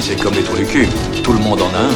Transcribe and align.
c'est 0.00 0.16
comme 0.20 0.34
les 0.34 0.42
trous 0.42 0.56
du 0.56 0.64
cul. 0.64 0.86
Tout 1.22 1.32
le 1.32 1.38
monde 1.38 1.60
en 1.60 1.68
a 1.74 1.78
un. 1.78 1.90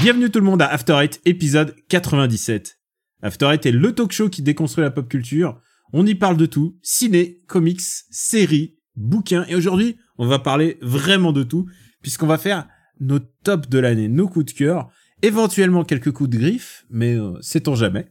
Bienvenue 0.00 0.30
tout 0.30 0.38
le 0.38 0.44
monde 0.44 0.62
à 0.62 0.66
After 0.66 0.94
Eight, 1.02 1.20
épisode 1.26 1.74
97. 1.88 2.78
After 3.22 3.46
Eight 3.52 3.66
est 3.66 3.72
le 3.72 3.94
talk 3.94 4.12
show 4.12 4.28
qui 4.28 4.42
déconstruit 4.42 4.84
la 4.84 4.90
pop 4.90 5.08
culture. 5.08 5.60
On 5.92 6.06
y 6.06 6.14
parle 6.14 6.36
de 6.36 6.46
tout, 6.46 6.78
ciné, 6.82 7.40
comics, 7.46 7.82
séries, 8.10 8.76
bouquins, 8.96 9.44
et 9.48 9.54
aujourd'hui, 9.54 9.96
on 10.18 10.26
va 10.26 10.38
parler 10.38 10.78
vraiment 10.80 11.32
de 11.32 11.42
tout, 11.42 11.68
puisqu'on 12.00 12.26
va 12.26 12.38
faire 12.38 12.66
nos 13.00 13.18
tops 13.18 13.68
de 13.68 13.78
l'année, 13.78 14.08
nos 14.08 14.28
coups 14.28 14.46
de 14.46 14.52
cœur, 14.52 14.90
éventuellement 15.22 15.84
quelques 15.84 16.12
coups 16.12 16.30
de 16.30 16.38
griffe, 16.38 16.86
mais 16.90 17.14
euh, 17.14 17.34
sait-on 17.40 17.74
jamais. 17.74 18.06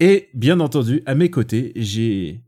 Et 0.00 0.28
bien 0.34 0.60
entendu, 0.60 1.02
à 1.06 1.14
mes 1.14 1.30
côtés, 1.30 1.72
j'ai 1.76 2.42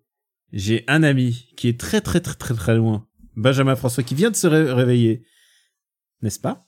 j'ai 0.52 0.84
un 0.88 1.02
ami 1.02 1.48
qui 1.56 1.68
est 1.68 1.78
très 1.78 2.00
très 2.00 2.20
très 2.20 2.34
très 2.34 2.54
très 2.54 2.76
loin, 2.76 3.05
Benjamin 3.36 3.76
François, 3.76 4.02
qui 4.02 4.14
vient 4.14 4.30
de 4.30 4.36
se 4.36 4.46
ré- 4.46 4.72
réveiller, 4.72 5.22
n'est-ce 6.22 6.40
pas? 6.40 6.66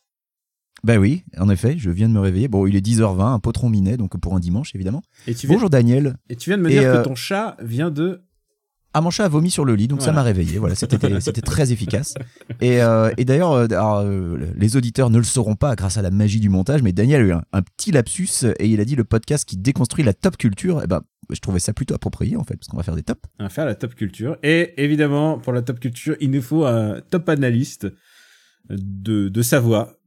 Bah 0.84 0.96
oui, 0.98 1.24
en 1.36 1.48
effet, 1.50 1.76
je 1.76 1.90
viens 1.90 2.08
de 2.08 2.14
me 2.14 2.20
réveiller. 2.20 2.46
Bon, 2.46 2.66
il 2.66 2.76
est 2.76 2.80
10h20, 2.86 3.34
un 3.34 3.38
potron 3.40 3.68
minet, 3.68 3.96
donc 3.96 4.16
pour 4.20 4.36
un 4.36 4.40
dimanche, 4.40 4.74
évidemment. 4.76 5.02
et 5.26 5.34
tu, 5.34 5.46
viens, 5.48 5.56
Bonjour 5.56 5.70
Daniel. 5.70 6.16
et 6.28 6.36
tu 6.36 6.50
viens 6.50 6.56
de 6.58 6.62
me 6.62 6.70
Et, 6.70 6.74
dire 6.74 6.82
euh, 6.84 6.98
que 6.98 7.04
ton 7.04 7.14
chat 7.16 7.56
vient 7.60 7.90
de... 7.90 8.22
Ah, 8.98 9.00
mon 9.00 9.10
chat 9.10 9.26
a 9.26 9.28
vomi 9.28 9.48
sur 9.48 9.64
le 9.64 9.76
lit, 9.76 9.86
donc 9.86 10.02
ça 10.02 10.10
m'a 10.10 10.24
réveillé. 10.24 10.58
Voilà, 10.58 10.74
c'était 10.74 10.98
c'était 11.20 11.40
très 11.40 11.70
efficace. 11.70 12.14
Et, 12.60 12.82
euh, 12.82 13.12
et 13.16 13.24
d'ailleurs, 13.24 13.52
euh, 13.52 13.68
euh, 13.70 14.46
les 14.56 14.76
auditeurs 14.76 15.08
ne 15.08 15.18
le 15.18 15.24
sauront 15.24 15.54
pas 15.54 15.76
grâce 15.76 15.98
à 15.98 16.02
la 16.02 16.10
magie 16.10 16.40
du 16.40 16.48
montage, 16.48 16.82
mais 16.82 16.92
Daniel 16.92 17.20
a 17.20 17.24
eu 17.24 17.32
un, 17.32 17.42
un 17.52 17.62
petit 17.62 17.92
lapsus 17.92 18.44
et 18.58 18.66
il 18.66 18.80
a 18.80 18.84
dit 18.84 18.96
le 18.96 19.04
podcast 19.04 19.48
qui 19.48 19.56
déconstruit 19.56 20.04
la 20.04 20.14
top 20.14 20.36
culture. 20.36 20.82
Et 20.82 20.88
ben, 20.88 21.02
je 21.30 21.38
trouvais 21.38 21.60
ça 21.60 21.72
plutôt 21.72 21.94
approprié 21.94 22.36
en 22.36 22.42
fait, 22.42 22.56
parce 22.56 22.66
qu'on 22.66 22.76
va 22.76 22.82
faire 22.82 22.96
des 22.96 23.04
tops. 23.04 23.20
On 23.38 23.44
va 23.44 23.50
faire 23.50 23.66
la 23.66 23.76
top 23.76 23.94
culture. 23.94 24.36
Et 24.42 24.74
évidemment, 24.82 25.38
pour 25.38 25.52
la 25.52 25.62
top 25.62 25.78
culture, 25.78 26.16
il 26.20 26.32
nous 26.32 26.42
faut 26.42 26.66
un 26.66 27.00
top 27.08 27.28
analyste 27.28 27.86
de, 28.68 29.28
de 29.28 29.42
sa 29.42 29.60
voix. 29.60 29.97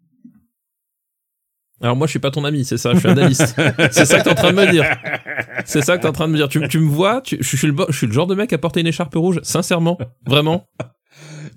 Alors 1.82 1.96
moi 1.96 2.08
je 2.08 2.12
suis 2.12 2.20
pas 2.20 2.32
ton 2.32 2.46
ami, 2.46 2.64
c'est 2.66 2.78
ça, 2.78 2.94
je 2.94 3.00
suis 3.00 3.08
analyste. 3.10 3.56
c'est 3.92 4.06
ça 4.06 4.20
que 4.20 4.24
t'es 4.24 4.30
en 4.32 4.36
train 4.36 4.52
de 4.54 4.58
me 4.58 4.72
dire. 4.72 4.86
C'est 5.66 5.82
ça 5.82 5.98
que 5.98 6.04
t'es 6.04 6.08
en 6.08 6.12
train 6.14 6.28
de 6.28 6.34
me 6.34 6.38
dire. 6.38 6.48
Tu, 6.50 6.68
tu 6.68 6.80
me 6.80 6.88
vois, 6.90 7.22
tu- 7.22 7.38
je, 7.40 7.58
suis 7.58 7.68
le, 7.68 7.74
je 7.90 7.98
suis 7.98 8.08
le 8.08 8.14
genre 8.14 8.28
de 8.28 8.36
mec 8.36 8.54
à 8.54 8.58
porter 8.58 8.82
une 8.82 8.88
écharpe 8.88 9.16
rouge, 9.16 9.40
sincèrement, 9.44 9.98
vraiment. 10.26 10.68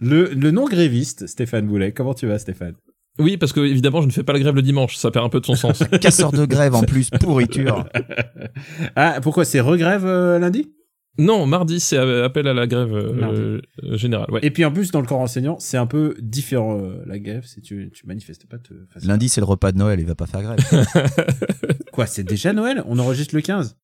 Le, 0.00 0.30
le 0.34 0.50
non 0.50 0.64
gréviste, 0.64 1.27
Stéphane 1.27 1.67
Boulet. 1.67 1.92
Comment 1.92 2.14
tu 2.14 2.27
vas, 2.27 2.39
Stéphane? 2.39 2.75
Oui, 3.20 3.36
parce 3.36 3.52
que 3.52 3.61
évidemment 3.61 4.00
je 4.00 4.06
ne 4.06 4.12
fais 4.12 4.25
pas 4.25 4.33
la 4.33 4.41
grève 4.41 4.56
le 4.56 4.62
dimanche, 4.62 4.97
ça 4.97 5.11
perd 5.12 5.25
un 5.25 5.28
peu 5.28 5.39
de 5.41 5.47
son 5.47 5.55
sens. 5.55 5.84
Casseur 6.00 6.33
de 6.33 6.45
grève 6.47 6.75
en 6.75 6.83
plus, 6.83 7.11
pourriture. 7.11 7.86
Ah, 8.97 9.19
pourquoi 9.22 9.45
c'est 9.45 9.61
regrève 9.61 10.05
euh, 10.05 10.39
lundi? 10.39 10.72
Non, 11.17 11.47
mardi 11.47 11.79
c'est 11.79 11.97
appel 11.97 12.48
à 12.48 12.55
la 12.55 12.67
grève 12.67 12.93
euh, 12.93 13.61
euh, 13.84 13.97
générale. 13.97 14.29
Ouais. 14.33 14.41
Et 14.43 14.51
puis 14.51 14.65
en 14.65 14.73
plus, 14.73 14.91
dans 14.91 15.01
le 15.01 15.07
corps 15.07 15.20
enseignant, 15.20 15.59
c'est 15.61 15.77
un 15.77 15.87
peu 15.87 16.17
différent 16.20 16.81
euh, 16.81 17.03
la 17.07 17.19
grève. 17.20 17.45
Si 17.47 17.61
tu, 17.61 17.91
tu 17.95 18.07
manifestes 18.07 18.47
pas, 18.48 18.59
te 18.59 18.75
Lundi, 19.07 19.29
c'est 19.29 19.41
le 19.41 19.47
repas 19.47 19.70
de 19.73 19.79
Noël, 19.79 20.01
il 20.01 20.07
va 20.07 20.15
pas 20.17 20.27
faire 20.27 20.42
grève. 20.42 20.59
Quoi, 21.92 22.07
c'est 22.07 22.25
déjà 22.25 22.53
Noël? 22.53 22.83
On 22.87 22.98
enregistre 22.98 23.35
le 23.37 23.42
15 23.42 23.77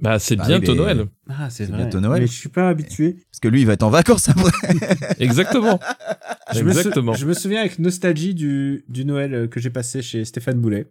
Bah 0.00 0.18
c'est 0.18 0.36
Bah 0.36 0.46
bientôt 0.46 0.72
mais- 0.72 0.78
Noël. 0.78 1.06
Ah, 1.28 1.50
c'est 1.50 1.70
bientôt 1.70 2.00
Noël. 2.00 2.22
Mais 2.22 2.26
je 2.26 2.32
suis 2.32 2.48
pas 2.48 2.68
habitué. 2.70 3.18
Parce 3.30 3.40
que 3.40 3.48
lui, 3.48 3.60
il 3.60 3.66
va 3.66 3.74
être 3.74 3.82
en 3.82 3.90
vacances 3.90 4.28
après. 4.30 4.50
Exactement. 5.18 5.78
Je 6.54 6.62
me, 6.62 6.72
sou- 6.72 6.78
Exactement. 6.78 7.12
je 7.12 7.26
me 7.26 7.34
souviens 7.34 7.60
avec 7.60 7.78
nostalgie 7.78 8.34
du, 8.34 8.84
du 8.88 9.04
Noël 9.04 9.48
que 9.50 9.60
j'ai 9.60 9.70
passé 9.70 10.00
chez 10.02 10.24
Stéphane 10.24 10.60
Boulet. 10.60 10.86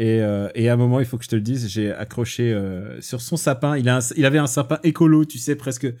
Et, 0.00 0.22
euh, 0.22 0.48
et 0.54 0.68
à 0.68 0.74
un 0.74 0.76
moment, 0.76 1.00
il 1.00 1.06
faut 1.06 1.18
que 1.18 1.24
je 1.24 1.28
te 1.28 1.34
le 1.34 1.42
dise, 1.42 1.68
j'ai 1.68 1.90
accroché 1.92 2.52
euh, 2.52 3.00
sur 3.00 3.20
son 3.20 3.36
sapin. 3.36 3.76
Il, 3.76 3.88
a 3.88 3.96
un- 3.96 4.12
il 4.16 4.24
avait 4.24 4.38
un 4.38 4.46
sapin 4.46 4.78
écolo, 4.84 5.24
tu 5.24 5.38
sais, 5.38 5.56
presque 5.56 5.92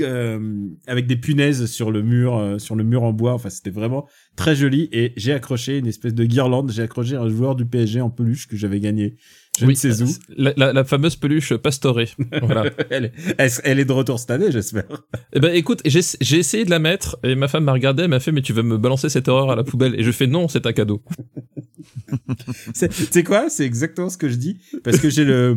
euh, 0.00 0.68
avec 0.86 1.06
des 1.06 1.16
punaises 1.16 1.66
sur 1.66 1.90
le 1.92 2.02
mur, 2.02 2.36
euh, 2.36 2.58
sur 2.58 2.74
le 2.74 2.82
mur 2.82 3.02
en 3.04 3.12
bois. 3.12 3.34
Enfin, 3.34 3.48
c'était 3.50 3.70
vraiment 3.70 4.08
très 4.34 4.56
joli. 4.56 4.88
Et 4.90 5.12
j'ai 5.16 5.32
accroché 5.32 5.78
une 5.78 5.86
espèce 5.86 6.12
de 6.14 6.24
guirlande. 6.24 6.72
J'ai 6.72 6.82
accroché 6.82 7.14
un 7.16 7.28
joueur 7.28 7.54
du 7.54 7.66
PSG 7.66 8.00
en 8.00 8.10
peluche 8.10 8.48
que 8.48 8.56
j'avais 8.56 8.80
gagné. 8.80 9.16
Je 9.58 9.66
ne 9.66 9.74
sais 9.74 10.02
où. 10.02 10.08
La, 10.36 10.52
la- 10.56 10.72
la 10.72 10.84
fameuse 10.84 11.16
peluche 11.16 11.54
pastorée. 11.56 12.08
voilà. 12.42 12.70
elle, 12.90 13.06
est, 13.38 13.60
elle, 13.64 13.78
est 13.80 13.84
de 13.84 13.92
retour 13.92 14.18
cette 14.18 14.30
année, 14.30 14.50
j'espère. 14.52 14.84
Eh 15.32 15.40
ben 15.40 15.54
écoute, 15.54 15.80
j'ai 15.84 16.38
essayé 16.38 16.64
de 16.64 16.70
la 16.70 16.78
mettre 16.78 17.18
et 17.22 17.34
ma 17.34 17.48
femme 17.48 17.64
m'a 17.64 17.72
regardé, 17.72 18.02
elle 18.04 18.10
m'a 18.10 18.20
fait 18.20 18.32
mais 18.32 18.42
tu 18.42 18.52
vas 18.52 18.62
me 18.62 18.76
balancer 18.78 19.08
cette 19.08 19.28
horreur 19.28 19.50
à 19.50 19.56
la 19.56 19.64
poubelle? 19.64 19.98
Et 19.98 20.02
je 20.02 20.10
fais 20.12 20.26
non, 20.26 20.48
c'est 20.48 20.66
un 20.66 20.72
cadeau. 20.72 21.02
C'est 22.74 22.88
tu 22.88 23.04
sais 23.10 23.24
quoi? 23.24 23.48
C'est 23.48 23.64
exactement 23.64 24.10
ce 24.10 24.16
que 24.16 24.28
je 24.28 24.34
dis 24.36 24.58
parce 24.84 24.98
que 24.98 25.08
j'ai 25.10 25.24
le 25.24 25.56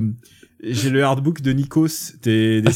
j'ai 0.62 0.90
le 0.90 1.04
hardbook 1.04 1.42
de 1.42 1.52
Nikos 1.52 2.14
des, 2.22 2.62
des 2.62 2.72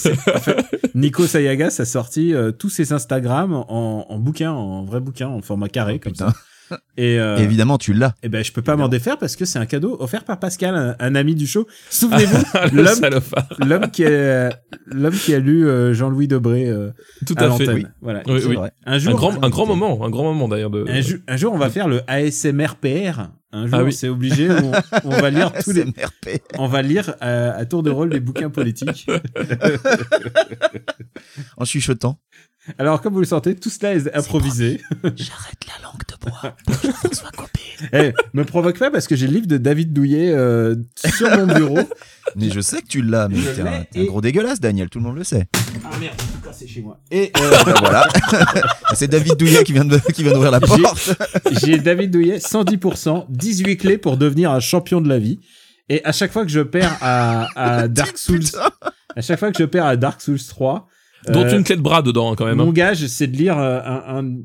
Nikos 0.95 1.35
Ayagas 1.35 1.75
a 1.79 1.85
sorti 1.85 2.33
euh, 2.33 2.51
tous 2.51 2.69
ses 2.69 2.93
Instagram 2.93 3.53
en, 3.53 4.05
en 4.09 4.19
bouquin, 4.19 4.51
en 4.51 4.83
vrai 4.85 4.99
bouquin, 5.01 5.27
en 5.27 5.41
format 5.41 5.69
carré 5.69 5.99
comme 5.99 6.13
Putain. 6.13 6.29
ça. 6.31 6.35
Et, 6.97 7.19
euh, 7.19 7.37
évidemment, 7.37 7.77
tu 7.77 7.93
l'as. 7.93 8.13
et 8.23 8.29
ben 8.29 8.43
je 8.43 8.51
peux 8.51 8.61
pas 8.61 8.75
m'en 8.75 8.87
défaire 8.87 9.17
parce 9.17 9.35
que 9.35 9.45
c'est 9.45 9.57
un 9.59 9.65
cadeau 9.65 9.97
offert 9.99 10.23
par 10.23 10.39
Pascal, 10.39 10.75
un, 10.75 10.95
un 10.99 11.15
ami 11.15 11.33
du 11.35 11.47
show. 11.47 11.67
Souvenez-vous, 11.89 12.43
l'homme 12.73 12.87
salopard. 12.87 13.47
l'homme 13.59 13.89
qui 13.91 14.05
a 14.05 14.49
l'homme 14.85 15.13
qui 15.15 15.33
a 15.33 15.39
lu 15.39 15.67
euh, 15.67 15.93
Jean-Louis 15.93 16.27
Debré 16.27 16.67
euh, 16.67 16.91
Tout 17.25 17.35
à 17.37 17.45
à 17.45 17.51
fait. 17.57 17.67
oui. 17.73 17.85
Voilà. 18.01 18.21
Oui, 18.27 18.41
oui. 18.47 18.57
Un 18.85 18.93
Un 18.93 18.97
jour, 18.99 19.15
grand, 19.15 19.43
un 19.43 19.49
grand 19.49 19.65
moment, 19.65 20.05
un 20.05 20.09
grand 20.09 20.23
moment 20.23 20.47
d'ailleurs 20.47 20.69
de. 20.69 20.85
un, 20.87 21.01
jour, 21.01 21.17
un 21.27 21.37
jour, 21.37 21.53
on 21.53 21.57
va 21.57 21.69
faire 21.69 21.87
le 21.87 22.01
ASMR 22.07 22.75
PR. 22.79 23.29
Un 23.55 23.67
jour, 23.67 23.75
Ah 23.79 23.83
oui. 23.83 23.93
c'est 23.93 24.09
obligé. 24.09 24.49
On, 24.49 24.71
on 25.03 25.09
va 25.21 25.29
lire 25.29 25.51
tous 25.63 25.73
les, 25.73 25.85
on 26.57 26.67
va 26.67 26.81
lire 26.81 27.13
euh, 27.21 27.51
à 27.55 27.65
tour 27.65 27.83
de 27.83 27.91
rôle 27.91 28.09
des 28.09 28.19
bouquins 28.19 28.49
politiques. 28.49 29.05
En 31.57 31.65
chuchotant. 31.65 32.19
Alors, 32.77 33.01
comme 33.01 33.13
vous 33.13 33.19
le 33.19 33.25
sentez, 33.25 33.55
tout 33.55 33.69
cela 33.69 33.93
est 33.93 34.15
improvisé. 34.15 34.79
J'arrête 35.03 35.59
la 35.67 35.83
langue 35.83 36.01
de 36.07 36.29
bois. 36.29 36.55
Bonjour 36.67 36.91
François 36.97 37.29
Copé. 37.35 37.59
Eh, 37.91 38.13
me 38.33 38.45
provoque 38.45 38.79
pas 38.79 38.89
parce 38.89 39.07
que 39.07 39.15
j'ai 39.17 39.27
le 39.27 39.33
livre 39.33 39.47
de 39.47 39.57
David 39.57 39.91
Douillet 39.91 40.31
euh, 40.33 40.75
sur 41.05 41.29
mon 41.37 41.45
bureau. 41.47 41.79
Mais 42.37 42.49
je 42.49 42.61
sais 42.61 42.81
que 42.81 42.87
tu 42.87 43.01
l'as, 43.01 43.27
mais 43.27 43.37
t'es 43.53 43.61
un, 43.61 44.01
un 44.01 44.05
gros 44.05 44.21
dégueulasse, 44.21 44.59
Daniel, 44.61 44.89
tout 44.89 44.97
le 44.99 45.03
monde 45.03 45.17
le 45.17 45.23
sait. 45.25 45.45
Ah 45.83 45.89
merde, 45.99 46.15
c'est 46.53 46.65
chez 46.67 46.81
moi. 46.81 46.99
Et 47.11 47.31
Ben 47.35 47.73
voilà. 47.79 48.07
C'est 48.95 49.07
David 49.09 49.35
Douillet 49.35 49.63
qui 49.63 49.73
vient 49.73 49.85
de- 49.85 49.99
qui 49.99 50.23
vient 50.23 50.31
d'ouvrir 50.33 50.49
la 50.49 50.59
porte. 50.61 51.11
j'ai 51.61 51.77
David 51.77 52.09
Douillet, 52.11 52.37
110%, 52.37 53.25
18 53.29 53.77
clés 53.77 53.97
pour 53.99 54.17
devenir 54.17 54.49
un 54.51 54.59
champion 54.61 54.99
de 55.01 55.09
la 55.09 55.19
vie. 55.19 55.41
Et 55.89 56.03
à 56.05 56.11
chaque 56.13 56.31
fois 56.31 56.43
que 56.43 56.51
je 56.51 56.61
perds 56.61 56.97
à, 57.01 57.47
à 57.55 57.87
Dark 57.89 58.17
Souls, 58.17 58.41
à 59.15 59.21
chaque 59.21 59.37
fois 59.37 59.51
que 59.51 59.59
je 59.59 59.65
perds 59.65 59.85
à 59.85 59.95
Dark 59.97 60.21
Souls 60.21 60.39
3, 60.41 60.87
Dont 61.27 61.43
euh, 61.45 61.57
une 61.57 61.63
clé 61.63 61.75
de 61.75 61.81
bras 61.81 62.01
dedans 62.01 62.35
quand 62.35 62.45
même. 62.45 62.57
Mon 62.57 62.69
hein. 62.69 62.73
gage, 62.73 63.05
c'est 63.07 63.27
de 63.27 63.37
lire 63.37 63.57
euh, 63.57 63.79
un, 63.85 64.25
un, 64.25 64.35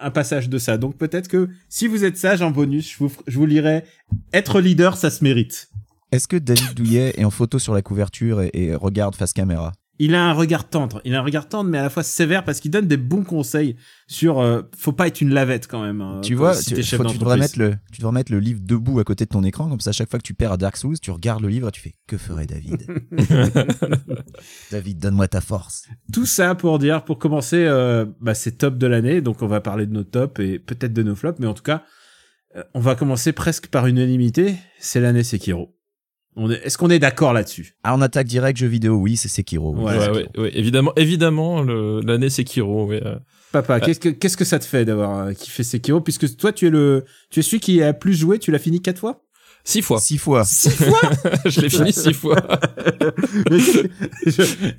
un 0.00 0.10
passage 0.10 0.48
de 0.48 0.58
ça. 0.58 0.78
Donc 0.78 0.96
peut-être 0.96 1.28
que 1.28 1.48
si 1.68 1.86
vous 1.86 2.04
êtes 2.04 2.16
sage 2.16 2.42
en 2.42 2.50
bonus, 2.50 2.92
je 2.92 2.98
vous, 2.98 3.12
je 3.26 3.38
vous 3.38 3.46
lirai 3.46 3.84
Être 4.32 4.60
leader, 4.60 4.96
ça 4.96 5.10
se 5.10 5.24
mérite. 5.24 5.70
Est-ce 6.12 6.28
que 6.28 6.36
David 6.36 6.74
Douillet 6.74 7.14
est 7.16 7.24
en 7.24 7.30
photo 7.30 7.58
sur 7.58 7.74
la 7.74 7.82
couverture 7.82 8.42
et, 8.42 8.50
et 8.52 8.74
regarde 8.74 9.16
face 9.16 9.32
caméra? 9.32 9.72
Il 10.00 10.14
a 10.16 10.24
un 10.24 10.32
regard 10.32 10.68
tendre. 10.68 11.00
Il 11.04 11.14
a 11.14 11.20
un 11.20 11.22
regard 11.22 11.48
tendre, 11.48 11.70
mais 11.70 11.78
à 11.78 11.82
la 11.82 11.90
fois 11.90 12.02
sévère 12.02 12.42
parce 12.44 12.58
qu'il 12.58 12.70
donne 12.72 12.88
des 12.88 12.96
bons 12.96 13.22
conseils 13.22 13.76
sur. 14.08 14.40
euh, 14.40 14.62
faut 14.76 14.92
pas 14.92 15.06
être 15.06 15.20
une 15.20 15.30
lavette 15.32 15.68
quand 15.68 15.82
même. 15.82 16.00
hein, 16.00 16.20
Tu 16.22 16.34
vois, 16.34 16.54
si 16.54 16.74
tu, 16.74 16.82
chef 16.82 17.00
tu 17.06 17.18
devrais 17.18 17.36
mettre 17.36 17.58
le, 17.58 17.74
tu 17.92 18.00
devrais 18.00 18.12
mettre 18.12 18.32
le 18.32 18.40
livre 18.40 18.60
debout 18.62 18.98
à 18.98 19.04
côté 19.04 19.24
de 19.24 19.30
ton 19.30 19.44
écran, 19.44 19.68
comme 19.68 19.78
ça, 19.80 19.90
à 19.90 19.92
chaque 19.92 20.10
fois 20.10 20.18
que 20.18 20.24
tu 20.24 20.34
perds 20.34 20.50
à 20.52 20.56
Dark 20.56 20.76
Souls, 20.76 20.98
tu 21.00 21.10
regardes 21.12 21.42
le 21.42 21.48
livre 21.48 21.68
et 21.68 21.70
tu 21.72 21.80
fais 21.80 21.92
Que 22.08 22.16
ferait 22.18 22.46
David 22.46 22.86
David, 24.70 24.98
donne-moi 24.98 25.28
ta 25.28 25.40
force. 25.40 25.86
Tout 26.12 26.26
ça 26.26 26.54
pour 26.54 26.78
dire, 26.78 27.04
pour 27.04 27.18
commencer, 27.18 27.64
euh, 27.64 28.04
bah, 28.20 28.34
c'est 28.34 28.58
top 28.58 28.78
de 28.78 28.86
l'année. 28.86 29.20
Donc 29.20 29.42
on 29.42 29.46
va 29.46 29.60
parler 29.60 29.86
de 29.86 29.92
nos 29.92 30.04
tops 30.04 30.40
et 30.40 30.58
peut-être 30.58 30.92
de 30.92 31.02
nos 31.02 31.14
flops, 31.14 31.38
mais 31.38 31.46
en 31.46 31.54
tout 31.54 31.62
cas, 31.62 31.84
euh, 32.56 32.62
on 32.74 32.80
va 32.80 32.94
commencer 32.94 33.32
presque 33.32 33.68
par 33.68 33.86
unanimité. 33.86 34.56
C'est 34.78 35.00
l'année 35.00 35.22
Sekiro. 35.24 35.76
On 36.36 36.50
est, 36.50 36.60
est-ce 36.64 36.76
qu'on 36.78 36.90
est 36.90 36.98
d'accord 36.98 37.32
là-dessus? 37.32 37.76
Ah, 37.84 37.94
en 37.94 38.00
attaque 38.00 38.26
direct, 38.26 38.58
jeu 38.58 38.66
vidéo, 38.66 38.96
oui, 38.96 39.16
c'est 39.16 39.28
Sekiro. 39.28 39.74
oui. 39.76 39.84
Ouais. 39.84 39.98
Ouais, 39.98 40.08
ouais, 40.10 40.28
ouais, 40.38 40.50
évidemment, 40.54 40.92
évidemment, 40.96 41.62
l'année 41.62 42.30
Sekiro. 42.30 42.90
Euh. 42.92 43.18
Papa, 43.52 43.78
qu'est-ce 43.78 44.00
que 44.00 44.08
qu'est-ce 44.08 44.36
que 44.36 44.44
ça 44.44 44.58
te 44.58 44.64
fait 44.64 44.84
d'avoir 44.84 45.26
euh, 45.26 45.32
kiffé 45.32 45.62
Sekiro? 45.62 46.00
Puisque 46.00 46.36
toi 46.36 46.52
tu 46.52 46.66
es 46.66 46.70
le 46.70 47.04
tu 47.30 47.38
es 47.38 47.42
celui 47.42 47.60
qui 47.60 47.82
a 47.82 47.92
plus 47.92 48.14
joué, 48.14 48.40
tu 48.40 48.50
l'as 48.50 48.58
fini 48.58 48.82
quatre 48.82 48.98
fois? 48.98 49.22
Six 49.66 49.80
fois. 49.82 49.98
Six 49.98 50.18
fois. 50.18 50.44
Six 50.44 50.70
fois 50.70 51.00
je 51.46 51.60
l'ai 51.62 51.70
fini 51.70 51.92
six 51.92 52.12
fois. 52.12 52.36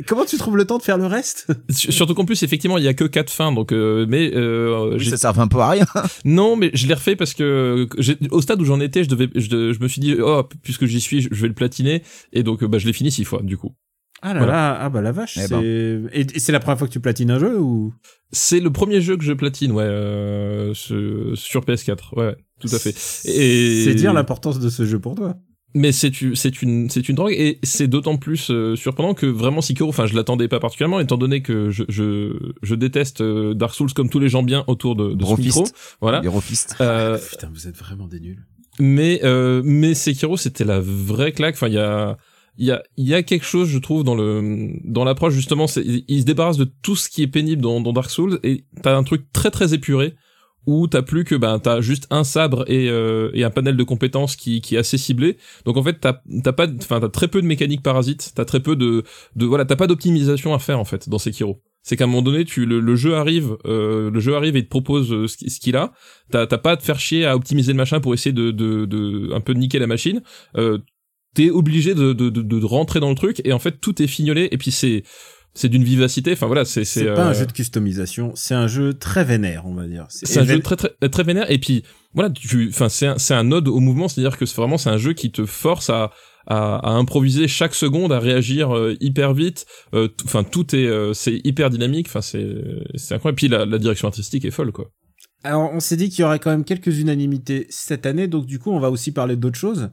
Comment 0.08 0.26
tu 0.26 0.38
trouves 0.38 0.58
le 0.58 0.66
temps 0.66 0.78
de 0.78 0.84
faire 0.84 0.98
le 0.98 1.08
reste? 1.08 1.48
Sur- 1.70 1.92
Surtout 1.92 2.14
qu'en 2.14 2.26
plus, 2.26 2.44
effectivement, 2.44 2.78
il 2.78 2.84
y 2.84 2.88
a 2.88 2.94
que 2.94 3.06
quatre 3.06 3.32
fins, 3.32 3.52
donc 3.52 3.72
euh, 3.72 4.06
mais 4.08 4.32
euh, 4.36 4.96
Oui, 4.98 5.06
ça 5.06 5.18
sert 5.18 5.40
un 5.40 5.48
peu 5.48 5.60
à 5.60 5.70
rien. 5.70 5.86
non, 6.26 6.56
mais 6.56 6.70
je 6.74 6.88
l'ai 6.88 6.94
refait 6.94 7.16
parce 7.16 7.34
que 7.34 7.88
au 8.30 8.42
stade 8.42 8.62
où 8.62 8.66
j'en 8.66 8.80
étais, 8.80 9.04
je 9.04 9.10
devais, 9.10 9.30
je, 9.36 9.80
me 9.82 9.88
suis 9.88 10.02
dit, 10.02 10.16
oh, 10.22 10.44
puisque 10.62 10.86
j'y 10.86 11.02
suis, 11.02 11.22
je 11.22 11.30
je 11.32 11.42
vais 11.42 11.48
le 11.48 11.54
platiner, 11.54 12.04
et 12.32 12.44
donc 12.44 12.64
euh, 12.64 12.68
bah 12.68 12.78
je 12.78 12.86
l'ai 12.86 12.94
fini 12.94 13.12
six 13.12 13.26
fois 13.26 13.42
du 13.44 13.58
coup. 13.58 13.74
Ah 14.22 14.34
là 14.34 14.40
Voilà. 14.40 14.54
là, 14.54 14.78
ah 14.82 14.90
bah 14.90 15.02
la 15.02 15.12
vache, 15.12 15.38
Eh 15.38 15.42
c'est 15.48 15.50
ben. 15.50 16.10
et, 16.14 16.26
c'est 16.40 16.52
la 16.52 16.60
première 16.60 16.78
fois 16.80 16.88
que 16.88 16.94
tu 16.94 17.00
platines 17.00 17.32
un 17.32 17.40
jeu 17.40 17.60
ou? 17.60 17.94
C'est 18.32 18.60
le 18.60 18.72
premier 18.72 19.02
jeu 19.02 19.18
que 19.18 19.24
je 19.24 19.34
platine, 19.34 19.72
ouais, 19.72 19.84
euh, 19.84 20.74
ce- 20.74 21.34
sur 21.36 21.62
PS4, 21.64 22.16
ouais, 22.18 22.26
ouais, 22.28 22.36
tout 22.60 22.70
à 22.74 22.80
fait. 22.80 22.96
Et 23.26 23.84
C'est 23.84 23.96
dire 23.96 24.14
l'importance 24.14 24.60
de 24.60 24.70
ce 24.70 24.86
jeu 24.86 25.00
pour 25.00 25.16
toi. 25.16 25.36
mais 25.76 25.92
c'est 25.92 26.22
une 26.22 26.36
c'est 26.36 26.62
une 26.62 26.90
c'est 26.90 27.08
une 27.10 27.16
drogue 27.16 27.34
et 27.34 27.60
c'est 27.64 27.88
d'autant 27.88 28.16
plus 28.18 28.50
euh, 28.50 28.76
surprenant 28.78 29.14
que 29.14 29.26
vraiment 29.26 29.60
Sekiro 29.62 29.90
enfin 29.90 30.06
je 30.06 30.16
l'attendais 30.16 30.48
pas 30.48 30.60
particulièrement 30.62 31.02
étant 31.02 31.18
donné 31.18 31.42
que 31.42 31.70
je 31.70 31.84
je, 31.90 32.32
je 32.64 32.76
déteste 32.76 33.20
euh, 33.22 33.54
Dark 33.54 33.76
Souls 33.76 33.92
comme 33.94 34.10
tous 34.10 34.20
les 34.20 34.30
gens 34.30 34.42
bien 34.42 34.64
autour 34.68 34.96
de, 34.96 35.08
de 35.10 35.12
ce 35.12 35.16
Brofist. 35.18 35.46
micro 35.60 35.66
voilà 36.00 36.22
Les 36.22 36.30
rofistes. 36.30 36.76
Euh, 36.80 37.18
Putain, 37.30 37.50
vous 37.54 37.68
êtes 37.68 37.76
vraiment 37.76 38.08
des 38.08 38.22
nuls. 38.22 38.46
mais 38.80 39.20
euh, 39.26 39.62
mais 39.66 39.94
Sekiro 39.96 40.38
c'était 40.38 40.64
la 40.64 40.80
vraie 40.80 41.34
claque 41.34 41.56
enfin 41.56 41.68
il 41.68 41.74
y 41.74 41.78
a 41.80 42.18
il 42.58 42.66
y 42.66 42.72
a 42.72 42.84
y 42.98 43.14
a 43.14 43.24
quelque 43.24 43.46
chose 43.46 43.70
je 43.70 43.80
trouve 43.80 44.04
dans 44.04 44.16
le 44.16 44.72
dans 44.84 45.04
l'approche 45.04 45.34
justement 45.34 45.68
c'est 45.68 45.84
il, 45.86 46.22
se 46.22 46.26
débarrasse 46.26 46.58
de 46.58 46.68
tout 46.82 46.96
ce 46.96 47.10
qui 47.10 47.22
est 47.24 47.28
pénible 47.28 47.62
dans, 47.62 47.82
dans 47.82 47.94
Dark 47.94 48.10
Souls 48.10 48.40
et 48.44 48.66
t'as 48.82 48.96
un 48.96 49.04
truc 49.04 49.32
très 49.34 49.52
très 49.52 49.74
épuré 49.74 50.16
où 50.68 50.88
t'as 50.88 51.02
plus 51.02 51.24
que 51.24 51.36
ben 51.36 51.60
t'as 51.60 51.82
juste 51.82 52.08
un 52.10 52.24
sabre 52.24 52.66
et, 52.68 52.90
euh, 52.90 53.30
et 53.34 53.44
un 53.44 53.50
panel 53.50 53.78
de 53.78 53.84
compétences 53.84 54.36
qui, 54.36 54.62
qui 54.62 54.76
est 54.76 54.80
assez 54.80 54.98
ciblé. 54.98 55.38
Donc 55.66 55.78
en 55.78 55.84
fait 55.84 56.00
t'as 56.00 56.22
t'as 56.44 56.54
pas 56.54 56.68
enfin 56.78 57.00
t'as 57.00 57.10
très 57.10 57.28
peu 57.28 57.42
de 57.42 57.48
mécaniques 57.48 57.84
parasites 57.84 58.32
t'as 58.36 58.46
très 58.46 58.60
peu 58.60 58.76
de 58.76 59.04
de 59.36 59.46
voilà 59.46 59.66
t'as 59.66 59.76
pas 59.76 59.88
d'optimisation 59.88 60.54
à 60.54 60.60
faire 60.60 60.80
en 60.80 60.86
fait 60.86 61.10
dans 61.10 61.20
Sekiro. 61.20 61.62
C'est 61.84 61.98
qu'à 61.98 62.06
un 62.06 62.08
moment 62.08 62.24
donné 62.24 62.46
tu 62.46 62.66
le, 62.66 62.80
le 62.80 62.96
jeu 62.96 63.16
arrive 63.16 63.58
euh, 63.66 64.10
le 64.10 64.20
jeu 64.20 64.36
arrive 64.36 64.56
et 64.56 64.64
te 64.64 64.70
propose 64.70 65.12
euh, 65.14 65.28
ce 65.28 65.60
qu'il 65.60 65.76
a. 65.76 65.94
T'as 66.32 66.48
t'as 66.48 66.58
pas 66.58 66.72
à 66.72 66.78
te 66.78 66.84
faire 66.84 67.00
chier 67.00 67.26
à 67.26 67.36
optimiser 67.36 67.74
le 67.74 67.78
machin 67.78 68.00
pour 68.00 68.14
essayer 68.14 68.34
de 68.34 68.50
de, 68.52 68.86
de 68.86 69.34
un 69.34 69.42
peu 69.42 69.54
de 69.54 69.60
niquer 69.60 69.78
la 69.78 69.88
machine. 69.88 70.22
Euh, 70.58 70.80
t'es 71.36 71.52
obligé 71.52 71.94
de, 71.94 72.14
de, 72.14 72.30
de, 72.30 72.42
de 72.42 72.66
rentrer 72.66 73.00
dans 73.00 73.10
le 73.10 73.16
truc 73.16 73.42
et 73.46 73.54
en 73.54 73.60
fait 73.60 73.80
tout 73.80 74.02
est 74.02 74.08
fignolé 74.08 74.48
et 74.52 74.58
puis 74.58 74.72
c'est 74.72 75.04
c'est 75.54 75.70
d'une 75.70 75.84
vivacité 75.84 76.34
enfin 76.34 76.48
voilà 76.48 76.66
c'est 76.66 76.84
C'est 76.84 77.06
pas 77.06 77.26
un 77.28 77.30
euh, 77.30 77.34
jeu 77.34 77.46
de 77.46 77.52
customisation, 77.52 78.32
c'est 78.36 78.56
un 78.56 78.68
jeu 78.68 78.94
très 78.94 79.24
vénère, 79.24 79.66
on 79.66 79.74
va 79.76 79.88
dire. 79.88 80.06
c'est 80.10 80.40
un 80.40 80.46
jeu 80.46 80.60
très 80.60 80.76
très 80.76 80.90
très 81.10 81.24
vénère 81.24 81.50
et 81.52 81.60
puis 81.60 81.84
voilà 82.14 82.30
tu 82.32 82.68
enfin 82.70 82.90
c'est 82.90 83.08
un, 83.08 83.18
c'est 83.18 83.36
un 83.36 83.52
ode 83.52 83.68
au 83.68 83.80
mouvement 83.80 84.08
c'est 84.08 84.22
à 84.22 84.24
dire 84.24 84.38
que 84.38 84.46
c'est 84.46 84.58
vraiment 84.58 84.78
c'est 84.78 84.90
un 84.90 84.98
jeu 84.98 85.14
qui 85.14 85.32
te 85.32 85.46
force 85.46 85.90
à 85.90 86.12
à, 86.48 86.76
à 86.78 86.92
improviser 86.92 87.48
chaque 87.48 87.74
seconde 87.74 88.12
à 88.14 88.20
réagir 88.20 88.76
euh, 88.76 88.96
hyper 89.00 89.34
vite 89.34 89.66
euh, 89.94 90.10
enfin 90.26 90.44
tout 90.44 90.76
est 90.76 90.86
euh, 90.86 91.14
c'est 91.14 91.40
hyper 91.44 91.70
dynamique 91.72 92.08
enfin 92.08 92.22
c'est 92.22 92.46
c'est 92.96 93.16
incroyable 93.16 93.36
et 93.36 93.42
puis 93.42 93.48
la, 93.48 93.66
la 93.66 93.78
direction 93.80 94.08
artistique 94.08 94.46
est 94.46 94.52
folle 94.52 94.72
quoi 94.72 94.92
Alors, 95.44 95.72
on 95.74 95.80
s'est 95.80 95.98
dit 95.98 96.10
qu'il 96.10 96.22
y 96.22 96.26
aurait 96.26 96.40
quand 96.40 96.52
même 96.52 96.64
quelques 96.66 97.00
unanimités 97.00 97.66
cette 97.70 98.06
année, 98.06 98.28
donc 98.28 98.46
du 98.46 98.58
coup, 98.60 98.72
on 98.72 98.80
va 98.80 98.90
aussi 98.90 99.12
parler 99.12 99.36
d'autres 99.36 99.60
choses. 99.60 99.90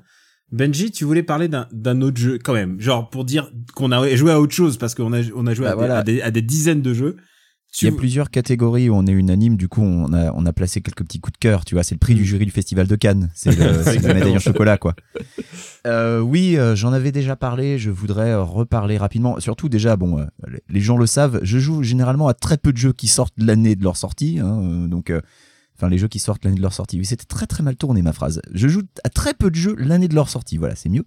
Benji, 0.52 0.90
tu 0.90 1.04
voulais 1.04 1.22
parler 1.22 1.48
d'un 1.48 2.00
autre 2.02 2.18
jeu 2.18 2.38
quand 2.42 2.52
même, 2.52 2.78
genre 2.80 3.08
pour 3.10 3.24
dire 3.24 3.50
qu'on 3.74 3.90
a 3.90 4.14
joué 4.14 4.30
à 4.32 4.40
autre 4.40 4.52
chose 4.54 4.76
parce 4.76 4.94
qu'on 4.94 5.12
a 5.12 5.20
on 5.34 5.46
a 5.46 5.54
joué 5.54 5.64
Bah 5.64 5.70
à, 5.70 5.74
des- 5.74 5.78
voilà. 5.78 5.96
à, 5.98 6.02
des, 6.02 6.22
à 6.22 6.30
des 6.30 6.42
dizaines 6.42 6.82
de 6.82 6.92
jeux. 6.92 7.16
Tu 7.74 7.86
Il 7.86 7.90
y 7.90 7.94
a 7.94 7.96
plusieurs 7.96 8.30
catégories 8.30 8.90
où 8.90 8.94
on 8.94 9.06
est 9.06 9.12
unanime, 9.12 9.56
du 9.56 9.66
coup 9.66 9.80
on 9.80 10.12
a, 10.12 10.30
on 10.34 10.44
a 10.44 10.52
placé 10.52 10.82
quelques 10.82 11.04
petits 11.04 11.20
coups 11.20 11.32
de 11.32 11.38
cœur, 11.38 11.64
tu 11.64 11.74
vois, 11.74 11.82
c'est 11.82 11.94
le 11.94 12.00
prix 12.00 12.14
du 12.14 12.22
jury 12.26 12.44
du 12.44 12.50
festival 12.50 12.86
de 12.86 12.96
Cannes, 12.96 13.30
c'est 13.34 13.56
la 13.58 14.12
médaille 14.12 14.36
en 14.36 14.40
chocolat 14.40 14.76
quoi. 14.76 14.94
Euh, 15.86 16.20
oui, 16.20 16.58
euh, 16.58 16.76
j'en 16.76 16.92
avais 16.92 17.12
déjà 17.12 17.34
parlé, 17.34 17.78
je 17.78 17.90
voudrais 17.90 18.32
euh, 18.32 18.42
reparler 18.42 18.98
rapidement, 18.98 19.40
surtout 19.40 19.70
déjà, 19.70 19.96
bon, 19.96 20.26
les- 20.68 20.80
gens 20.82 20.98
le 20.98 21.06
savent, 21.06 21.40
je 21.42 21.58
joue 21.58 21.82
généralement 21.82 22.28
à 22.28 22.34
très 22.34 22.58
peu 22.58 22.72
de 22.74 22.76
jeux 22.76 22.92
qui 22.92 23.06
sortent 23.08 23.32
l'année 23.38 23.74
de 23.74 23.82
leur 23.84 23.96
sortie, 23.96 24.38
hein, 24.38 24.86
donc... 24.86 25.10
Enfin, 25.82 25.90
les 25.90 25.98
jeux 25.98 26.06
qui 26.06 26.20
sortent 26.20 26.44
l'année 26.44 26.58
de 26.58 26.62
leur 26.62 26.72
sortie. 26.72 26.96
Oui, 26.96 27.04
c'était 27.04 27.24
très 27.24 27.46
très 27.46 27.64
mal 27.64 27.74
tourné 27.74 28.02
ma 28.02 28.12
phrase. 28.12 28.40
Je 28.54 28.68
joue 28.68 28.82
à 29.02 29.08
très 29.08 29.34
peu 29.34 29.50
de 29.50 29.56
jeux 29.56 29.74
l'année 29.76 30.06
de 30.06 30.14
leur 30.14 30.28
sortie. 30.28 30.56
Voilà, 30.56 30.76
c'est 30.76 30.88
mieux. 30.88 31.02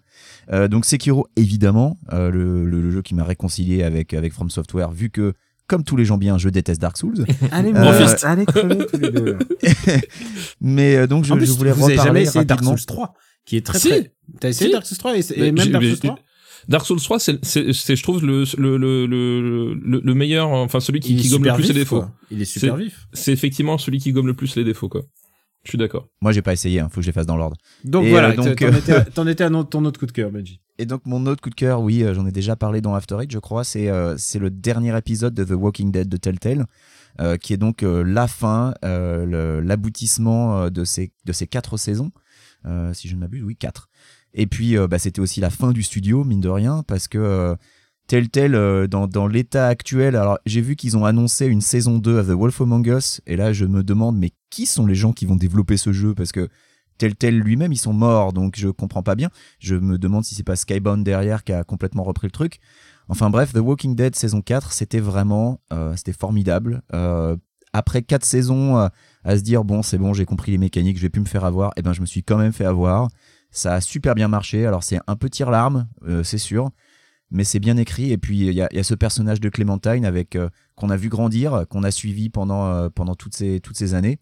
Euh, 0.51 0.67
donc 0.67 0.83
Sekiro, 0.83 1.27
évidemment, 1.37 1.97
euh, 2.11 2.29
le, 2.29 2.65
le- 2.65 2.81
le 2.81 2.91
jeu 2.91 3.01
qui 3.01 3.15
m'a 3.15 3.23
réconcilié 3.23 3.83
avec 3.83 4.13
avec 4.13 4.33
From 4.33 4.49
Software, 4.49 4.91
vu 4.91 5.09
que 5.09 5.33
comme 5.67 5.85
tous 5.85 5.95
les 5.95 6.03
gens 6.03 6.17
bien, 6.17 6.37
je 6.37 6.49
déteste 6.49 6.81
Dark 6.81 6.97
Souls. 6.97 7.25
Allez, 7.53 7.69
Euh, 7.73 7.83
mon 7.85 7.93
fils, 7.93 8.23
allez 8.25 8.45
crever 8.45 8.85
tous 8.85 8.97
les 8.99 9.11
deux. 9.11 9.37
Mais 10.61 10.95
euh, 10.97 11.07
donc 11.07 11.25
je, 11.25 11.33
en 11.33 11.37
plus, 11.37 11.45
je 11.45 11.51
voulais 11.53 11.71
vous 11.71 11.85
avez 11.85 11.93
reparler 11.93 12.07
jamais 12.09 12.23
essayé 12.23 12.45
Dark. 12.45 12.63
Souls 12.63 12.85
3, 12.85 13.13
qui 13.45 13.57
est 13.57 13.65
très 13.65 13.79
Si. 13.79 13.87
très. 13.89 14.11
T'as 14.39 14.49
essayé 14.49 14.69
Si. 14.69 14.73
Dark 14.73 14.85
Souls 14.85 14.97
3 14.97 15.17
et, 15.17 15.19
et 15.19 15.23
Mais 15.37 15.51
même 15.51 15.69
Dark 15.69 15.83
Souls 15.85 15.93
j'ai- 16.01 16.07
3 16.09 16.19
Dark 16.67 16.85
Souls 16.85 16.99
3 16.99 17.19
c'est 17.19 17.43
c'est 17.45 17.73
c'est 17.73 17.95
je 17.95 18.03
trouve 18.03 18.25
le 18.25 18.43
le 18.57 18.77
le 18.77 19.05
le 19.05 19.73
le, 19.75 20.01
le 20.03 20.13
meilleur 20.15 20.49
enfin 20.49 20.79
celui 20.79 20.99
qui, 20.99 21.15
Il 21.15 21.29
gomme 21.29 21.43
le 21.43 21.53
plus 21.53 21.67
les 21.67 21.73
défauts 21.73 21.99
quoi. 22.01 22.11
Il 22.31 22.41
est 22.41 22.45
super 22.45 22.75
vif. 22.75 23.07
c'est 23.13 23.31
effectivement 23.31 23.77
celui 23.77 23.99
qui 23.99 24.11
gomme 24.11 24.27
le 24.27 24.33
plus 24.33 24.55
les 24.55 24.63
défauts 24.63 24.89
quoi 24.89 25.01
je 25.63 25.71
suis 25.71 25.79
d'accord 25.79 26.07
Moi, 26.21 26.31
j'ai 26.31 26.43
pas 26.43 26.53
essayé. 26.53 26.79
Hein, 26.79 26.89
faut 26.89 26.97
que 26.97 27.01
je 27.01 27.07
les 27.07 27.11
fasse 27.11 27.25
dans 27.25 27.37
l'ordre. 27.37 27.57
Donc 27.83 28.05
Et, 28.05 28.11
voilà, 28.11 28.29
euh, 28.29 28.35
donc, 28.35 28.55
t'en 28.55 28.65
euh, 28.67 28.77
étais, 28.77 28.91
à- 28.93 29.01
t'en 29.15 29.25
étais 29.25 29.43
à 29.43 29.49
ton 29.49 29.83
autre 29.85 29.99
coup 29.99 30.05
de 30.05 30.11
cœur, 30.11 30.29
Benji. 30.29 30.61
Et 30.77 30.85
donc 30.85 31.01
mon 31.07 31.25
autre 31.25 31.41
coup 31.41 31.49
de 31.49 31.55
cœur, 31.55 31.81
oui, 31.81 32.03
euh, 32.03 32.13
j'en 32.13 32.27
ai 32.27 32.31
déjà 32.31 32.55
parlé 32.55 32.81
dans 32.81 32.93
After 32.93 33.17
Eight, 33.19 33.31
je 33.31 33.39
crois. 33.39 33.63
C'est 33.63 33.89
euh, 33.89 34.15
c'est 34.15 34.37
le 34.37 34.51
dernier 34.51 34.95
épisode 34.95 35.33
de 35.33 35.43
The 35.43 35.53
Walking 35.57 35.91
Dead 35.91 36.07
de 36.07 36.17
Telltale, 36.17 36.67
euh, 37.19 37.37
qui 37.37 37.51
est 37.53 37.57
donc 37.57 37.81
euh, 37.81 38.03
la 38.03 38.27
fin, 38.27 38.75
euh, 38.85 39.59
l'aboutissement 39.63 40.59
euh, 40.61 40.69
de 40.69 40.83
ces 40.83 41.11
de 41.25 41.31
ces 41.33 41.47
quatre 41.47 41.77
saisons, 41.77 42.11
euh, 42.67 42.93
si 42.93 43.07
je 43.07 43.15
ne 43.15 43.19
m'abuse, 43.21 43.43
oui 43.43 43.55
quatre. 43.55 43.89
Et 44.35 44.47
puis 44.47 44.77
euh, 44.77 44.87
bah, 44.87 44.99
c'était 44.99 45.21
aussi 45.21 45.39
la 45.39 45.49
fin 45.49 45.71
du 45.71 45.81
studio, 45.81 46.23
mine 46.23 46.41
de 46.41 46.49
rien, 46.49 46.83
parce 46.83 47.07
que 47.07 47.17
euh, 47.17 47.55
Telltale, 48.07 48.53
euh, 48.53 48.85
dans, 48.85 49.27
l'état 49.27 49.67
actuel, 49.67 50.15
alors 50.15 50.37
j'ai 50.45 50.61
vu 50.61 50.75
qu'ils 50.75 50.97
ont 50.97 51.05
annoncé 51.05 51.47
une 51.47 51.61
saison 51.61 51.97
2 51.97 52.19
à 52.19 52.23
The 52.23 52.37
Wolf 52.37 52.61
Among 52.61 52.85
Us, 52.85 53.21
et 53.25 53.37
là 53.37 53.53
je 53.53 53.65
me 53.65 53.81
demande, 53.81 54.17
mais 54.17 54.31
qui 54.49 54.65
sont 54.65 54.85
les 54.85 54.93
gens 54.93 55.13
qui 55.13 55.25
vont 55.25 55.37
développer 55.37 55.77
ce 55.77 55.93
jeu? 55.93 56.13
Parce 56.13 56.33
que 56.33 56.49
Telltale 56.97 57.35
lui-même, 57.35 57.71
ils 57.71 57.77
sont 57.77 57.93
morts, 57.93 58.33
donc 58.33 58.55
je 58.57 58.67
comprends 58.67 59.03
pas 59.03 59.15
bien. 59.15 59.29
Je 59.59 59.75
me 59.75 59.97
demande 59.97 60.25
si 60.25 60.35
c'est 60.35 60.43
pas 60.43 60.55
Skybound 60.57 61.03
derrière 61.03 61.43
qui 61.43 61.53
a 61.53 61.63
complètement 61.63 62.03
repris 62.03 62.27
le 62.27 62.31
truc. 62.31 62.59
Enfin 63.07 63.29
bref, 63.29 63.53
The 63.53 63.59
Walking 63.59 63.95
Dead 63.95 64.15
saison 64.15 64.41
4, 64.41 64.71
c'était 64.71 65.01
vraiment, 65.01 65.59
c'était 65.97 66.13
formidable. 66.13 66.81
Après 67.73 68.01
quatre 68.01 68.23
saisons 68.23 68.77
à 68.77 69.37
se 69.37 69.41
dire 69.41 69.65
bon 69.65 69.81
c'est 69.81 69.97
bon 69.97 70.13
j'ai 70.13 70.23
compris 70.23 70.53
les 70.53 70.57
mécaniques 70.57 70.95
je 70.95 71.01
vais 71.01 71.09
plus 71.09 71.19
me 71.19 71.25
faire 71.25 71.43
avoir 71.43 71.73
et 71.75 71.81
ben 71.81 71.91
je 71.91 71.99
me 71.99 72.05
suis 72.05 72.23
quand 72.23 72.37
même 72.37 72.53
fait 72.53 72.63
avoir 72.63 73.09
ça 73.55 73.75
a 73.75 73.81
super 73.81 74.15
bien 74.15 74.27
marché. 74.27 74.65
Alors 74.65 74.83
c'est 74.83 74.99
un 75.07 75.15
peu 75.15 75.29
larme 75.49 75.87
euh, 76.07 76.23
c'est 76.23 76.37
sûr 76.37 76.69
mais 77.31 77.43
c'est 77.43 77.59
bien 77.59 77.77
écrit. 77.77 78.11
Et 78.11 78.17
puis 78.17 78.47
il 78.47 78.53
y 78.53 78.61
a, 78.61 78.83
ce 78.83 78.93
personnage 78.93 79.39
de 79.39 79.49
Clementine 79.49 80.05
avec 80.05 80.35
euh, 80.35 80.49
qu'on 80.75 80.89
a 80.89 80.97
vu 80.97 81.09
grandir 81.09 81.65
qu'on 81.69 81.83
a 81.83 81.91
suivi 81.91 82.29
pendant 82.29 82.67
euh, 82.67 82.89
pendant 82.89 83.15
toutes 83.15 83.35
ces 83.35 83.59
toutes 83.61 83.77
ces 83.77 83.93
années. 83.93 84.19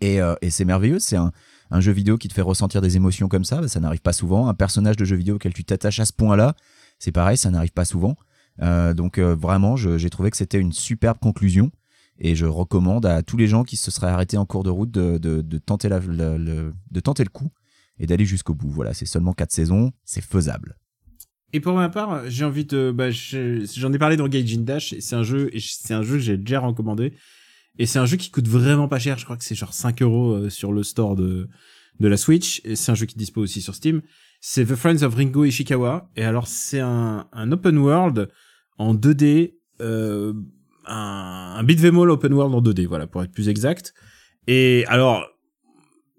Et, 0.00 0.20
c'est 0.50 0.66
merveilleux. 0.66 0.98
C'est 0.98 1.16
un, 1.16 1.32
jeu 1.80 1.92
vidéo 1.92 2.18
qui 2.18 2.28
te 2.28 2.34
fait 2.34 2.42
ressentir 2.42 2.82
des 2.82 2.96
émotions 2.96 3.28
comme 3.28 3.44
ça. 3.44 3.66
Ça 3.68 3.80
n'arrive 3.80 4.02
pas 4.02 4.12
souvent. 4.12 4.48
Un 4.48 4.54
personnage 4.54 4.96
de 4.96 5.04
jeu 5.06 5.16
vidéo 5.16 5.36
auquel 5.36 5.54
tu 5.54 5.64
t'attaches 5.64 6.00
à 6.00 6.04
ce 6.04 6.12
point 6.12 6.36
là 6.36 6.54
c'est 6.98 7.12
pareil 7.12 7.36
ça 7.38 7.50
n'arrive 7.50 7.72
pas 7.72 7.86
souvent. 7.86 8.16
Donc 8.60 9.18
vraiment 9.18 9.76
j'ai 9.76 10.10
trouvé 10.10 10.30
que 10.30 10.36
c'était 10.36 10.58
une 10.58 10.72
superbe 10.72 11.18
conclusion. 11.18 11.70
Et 12.20 12.34
je 12.34 12.46
recommande 12.46 13.06
à 13.06 13.22
tous 13.22 13.36
les 13.36 13.46
gens 13.46 13.62
qui 13.62 13.76
se 13.76 13.90
seraient 13.90 14.08
arrêtés 14.10 14.36
en 14.36 14.44
cours 14.44 14.64
de 14.64 14.70
route 14.70 14.90
de, 14.90 15.58
tenter, 15.58 15.88
de 15.88 17.00
tenter 17.00 17.24
le 17.24 17.30
coup 17.30 17.50
et 17.98 18.06
d'aller 18.06 18.24
jusqu'au 18.24 18.54
bout. 18.54 18.70
Voilà, 18.70 18.94
c'est 18.94 19.06
seulement 19.06 19.32
quatre 19.32 19.52
saisons, 19.52 19.92
c'est 20.04 20.20
faisable. 20.24 20.76
Et 21.52 21.60
pour 21.60 21.74
ma 21.74 21.88
part, 21.88 22.28
j'ai 22.28 22.44
envie 22.44 22.64
de, 22.66 22.90
bah, 22.94 23.10
je- 23.10 23.64
j'en 23.76 23.92
ai 23.92 23.98
parlé 23.98 24.16
dans 24.16 24.28
Gaijin 24.28 24.60
Dash, 24.62 24.92
et 24.92 25.00
c'est 25.00 25.16
un 25.16 25.22
jeu, 25.22 25.50
c'est 25.58 25.94
un 25.94 26.02
jeu 26.02 26.14
que 26.14 26.18
j'ai 26.22 26.36
déjà 26.36 26.60
recommandé. 26.60 27.14
Et 27.78 27.86
c'est 27.86 27.98
un 27.98 28.06
jeu 28.06 28.16
qui 28.16 28.30
coûte 28.30 28.48
vraiment 28.48 28.88
pas 28.88 28.98
cher, 28.98 29.18
je 29.18 29.24
crois 29.24 29.36
que 29.36 29.44
c'est 29.44 29.54
genre 29.54 29.72
5 29.72 30.02
euros 30.02 30.32
euh, 30.32 30.50
sur 30.50 30.72
le 30.72 30.82
store 30.82 31.16
de, 31.16 31.48
de 32.00 32.08
la 32.08 32.16
Switch, 32.16 32.60
et 32.64 32.76
c'est 32.76 32.92
un 32.92 32.94
jeu 32.94 33.06
qui 33.06 33.16
dispose 33.16 33.44
aussi 33.44 33.62
sur 33.62 33.74
Steam. 33.74 34.02
C'est 34.40 34.66
The 34.66 34.74
Friends 34.74 35.02
of 35.04 35.14
Ringo 35.14 35.44
Ishikawa, 35.44 36.10
et 36.16 36.24
alors 36.24 36.48
c'est 36.48 36.80
un, 36.80 37.28
un 37.32 37.52
open 37.52 37.78
world 37.78 38.28
en 38.78 38.94
2D, 38.94 39.54
euh, 39.80 40.32
un, 40.86 41.54
un 41.58 41.62
beat'em 41.64 41.98
all 41.98 42.10
open 42.10 42.32
world 42.34 42.54
en 42.54 42.60
2D, 42.62 42.86
voilà, 42.86 43.06
pour 43.06 43.22
être 43.22 43.32
plus 43.32 43.48
exact. 43.48 43.94
Et 44.46 44.84
alors, 44.88 45.26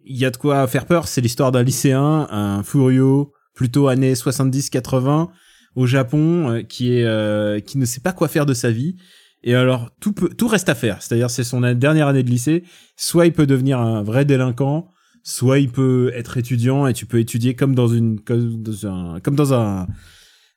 il 0.05 0.17
y 0.17 0.25
a 0.25 0.31
de 0.31 0.37
quoi 0.37 0.67
faire 0.67 0.85
peur, 0.85 1.07
c'est 1.07 1.21
l'histoire 1.21 1.51
d'un 1.51 1.63
lycéen, 1.63 2.27
un 2.29 2.63
Furio, 2.63 3.33
plutôt 3.53 3.87
années 3.87 4.13
70-80, 4.13 5.29
au 5.75 5.85
Japon, 5.85 6.49
euh, 6.49 6.61
qui 6.61 6.93
est 6.93 7.05
euh, 7.05 7.59
qui 7.59 7.77
ne 7.77 7.85
sait 7.85 8.01
pas 8.01 8.13
quoi 8.13 8.27
faire 8.27 8.45
de 8.45 8.53
sa 8.53 8.71
vie. 8.71 8.95
Et 9.43 9.55
alors 9.55 9.89
tout 9.99 10.13
peut, 10.13 10.29
tout 10.29 10.47
reste 10.47 10.69
à 10.69 10.75
faire. 10.75 11.01
C'est-à-dire 11.01 11.29
c'est 11.29 11.43
son 11.43 11.61
dernière 11.73 12.07
année 12.07 12.23
de 12.23 12.29
lycée. 12.29 12.63
Soit 12.97 13.27
il 13.27 13.33
peut 13.33 13.45
devenir 13.45 13.79
un 13.79 14.03
vrai 14.03 14.25
délinquant, 14.25 14.89
soit 15.23 15.59
il 15.59 15.69
peut 15.69 16.11
être 16.15 16.37
étudiant 16.37 16.87
et 16.87 16.93
tu 16.93 17.05
peux 17.05 17.19
étudier 17.19 17.55
comme 17.55 17.75
dans 17.75 17.87
une 17.87 18.19
comme 18.19 18.61
dans 18.61 18.87
un 18.87 19.19
comme 19.19 19.35
dans 19.35 19.53
un 19.53 19.87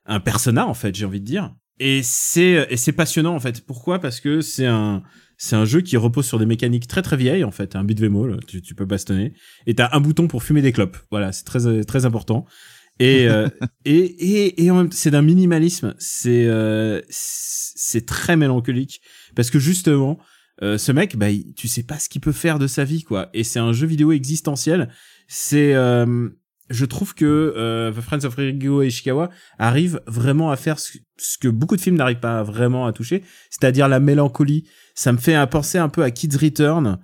un 0.07 0.21
persona 0.21 0.67
en 0.67 0.75
fait, 0.75 0.95
j'ai 0.95 1.05
envie 1.05 1.21
de 1.21 1.27
dire. 1.27 1.55
Et 1.79 2.01
c'est 2.03 2.67
et 2.71 2.77
c'est 2.77 2.93
passionnant 2.93 3.35
en 3.35 3.41
fait. 3.41 3.65
Pourquoi? 3.65 4.01
Parce 4.01 4.21
que 4.21 4.41
c'est 4.41 4.67
un 4.67 5.03
c'est 5.45 5.57
un 5.57 5.65
jeu 5.65 5.81
qui 5.81 5.97
repose 5.97 6.25
sur 6.25 6.39
des 6.39 6.47
mécaniques 6.47 6.87
très 6.87 7.03
très 7.03 7.17
vieilles 7.17 7.43
en 7.43 7.51
fait, 7.51 7.75
un 7.75 7.83
beat'em 7.83 8.15
all, 8.15 8.39
tu, 8.47 8.63
tu 8.63 8.77
peux 8.77 8.85
bastonner 8.85 9.35
et 9.67 9.75
t'as 9.75 9.89
un 9.91 9.99
bouton 10.01 10.29
pour 10.29 10.45
fumer 10.45 10.63
des 10.63 10.71
clopes. 10.71 10.97
Voilà, 11.11 11.33
c'est 11.33 11.43
très 11.43 11.83
très 11.85 12.05
important. 12.05 12.47
Et 13.01 13.27
euh, 13.29 13.49
et 13.85 13.97
et 13.97 14.63
et 14.65 14.71
en 14.71 14.77
même 14.77 14.89
temps, 14.89 14.97
c'est 14.97 15.11
d'un 15.11 15.23
minimalisme, 15.23 15.97
c'est 15.99 16.47
euh, 16.47 17.01
c'est 17.09 18.07
très 18.07 18.37
mélancolique 18.37 19.01
parce 19.35 19.51
que 19.51 19.59
justement 19.59 20.21
euh, 20.63 20.79
ce 20.79 20.93
mec 20.93 21.17
bah 21.17 21.31
il- 21.31 21.53
tu 21.55 21.67
sais 21.67 21.83
pas 21.83 21.99
ce 21.99 22.09
qu'il 22.09 22.21
peut 22.21 22.31
faire 22.31 22.61
de 22.61 22.69
sa 22.69 22.85
vie 22.85 23.03
quoi 23.03 23.29
et 23.35 23.43
c'est 23.43 23.59
un 23.59 23.73
jeu 23.73 23.89
vidéo 23.89 24.13
existentiel. 24.13 24.91
C'est 25.27 25.75
euh, 25.75 26.29
je 26.71 26.85
trouve 26.85 27.14
que 27.14 27.25
euh, 27.57 27.90
The 27.92 28.00
Friends 28.00 28.25
of 28.25 28.35
Ringo 28.37 28.83
Ishikawa 28.83 29.31
arrive 29.59 30.00
vraiment 30.07 30.50
à 30.50 30.57
faire 30.57 30.78
ce, 30.78 30.97
ce 31.19 31.37
que 31.38 31.49
beaucoup 31.49 31.76
de 31.76 31.81
films 31.81 31.97
n'arrivent 31.97 32.21
pas 32.21 32.42
vraiment 32.42 32.87
à 32.87 32.92
toucher, 32.92 33.23
c'est-à-dire 33.50 33.88
la 33.88 34.00
mélancolie. 34.00 34.64
Ça 34.95 35.12
me 35.12 35.19
fait 35.19 35.45
penser 35.50 35.78
un 35.78 35.88
peu 35.88 36.02
à 36.02 36.11
Kids 36.11 36.37
Return 36.40 36.99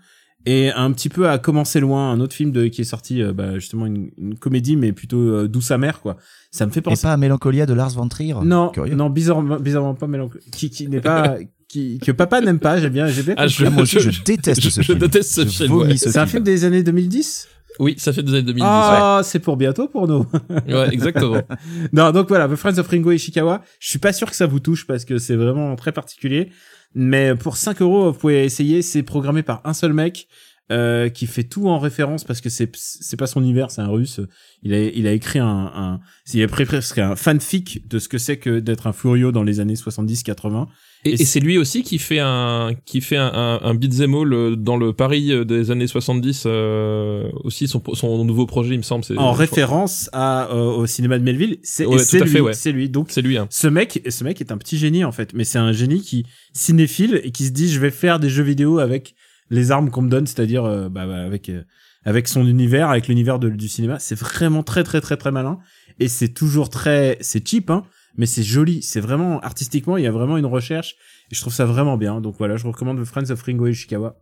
et 0.47 0.71
un 0.71 0.93
petit 0.93 1.09
peu 1.11 1.29
à 1.29 1.37
commencer 1.39 1.81
loin, 1.81 2.11
un 2.13 2.21
autre 2.21 2.35
film 2.35 2.53
de, 2.53 2.69
qui 2.69 2.81
est 2.81 2.85
sorti, 2.85 3.21
euh, 3.23 3.33
bah, 3.35 3.55
justement 3.59 3.85
une, 3.87 4.11
une 4.17 4.39
comédie, 4.39 4.77
mais 4.77 4.93
plutôt 4.93 5.19
euh, 5.19 5.49
douce 5.49 5.71
amère, 5.73 6.01
quoi. 6.01 6.17
Ça 6.51 6.65
me 6.65 6.71
fait 6.71 6.79
Et 6.81 6.83
penser. 6.83 7.03
pas 7.03 7.13
à 7.13 7.17
Mélancolia 7.19 7.67
de 7.67 7.75
Lars 7.75 7.91
von 7.91 8.09
Trier? 8.09 8.35
non, 8.45 8.71
Curieux. 8.71 8.95
non, 8.95 9.11
bizarrement, 9.11 9.59
bizarrement 9.59 9.95
pas 9.95 10.07
mélancolique. 10.07 10.51
Qui, 10.53 10.71
qui 10.71 10.89
n'est 10.89 11.01
pas, 11.03 11.37
qui, 11.69 11.99
que 11.99 12.13
papa 12.13 12.41
n'aime 12.41 12.61
pas. 12.61 12.81
J'ai 12.81 12.89
bien, 12.89 13.09
j'ai 13.09 13.23
bien. 13.25 13.35
Ah, 13.37 13.47
je, 13.47 13.65
Ah, 13.67 13.71
moi 13.71 13.83
aussi, 13.83 13.99
je, 14.01 14.11
je- 14.11 14.23
déteste 14.23 14.63
je- 14.63 14.71
ce 14.71 14.81
je 14.81 14.87
film. 14.87 14.99
déteste 15.01 15.31
ce 15.33 15.43
Je 15.43 15.49
film, 15.67 15.97
ce 15.97 16.11
C'est 16.11 16.19
un 16.19 16.27
film 16.27 16.45
des 16.45 16.65
années 16.65 16.83
2010. 16.85 17.49
Oui, 17.79 17.95
ça 17.99 18.13
fait 18.13 18.23
des 18.23 18.33
années 18.33 18.43
2010. 18.43 18.63
Ah, 18.67 19.21
c'est 19.25 19.39
pour 19.39 19.57
bientôt 19.57 19.89
pour 19.89 20.09
nous. 20.09 20.27
ouais, 20.69 20.89
exactement. 20.93 21.43
non, 21.93 22.11
donc 22.11 22.29
voilà, 22.29 22.49
The 22.49 22.57
Friends 22.57 22.79
of 22.79 22.89
Ringo 22.89 23.13
Ishikawa. 23.13 23.63
Je 23.81 23.89
suis 23.89 23.99
pas 23.99 24.13
sûr 24.13 24.29
que 24.29 24.37
ça 24.37 24.47
vous 24.47 24.61
touche 24.61 24.87
parce 24.87 25.05
que 25.05 25.19
c'est 25.19 25.37
vraiment 25.37 25.75
très 25.77 25.93
particulier. 25.93 26.51
Mais 26.95 27.35
pour 27.35 27.57
5 27.57 27.81
euros, 27.83 28.13
vous 28.13 28.19
pouvez 28.19 28.45
essayer. 28.45 28.83
C'est 28.83 29.03
programmé 29.03 29.43
par 29.43 29.61
un 29.65 29.75
seul 29.75 29.93
mec. 29.93 30.29
Euh, 30.71 31.09
qui 31.09 31.27
fait 31.27 31.45
tout 31.45 31.67
en 31.67 31.79
référence 31.79 32.25
parce 32.25 32.43
que 32.43 32.51
c'est 32.51 32.71
c'est 32.77 33.17
pas 33.17 33.27
son 33.27 33.41
univers, 33.41 33.71
c'est 33.71 33.81
un 33.81 33.89
russe. 33.89 34.21
Il 34.63 34.75
a 34.75 34.83
il 34.83 35.07
a 35.07 35.13
écrit 35.13 35.39
un, 35.39 35.73
un 35.75 36.01
il 36.35 36.43
a 36.43 36.47
presque 36.47 36.99
un 36.99 37.17
fanfic 37.17 37.89
de 37.89 37.99
ce 37.99 38.07
que 38.07 38.19
c'est 38.19 38.37
que 38.37 38.61
d'être 38.61 38.87
un 38.87 38.93
Furio 38.93 39.33
dans 39.33 39.45
les 39.45 39.61
années 39.61 39.77
70-80. 39.77 40.67
Et, 41.05 41.11
Et 41.11 41.23
et 41.23 41.25
c'est 41.25 41.41
lui 41.41 41.59
aussi 41.59 41.83
qui 41.83 41.99
fait 41.99 42.19
un 42.19 42.73
qui 42.85 43.01
fait 43.01 43.17
un, 43.17 43.31
un, 43.33 43.61
un 43.63 43.75
beat'em 43.75 44.15
all 44.15 44.33
euh, 44.33 44.57
dans 44.57 44.77
le 44.77 44.93
Paris 44.93 45.33
euh, 45.33 45.45
des 45.45 45.71
années 45.71 45.87
70 45.87 46.45
euh, 46.47 47.31
aussi 47.45 47.69
son 47.69 47.83
son 47.95 48.25
nouveau 48.25 48.47
projet 48.47 48.75
il 48.75 48.79
me 48.79 48.83
semble 48.83 49.05
c'est 49.05 49.17
En 49.17 49.33
référence 49.33 50.11
à 50.13 50.49
euh, 50.51 50.65
au 50.65 50.87
cinéma 50.87 51.19
de 51.19 51.25
Melville, 51.25 51.59
c'est 51.63 51.87
Ouais, 51.87 51.99
lui, 51.99 52.41
ouais. 52.41 52.53
c'est 52.53 52.73
lui. 52.73 52.89
Donc 52.89 53.09
c'est 53.11 53.23
lui 53.23 53.39
hein. 53.39 53.47
ce 53.51 53.69
mec, 53.69 54.03
ce 54.09 54.25
mec 54.25 54.41
est 54.41 54.51
un 54.51 54.59
petit 54.59 54.77
génie 54.77 55.05
en 55.05 55.13
fait, 55.13 55.35
mais 55.35 55.45
c'est 55.45 55.59
un 55.59 55.73
génie 55.73 56.01
qui 56.01 56.25
cinéphile 56.53 57.21
et 57.23 57.31
qui 57.31 57.47
se 57.47 57.51
dit 57.51 57.71
je 57.71 57.79
vais 57.79 57.91
faire 57.91 58.19
des 58.19 58.29
jeux 58.29 58.43
vidéo 58.43 58.79
avec 58.79 59.15
les 59.51 59.71
armes 59.71 59.91
qu'on 59.91 60.03
me 60.03 60.11
donne, 60.11 60.27
c'est-à-dire 60.27 60.65
euh, 60.65 60.89
bah, 60.89 61.07
bah, 61.07 61.23
avec 61.25 61.49
euh, 61.49 61.63
avec 62.05 62.29
son 62.29 62.47
univers, 62.47 62.91
avec 62.91 63.09
l'univers 63.09 63.39
du 63.39 63.69
cinéma. 63.69 63.99
C'est 63.99 64.19
vraiment 64.19 64.63
très 64.63 64.85
très 64.85 65.01
très 65.01 65.17
très 65.17 65.31
malin 65.31 65.59
et 66.01 66.09
c'est 66.09 66.29
toujours 66.29 66.71
très 66.71 67.19
c'est 67.21 67.47
cheap 67.47 67.71
hein, 67.71 67.85
mais 68.19 68.27
c'est 68.27 68.43
joli. 68.43 68.83
C'est 68.83 69.01
vraiment 69.01 69.41
artistiquement 69.41 69.97
il 69.97 70.05
y 70.05 70.07
a 70.07 70.13
vraiment 70.13 70.37
une 70.37 70.47
recherche 70.47 70.97
et 71.31 71.35
je 71.35 71.41
trouve 71.41 71.55
ça 71.55 71.65
vraiment 71.65 71.97
bien. 71.97 72.21
Donc 72.21 72.35
voilà, 72.39 72.57
je 72.57 72.67
recommande 72.67 73.01
The 73.01 73.05
Friends 73.07 73.31
of 73.31 73.41
Ringo 73.43 73.67
Ishikawa. 73.69 74.17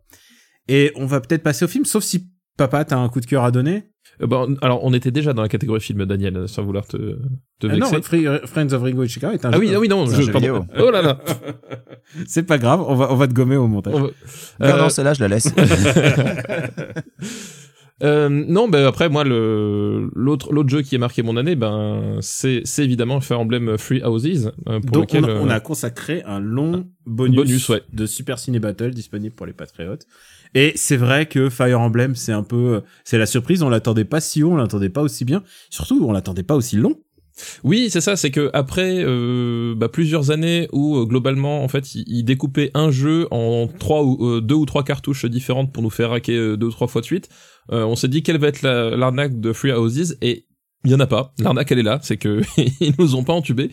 Et 0.69 0.93
on 0.97 1.07
va 1.07 1.21
peut-être 1.21 1.43
passer 1.43 1.65
au 1.65 1.69
film, 1.69 1.85
sauf 1.85 2.05
si 2.05 2.29
papa 2.57 2.85
t'as 2.85 2.97
un 2.97 3.09
coup 3.09 3.21
de 3.21 3.27
cœur 3.27 3.45
à 3.45 3.51
donner. 3.51 3.85
Euh, 4.23 4.27
bon, 4.27 4.57
alors 4.63 4.83
on 4.85 4.93
était 4.95 5.11
déjà 5.11 5.33
dans 5.33 5.43
la 5.43 5.49
catégorie 5.49 5.81
film 5.81 6.05
Daniel 6.07 6.49
sans 6.49 6.63
vouloir 6.63 6.87
te 6.87 6.97
te 7.59 7.67
Ah 7.67 7.77
non, 7.77 7.91
vexer 7.91 8.03
Fri- 8.03 8.47
Friends 8.47 8.73
of 8.73 8.83
Ringo 8.83 9.03
Ishikawa 9.03 9.35
est 9.35 9.45
un 9.45 9.51
ah 9.51 9.55
jeu- 9.55 9.59
oui 9.61 9.73
ah 9.75 9.81
oui 9.81 9.89
non 9.89 10.07
C'est 10.07 10.15
un 10.15 10.21
je 10.21 10.27
jeu 10.27 10.33
pardon. 10.33 10.61
vidéo. 10.61 10.87
oh 10.87 10.91
là 10.91 11.03
là 11.03 11.19
C'est 12.27 12.45
pas 12.45 12.59
grave, 12.59 12.83
on 12.87 12.95
va 12.95 13.13
on 13.13 13.17
va 13.17 13.27
te 13.29 13.35
gommer 13.35 13.57
au 13.57 13.67
montage. 13.67 13.95
On 13.95 14.01
va- 14.01 14.07
Non, 14.61 14.67
Euh, 14.67 14.83
non, 14.83 14.89
celle-là, 14.89 15.15
je 15.15 15.21
la 15.21 15.29
laisse. 15.29 15.53
Euh, 18.03 18.29
non, 18.29 18.69
ben 18.69 18.85
après 18.87 19.09
moi 19.09 19.25
le 19.25 20.11
l'autre 20.15 20.53
l'autre 20.53 20.69
jeu 20.69 20.83
qui 20.83 20.97
a 20.97 20.99
marqué 20.99 21.23
mon 21.23 21.39
année, 21.39 21.57
ben 21.57 22.19
c'est 22.21 22.61
c'est 22.65 22.85
évidemment 22.85 23.23
Fire 23.23 23.41
Emblem 23.41 23.79
Free 23.79 24.03
Houses 24.05 24.53
euh, 24.69 24.81
pour 24.81 24.91
Donc 24.91 25.13
lequel 25.13 25.25
on, 25.25 25.29
a, 25.29 25.41
on 25.41 25.49
euh, 25.49 25.53
a 25.53 25.61
consacré 25.61 26.23
un 26.27 26.39
long 26.39 26.87
bonus, 27.07 27.37
bonus, 27.37 27.69
ouais. 27.71 27.83
de 27.95 28.05
Super 28.05 28.39
Ciné 28.39 28.59
Battle 28.59 28.91
disponible 28.91 29.35
pour 29.35 29.47
les 29.47 29.55
patriotes. 29.55 30.07
Et 30.55 30.73
c'est 30.77 30.99
vrai 30.99 31.27
que 31.27 31.49
Fire 31.49 31.81
Emblem, 31.81 32.15
c'est 32.15 32.33
un 32.33 32.43
peu, 32.43 32.83
c'est 33.05 33.19
la 33.19 33.27
surprise. 33.27 33.63
On 33.63 33.71
l'attendait 33.71 34.05
pas 34.05 34.21
si 34.21 34.43
haut, 34.43 34.53
on 34.53 34.57
l'attendait 34.57 34.91
pas 34.91 35.03
aussi 35.03 35.25
bien. 35.25 35.43
Surtout, 35.71 36.05
on 36.07 36.13
l'attendait 36.13 36.43
pas 36.43 36.55
aussi 36.55 36.77
long. 36.77 36.97
Oui, 37.65 37.89
c'est 37.91 38.01
ça, 38.01 38.17
c'est 38.17 38.31
que 38.31 38.51
après 38.55 39.05
euh, 39.05 39.75
bah, 39.77 39.89
plusieurs 39.89 40.31
années 40.31 40.69
où 40.73 40.97
euh, 40.97 41.05
globalement 41.05 41.63
en 41.63 41.69
fait 41.69 41.95
ils, 41.95 42.25
découpaient 42.25 42.71
un 42.73 42.91
jeu 42.91 43.29
en 43.31 43.69
trois 43.79 44.03
ou 44.03 44.27
euh, 44.27 44.41
deux 44.41 44.55
ou 44.55 44.65
trois 44.65 44.85
cartouches 44.85 45.27
différentes 45.27 45.73
pour 45.73 45.83
nous 45.83 45.91
faire 45.91 46.13
hacker 46.13 46.35
euh, 46.35 46.57
deux 46.57 46.69
ou 46.69 46.71
trois 46.71 46.87
fois 46.87 47.03
de 47.03 47.07
suite, 47.07 47.29
euh, 47.73 47.85
on 47.85 47.97
s'est 47.97 48.09
dit 48.09 48.23
quelle 48.23 48.39
va 48.39 48.49
être 48.49 48.63
la- 48.63 48.97
l'arnaque 48.97 49.41
de 49.41 49.53
Free 49.53 49.73
Houses 49.73 50.17
et 50.23 50.45
il 50.85 50.91
y 50.91 50.95
en 50.95 51.01
a 51.01 51.07
pas. 51.07 51.33
L'arnaque 51.39 51.73
elle 51.73 51.81
est 51.81 51.83
là, 51.85 51.99
c'est 52.03 52.17
que 52.17 52.43
ils 52.81 52.95
nous 52.99 53.15
ont 53.17 53.25
pas 53.25 53.33
entubés 53.33 53.71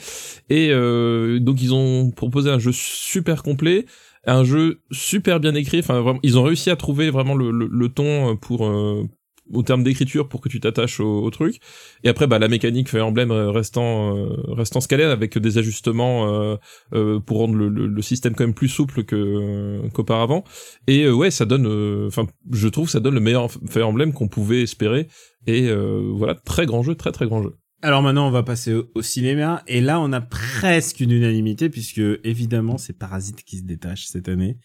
et 0.50 0.70
euh, 0.72 1.40
donc 1.40 1.62
ils 1.62 1.74
ont 1.74 2.12
proposé 2.12 2.50
un 2.50 2.60
jeu 2.60 2.72
super 2.72 3.44
complet, 3.44 3.86
un 4.26 4.44
jeu 4.44 4.82
super 4.92 5.40
bien 5.40 5.54
écrit. 5.56 5.80
Enfin 5.80 6.02
vraiment, 6.02 6.20
ils 6.24 6.38
ont 6.38 6.44
réussi 6.44 6.70
à 6.70 6.76
trouver 6.76 7.10
vraiment 7.12 7.36
le 7.36 7.88
ton 7.90 8.36
pour 8.38 8.66
euh, 8.66 9.04
au 9.52 9.64
terme 9.64 9.84
d'écriture 9.84 10.30
pour 10.30 10.42
que 10.42 10.50
tu 10.50 10.60
t'attaches 10.60 11.00
au, 11.00 11.24
au 11.24 11.30
truc. 11.30 11.60
Et 12.04 12.10
après, 12.10 12.28
bah, 12.28 12.40
la 12.40 12.48
mécanique 12.48 12.90
Fire 12.90 13.08
Emblem 13.08 13.32
euh, 13.32 13.52
restant 13.52 14.18
euh, 14.18 14.30
restant 14.54 14.80
scalée 14.82 15.04
avec 15.04 15.38
des 15.38 15.58
ajustements 15.58 16.28
euh, 16.28 16.56
euh, 16.94 17.20
pour 17.20 17.40
rendre 17.40 17.56
le, 17.56 17.70
le, 17.70 17.88
le 17.88 18.02
système 18.02 18.36
quand 18.36 18.46
même 18.46 18.54
plus 18.54 18.70
souple 18.70 19.04
que 19.04 19.16
euh, 19.16 19.90
qu'auparavant. 19.90 20.44
Et 20.88 21.10
ouais, 21.10 21.32
ça 21.32 21.46
donne, 21.46 21.68
enfin, 22.08 22.28
je 22.52 22.68
trouve, 22.68 22.90
ça 22.90 23.00
donne 23.00 23.16
le 23.16 23.20
meilleur 23.20 23.50
Fire 23.70 23.88
Emblem 23.88 24.14
qu'on 24.14 24.28
pouvait 24.28 24.62
espérer. 24.62 25.08
Et 25.46 25.70
voilà, 25.74 26.36
très 26.36 26.66
grand 26.66 26.84
jeu, 26.84 26.96
très 26.96 27.12
très 27.12 27.26
grand 27.26 27.44
jeu. 27.44 27.56
Alors 27.82 28.02
maintenant, 28.02 28.28
on 28.30 28.32
va 28.32 28.44
passer 28.44 28.74
au, 28.74 28.86
au 28.96 29.02
cinéma. 29.02 29.62
Et 29.68 29.82
là, 29.82 30.00
on 30.00 30.14
a 30.14 30.22
presque 30.22 31.02
une 31.02 31.12
unanimité 31.12 31.70
puisque 31.70 32.02
évidemment, 32.24 32.78
c'est 32.78 32.98
Parasite 32.98 33.44
qui 33.44 33.58
se 33.58 33.64
détache 33.64 34.06
cette 34.06 34.30
année. 34.30 34.58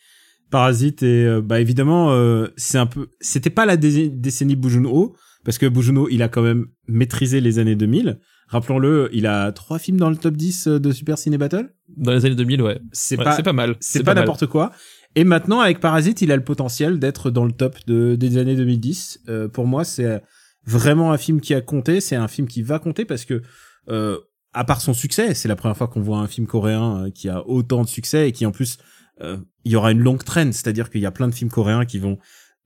Parasite 0.50 1.02
et 1.02 1.24
euh, 1.26 1.40
bah 1.42 1.60
évidemment, 1.60 2.12
euh, 2.12 2.48
c'est 2.56 2.78
un 2.78 2.86
peu, 2.86 3.08
c'était 3.20 3.50
pas 3.50 3.66
la 3.66 3.76
dé- 3.76 4.08
décennie 4.08 4.56
Bujunho 4.56 5.14
parce 5.44 5.58
que 5.58 5.66
Bujunho, 5.66 6.08
il 6.10 6.22
a 6.22 6.28
quand 6.28 6.42
même 6.42 6.66
maîtrisé 6.88 7.40
les 7.40 7.58
années 7.58 7.76
2000. 7.76 8.18
Rappelons-le, 8.48 9.10
il 9.12 9.26
a 9.26 9.52
trois 9.52 9.78
films 9.78 9.98
dans 9.98 10.08
le 10.10 10.16
top 10.16 10.34
10 10.34 10.68
de 10.68 10.92
Super 10.92 11.18
Ciné 11.18 11.36
Battle? 11.36 11.70
Dans 11.96 12.12
les 12.12 12.24
années 12.24 12.34
2000, 12.34 12.62
ouais, 12.62 12.80
C'est 12.92 13.18
Ouais, 13.18 13.24
pas, 13.24 13.32
c'est 13.36 13.42
pas 13.42 13.52
mal. 13.52 13.76
c'est 13.80 14.02
pas 14.02 14.14
mal. 14.14 14.22
n'importe 14.22 14.46
quoi. 14.46 14.72
Et 15.14 15.24
maintenant, 15.24 15.60
avec 15.60 15.80
Parasite, 15.80 16.22
il 16.22 16.32
a 16.32 16.36
le 16.36 16.44
potentiel 16.44 16.98
d'être 16.98 17.30
dans 17.30 17.44
le 17.44 17.52
top 17.52 17.76
de, 17.86 18.14
des 18.16 18.38
années 18.38 18.56
2010. 18.56 19.20
Euh, 19.28 19.48
pour 19.48 19.66
moi, 19.66 19.84
c'est 19.84 20.22
vraiment 20.64 21.12
un 21.12 21.18
film 21.18 21.40
qui 21.42 21.54
a 21.54 21.60
compté. 21.60 22.00
C'est 22.00 22.16
un 22.16 22.28
film 22.28 22.46
qui 22.48 22.62
va 22.62 22.78
compter 22.78 23.04
parce 23.04 23.24
que, 23.26 23.42
euh, 23.90 24.18
à 24.54 24.64
part 24.64 24.80
son 24.80 24.94
succès, 24.94 25.34
c'est 25.34 25.48
la 25.48 25.56
première 25.56 25.76
fois 25.76 25.88
qu'on 25.88 26.00
voit 26.00 26.18
un 26.18 26.26
film 26.26 26.46
coréen 26.46 27.04
euh, 27.06 27.10
qui 27.10 27.28
a 27.28 27.46
autant 27.46 27.82
de 27.84 27.88
succès 27.88 28.28
et 28.28 28.32
qui 28.32 28.46
en 28.46 28.50
plus, 28.50 28.78
euh, 28.78 28.82
il 29.20 29.72
y 29.72 29.76
aura 29.76 29.92
une 29.92 30.00
longue 30.00 30.22
traîne. 30.24 30.52
C'est-à-dire 30.52 30.90
qu'il 30.90 31.00
y 31.00 31.06
a 31.06 31.10
plein 31.10 31.28
de 31.28 31.34
films 31.34 31.50
coréens 31.50 31.84
qui 31.84 31.98
vont 31.98 32.18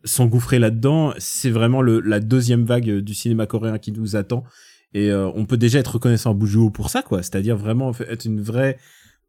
s'engouffrer 0.04 0.58
là-dedans. 0.58 1.14
C'est 1.18 1.50
vraiment 1.50 1.82
le, 1.82 2.00
la 2.00 2.20
deuxième 2.20 2.64
vague 2.64 2.90
euh, 2.90 3.02
du 3.02 3.14
cinéma 3.14 3.46
coréen 3.46 3.78
qui 3.78 3.92
nous 3.92 4.16
attend. 4.16 4.44
Et 4.94 5.10
euh, 5.10 5.30
on 5.34 5.46
peut 5.46 5.56
déjà 5.56 5.78
être 5.78 5.94
reconnaissant 5.94 6.32
à 6.32 6.34
Bujo 6.34 6.70
pour 6.70 6.90
ça, 6.90 7.02
quoi. 7.02 7.22
C'est-à-dire 7.22 7.56
vraiment 7.56 7.92
être 8.08 8.24
une 8.24 8.40
vraie 8.40 8.78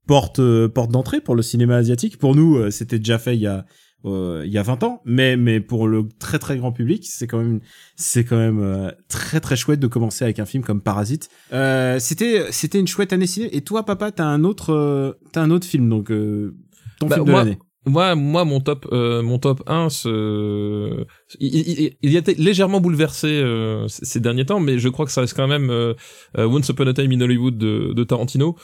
porte 0.07 0.39
euh, 0.39 0.67
porte 0.67 0.91
d'entrée 0.91 1.21
pour 1.21 1.35
le 1.35 1.41
cinéma 1.41 1.77
asiatique. 1.77 2.17
Pour 2.17 2.35
nous, 2.35 2.57
euh, 2.57 2.71
c'était 2.71 2.99
déjà 2.99 3.17
fait 3.17 3.35
il 3.35 3.41
y 3.41 3.47
a 3.47 3.65
euh, 4.05 4.43
il 4.45 4.51
y 4.51 4.57
a 4.57 4.63
20 4.63 4.83
ans, 4.83 5.01
mais 5.05 5.37
mais 5.37 5.61
pour 5.61 5.87
le 5.87 6.07
très 6.19 6.39
très 6.39 6.57
grand 6.57 6.71
public, 6.71 7.05
c'est 7.07 7.27
quand 7.27 7.37
même 7.37 7.61
c'est 7.95 8.23
quand 8.23 8.37
même 8.37 8.59
euh, 8.61 8.91
très 9.07 9.39
très 9.39 9.55
chouette 9.55 9.79
de 9.79 9.87
commencer 9.87 10.25
avec 10.25 10.39
un 10.39 10.45
film 10.45 10.63
comme 10.63 10.81
Parasite. 10.81 11.29
Euh, 11.53 11.99
c'était 11.99 12.51
c'était 12.51 12.79
une 12.79 12.87
chouette 12.87 13.13
année 13.13 13.27
ciné. 13.27 13.55
Et 13.55 13.61
toi, 13.61 13.85
papa, 13.85 14.11
t'as 14.11 14.25
un 14.25 14.43
autre 14.43 14.73
euh, 14.73 15.13
t'as 15.31 15.41
un 15.41 15.51
autre 15.51 15.65
film 15.65 15.87
donc 15.87 16.11
euh, 16.11 16.53
ton 16.99 17.07
Bah, 17.07 17.15
film 17.15 17.25
de 17.27 17.31
moi- 17.31 17.43
l'année. 17.43 17.57
Moi, 17.85 18.15
moi, 18.15 18.45
mon 18.45 18.61
top, 18.61 18.87
euh, 18.93 19.21
mon 19.21 19.39
top 19.39 19.61
1, 19.67 19.89
se... 19.89 21.05
il, 21.37 21.55
il, 21.81 21.97
il 22.01 22.15
a 22.15 22.19
été 22.19 22.33
légèrement 22.35 22.79
bouleversé 22.79 23.27
euh, 23.27 23.87
ces 23.89 24.21
derniers 24.21 24.45
temps, 24.45 24.61
mais 24.61 24.79
je 24.79 24.87
crois 24.87 25.05
que 25.05 25.11
ça 25.11 25.19
reste 25.19 25.35
quand 25.35 25.49
même 25.49 25.69
euh, 25.69 25.93
euh, 26.37 26.45
Once 26.47 26.69
Upon 26.69 26.87
a 26.87 26.93
Time 26.93 27.11
in 27.11 27.19
Hollywood 27.19 27.57
de, 27.57 27.91
de 27.91 28.03
Tarantino. 28.05 28.55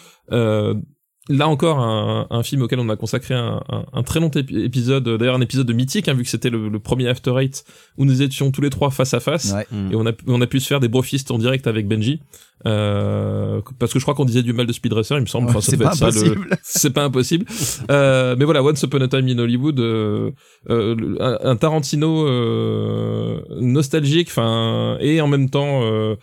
Là 1.31 1.47
encore, 1.47 1.77
un, 1.79 2.25
un 2.31 2.41
film 2.41 2.63
auquel 2.63 2.79
on 2.79 2.89
a 2.89 2.95
consacré 2.95 3.35
un, 3.35 3.61
un, 3.69 3.85
un 3.93 4.01
très 4.03 4.19
long 4.19 4.29
épi- 4.29 4.63
épisode, 4.65 5.07
d'ailleurs 5.07 5.35
un 5.35 5.41
épisode 5.41 5.71
mythique, 5.71 6.07
hein, 6.07 6.15
vu 6.15 6.23
que 6.23 6.29
c'était 6.29 6.49
le, 6.49 6.69
le 6.69 6.79
premier 6.79 7.07
After 7.07 7.33
Eight, 7.39 7.63
où 7.99 8.05
nous 8.05 8.23
étions 8.23 8.49
tous 8.51 8.61
les 8.61 8.71
trois 8.71 8.89
face 8.89 9.13
à 9.13 9.19
face. 9.19 9.53
Ouais. 9.53 9.67
Mm. 9.71 9.91
Et 9.91 9.95
on 9.95 10.07
a, 10.07 10.11
on 10.25 10.41
a 10.41 10.47
pu 10.47 10.59
se 10.59 10.67
faire 10.67 10.79
des 10.79 10.87
brofistes 10.87 11.29
en 11.29 11.37
direct 11.37 11.67
avec 11.67 11.87
Benji. 11.87 12.19
Euh, 12.65 13.61
parce 13.77 13.93
que 13.93 13.99
je 13.99 14.03
crois 14.03 14.15
qu'on 14.15 14.25
disait 14.25 14.41
du 14.43 14.51
mal 14.53 14.65
de 14.65 14.73
Speed 14.73 14.91
Racer, 14.91 15.17
il 15.17 15.21
me 15.21 15.25
semble. 15.27 15.49
Enfin, 15.49 15.61
C'est 15.61 15.77
pas 15.77 15.93
impossible. 15.93 16.49
c'est 16.63 16.89
pas 16.93 17.03
impossible. 17.03 17.45
Euh, 17.91 18.35
mais 18.37 18.45
voilà, 18.45 18.63
Once 18.63 18.81
Upon 18.83 18.99
a 19.01 19.07
Time 19.07 19.27
in 19.27 19.37
Hollywood, 19.39 19.79
euh, 19.79 20.31
euh, 20.69 21.15
un, 21.19 21.37
un 21.51 21.55
Tarantino 21.55 22.27
euh, 22.27 23.39
nostalgique, 23.61 24.27
enfin, 24.29 24.97
et 24.99 25.21
en 25.21 25.27
même 25.27 25.49
temps 25.49 25.83
euh, 25.83 26.15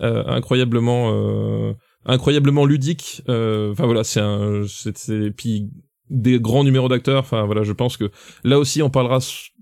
euh, 0.00 0.22
incroyablement, 0.26 1.10
euh, 1.12 1.72
incroyablement 2.06 2.64
ludique. 2.64 3.22
Euh, 3.28 3.72
Enfin 3.72 3.86
voilà, 3.86 4.04
c'est 4.04 4.20
un, 4.20 4.62
c'est, 4.68 4.96
c'est- 4.98 5.30
puis 5.36 5.70
des 6.08 6.40
grands 6.40 6.64
numéros 6.64 6.88
d'acteurs. 6.88 7.20
Enfin 7.20 7.44
voilà, 7.44 7.62
je 7.62 7.72
pense 7.72 7.96
que 7.96 8.10
là 8.44 8.58
aussi 8.58 8.82
on 8.82 8.90
parlera 8.90 9.18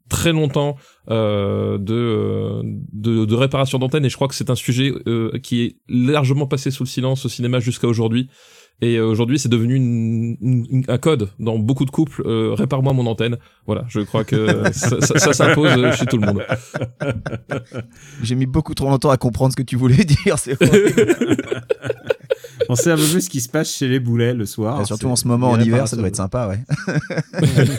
très 0.08 0.32
longtemps 0.32 0.76
euh, 1.10 1.76
de, 1.76 1.92
euh, 1.94 2.62
de 2.92 3.26
de 3.26 3.34
réparation 3.34 3.78
d'antenne 3.78 4.06
et 4.06 4.08
je 4.08 4.16
crois 4.16 4.26
que 4.28 4.34
c'est 4.34 4.48
un 4.48 4.54
sujet 4.54 4.92
euh, 5.06 5.38
qui 5.42 5.62
est 5.62 5.76
largement 5.88 6.46
passé 6.46 6.70
sous 6.70 6.84
le 6.84 6.88
silence 6.88 7.26
au 7.26 7.28
cinéma 7.28 7.60
jusqu'à 7.60 7.86
aujourd'hui 7.88 8.30
et 8.80 8.96
euh, 8.96 9.04
aujourd'hui, 9.06 9.40
c'est 9.40 9.48
devenu 9.48 9.74
une, 9.74 10.36
une- 10.40 10.84
un 10.86 10.98
code 10.98 11.30
dans 11.40 11.58
beaucoup 11.58 11.84
de 11.84 11.90
couples. 11.90 12.22
Euh, 12.24 12.54
Répare-moi 12.54 12.92
mon 12.92 13.06
antenne. 13.06 13.36
Voilà, 13.66 13.84
je 13.88 13.98
crois 14.00 14.22
que 14.22 14.46
ça, 14.72 15.00
ça, 15.00 15.18
ça 15.18 15.32
s'impose 15.32 15.68
chez 15.96 16.06
tout 16.06 16.16
le 16.16 16.26
monde. 16.26 16.44
J'ai 18.22 18.36
mis 18.36 18.46
beaucoup 18.46 18.74
trop 18.74 18.88
longtemps 18.88 19.10
à 19.10 19.16
comprendre 19.16 19.50
ce 19.52 19.56
que 19.56 19.64
tu 19.64 19.74
voulais 19.76 20.04
dire. 20.24 20.38
C'est. 20.38 20.56
On 22.68 22.74
sait 22.74 22.90
un 22.90 22.96
peu 22.96 23.02
plus 23.06 23.22
ce 23.22 23.30
qui 23.30 23.40
se 23.40 23.48
passe 23.48 23.70
chez 23.74 23.88
les 23.88 24.00
boulets 24.00 24.34
le 24.34 24.44
soir. 24.46 24.80
Et 24.80 24.84
surtout 24.84 25.08
en 25.08 25.16
ce 25.16 25.26
moment, 25.26 25.50
en 25.50 25.60
hiver, 25.60 25.88
ça 25.88 25.96
doit 25.96 26.08
être 26.08 26.16
sympa, 26.16 26.48
ouais. 26.48 26.60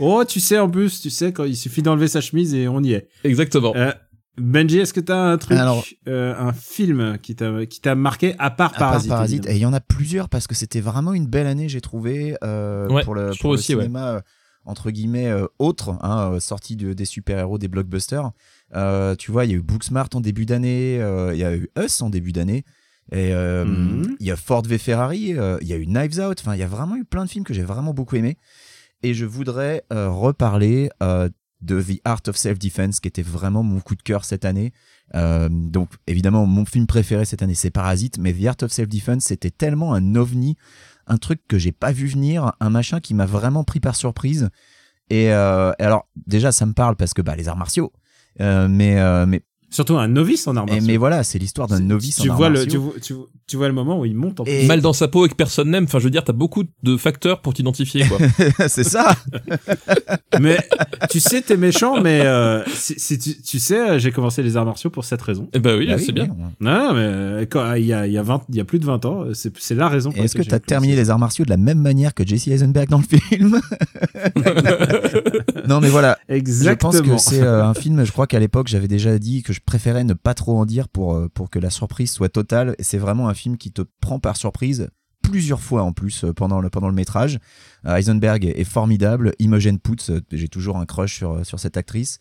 Oh, 0.00 0.24
tu 0.26 0.40
sais, 0.40 0.58
en 0.58 0.68
plus, 0.68 1.00
tu 1.00 1.08
sais, 1.10 1.32
quand 1.32 1.44
il 1.44 1.56
suffit 1.56 1.80
d'enlever 1.82 2.08
sa 2.08 2.20
chemise 2.20 2.52
et 2.54 2.66
on 2.66 2.80
y 2.82 2.92
est. 2.94 3.08
Exactement. 3.22 3.72
Euh, 3.76 3.92
Benji, 4.36 4.80
est-ce 4.80 4.92
que 4.92 4.98
t'as 5.00 5.16
un 5.16 5.38
truc, 5.38 5.56
Alors- 5.56 5.84
euh, 6.08 6.34
un 6.36 6.52
film 6.52 7.16
qui 7.22 7.36
t'a 7.36 7.64
qui 7.66 7.80
t'a 7.80 7.94
marqué 7.94 8.34
à 8.40 8.50
part 8.50 8.72
À 8.74 8.78
part 8.78 9.06
Parasite 9.06 9.46
Et 9.46 9.52
il 9.52 9.58
y 9.58 9.66
en 9.66 9.72
a 9.72 9.78
plusieurs 9.80 10.28
parce 10.28 10.48
que 10.48 10.56
c'était 10.56 10.80
vraiment 10.80 11.12
une 11.14 11.26
belle 11.28 11.46
année, 11.46 11.68
j'ai 11.68 11.80
trouvé, 11.80 12.36
euh, 12.42 12.88
Ouais, 12.88 13.04
pour 13.04 13.14
le, 13.14 13.26
je 13.26 13.28
pour 13.28 13.38
trouve 13.38 13.52
le 13.52 13.58
aussi, 13.60 13.74
ouais. 13.76 13.82
cinéma, 13.82 14.08
euh, 14.14 14.20
entre 14.64 14.90
guillemets, 14.90 15.28
euh, 15.28 15.46
autre, 15.60 15.90
hein, 16.02 16.38
sorti 16.40 16.74
de- 16.74 16.92
des 16.94 17.04
super-héros, 17.04 17.58
des 17.58 17.68
blockbusters. 17.68 18.32
Euh, 18.74 19.14
tu 19.14 19.30
vois, 19.30 19.44
il 19.44 19.52
y 19.52 19.54
a 19.54 19.56
eu 19.58 19.62
Booksmart 19.62 20.08
en 20.14 20.20
début 20.20 20.46
d'année, 20.46 20.98
euh, 21.00 21.32
il 21.34 21.38
y 21.38 21.44
a 21.44 21.54
eu 21.54 21.68
Us 21.78 22.02
en 22.02 22.10
début 22.10 22.32
d'année. 22.32 22.64
Et 23.12 23.32
euh, 23.34 23.64
Mhm. 23.64 24.16
il 24.18 24.26
y 24.26 24.30
a 24.30 24.36
Ford 24.36 24.62
v 24.62 24.78
Ferrari, 24.78 25.34
euh, 25.38 25.58
il 25.60 25.68
y 25.68 25.72
a 25.72 25.76
eu 25.76 25.86
Knives 25.86 26.18
Out, 26.20 26.40
enfin 26.40 26.54
il 26.54 26.60
y 26.60 26.62
a 26.62 26.66
vraiment 26.66 26.96
eu 26.96 27.04
plein 27.04 27.24
de 27.24 27.30
films 27.30 27.44
que 27.44 27.52
j'ai 27.54 27.62
vraiment 27.62 27.92
beaucoup 27.92 28.16
aimé. 28.16 28.38
Et 29.02 29.12
je 29.12 29.26
voudrais 29.26 29.84
euh, 29.92 30.08
reparler 30.08 30.88
de 31.60 31.82
The 31.82 32.00
Art 32.04 32.22
of 32.28 32.36
Self-Defense, 32.36 33.00
qui 33.00 33.08
était 33.08 33.22
vraiment 33.22 33.62
mon 33.62 33.80
coup 33.80 33.94
de 33.94 34.02
cœur 34.02 34.24
cette 34.24 34.44
année. 34.44 34.72
Donc 35.14 35.90
évidemment, 36.06 36.46
mon 36.46 36.64
film 36.64 36.86
préféré 36.86 37.24
cette 37.24 37.42
année, 37.42 37.54
c'est 37.54 37.70
Parasite, 37.70 38.18
mais 38.18 38.32
The 38.32 38.46
Art 38.46 38.56
of 38.62 38.72
Self-Defense, 38.72 39.24
c'était 39.24 39.50
tellement 39.50 39.94
un 39.94 40.14
ovni, 40.14 40.56
un 41.06 41.18
truc 41.18 41.40
que 41.46 41.58
j'ai 41.58 41.72
pas 41.72 41.92
vu 41.92 42.06
venir, 42.06 42.52
un 42.60 42.70
machin 42.70 43.00
qui 43.00 43.12
m'a 43.14 43.26
vraiment 43.26 43.64
pris 43.64 43.80
par 43.80 43.94
surprise. 43.96 44.48
Et, 45.10 45.24
et 45.24 45.30
alors 45.32 46.08
déjà, 46.26 46.50
ça 46.52 46.64
me 46.66 46.72
parle 46.72 46.96
parce 46.96 47.12
que 47.14 47.20
bah, 47.22 47.36
les 47.36 47.48
arts 47.48 47.58
martiaux. 47.58 47.92
Mais, 48.40 49.26
mais, 49.26 49.42
Surtout 49.70 49.96
un 49.96 50.06
novice 50.08 50.46
en 50.46 50.52
martiaux. 50.52 50.76
mais 50.86 50.96
voilà, 50.96 51.24
c'est 51.24 51.38
l'histoire 51.38 51.66
d'un 51.66 51.80
novice 51.80 52.20
tu 52.20 52.30
en 52.30 52.36
vois 52.36 52.48
le, 52.48 52.64
tu, 52.66 52.76
vois, 52.76 52.92
tu, 53.02 53.12
vois- 53.12 53.26
tu 53.46 53.56
vois 53.56 53.66
le 53.68 53.74
moment 53.74 53.98
où 53.98 54.04
il 54.04 54.14
monte 54.14 54.38
en 54.40 54.44
Et- 54.44 54.66
Mal 54.66 54.80
dans 54.80 54.92
sa 54.92 55.08
peau 55.08 55.26
et 55.26 55.28
que 55.28 55.34
personne 55.34 55.70
n'aime. 55.70 55.84
Enfin, 55.84 55.98
je 55.98 56.04
veux 56.04 56.10
dire, 56.10 56.22
t'as 56.24 56.32
beaucoup 56.32 56.62
de 56.82 56.96
facteurs 56.96 57.40
pour 57.42 57.54
t'identifier, 57.54 58.04
quoi. 58.06 58.18
c'est 58.68 58.84
ça 58.84 59.16
mais 60.40 60.58
tu 61.10 61.18
sais, 61.20 61.42
t'es 61.42 61.56
méchant, 61.56 62.00
mais 62.00 62.20
euh, 62.22 62.62
si, 62.74 62.94
si 62.98 63.18
tu, 63.18 63.40
tu 63.42 63.58
sais, 63.58 63.78
euh, 63.78 63.98
j'ai 63.98 64.12
commencé 64.12 64.42
les 64.42 64.56
arts 64.56 64.64
martiaux 64.64 64.90
pour 64.90 65.04
cette 65.04 65.22
raison. 65.22 65.48
Eh 65.52 65.58
ben 65.58 65.76
oui, 65.78 65.86
Bah 65.88 65.98
c'est 65.98 66.12
bien. 66.12 66.24
oui, 66.24 66.44
on- 66.60 66.64
Non, 66.64 66.92
mais 66.94 67.00
euh, 67.00 67.46
quand, 67.50 67.74
il 67.74 67.86
y 67.86 67.92
a, 67.92 68.06
il 68.06 68.12
y 68.12 68.18
a 68.18 68.22
20, 68.22 68.42
il 68.50 68.54
y 68.56 68.60
a 68.60 68.64
plus 68.64 68.78
de 68.78 68.84
20 68.86 69.04
ans, 69.04 69.24
c'est, 69.34 69.52
c'est 69.58 69.74
la 69.74 69.88
raison. 69.88 70.10
Est-ce 70.12 70.34
que 70.34 70.38
laquelle 70.38 70.46
tu 70.48 70.54
as 70.54 70.58
j'ai 70.58 70.60
terminé 70.60 70.96
les 70.96 71.10
arts 71.10 71.18
martiaux 71.18 71.44
de 71.44 71.50
la 71.50 71.56
même 71.56 71.80
manière 71.80 72.14
que 72.14 72.24
Jesse 72.26 72.46
Eisenberg 72.48 72.88
dans 72.88 72.98
le 72.98 73.04
film 73.04 73.60
Non 75.68 75.80
mais 75.80 75.88
voilà, 75.88 76.18
Exactement. 76.28 76.92
Je 76.92 76.98
pense 76.98 77.24
que 77.26 77.30
c'est 77.36 77.42
euh, 77.42 77.64
un 77.64 77.74
film, 77.74 78.04
je 78.04 78.12
crois 78.12 78.26
qu'à 78.26 78.38
l'époque 78.38 78.68
j'avais 78.68 78.88
déjà 78.88 79.18
dit 79.18 79.42
que 79.42 79.52
je 79.52 79.60
préférais 79.64 80.04
ne 80.04 80.14
pas 80.14 80.34
trop 80.34 80.58
en 80.58 80.66
dire 80.66 80.88
pour, 80.88 81.14
euh, 81.14 81.28
que 81.50 81.58
la 81.58 81.70
surprise 81.70 82.10
soit 82.10 82.28
totale. 82.28 82.74
C'est 82.78 82.98
vraiment 82.98 83.28
un 83.28 83.34
film 83.34 83.56
qui 83.56 83.72
te 83.72 83.82
prend 84.00 84.18
par 84.18 84.36
surprise 84.36 84.88
plusieurs 85.24 85.60
fois 85.60 85.82
en 85.82 85.92
plus 85.92 86.24
euh, 86.24 86.32
pendant 86.32 86.60
le, 86.60 86.92
métrage. 86.92 87.38
Euh, 87.86 87.96
Eisenberg 87.96 88.44
est, 88.44 88.64
formidable. 88.64 89.32
Imogen 89.38 89.78
Poots, 89.78 90.10
euh, 90.10 90.20
j'ai 90.30 90.48
toujours 90.48 90.76
un 90.76 90.86
crush 90.86 91.16
sur, 91.16 91.58
cette 91.58 91.76
actrice. 91.76 92.18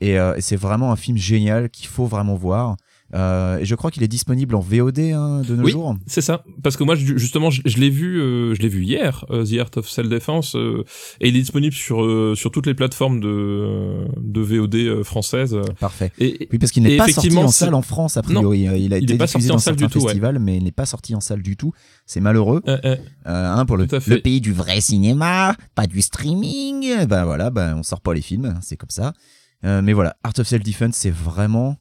Et 0.00 0.18
c'est 0.40 0.56
vraiment 0.56 0.90
un 0.90 0.96
film 0.96 1.16
génial 1.16 1.70
qu'il 1.70 1.86
faut 1.86 2.06
vraiment 2.06 2.34
voir. 2.34 2.76
Euh, 3.14 3.58
et 3.58 3.64
je 3.64 3.74
crois 3.76 3.90
qu'il 3.92 4.02
est 4.02 4.08
disponible 4.08 4.54
en 4.56 4.60
VOD 4.60 4.98
hein, 4.98 5.42
de 5.48 5.54
nos 5.54 5.64
Oui. 5.64 5.70
jours. 5.72 5.96
C'est 6.06 6.20
ça, 6.20 6.42
parce 6.64 6.76
que 6.76 6.82
moi 6.82 6.96
je- 6.96 7.16
justement 7.16 7.48
je, 7.50 7.62
je 7.64 7.78
l'ai 7.78 7.90
vu, 7.90 8.20
euh, 8.20 8.54
je 8.54 8.60
l'ai 8.62 8.68
vu 8.68 8.82
hier, 8.82 9.24
euh, 9.30 9.44
The 9.44 9.58
Art 9.60 9.70
of 9.76 9.88
Self 9.88 10.08
Defense, 10.08 10.56
euh, 10.56 10.82
et 11.20 11.28
il 11.28 11.36
est 11.36 11.40
disponible 11.40 11.74
sur 11.74 12.02
euh, 12.04 12.34
sur 12.34 12.50
toutes 12.50 12.66
les 12.66 12.74
plateformes 12.74 13.20
de 13.20 14.04
de 14.20 14.40
VOD 14.40 14.74
euh, 14.74 15.04
françaises. 15.04 15.56
Parfait. 15.78 16.10
Et, 16.18 16.48
Oui, 16.50 16.58
parce 16.58 16.72
qu'il 16.72 16.82
n'est 16.82 16.96
pas 16.96 17.06
sorti 17.08 17.36
en 17.36 17.48
salle 17.48 17.74
en 17.74 17.82
France, 17.82 18.16
a 18.16 18.22
priori. 18.22 18.66
Euh, 18.66 18.76
il 18.76 18.92
a 18.92 18.98
il 18.98 19.04
été 19.04 19.16
pas 19.16 19.26
diffusé 19.26 19.48
sorti 19.48 19.50
en 19.50 19.54
dans 19.54 19.58
salle 19.60 19.76
du 19.76 19.86
tout, 19.86 19.98
ouais. 20.00 20.04
festivals, 20.06 20.38
mais 20.40 20.56
il 20.56 20.64
n'est 20.64 20.72
pas 20.72 20.86
sorti 20.86 21.14
en 21.14 21.20
salle 21.20 21.42
du 21.42 21.56
tout. 21.56 21.72
C'est 22.06 22.20
malheureux. 22.20 22.62
euh, 22.68 22.78
euh, 22.84 22.96
Euh, 23.26 23.54
hein, 23.54 23.64
pour 23.64 23.76
le, 23.76 23.86
le 24.06 24.20
pays 24.20 24.40
du 24.40 24.52
vrai 24.52 24.80
cinéma, 24.80 25.56
pas 25.74 25.86
du 25.86 26.02
streaming. 26.02 27.06
Ben 27.06 27.24
voilà, 27.24 27.50
ben 27.50 27.76
on 27.76 27.82
sort 27.82 28.00
pas 28.00 28.12
les 28.12 28.22
films, 28.22 28.58
c'est 28.60 28.76
comme 28.76 28.90
ça. 28.90 29.12
Euh, 29.64 29.82
mais 29.82 29.92
voilà, 29.92 30.16
Art 30.24 30.32
of 30.38 30.46
Self 30.46 30.62
Defense, 30.62 30.96
c'est 30.96 31.10
vraiment 31.12 31.76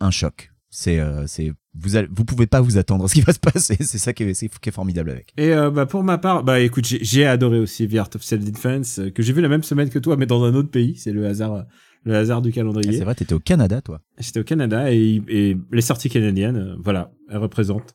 un 0.00 0.10
choc. 0.10 0.49
C'est, 0.70 1.00
euh, 1.00 1.26
c'est, 1.26 1.52
vous 1.74 1.96
allez, 1.96 2.08
vous 2.14 2.24
pouvez 2.24 2.46
pas 2.46 2.60
vous 2.60 2.78
attendre 2.78 3.04
à 3.04 3.08
ce 3.08 3.14
qui 3.14 3.20
va 3.22 3.32
se 3.32 3.40
passer. 3.40 3.76
C'est 3.80 3.98
ça 3.98 4.12
qui 4.12 4.22
est, 4.22 4.34
c'est- 4.34 4.48
qui 4.60 4.68
est 4.68 4.72
formidable 4.72 5.10
avec. 5.10 5.32
Et 5.36 5.52
euh, 5.52 5.70
bah, 5.70 5.84
pour 5.86 6.04
ma 6.04 6.16
part, 6.18 6.44
bah 6.44 6.60
écoute, 6.60 6.86
j'ai, 6.86 7.02
j'ai 7.02 7.26
adoré 7.26 7.58
aussi 7.58 7.88
The 7.88 7.96
Art 7.96 8.10
of 8.14 8.22
Self-Defense, 8.22 9.00
euh, 9.00 9.10
que 9.10 9.22
j'ai 9.22 9.32
vu 9.32 9.40
la 9.42 9.48
même 9.48 9.64
semaine 9.64 9.90
que 9.90 9.98
toi, 9.98 10.16
mais 10.16 10.26
dans 10.26 10.44
un 10.44 10.54
autre 10.54 10.70
pays. 10.70 10.94
C'est 10.96 11.12
le 11.12 11.26
hasard, 11.26 11.54
euh, 11.54 11.62
le 12.04 12.14
hasard 12.16 12.40
du 12.40 12.50
Ah, 12.50 12.52
calendrier. 12.52 12.92
c'est 12.98 13.04
vrai, 13.04 13.16
t'étais 13.16 13.34
au 13.34 13.40
Canada, 13.40 13.80
toi. 13.80 14.00
J'étais 14.18 14.38
au 14.40 14.44
Canada 14.44 14.92
et, 14.92 15.20
et 15.28 15.56
les 15.72 15.80
sorties 15.82 16.08
canadiennes, 16.08 16.76
voilà, 16.82 17.10
elles 17.28 17.38
représentent. 17.38 17.94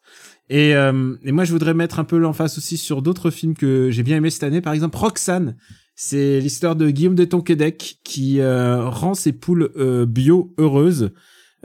Et, 0.50 0.76
euh, 0.76 1.16
et 1.24 1.32
moi, 1.32 1.46
je 1.46 1.54
voudrais 1.54 1.74
mettre 1.74 2.00
un 2.00 2.04
peu 2.04 2.18
l'emphase 2.18 2.58
aussi 2.58 2.76
sur 2.78 3.02
d'autres 3.02 3.32
films 3.32 3.56
que 3.56 3.90
j'ai 3.90 4.04
bien 4.04 4.18
aimé 4.18 4.30
cette 4.30 4.44
année. 4.44 4.60
Par 4.62 4.74
exemple, 4.74 4.98
Roxane. 4.98 5.56
C'est 5.98 6.42
l'histoire 6.42 6.76
de 6.76 6.90
Guillaume 6.90 7.16
de 7.16 7.24
Tonquédec 7.24 8.00
qui 8.04 8.42
euh, 8.42 8.90
rend 8.90 9.14
ses 9.14 9.32
poules 9.32 9.70
euh, 9.78 10.06
bio 10.06 10.54
heureuses 10.60 11.12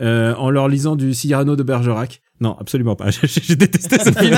euh, 0.00 0.34
en 0.34 0.50
leur 0.50 0.68
lisant 0.68 0.96
du 0.96 1.12
Cyrano 1.14 1.56
de 1.56 1.62
Bergerac. 1.62 2.22
Non, 2.40 2.56
absolument 2.58 2.96
pas. 2.96 3.10
J'ai 3.22 3.56
détesté 3.56 3.98
ce 3.98 4.12
film. 4.12 4.36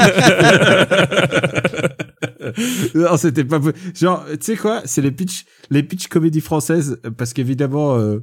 non, 2.95 3.17
c'était 3.17 3.45
pas 3.45 3.61
genre, 3.95 4.25
tu 4.33 4.37
sais 4.41 4.57
quoi? 4.57 4.83
C'est 4.85 5.03
les 5.03 5.13
pitch, 5.13 5.45
les 5.71 5.83
pitch 5.83 6.09
comédies 6.09 6.41
françaises 6.41 7.01
parce 7.17 7.33
qu'évidemment, 7.33 7.97
euh, 7.97 8.19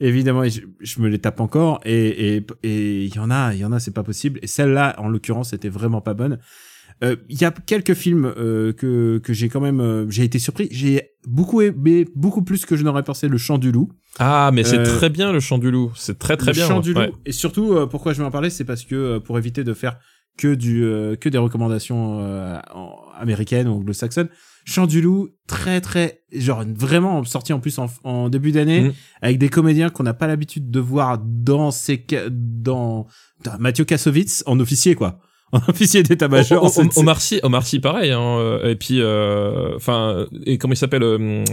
évidemment, 0.00 0.44
je, 0.46 0.60
je 0.80 1.00
me 1.00 1.08
les 1.08 1.18
tape 1.18 1.40
encore 1.40 1.80
et 1.84 2.36
et 2.36 2.46
et 2.62 3.04
il 3.04 3.14
y 3.14 3.18
en 3.18 3.30
a, 3.30 3.54
il 3.54 3.60
y 3.60 3.64
en 3.64 3.72
a, 3.72 3.80
c'est 3.80 3.94
pas 3.94 4.02
possible. 4.02 4.38
Et 4.42 4.46
celle-là, 4.46 4.94
en 4.98 5.08
l'occurrence, 5.08 5.50
c'était 5.50 5.70
vraiment 5.70 6.00
pas 6.00 6.14
bonne. 6.14 6.38
Euh, 7.02 7.16
Il 7.28 7.40
y 7.40 7.44
a 7.44 7.50
quelques 7.50 7.94
films 7.94 8.32
euh, 8.36 8.72
que 8.72 9.18
que 9.18 9.32
j'ai 9.32 9.48
quand 9.48 9.60
même, 9.60 9.80
euh, 9.80 10.08
j'ai 10.10 10.24
été 10.24 10.38
surpris. 10.38 10.68
J'ai 10.70 11.13
beaucoup 11.26 11.60
aimé, 11.62 12.06
beaucoup 12.14 12.42
plus 12.42 12.64
que 12.66 12.76
je 12.76 12.84
n'aurais 12.84 13.02
pensé, 13.02 13.28
Le 13.28 13.38
Chant 13.38 13.58
du 13.58 13.72
Loup. 13.72 13.90
Ah, 14.18 14.50
mais 14.52 14.64
c'est 14.64 14.78
Euh, 14.78 14.84
très 14.98 15.10
bien 15.10 15.32
le 15.32 15.40
chant 15.40 15.58
du 15.58 15.70
loup. 15.70 15.90
C'est 15.96 16.18
très 16.18 16.36
très 16.36 16.52
le 16.52 16.52
bien. 16.54 16.68
Chant 16.68 16.76
ouais. 16.76 16.82
du 16.82 16.94
Loup. 16.94 17.00
Et 17.26 17.32
surtout, 17.32 17.72
euh, 17.74 17.86
pourquoi 17.86 18.12
je 18.12 18.18
vais 18.20 18.24
en 18.24 18.30
parler, 18.30 18.50
c'est 18.50 18.64
parce 18.64 18.84
que 18.84 18.94
euh, 18.94 19.20
pour 19.20 19.38
éviter 19.38 19.64
de 19.64 19.74
faire 19.74 19.96
que 20.36 20.54
du 20.54 20.80
que 21.20 21.28
des 21.28 21.38
recommandations 21.38 22.18
américaines 23.18 23.68
ou 23.68 23.74
anglo-saxonnes, 23.74 24.28
Chant 24.64 24.86
du 24.86 25.00
Loup, 25.02 25.28
très 25.46 25.80
très 25.80 26.22
genre 26.32 26.64
vraiment 26.66 27.22
sorti 27.24 27.52
en 27.52 27.60
plus 27.60 27.78
en, 27.78 27.86
en 28.02 28.28
début 28.30 28.50
d'année 28.50 28.80
Mhm. 28.82 28.92
avec 29.22 29.38
des 29.38 29.48
comédiens 29.48 29.90
qu'on 29.90 30.02
n'a 30.04 30.14
pas 30.14 30.26
l'habitude 30.26 30.70
de 30.70 30.80
voir 30.80 31.18
dans 31.22 31.70
ces 31.70 32.04
dans, 32.30 33.06
dans 33.44 33.58
Mathieu 33.58 33.84
Kassovitz 33.84 34.42
en 34.46 34.58
officier 34.58 34.94
quoi, 34.94 35.20
en 35.52 35.60
officier 35.68 36.02
d'état-major. 36.02 36.62
O- 36.62 36.66
o- 36.66 36.68
c'est- 36.68 36.80
O- 36.82 36.90
c'est- 36.90 36.98
Omar 37.00 37.20
Sy, 37.20 37.40
Omar 37.42 37.64
Sy, 37.66 37.78
pareil. 37.80 38.10
Hein, 38.10 38.20
euh, 38.38 38.70
et 38.70 38.76
puis, 38.76 39.00
euh, 39.00 39.76
enfin, 39.76 40.26
et 40.46 40.58
comment 40.58 40.74
il 40.74 40.76
s'appelle 40.76 41.02
euh, 41.04 41.44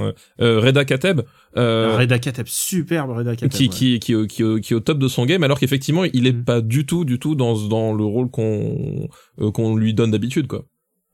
euh, 0.41 0.59
Reda 0.59 0.85
Kateb, 0.85 1.21
euh, 1.57 1.95
Reda 1.97 2.17
Kateb, 2.17 2.47
superbe 2.47 3.11
Reda 3.11 3.35
Kateb. 3.35 3.51
qui, 3.51 3.63
ouais. 3.63 3.69
qui, 3.69 3.99
qui, 3.99 4.27
qui, 4.27 4.27
qui, 4.27 4.61
qui 4.61 4.73
est 4.73 4.75
au 4.75 4.79
top 4.79 4.97
de 4.97 5.07
son 5.07 5.25
game, 5.25 5.43
alors 5.43 5.59
qu'effectivement, 5.59 6.03
il 6.05 6.25
est 6.27 6.31
Mm. 6.33 6.43
pas 6.45 6.61
du 6.61 6.85
tout, 6.85 7.05
du 7.05 7.19
tout 7.19 7.35
dans 7.35 7.55
dans 7.67 7.93
le 7.93 8.03
rôle 8.03 8.29
qu'on 8.31 9.07
euh, 9.39 9.51
qu'on 9.51 9.75
lui 9.75 9.93
donne 9.93 10.11
d'habitude, 10.11 10.47
quoi. 10.47 10.65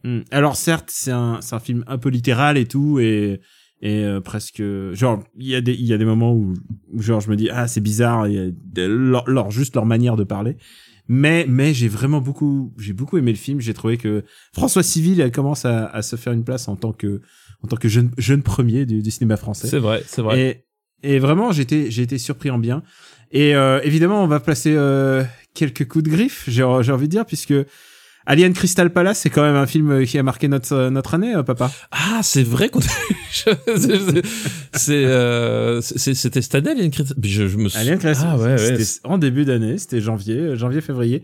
Mm. 0.04 0.20
Alors 0.32 0.56
certes, 0.56 0.90
c'est 0.92 1.12
un 1.12 1.40
c'est 1.42 1.56
un 1.56 1.60
film 1.60 1.84
un 1.88 1.98
peu 1.98 2.10
littéral 2.10 2.58
et 2.58 2.68
tout 2.68 3.00
et 3.00 3.42
et 3.82 4.04
euh, 4.04 4.22
presque 4.22 4.64
genre 4.94 5.22
il 5.38 5.48
y 5.48 5.56
a 5.56 5.62
des 5.62 5.74
il 5.74 5.86
y 5.86 5.94
a 5.94 5.98
des 5.98 6.06
moments 6.06 6.34
où, 6.34 6.54
où 6.94 7.02
genre 7.02 7.20
je 7.22 7.30
me 7.30 7.36
dis 7.36 7.50
ah 7.52 7.68
c'est 7.68 7.82
bizarre 7.82 8.28
il 8.28 8.34
y 8.34 8.40
a 8.40 8.88
leur- 8.88 9.52
juste 9.52 9.76
leur 9.76 9.86
manière 9.86 10.16
de 10.16 10.24
parler. 10.24 10.56
Mais 11.08 11.46
mais 11.48 11.74
j'ai 11.74 11.88
vraiment 11.88 12.22
beaucoup 12.22 12.74
j'ai 12.78 12.94
beaucoup 12.94 13.18
aimé 13.18 13.32
le 13.32 13.38
film, 13.38 13.62
j'ai 13.62 13.74
trouvé 13.74 13.98
que 13.98 14.24
François 14.54 14.84
Civil 14.84 15.22
elle 15.22 15.32
commence 15.32 15.66
à, 15.66 15.86
à 15.86 16.02
se 16.02 16.16
faire 16.16 16.34
une 16.34 16.44
place 16.44 16.68
en 16.68 16.76
tant 16.76 16.92
que 16.94 17.22
en 17.64 17.68
tant 17.68 17.78
que 17.78 17.88
jeune 17.88 18.12
jeune 18.18 18.44
premier 18.44 18.86
du, 18.86 19.02
du 19.02 19.12
cinéma 19.12 19.38
français. 19.38 19.68
C'est 19.68 19.80
vrai, 19.80 20.04
c'est 20.06 20.22
vrai. 20.22 20.64
Et, 21.04 21.16
et 21.16 21.20
vraiment, 21.20 21.52
j'ai 21.52 21.62
été, 21.62 21.92
j'ai 21.92 22.02
été 22.02 22.18
surpris 22.18 22.50
en 22.50 22.58
bien. 22.58 22.84
Et 23.32 23.56
euh, 23.56 23.80
évidemment, 23.84 24.24
on 24.24 24.28
va 24.28 24.40
placer 24.40 24.74
euh, 24.76 25.24
quelques 25.54 25.88
coups 25.88 26.04
de 26.04 26.10
griffe, 26.10 26.44
j'ai 26.48 26.66
j'ai 26.82 26.92
envie 26.92 27.08
de 27.08 27.12
dire, 27.12 27.26
puisque 27.26 27.54
Alien 28.30 28.54
Crystal 28.54 28.92
Palace, 28.92 29.20
c'est 29.20 29.30
quand 29.30 29.42
même 29.42 29.56
un 29.56 29.66
film 29.66 30.06
qui 30.06 30.20
a 30.20 30.24
marqué 30.24 30.48
notre, 30.50 30.90
notre 30.90 31.14
année, 31.14 31.34
euh, 31.34 31.44
papa. 31.44 31.72
Ah, 31.92 32.20
c'est 32.24 32.44
vrai 32.44 32.68
qu'on. 32.70 32.82
c'est 34.74 35.06
euh, 35.06 35.82
c'est- 35.82 36.14
c'était 36.14 36.42
cette 36.42 36.56
année, 36.56 36.72
Alien 36.72 36.92
Crystal- 36.92 37.18
Je, 37.24 37.48
je 37.48 37.58
me 37.58 37.70
suis. 37.70 37.80
Alien 37.80 37.98
Crystal 37.98 38.28
Ah 38.32 38.38
ouais, 38.38 38.44
ouais. 38.56 38.78
C'était 38.84 39.08
en 39.08 39.18
début 39.18 39.46
d'année, 39.46 39.78
c'était 39.78 40.02
janvier, 40.02 40.36
euh, 40.38 40.56
janvier-février. 40.56 41.24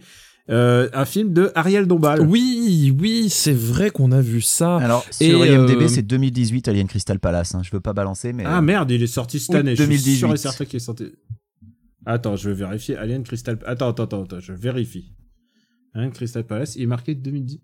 Euh, 0.49 0.89
un 0.93 1.05
film 1.05 1.31
de 1.33 1.51
Ariel 1.55 1.87
Dombal. 1.87 2.19
Oui, 2.21 2.93
oui, 2.99 3.29
c'est 3.29 3.53
vrai 3.53 3.89
qu'on 3.91 4.11
a 4.11 4.19
vu 4.21 4.41
ça. 4.41 4.75
Alors, 4.77 5.05
Et, 5.21 5.29
sur 5.29 5.45
IMDb, 5.45 5.83
euh, 5.83 5.87
c'est 5.87 6.01
2018 6.01 6.67
Alien 6.67 6.87
Crystal 6.87 7.17
Palace. 7.19 7.55
Hein. 7.55 7.61
Je 7.63 7.71
veux 7.71 7.79
pas 7.79 7.93
balancer, 7.93 8.33
mais. 8.33 8.43
Ah 8.45 8.57
euh, 8.57 8.61
merde, 8.61 8.91
il 8.91 9.01
est 9.01 9.07
sorti 9.07 9.39
cette 9.39 9.55
année. 9.55 9.71
Je 9.71 9.83
suis 9.83 9.87
2018. 9.89 10.17
sûr 10.17 10.33
et 10.33 10.37
certain 10.37 10.65
qu'il 10.65 10.77
est 10.77 10.79
sorti. 10.79 11.05
Attends, 12.05 12.35
je 12.35 12.49
vais 12.49 12.55
vérifier. 12.55 12.97
Alien 12.97 13.23
Crystal. 13.23 13.57
Attends, 13.65 13.89
attends, 13.89 14.03
attends, 14.03 14.23
attends, 14.23 14.39
je 14.41 14.51
vérifie. 14.51 15.13
Alien 15.93 16.11
Crystal 16.11 16.43
Palace, 16.45 16.75
il 16.75 16.83
est 16.83 16.87
marqué 16.87 17.15
2010. 17.15 17.59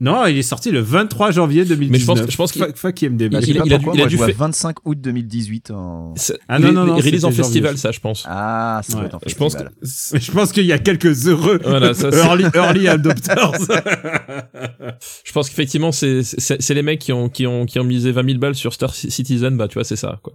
Non, 0.00 0.26
il 0.26 0.36
est 0.36 0.42
sorti 0.42 0.72
le 0.72 0.80
23 0.80 1.30
janvier 1.30 1.64
2019. 1.64 1.90
Mais 1.92 1.98
je 2.00 2.06
pense- 2.06 2.30
je 2.32 2.36
pense 2.36 2.50
qu'il- 2.50 2.62
Fuck, 2.64 2.76
fuck 2.76 3.02
IMDb. 3.02 3.34
Il- 3.34 3.40
Je 3.40 3.44
sais 3.46 3.50
il- 3.52 3.58
pas 3.58 3.62
il 3.66 3.72
a 3.72 3.76
pourquoi, 3.76 3.94
il 3.94 4.00
a 4.00 4.02
moi, 4.02 4.08
dû 4.08 4.12
je 4.14 4.16
vois 4.16 4.26
fait- 4.26 4.32
25 4.32 4.76
août 4.84 5.00
2018 5.00 5.70
en... 5.70 6.12
C'est- 6.16 6.40
Ah 6.48 6.58
non, 6.58 6.72
non, 6.72 6.84
non, 6.86 6.96
release 6.96 7.24
en 7.24 7.30
festival, 7.30 7.70
janvier. 7.70 7.80
ça, 7.80 7.92
je 7.92 8.00
pense. 8.00 8.24
Ah, 8.26 8.80
ça 8.82 8.98
Ouais. 8.98 9.14
en 9.14 9.20
Je 9.24 9.34
pense 9.36 9.54
que. 9.54 9.62
Je 10.18 10.32
pense 10.32 10.50
qu'il 10.50 10.64
y 10.66 10.72
a 10.72 10.78
quelques 10.80 11.28
heureux 11.28 11.60
Voilà, 11.62 11.94
ça, 11.94 12.10
c'est- 12.10 12.18
early, 12.18 12.44
early 12.52 12.88
adopters. 12.88 13.52
je 15.24 15.32
pense 15.32 15.48
qu'effectivement 15.48 15.92
c'est 15.92 16.22
c'est 16.24 16.60
c'est 16.60 16.74
les 16.74 16.82
mecs 16.82 16.98
qui 16.98 17.12
ont 17.12 17.28
qui 17.28 17.46
ont 17.46 17.66
qui 17.66 17.78
ont 17.78 17.84
misé 17.84 18.10
20 18.12 18.24
000 18.26 18.38
balles 18.38 18.54
sur 18.54 18.72
Star 18.72 18.94
Citizen, 18.94 19.56
bah 19.56 19.68
tu 19.68 19.74
vois 19.74 19.84
c'est 19.84 19.96
ça 19.96 20.18
quoi. 20.22 20.32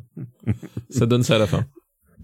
ça 0.89 1.05
donne 1.05 1.23
ça 1.23 1.35
à 1.35 1.39
la 1.39 1.47
fin. 1.47 1.65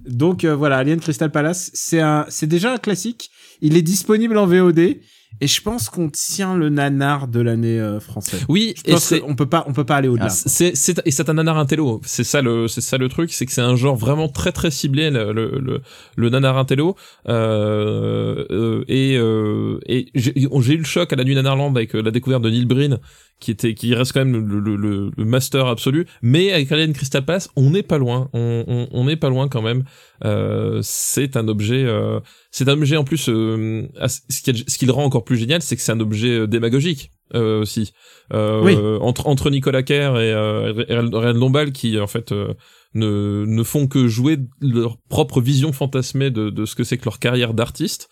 Donc 0.07 0.43
euh, 0.43 0.55
voilà, 0.55 0.77
Alien 0.77 0.99
Crystal 0.99 1.31
Palace, 1.31 1.71
c'est 1.73 2.01
un, 2.01 2.25
c'est 2.29 2.47
déjà 2.47 2.73
un 2.73 2.77
classique. 2.77 3.29
Il 3.63 3.77
est 3.77 3.81
disponible 3.81 4.37
en 4.37 4.45
VOD 4.45 4.97
et 5.41 5.47
je 5.47 5.61
pense 5.61 5.89
qu'on 5.89 6.09
tient 6.09 6.55
le 6.55 6.69
nanar 6.69 7.27
de 7.27 7.39
l'année 7.39 7.79
euh, 7.79 7.99
française. 7.99 8.45
Oui, 8.49 8.75
Je 8.85 8.91
pense 8.91 9.13
qu'on 9.19 9.35
peut 9.35 9.47
pas, 9.47 9.63
on 9.67 9.73
peut 9.73 9.83
pas 9.83 9.95
aller 9.95 10.07
au-delà. 10.07 10.29
c'est 10.29 10.75
c'est 10.75 11.01
et 11.05 11.11
c'est 11.11 11.27
un 11.29 11.33
nanar 11.33 11.57
intello 11.57 11.99
c'est 12.05 12.23
ça 12.23 12.41
le 12.41 12.67
c'est 12.67 12.81
ça 12.81 12.97
le 12.97 13.09
truc 13.09 13.33
c'est 13.33 13.45
que 13.45 13.51
c'est 13.51 13.61
un 13.61 13.75
genre 13.75 13.95
vraiment 13.95 14.27
très 14.29 14.51
très 14.51 14.69
ciblé 14.69 15.09
le 15.09 15.33
le 15.33 15.59
le, 15.59 15.81
le 16.15 16.29
nanar 16.29 16.57
intello 16.57 16.95
euh, 17.29 18.45
euh, 18.51 18.83
et 18.87 19.17
euh, 19.17 19.79
et 19.87 20.11
j'ai 20.13 20.73
eu 20.73 20.77
le 20.77 20.83
choc 20.83 21.11
à 21.11 21.15
la 21.15 21.23
nuit 21.23 21.35
nanarland 21.35 21.75
avec 21.75 21.93
la 21.93 22.11
découverte 22.11 22.43
de 22.43 22.49
Neil 22.49 22.65
Breen 22.65 22.99
qui 23.43 23.51
était 23.51 23.73
qui 23.73 23.93
reste 23.93 24.13
quand 24.13 24.25
même 24.25 24.47
le 24.47 24.59
le, 24.59 24.75
le, 24.75 25.11
le 25.15 25.25
master 25.25 25.67
absolu. 25.67 26.05
Mais 26.21 26.51
avec 26.53 26.71
Alien 26.71 26.93
Palace 27.25 27.49
on 27.55 27.69
n'est 27.69 27.83
pas 27.83 27.97
loin. 27.97 28.29
On 28.33 28.63
on 28.67 28.87
on 28.91 29.03
n'est 29.05 29.17
pas 29.23 29.29
loin 29.29 29.47
quand 29.49 29.61
même. 29.61 29.83
Euh, 30.25 30.79
c'est 30.81 31.35
un 31.37 31.47
objet 31.47 31.83
euh, 31.85 32.19
c'est 32.51 32.67
un 32.69 32.73
objet 32.73 32.97
en 32.97 33.03
plus 33.03 33.27
euh, 33.29 33.87
ce 34.29 34.41
qui 34.41 34.63
ce 34.67 34.77
qui 34.77 34.85
le 34.85 34.93
rend 34.93 35.03
encore 35.03 35.25
plus 35.25 35.37
génial 35.37 35.61
c'est 35.61 35.75
que 35.75 35.81
c'est 35.81 35.91
un 35.91 35.99
objet 35.99 36.29
euh, 36.39 36.47
démagogique 36.47 37.11
euh, 37.35 37.61
aussi. 37.61 37.91
Euh, 38.33 38.61
Oui. 38.63 38.75
entre 39.01 39.27
entre 39.27 39.49
Nicolas 39.49 39.83
Kerr 39.83 40.11
et 40.17 40.31
euh, 40.33 40.85
et 40.87 40.95
Ryan 40.95 41.33
Dombal 41.33 41.71
qui 41.73 41.99
en 41.99 42.07
fait 42.07 42.31
euh, 42.31 42.53
ne 42.93 43.43
ne 43.47 43.63
font 43.63 43.87
que 43.87 44.07
jouer 44.07 44.37
leur 44.61 44.97
propre 45.09 45.41
vision 45.41 45.73
fantasmée 45.73 46.31
de 46.31 46.49
de 46.49 46.65
ce 46.65 46.75
que 46.75 46.83
c'est 46.85 46.97
que 46.97 47.05
leur 47.05 47.19
carrière 47.19 47.53
d'artiste 47.53 48.07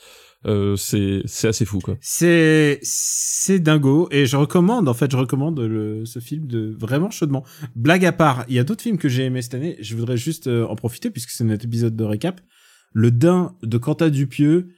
euh, 0.48 0.76
c'est 0.76 1.22
c'est 1.26 1.48
assez 1.48 1.66
fou 1.66 1.80
quoi 1.80 1.98
C'est 2.02 2.80
c'est 2.82 3.60
dingo 3.60 4.08
et 4.10 4.26
je 4.26 4.36
recommande 4.36 4.88
en 4.90 4.94
fait 4.96 5.12
je 5.12 5.18
recommande 5.18 5.60
le, 5.60 6.04
ce 6.06 6.20
film 6.20 6.48
de 6.48 6.76
vraiment 6.80 7.12
chaudement. 7.12 7.44
Blague 7.76 8.06
à 8.06 8.12
part, 8.12 8.46
il 8.48 8.56
y 8.56 8.60
a 8.60 8.64
d'autres 8.64 8.82
films 8.82 8.98
que 8.98 9.10
j'ai 9.10 9.26
aimés 9.26 9.44
cette 9.44 9.54
année. 9.54 9.78
Je 9.80 9.96
voudrais 9.96 10.18
juste 10.18 10.48
euh, 10.48 10.66
en 10.66 10.76
profiter 10.76 11.12
puisque 11.12 11.30
c'est 11.30 11.44
notre 11.44 11.66
épisode 11.66 11.96
de 11.96 12.04
récap. 12.04 12.42
Le 12.94 13.12
Dain 13.12 13.56
de 13.62 13.78
Quentin 13.78 14.10
Dupieux, 14.10 14.70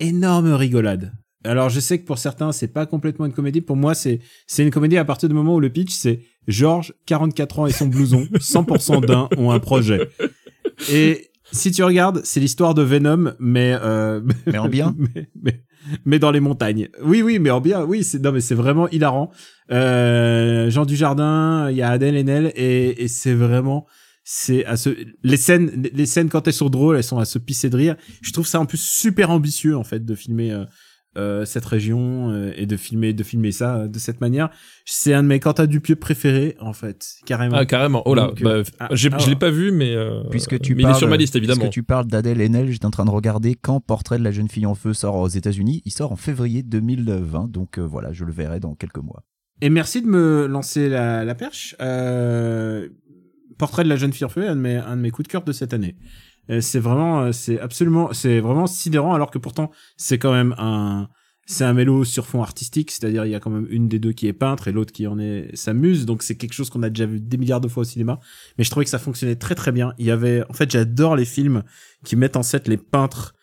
énorme 0.00 0.52
rigolade. 0.52 1.12
Alors 1.44 1.68
je 1.68 1.78
sais 1.78 1.98
que 2.00 2.06
pour 2.06 2.18
certains 2.18 2.50
c'est 2.50 2.68
pas 2.68 2.84
complètement 2.84 3.26
une 3.26 3.32
comédie. 3.32 3.60
Pour 3.60 3.76
moi 3.76 3.94
c'est 3.94 4.18
c'est 4.48 4.64
une 4.64 4.70
comédie 4.70 4.96
à 4.96 5.04
partir 5.04 5.28
du 5.28 5.34
moment 5.34 5.54
où 5.54 5.60
le 5.60 5.70
pitch 5.70 5.92
c'est 5.92 6.22
Georges 6.48 6.92
44 7.06 7.58
ans 7.60 7.66
et 7.66 7.72
son 7.72 7.86
blouson 7.86 8.26
100% 8.34 9.06
Dain 9.06 9.28
ont 9.36 9.52
un 9.52 9.60
projet. 9.60 10.10
Et 10.90 11.30
si 11.54 11.70
tu 11.70 11.82
regardes, 11.82 12.20
c'est 12.24 12.40
l'histoire 12.40 12.74
de 12.74 12.82
Venom, 12.82 13.34
mais 13.38 13.76
euh, 13.80 14.20
Mais 14.46 14.58
en 14.58 14.68
bien 14.68 14.94
mais, 15.14 15.30
mais, 15.42 15.64
mais 16.04 16.18
dans 16.18 16.30
les 16.30 16.40
montagnes. 16.40 16.88
Oui, 17.02 17.22
oui, 17.22 17.38
mais 17.38 17.50
en 17.50 17.60
bien. 17.60 17.84
Oui, 17.84 18.04
c'est 18.04 18.20
non, 18.20 18.32
mais 18.32 18.40
c'est 18.40 18.54
vraiment 18.54 18.88
hilarant. 18.88 19.30
Euh, 19.70 20.68
Jean 20.70 20.84
Dujardin, 20.84 21.70
il 21.70 21.76
y 21.76 21.82
a 21.82 21.90
Adèle 21.90 22.16
Haenel 22.16 22.52
et, 22.56 23.02
et 23.02 23.08
c'est 23.08 23.34
vraiment 23.34 23.86
c'est 24.26 24.64
à 24.64 24.78
ce 24.78 24.88
les 25.22 25.36
scènes 25.36 25.82
les 25.92 26.06
scènes 26.06 26.30
quand 26.30 26.48
elles 26.48 26.54
sont 26.54 26.70
drôles, 26.70 26.96
elles 26.96 27.04
sont 27.04 27.18
à 27.18 27.26
se 27.26 27.38
pisser 27.38 27.68
de 27.68 27.76
rire. 27.76 27.96
Je 28.22 28.32
trouve 28.32 28.46
ça 28.46 28.58
en 28.58 28.66
plus 28.66 28.80
super 28.80 29.30
ambitieux 29.30 29.76
en 29.76 29.84
fait 29.84 30.04
de 30.04 30.14
filmer 30.14 30.50
euh, 30.50 30.64
euh, 31.16 31.44
cette 31.44 31.64
région 31.64 32.30
euh, 32.30 32.52
et 32.56 32.66
de 32.66 32.76
filmer 32.76 33.12
de 33.12 33.22
filmer 33.22 33.52
ça 33.52 33.76
euh, 33.76 33.88
de 33.88 33.98
cette 33.98 34.20
manière. 34.20 34.50
C'est 34.84 35.14
un 35.14 35.22
de 35.22 35.28
mes 35.28 35.40
Quentin 35.40 35.66
Dupieux 35.66 35.96
préférés 35.96 36.56
en 36.60 36.72
fait, 36.72 37.14
carrément. 37.26 37.56
ah 37.56 37.66
carrément 37.66 38.02
oh 38.06 38.14
là 38.14 38.26
Donc, 38.26 38.42
euh, 38.42 38.62
bah, 38.62 38.70
ah, 38.80 38.88
j'ai 38.92 39.08
ah, 39.12 39.18
je 39.18 39.26
l'ai 39.26 39.32
ouais. 39.32 39.38
pas 39.38 39.50
vu 39.50 39.72
mais 39.72 39.94
euh, 39.94 40.22
Puisque 40.30 40.60
tu 40.60 40.74
mais 40.74 40.82
parles, 40.82 40.94
il 40.94 40.96
est 40.96 40.98
sur 40.98 41.08
ma 41.08 41.16
liste 41.16 41.36
évidemment 41.36 41.60
Puisque 41.60 41.72
tu 41.72 41.82
parles 41.82 42.06
d'Adèle 42.06 42.40
Haenel, 42.40 42.70
j'étais 42.70 42.86
en 42.86 42.90
train 42.90 43.04
de 43.04 43.10
regarder 43.10 43.54
quand 43.54 43.80
Portrait 43.80 44.18
de 44.18 44.24
la 44.24 44.30
jeune 44.32 44.48
fille 44.48 44.66
en 44.66 44.74
feu 44.74 44.92
sort 44.92 45.16
aux 45.16 45.28
États-Unis. 45.28 45.82
Il 45.84 45.92
sort 45.92 46.12
en 46.12 46.16
février 46.16 46.62
2020, 46.62 47.50
donc 47.50 47.78
euh, 47.78 47.82
voilà, 47.82 48.12
je 48.12 48.24
le 48.24 48.32
verrai 48.32 48.60
dans 48.60 48.74
quelques 48.74 48.98
mois. 48.98 49.22
Et 49.60 49.70
merci 49.70 50.02
de 50.02 50.06
me 50.06 50.46
lancer 50.46 50.88
la, 50.88 51.24
la 51.24 51.34
perche. 51.34 51.76
Euh, 51.80 52.88
Portrait 53.56 53.84
de 53.84 53.88
la 53.88 53.96
jeune 53.96 54.12
fille 54.12 54.24
en 54.24 54.28
feu, 54.28 54.48
un 54.48 54.56
de 54.56 54.60
mes, 54.60 54.76
un 54.76 54.96
de 54.96 55.00
mes 55.00 55.10
coups 55.10 55.28
de 55.28 55.32
cœur 55.32 55.44
de 55.44 55.52
cette 55.52 55.72
année. 55.72 55.96
C'est 56.60 56.78
vraiment, 56.78 57.22
euh, 57.22 57.32
c'est 57.32 57.58
absolument, 57.58 58.12
c'est 58.12 58.40
vraiment 58.40 58.66
sidérant, 58.66 59.14
alors 59.14 59.30
que 59.30 59.38
pourtant, 59.38 59.70
c'est 59.96 60.18
quand 60.18 60.32
même 60.32 60.54
un, 60.58 61.08
c'est 61.46 61.64
un 61.64 61.72
mélo 61.72 62.04
sur 62.04 62.26
fond 62.26 62.42
artistique, 62.42 62.90
c'est-à-dire 62.90 63.24
il 63.24 63.30
y 63.30 63.34
a 63.34 63.40
quand 63.40 63.50
même 63.50 63.66
une 63.70 63.88
des 63.88 63.98
deux 63.98 64.12
qui 64.12 64.26
est 64.26 64.32
peintre 64.32 64.68
et 64.68 64.72
l'autre 64.72 64.92
qui 64.92 65.06
en 65.06 65.18
est 65.18 65.54
s'amuse, 65.54 66.06
donc 66.06 66.22
c'est 66.22 66.36
quelque 66.36 66.52
chose 66.52 66.70
qu'on 66.70 66.82
a 66.82 66.90
déjà 66.90 67.06
vu 67.06 67.20
des 67.20 67.36
milliards 67.36 67.60
de 67.60 67.68
fois 67.68 67.82
au 67.82 67.84
cinéma. 67.84 68.20
Mais 68.58 68.64
je 68.64 68.70
trouvais 68.70 68.84
que 68.84 68.90
ça 68.90 68.98
fonctionnait 68.98 69.36
très 69.36 69.54
très 69.54 69.72
bien. 69.72 69.94
Il 69.98 70.06
y 70.06 70.10
avait, 70.10 70.42
en 70.48 70.52
fait, 70.52 70.70
j'adore 70.70 71.16
les 71.16 71.24
films 71.24 71.62
qui 72.04 72.16
mettent 72.16 72.36
en 72.36 72.42
scène 72.42 72.62
les 72.66 72.76
peintres 72.76 73.34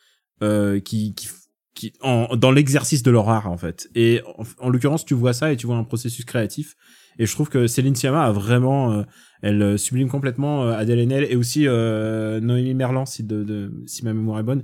euh, 0.44 0.80
qui, 0.80 1.14
qui 1.16 1.28
qui 1.74 1.94
en, 2.02 2.36
dans 2.36 2.52
l'exercice 2.52 3.02
de 3.04 3.12
leur 3.12 3.30
art 3.30 3.50
en 3.50 3.58
fait. 3.58 3.90
Et 3.96 4.22
en 4.60 4.70
l'occurrence, 4.70 5.06
tu 5.06 5.14
vois 5.14 5.34
ça 5.34 5.52
et 5.52 5.58
tu 5.58 5.68
vois 5.68 5.78
un 5.78 5.84
processus 5.84 6.26
créatif. 6.26 6.76
Et 7.20 7.26
je 7.26 7.32
trouve 7.34 7.50
que 7.50 7.68
Céline 7.68 7.96
Sciamma 7.96 8.24
a 8.24 8.32
vraiment, 8.32 8.94
euh, 8.94 9.04
elle 9.42 9.62
euh, 9.62 9.78
sublime 9.78 10.08
complètement 10.10 10.64
euh, 10.64 10.74
Adèle 10.74 11.00
Haenel 11.00 11.28
et 11.30 11.36
aussi 11.36 11.66
Noémie 11.66 12.74
Merlan 12.74 13.06
si 13.06 13.24
de, 13.24 13.44
de 13.44 13.72
si 13.86 14.04
ma 14.06 14.14
mémoire 14.14 14.40
est 14.40 14.44
bonne. 14.44 14.64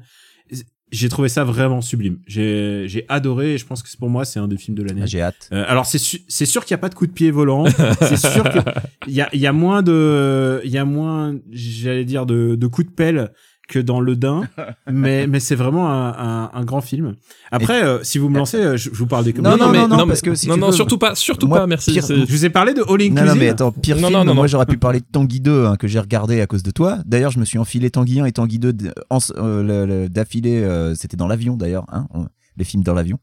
J'ai 0.89 1.09
trouvé 1.09 1.27
ça 1.27 1.43
vraiment 1.43 1.81
sublime. 1.81 2.19
J'ai 2.27 2.85
j'ai 2.87 3.03
adoré 3.09 3.55
et 3.55 3.57
je 3.57 3.65
pense 3.65 3.83
que 3.83 3.89
pour 3.99 4.09
moi 4.09 4.23
c'est 4.23 4.39
un 4.39 4.47
des 4.47 4.55
films 4.55 4.77
de 4.77 4.83
l'année. 4.83 5.05
J'ai 5.05 5.21
hâte. 5.21 5.49
Euh, 5.51 5.65
alors 5.67 5.85
c'est 5.85 5.97
su- 5.97 6.21
c'est 6.29 6.45
sûr 6.45 6.63
qu'il 6.63 6.71
y 6.71 6.75
a 6.75 6.77
pas 6.77 6.87
de 6.87 6.95
coup 6.95 7.07
de 7.07 7.11
pied 7.11 7.29
volant. 7.29 7.65
c'est 7.99 8.15
sûr 8.15 8.43
que 8.45 8.59
il 9.07 9.13
y 9.13 9.19
a 9.19 9.27
il 9.33 9.41
y 9.41 9.47
a 9.47 9.51
moins 9.51 9.83
de 9.83 10.61
il 10.63 10.71
y 10.71 10.77
a 10.77 10.85
moins 10.85 11.35
j'allais 11.51 12.05
dire 12.05 12.25
de 12.25 12.55
de 12.55 12.67
coups 12.67 12.87
de 12.87 12.93
pelle 12.93 13.31
que 13.67 13.79
dans 13.79 13.99
Le 13.99 14.15
Dain, 14.15 14.47
mais 14.91 15.27
mais 15.27 15.39
c'est 15.39 15.55
vraiment 15.55 15.89
un, 15.91 16.09
un, 16.17 16.51
un 16.53 16.63
grand 16.65 16.81
film. 16.81 17.15
Après, 17.51 17.83
euh, 17.83 17.99
si 18.03 18.17
vous 18.17 18.29
me 18.29 18.37
lancez, 18.37 18.57
euh, 18.57 18.77
je, 18.77 18.89
je 18.91 18.95
vous 18.97 19.07
parle 19.07 19.25
des 19.25 19.33
Non, 19.33 19.43
comédies. 19.57 19.59
non, 19.63 19.71
mais, 19.71 19.87
non, 19.87 19.97
mais- 19.97 20.07
parce 20.07 20.21
que 20.21 20.35
si 20.35 20.47
non 20.47 20.55
non 20.57 20.67
veux- 20.67 20.73
surtout 20.73 20.97
pas 20.97 21.15
surtout 21.15 21.47
Moi, 21.47 21.59
pas 21.59 21.67
merci 21.67 21.91
pire- 21.91 22.05
Je 22.07 22.13
vous 22.31 22.45
ai 22.45 22.49
parlé 22.49 22.73
de 22.73 22.81
All 22.81 22.87
Non, 22.87 22.93
Inclusive. 22.93 23.25
non, 23.25 23.35
mais 23.35 23.49
attends, 23.49 23.71
pire 23.71 23.95
Non, 23.97 24.07
film, 24.07 24.19
non, 24.19 24.25
non, 24.25 24.33
moi 24.33 24.43
non. 24.43 24.47
j'aurais 24.47 24.65
pu 24.65 24.77
parler 24.77 24.99
de 25.01 25.05
Tanguy 25.11 25.41
2 25.41 25.65
hein, 25.65 25.75
que 25.75 25.87
j'ai 25.87 25.99
regardé 25.99 26.39
à 26.41 26.47
cause 26.47 26.63
de 26.63 26.71
toi. 26.71 26.99
D'ailleurs, 27.05 27.31
je 27.31 27.39
me 27.39 27.45
suis 27.45 27.57
enfilé 27.59 27.91
Tanguy 27.91 28.19
1 28.21 28.25
et 28.25 28.31
Tanguy 28.31 28.59
2 28.59 28.73
d- 28.73 28.91
en- 29.09 29.19
euh, 29.37 30.07
d'affilée, 30.07 30.63
euh, 30.63 30.95
c'était 30.95 31.17
dans 31.17 31.27
l'avion 31.27 31.57
d'ailleurs, 31.57 31.85
hein, 31.91 32.07
les 32.55 32.63
films 32.63 32.83
dans 32.83 32.93
l'avion. 32.93 33.19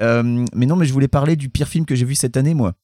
Euh, 0.00 0.44
mais 0.54 0.66
non, 0.66 0.76
mais 0.76 0.84
je 0.86 0.92
voulais 0.92 1.08
parler 1.08 1.34
du 1.34 1.48
pire 1.48 1.66
film 1.66 1.84
que 1.84 1.94
j'ai 1.96 2.04
vu 2.04 2.14
cette 2.14 2.36
année, 2.36 2.54
moi. 2.54 2.74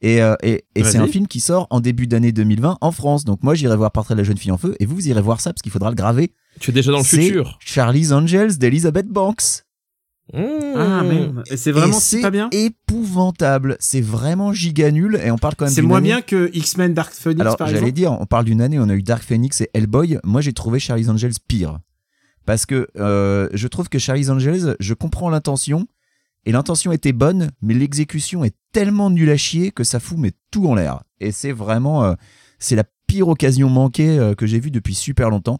Et, 0.00 0.22
euh, 0.22 0.36
et, 0.44 0.64
et 0.76 0.84
c'est 0.84 0.98
un 0.98 1.08
film 1.08 1.26
qui 1.26 1.40
sort 1.40 1.66
en 1.70 1.80
début 1.80 2.06
d'année 2.06 2.30
2020 2.30 2.78
en 2.80 2.92
France. 2.92 3.24
Donc 3.24 3.42
moi 3.42 3.54
j'irai 3.56 3.74
voir 3.76 3.90
Portrait 3.90 4.14
de 4.14 4.20
la 4.20 4.24
jeune 4.24 4.36
fille 4.36 4.52
en 4.52 4.56
feu 4.58 4.76
et 4.78 4.86
vous, 4.86 4.94
vous 4.94 5.08
irez 5.08 5.20
voir 5.20 5.40
ça 5.40 5.52
parce 5.52 5.60
qu'il 5.60 5.72
faudra 5.72 5.88
le 5.90 5.96
graver. 5.96 6.30
Tu 6.58 6.70
es 6.70 6.74
déjà 6.74 6.92
dans 6.92 6.98
le 6.98 7.04
C'est 7.04 7.20
futur 7.22 7.58
Charlie's 7.60 8.12
Angels 8.12 8.58
d'Elizabeth 8.58 9.08
Banks. 9.08 9.64
Ah 10.34 10.38
Mmh. 11.02 11.08
merde. 11.08 11.42
Et 11.50 11.56
c'est 11.56 11.72
vraiment 11.72 11.96
Et 11.96 12.00
si 12.00 12.20
pas 12.20 12.30
bien. 12.30 12.50
épouvantable. 12.52 13.76
C'est 13.80 14.00
vraiment 14.02 14.52
giga 14.52 14.90
nul 14.90 15.18
et 15.24 15.30
on 15.30 15.38
parle 15.38 15.54
quand 15.56 15.64
même 15.64 15.74
C'est 15.74 15.80
moins 15.82 15.98
année- 15.98 16.08
bien 16.08 16.20
que 16.20 16.50
X-Men 16.52 16.92
Dark 16.94 17.12
Phoenix 17.14 17.40
Alors, 17.40 17.56
j'allais 17.66 17.92
dire, 17.92 18.12
on 18.12 18.26
parle 18.26 18.44
d'une 18.44 18.60
année, 18.60 18.78
on 18.78 18.88
a 18.88 18.94
eu 18.94 19.02
Dark 19.02 19.22
Phoenix 19.22 19.60
et 19.62 19.70
Hellboy. 19.72 20.18
Moi, 20.24 20.40
j'ai 20.42 20.52
trouvé 20.52 20.78
Charlie's 20.80 21.08
Angels 21.08 21.32
pire. 21.46 21.78
Parce 22.44 22.66
que 22.66 22.88
euh, 22.98 23.48
je 23.52 23.68
trouve 23.68 23.88
que 23.88 23.98
Charlie's 23.98 24.28
Angels, 24.30 24.76
je 24.80 24.94
comprends 24.94 25.28
l'intention, 25.30 25.86
et 26.46 26.52
l'intention 26.52 26.92
était 26.92 27.12
bonne, 27.12 27.50
mais 27.60 27.74
l'exécution 27.74 28.42
est 28.44 28.54
tellement 28.72 29.10
nulle 29.10 29.30
à 29.30 29.36
chier 29.36 29.70
que 29.70 29.84
ça 29.84 30.00
fout 30.00 30.18
mais 30.18 30.32
tout 30.50 30.66
en 30.66 30.74
l'air. 30.74 31.02
Et 31.20 31.30
c'est 31.32 31.52
vraiment, 31.52 32.04
euh, 32.04 32.14
c'est 32.58 32.76
la 32.76 32.84
pire 33.06 33.28
occasion 33.28 33.68
manquée 33.68 34.18
euh, 34.18 34.34
que 34.34 34.46
j'ai 34.46 34.60
vue 34.60 34.70
depuis 34.70 34.94
super 34.94 35.30
longtemps. 35.30 35.58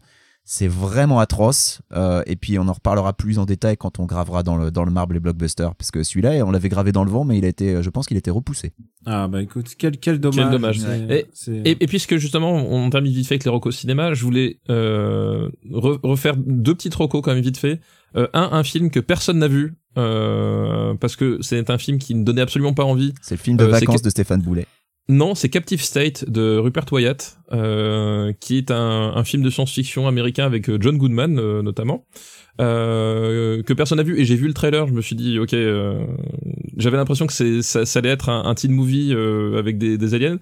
C'est 0.51 0.67
vraiment 0.67 1.19
atroce. 1.19 1.81
euh, 1.93 2.23
et 2.25 2.35
puis 2.35 2.57
on 2.57 2.67
en 2.67 2.73
reparlera 2.73 3.13
plus 3.13 3.37
en 3.37 3.45
détail 3.45 3.77
quand 3.77 3.99
on 3.99 4.05
gravera 4.07 4.41
dans 4.41 4.57
le, 4.57 4.71
dans 4.71 4.83
le 4.83 4.89
marbre 4.89 5.13
les 5.13 5.19
blockbusters. 5.19 5.75
Parce 5.75 5.91
que 5.91 6.01
celui-là, 6.01 6.43
on 6.43 6.49
l'avait 6.49 6.69
gravé 6.69 6.91
dans 6.91 7.03
le 7.03 7.11
vent, 7.11 7.23
mais 7.23 7.37
il 7.37 7.45
a 7.45 7.47
été, 7.49 7.83
je 7.83 7.89
pense 7.91 8.07
qu'il 8.07 8.17
a 8.17 8.19
été 8.19 8.31
repoussé. 8.31 8.73
Ah 9.05 9.27
bah 9.27 9.43
écoute, 9.43 9.67
quel 9.77 9.99
quel 9.99 10.17
dommage. 10.19 10.37
Quel 10.37 10.49
dommage. 10.51 10.79
Et- 11.11 11.27
Et, 11.65 11.77
et 11.83 11.85
puisque 11.87 12.17
justement 12.17 12.51
on 12.55 12.89
termine 12.89 13.13
vite 13.13 13.27
fait 13.27 13.35
avec 13.35 13.43
les 13.45 13.51
recos 13.51 13.77
cinéma, 13.77 14.15
je 14.15 14.23
voulais 14.23 14.59
euh, 14.71 15.49
re- 15.71 15.99
refaire 16.01 16.35
deux 16.35 16.73
petites 16.73 16.95
recos 16.95 17.21
quand 17.23 17.31
même 17.33 17.43
vite 17.43 17.57
fait. 17.57 17.79
Euh, 18.15 18.27
un, 18.33 18.49
un 18.53 18.63
film 18.63 18.89
que 18.89 18.99
personne 18.99 19.37
n'a 19.37 19.47
vu 19.47 19.75
euh, 19.97 20.95
parce 20.95 21.15
que 21.15 21.37
c'est 21.41 21.69
un 21.69 21.77
film 21.77 21.99
qui 21.99 22.15
ne 22.15 22.23
donnait 22.23 22.41
absolument 22.41 22.73
pas 22.73 22.85
envie. 22.85 23.13
C'est 23.21 23.35
le 23.35 23.39
film 23.39 23.57
de 23.57 23.65
Euh, 23.65 23.67
vacances 23.67 24.01
de 24.01 24.09
Stéphane 24.09 24.41
Boulet. 24.41 24.65
Non, 25.09 25.33
c'est 25.33 25.49
Captive 25.49 25.81
State 25.81 26.29
de 26.29 26.57
Rupert 26.57 26.85
Wyatt, 26.91 27.39
euh, 27.51 28.31
qui 28.39 28.57
est 28.57 28.69
un, 28.69 29.11
un 29.15 29.23
film 29.23 29.41
de 29.41 29.49
science-fiction 29.49 30.07
américain 30.07 30.45
avec 30.45 30.69
euh, 30.69 30.77
John 30.79 30.99
Goodman 30.99 31.39
euh, 31.39 31.63
notamment, 31.63 32.05
euh, 32.61 33.63
que 33.63 33.73
personne 33.73 33.97
n'a 33.97 34.03
vu. 34.03 34.19
Et 34.19 34.25
j'ai 34.25 34.35
vu 34.35 34.47
le 34.47 34.53
trailer, 34.53 34.87
je 34.87 34.93
me 34.93 35.01
suis 35.01 35.15
dit, 35.15 35.39
ok, 35.39 35.53
euh, 35.53 36.05
j'avais 36.77 36.97
l'impression 36.97 37.25
que 37.25 37.33
c'est 37.33 37.63
ça, 37.63 37.87
ça 37.87 37.99
allait 37.99 38.09
être 38.09 38.29
un, 38.29 38.45
un 38.45 38.53
teen 38.53 38.71
movie 38.71 39.11
euh, 39.11 39.57
avec 39.57 39.79
des, 39.79 39.97
des 39.97 40.13
aliens. 40.13 40.37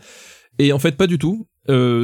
Et 0.59 0.73
en 0.73 0.79
fait, 0.79 0.97
pas 0.97 1.07
du 1.07 1.17
tout. 1.17 1.47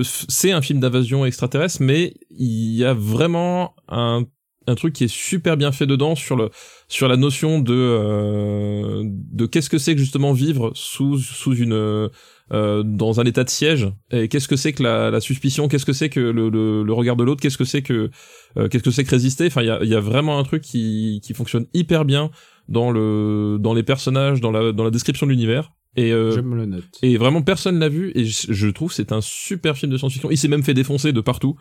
C'est 0.04 0.52
un 0.52 0.62
film 0.62 0.82
d'invasion 0.82 1.26
extraterrestre, 1.26 1.82
mais 1.82 2.14
il 2.30 2.76
y 2.76 2.84
a 2.84 2.94
vraiment 2.94 3.76
un 3.88 4.26
un 4.68 4.76
truc 4.76 4.94
qui 4.94 5.04
est 5.04 5.14
super 5.14 5.58
bien 5.58 5.72
fait 5.72 5.86
dedans 5.86 6.16
sur 6.16 6.36
le 6.36 6.50
sur 6.88 7.08
la 7.08 7.18
notion 7.18 7.60
de 7.60 7.74
euh, 7.74 9.04
de 9.06 9.46
qu'est-ce 9.46 9.70
que 9.70 9.78
c'est 9.78 9.94
que 9.94 10.00
justement 10.00 10.34
vivre 10.34 10.72
sous 10.74 11.18
sous 11.18 11.56
une 11.56 12.10
euh, 12.52 12.84
dans 12.84 13.20
un 13.20 13.24
état 13.24 13.44
de 13.44 13.50
siège 13.50 13.88
et 14.12 14.28
qu'est-ce 14.28 14.48
que 14.48 14.56
c'est 14.56 14.74
que 14.74 14.84
la, 14.84 15.10
la 15.10 15.22
suspicion? 15.22 15.68
Qu'est-ce 15.68 15.86
que 15.86 15.94
c'est 15.94 16.10
que 16.10 16.20
le, 16.20 16.50
le, 16.50 16.84
le 16.84 16.94
regard 16.94 17.16
de 17.16 17.24
l'autre? 17.24 17.42
Qu'est-ce 17.42 17.58
que 17.58 17.64
c'est 17.66 17.82
que 17.82 18.10
euh, 18.58 18.68
qu'est-ce 18.68 18.84
que 18.84 18.92
c'est 18.92 19.04
que 19.04 19.10
résister? 19.12 19.48
Enfin 19.48 19.62
il 19.62 19.68
y 19.68 19.72
a, 19.72 19.84
y 19.84 19.96
a 19.96 20.00
vraiment 20.02 20.38
un 20.40 20.44
truc 20.44 20.62
qui 20.62 21.22
qui 21.24 21.34
fonctionne 21.34 21.66
hyper 21.74 22.06
bien 22.06 22.32
dans 22.70 22.92
le 22.92 23.58
dans 23.60 23.74
les 23.74 23.84
personnages 23.84 24.42
dans 24.42 24.52
la 24.52 24.72
dans 24.72 24.84
la 24.84 24.92
description 24.92 25.26
de 25.26 25.32
l'univers 25.32 25.72
et 25.96 26.12
euh, 26.12 26.32
Je 26.32 26.40
me 26.42 26.56
le 26.56 26.66
note. 26.66 26.84
et 27.04 27.18
vraiment 27.18 27.44
personne 27.44 27.78
l'a 27.80 27.88
vu 27.90 28.12
et 28.16 28.26
je, 28.26 28.52
je 28.52 28.68
trouve 28.68 28.90
que 28.90 28.96
c'est 28.96 29.12
un 29.12 29.22
super 29.22 29.78
film 29.78 29.92
de 29.92 29.98
science-fiction. 29.98 30.32
Il 30.32 30.38
s'est 30.38 30.48
même 30.48 30.64
fait 30.64 30.74
défoncer 30.74 31.12
de 31.14 31.22
partout 31.22 31.56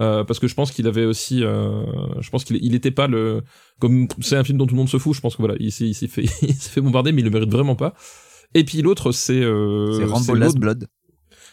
euh, 0.00 0.24
parce 0.24 0.38
que 0.38 0.46
je 0.46 0.54
pense 0.54 0.72
qu'il 0.72 0.86
avait 0.86 1.06
aussi, 1.06 1.42
euh, 1.42 1.82
je 2.20 2.28
pense 2.28 2.44
qu'il 2.44 2.58
il 2.62 2.74
était 2.74 2.90
pas 2.90 3.06
le 3.06 3.42
comme 3.80 4.06
c'est 4.20 4.36
un 4.36 4.44
film 4.44 4.58
dont 4.58 4.66
tout 4.66 4.74
le 4.74 4.78
monde 4.78 4.90
se 4.90 4.98
fout. 4.98 5.14
Je 5.16 5.20
pense 5.22 5.36
que 5.36 5.42
voilà, 5.42 5.54
il 5.58 5.72
s'est 5.72 5.86
il 5.86 5.94
s'est 5.94 6.06
fait 6.06 6.22
il 6.42 6.52
s'est 6.54 6.70
fait 6.70 6.80
bombarder 6.82 7.12
mais 7.12 7.22
il 7.22 7.24
le 7.24 7.30
mérite 7.30 7.50
vraiment 7.50 7.76
pas. 7.76 7.94
Et 8.54 8.64
puis 8.64 8.82
l'autre 8.82 9.12
c'est 9.12 9.40
euh, 9.42 9.92
C'est 9.92 10.04
Rambo 10.04 10.34
Last 10.34 10.58
Blood. 10.58 10.86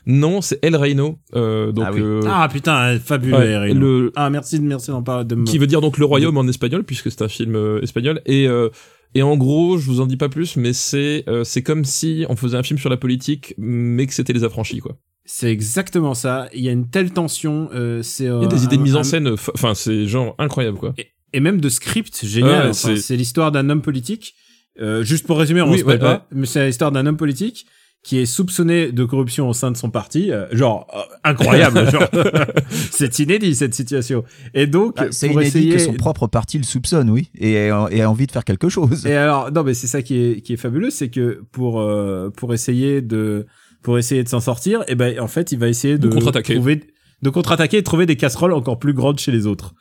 Non, 0.08 0.42
c'est 0.42 0.64
El 0.64 0.76
Reino. 0.76 1.18
Euh, 1.36 1.72
donc 1.72 1.86
Ah 1.88 1.92
oui. 1.94 2.00
euh, 2.02 2.22
Ah 2.28 2.48
putain, 2.52 3.00
fabuleux. 3.00 3.38
ouais, 3.38 3.48
Eric. 3.52 3.74
le 3.76 4.12
Ah 4.16 4.30
merci, 4.30 4.60
merci 4.60 4.92
d'en 4.92 5.02
parler 5.02 5.26
de 5.26 5.36
qui 5.44 5.58
veut 5.58 5.66
dire 5.68 5.82
donc 5.82 5.98
le 5.98 6.06
royaume 6.06 6.38
en 6.38 6.48
espagnol 6.48 6.84
puisque 6.84 7.10
c'est 7.10 7.22
un 7.24 7.28
film 7.28 7.56
euh, 7.56 7.82
espagnol 7.82 8.22
et 8.26 8.48
euh, 8.48 8.70
et 9.18 9.24
en 9.24 9.38
gros, 9.38 9.78
je 9.78 9.86
vous 9.86 10.02
en 10.02 10.06
dis 10.08 10.18
pas 10.18 10.28
plus, 10.30 10.58
mais 10.58 10.74
c'est 10.74 11.24
euh, 11.30 11.44
c'est 11.46 11.64
comme 11.64 11.86
si 11.86 12.26
on 12.30 12.36
faisait 12.36 12.58
un 12.58 12.64
film 12.64 12.78
sur 12.78 12.90
la 12.90 12.98
politique, 12.98 13.54
mais 13.58 14.06
que 14.08 14.14
c'était 14.14 14.34
les 14.34 14.44
affranchis 14.44 14.80
quoi. 14.80 14.98
C'est 15.24 15.50
exactement 15.52 16.14
ça. 16.14 16.50
Il 16.54 16.62
y 16.62 16.70
a 16.70 16.72
une 16.72 16.88
telle 16.90 17.12
tension. 17.12 17.70
euh, 17.74 18.04
c'est. 18.04 18.26
Il 18.26 18.42
y 18.42 18.46
a 18.46 18.48
des 18.48 18.64
idées 18.66 18.78
de 18.78 18.82
mise 18.84 18.96
en 18.96 19.04
scène, 19.04 19.30
enfin 19.54 19.74
c'est 19.74 20.06
genre 20.06 20.36
incroyable 20.38 20.78
quoi. 20.78 20.94
et 21.34 21.40
même 21.40 21.60
de 21.60 21.70
script 21.70 22.26
génial. 22.26 22.52
Ouais, 22.52 22.70
Enfin, 22.70 22.74
c'est- 22.74 22.98
c'est 22.98 23.16
l'histoire 23.18 23.52
d'un 23.52 23.70
homme 23.70 23.82
politique. 23.82 24.36
Euh, 24.82 25.04
juste 25.04 25.26
pour 25.26 25.38
résumer, 25.40 25.62
on 25.62 25.72
Oui, 25.72 25.80
se 25.80 25.86
ouais, 25.86 25.98
pas, 25.98 26.28
mais 26.32 26.46
c'est 26.46 26.66
l'histoire 26.66 26.92
d'un 26.92 27.06
homme 27.06 27.18
politique 27.18 27.66
qui 28.04 28.20
est 28.20 28.26
soupçonné 28.28 28.92
de 28.92 29.04
corruption 29.04 29.50
au 29.50 29.54
sein 29.54 29.72
de 29.72 29.78
son 29.78 29.90
parti. 29.90 30.32
euh, 30.32 30.46
genre 30.52 30.86
euh, 30.96 31.00
incroyable, 31.24 31.90
genre 31.92 32.08
c'est 32.92 33.18
inédit 33.20 33.56
cette 33.56 33.74
situation. 33.74 34.24
Et 34.54 34.68
donc 34.68 34.94
Ah, 34.98 35.06
c'est 35.10 35.28
pour 35.30 35.42
inédit 35.42 35.48
essayer 35.58 35.72
que 35.74 35.80
son 35.80 35.94
propre 35.94 36.28
parti 36.28 36.58
le 36.60 36.64
soupçonne, 36.64 37.10
oui, 37.10 37.30
et, 37.36 37.54
et 37.54 37.70
a 37.72 38.10
envie 38.10 38.28
de 38.28 38.32
faire 38.32 38.44
quelque 38.44 38.70
chose. 38.70 39.06
Et 39.08 39.16
alors, 39.16 39.52
non, 39.52 39.64
mais 39.64 39.74
c'est 39.74 39.88
ça 39.88 40.02
qui 40.04 40.20
est, 40.20 40.42
qui 40.42 40.54
est 40.54 40.58
fabuleux, 40.58 40.92
c'est 40.92 41.10
que 41.10 41.42
pour, 41.52 41.80
euh, 41.82 42.30
pour 42.30 42.54
essayer 42.54 43.02
de, 43.02 43.48
pour 43.82 43.98
essayer 43.98 44.24
de 44.24 44.30
s'en 44.30 44.40
sortir, 44.40 44.84
et 44.88 44.94
ben, 44.96 45.20
en 45.20 45.28
fait, 45.28 45.52
il 45.52 45.58
va 45.58 45.68
essayer 45.68 45.98
de, 45.98 46.08
De 46.08 46.14
contre-attaquer. 46.14 46.54
trouver, 46.56 46.84
de 47.24 47.30
contre-attaquer 47.32 47.78
et 47.78 47.82
de 47.82 47.86
trouver 47.86 48.06
des 48.06 48.18
casseroles 48.18 48.54
encore 48.54 48.78
plus 48.78 48.94
grandes 48.94 49.18
chez 49.20 49.32
les 49.32 49.48
autres. 49.48 49.74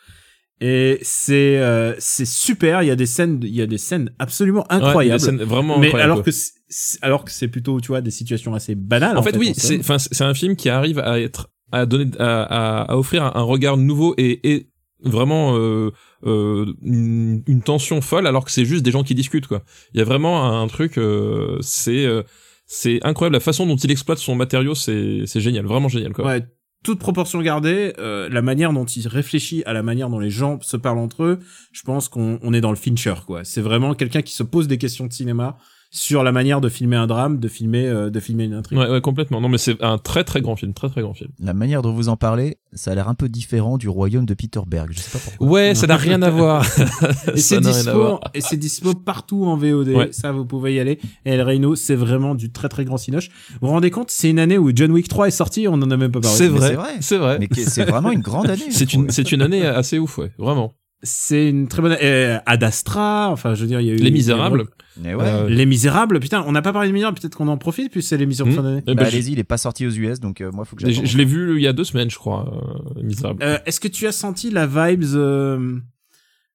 Et 0.67 0.99
c'est, 1.03 1.59
euh, 1.59 1.95
c'est 1.99 2.25
super. 2.25 2.83
Il 2.83 2.87
y 2.87 2.91
a 2.91 2.97
des 2.97 3.05
scènes, 3.05 3.39
il 3.43 3.55
y 3.55 3.61
a 3.61 3.67
des 3.67 3.77
scènes 3.79 4.11
absolument 4.19 4.61
Ouais, 4.71 4.77
incroyables. 4.77 5.21
des 5.21 5.25
scènes 5.27 5.43
vraiment 5.43 5.79
mais 5.79 5.89
incroyables, 5.89 6.13
alors 6.13 6.17
quoi. 6.23 6.25
que, 6.25 6.31
c'est- 6.69 6.99
alors 7.03 7.25
que 7.27 7.31
c'est 7.33 7.49
plutôt, 7.49 7.81
tu 7.83 7.89
vois, 7.89 8.01
des 8.01 8.11
situations 8.11 8.55
assez 8.55 8.75
banales. 8.75 9.19
en 9.19 9.23
fait, 9.23 9.37
oui, 9.37 9.51
en 9.51 9.55
c'est 9.57 9.79
enfin 9.79 9.99
c'est 9.99 10.25
un 10.25 10.33
film 10.33 10.57
qui 10.57 10.71
arrive 10.71 10.99
à 11.01 11.21
être 11.21 11.51
à 11.71 11.85
donner 11.85 12.11
à, 12.19 12.43
à, 12.45 12.93
à 12.93 12.97
offrir 12.97 13.25
un, 13.25 13.43
regard 13.43 13.77
nouveau 13.77 14.15
et, 14.17 14.41
et 14.55 14.69
vraiment 15.03 15.57
euh, 15.59 15.91
euh, 16.25 16.73
une, 16.83 17.43
une 17.47 17.63
tension 17.63 18.01
folle 18.01 18.27
alors 18.27 18.45
que 18.47 18.51
c'est 18.51 18.65
juste 18.65 18.85
des 18.85 18.91
gens 18.91 19.03
qui 19.03 19.15
discutent 19.15 19.47
quoi. 19.49 19.65
Il 19.93 19.99
y 19.99 20.01
a 20.01 20.05
vraiment 20.05 20.61
un, 20.63 20.67
truc 20.69 20.97
euh, 20.99 21.59
c'est 21.61 22.07
euh, 22.07 22.23
c'est 22.67 23.01
incroyable 23.05 23.35
la 23.35 23.41
façon 23.41 23.67
dont 23.67 23.77
il 23.77 23.91
exploite 23.91 24.19
son 24.19 24.35
matériau 24.35 24.75
c'est 24.75 25.25
c'est 25.27 25.41
génial 25.41 25.67
vraiment 25.67 25.89
génial 25.89 26.13
quoi. 26.15 26.25
Ouais, 26.27 26.47
toute 26.85 26.99
proportion 26.99 27.41
gardée, 27.41 27.95
euh, 27.99 28.29
la 28.29 28.43
manière 28.43 28.73
dont 28.73 28.85
il 28.85 29.09
réfléchit 29.09 29.65
à 29.65 29.73
la 29.73 29.83
manière 29.83 30.11
dont 30.11 30.21
les 30.21 30.31
gens 30.31 30.59
se 30.61 30.77
parlent 30.77 30.99
entre 30.99 31.25
eux, 31.25 31.41
je 31.73 31.83
pense 31.83 32.09
qu'on 32.09 32.39
on 32.43 32.53
est 32.53 32.61
dans 32.61 32.71
le 32.71 32.77
Fincher, 32.77 33.15
quoi. 33.27 33.43
C'est 33.43 33.63
vraiment 33.63 33.95
quelqu'un 33.95 34.23
qui 34.23 34.35
se 34.35 34.43
pose 34.43 34.69
des 34.69 34.79
questions 34.79 35.07
de 35.07 35.13
cinéma 35.13 35.57
sur 35.95 36.25
la 36.25 36.33
manière 36.33 36.61
de 36.61 36.69
filmer 36.69 36.97
un 36.97 37.07
drame, 37.07 37.39
de 37.39 37.47
filmer, 37.47 37.87
euh, 37.87 38.11
de 38.11 38.19
filmer 38.19 38.45
une 38.45 38.55
intrigue. 38.55 38.77
Ouais, 38.77 38.91
ouais, 38.91 39.01
complètement. 39.01 39.41
Non 39.41 39.49
mais 39.49 39.59
c'est 39.59 39.81
un 39.81 39.97
très 39.97 40.25
très 40.25 40.41
grand 40.41 40.57
film, 40.57 40.75
très 40.75 40.89
très 40.89 41.03
grand 41.03 41.15
film. 41.15 41.31
La 41.39 41.55
manière 41.55 41.83
dont 41.83 41.93
vous 41.93 42.09
en 42.09 42.17
parlez, 42.17 42.59
ça 42.73 42.91
a 42.91 42.95
l'air 42.97 43.09
un 43.09 43.15
peu 43.15 43.29
différent 43.29 43.79
du 43.79 43.89
royaume 43.89 44.27
de 44.27 44.35
Peter 44.35 44.59
Berg. 44.67 44.89
Je 44.91 44.99
sais 44.99 45.11
pas 45.13 45.21
pourquoi. 45.25 45.49
Ouais, 45.49 45.77
ça 45.77 45.87
n'a 45.87 45.97
rien 45.97 46.21
à 46.23 46.31
voir. 46.31 46.67
Et 47.33 47.37
c'est 47.39 47.55
Ça 47.55 47.61
n'a 47.61 47.69
rien 47.71 47.79
à 47.79 47.83
dispo, 47.85 47.93
voir. 47.99 48.21
et 48.35 48.41
c'est 48.41 48.57
dispo 48.57 48.95
partout 48.95 49.45
en 49.45 49.57
VOD. 49.57 49.89
Ouais. 49.91 50.09
Ça, 50.11 50.33
vous 50.33 50.45
pouvez 50.45 50.75
y 50.75 50.81
aller. 50.81 50.99
Et 51.25 51.31
El 51.31 51.43
Reino, 51.43 51.77
c'est 51.77 51.95
vraiment 51.95 52.35
du 52.35 52.51
très 52.51 52.69
très 52.69 52.85
grand 52.85 52.97
cinoche. 52.97 53.29
Vous 53.61 53.69
vous 53.69 53.73
rendez 53.73 53.93
compte, 53.93 54.11
c'est 54.11 54.29
une 54.31 54.41
année 54.41 54.59
où 54.59 54.73
John 54.75 54.91
Wick 54.91 55.07
3 55.07 55.29
est 55.29 55.31
sorti, 55.31 55.69
on 55.69 55.75
en 55.75 55.91
a 55.93 55.97
même 55.97 56.11
pas 56.11 56.21
parlé. 56.21 56.37
C'est 56.37 56.49
vrai, 56.49 56.71
c'est 56.71 56.75
vrai. 56.75 56.91
c'est 57.01 57.19
vrai. 57.19 57.39
Mais 57.39 57.49
c'est 57.55 57.85
vraiment 57.85 58.11
une 58.11 58.21
grande 58.21 58.51
année. 58.51 58.67
C'est 58.71 58.93
une, 58.95 59.11
c'est 59.11 59.31
une 59.31 59.43
année 59.43 59.65
assez 59.65 60.01
ouf, 60.01 60.19
ouais, 60.19 60.33
vraiment. 60.39 60.75
C'est 61.07 61.49
une 61.49 61.69
très 61.69 61.83
bonne, 61.83 61.97
euh, 62.03 62.39
Ad 62.47 62.65
Astra, 62.65 63.29
enfin, 63.31 63.55
je 63.55 63.61
veux 63.61 63.67
dire, 63.69 63.81
il 63.81 63.87
y 63.87 63.91
a 63.91 63.93
eu. 63.93 63.97
Les 63.97 64.11
Misérables. 64.11 64.65
Mais 65.01 65.15
ouais. 65.15 65.25
Euh, 65.27 65.49
Les 65.49 65.67
Misérables, 65.67 66.19
putain, 66.21 66.45
on 66.47 66.53
n'a 66.53 66.63
pas 66.63 66.73
parlé 66.73 66.89
des 66.89 66.93
Misérables, 66.95 67.19
peut-être 67.21 67.37
qu'on 67.37 67.49
en 67.49 67.59
profite, 67.59 67.91
puis 67.93 68.03
c'est 68.03 68.17
l'émission 68.17 68.45
de 68.47 68.51
Hmm. 68.51 68.55
fin 68.55 68.63
d'année. 68.63 68.83
eh 68.87 68.95
Bah, 68.95 69.03
ben, 69.05 69.11
je- 69.11 69.17
allez-y, 69.17 69.33
il 69.33 69.39
est 69.39 69.45
pas 69.45 69.59
sorti 69.59 69.87
aux 69.87 69.91
US, 69.91 70.19
donc 70.21 70.41
euh, 70.41 70.51
moi, 70.53 70.65
faut 70.65 70.77
que 70.77 70.91
je, 70.91 71.05
je 71.05 71.19
l'ai 71.19 71.25
vu 71.25 71.57
il 71.57 71.63
y 71.63 71.67
a 71.67 71.73
deux 71.73 71.85
semaines, 71.85 72.11
je 72.11 72.17
crois, 72.19 72.53
euh, 72.97 73.03
Misérable. 73.03 73.43
Euh, 73.43 73.59
Est-ce 73.67 73.81
que 73.81 73.89
tu 73.89 74.07
as 74.07 74.13
senti 74.13 74.51
la 74.51 74.67
vibes, 74.67 75.03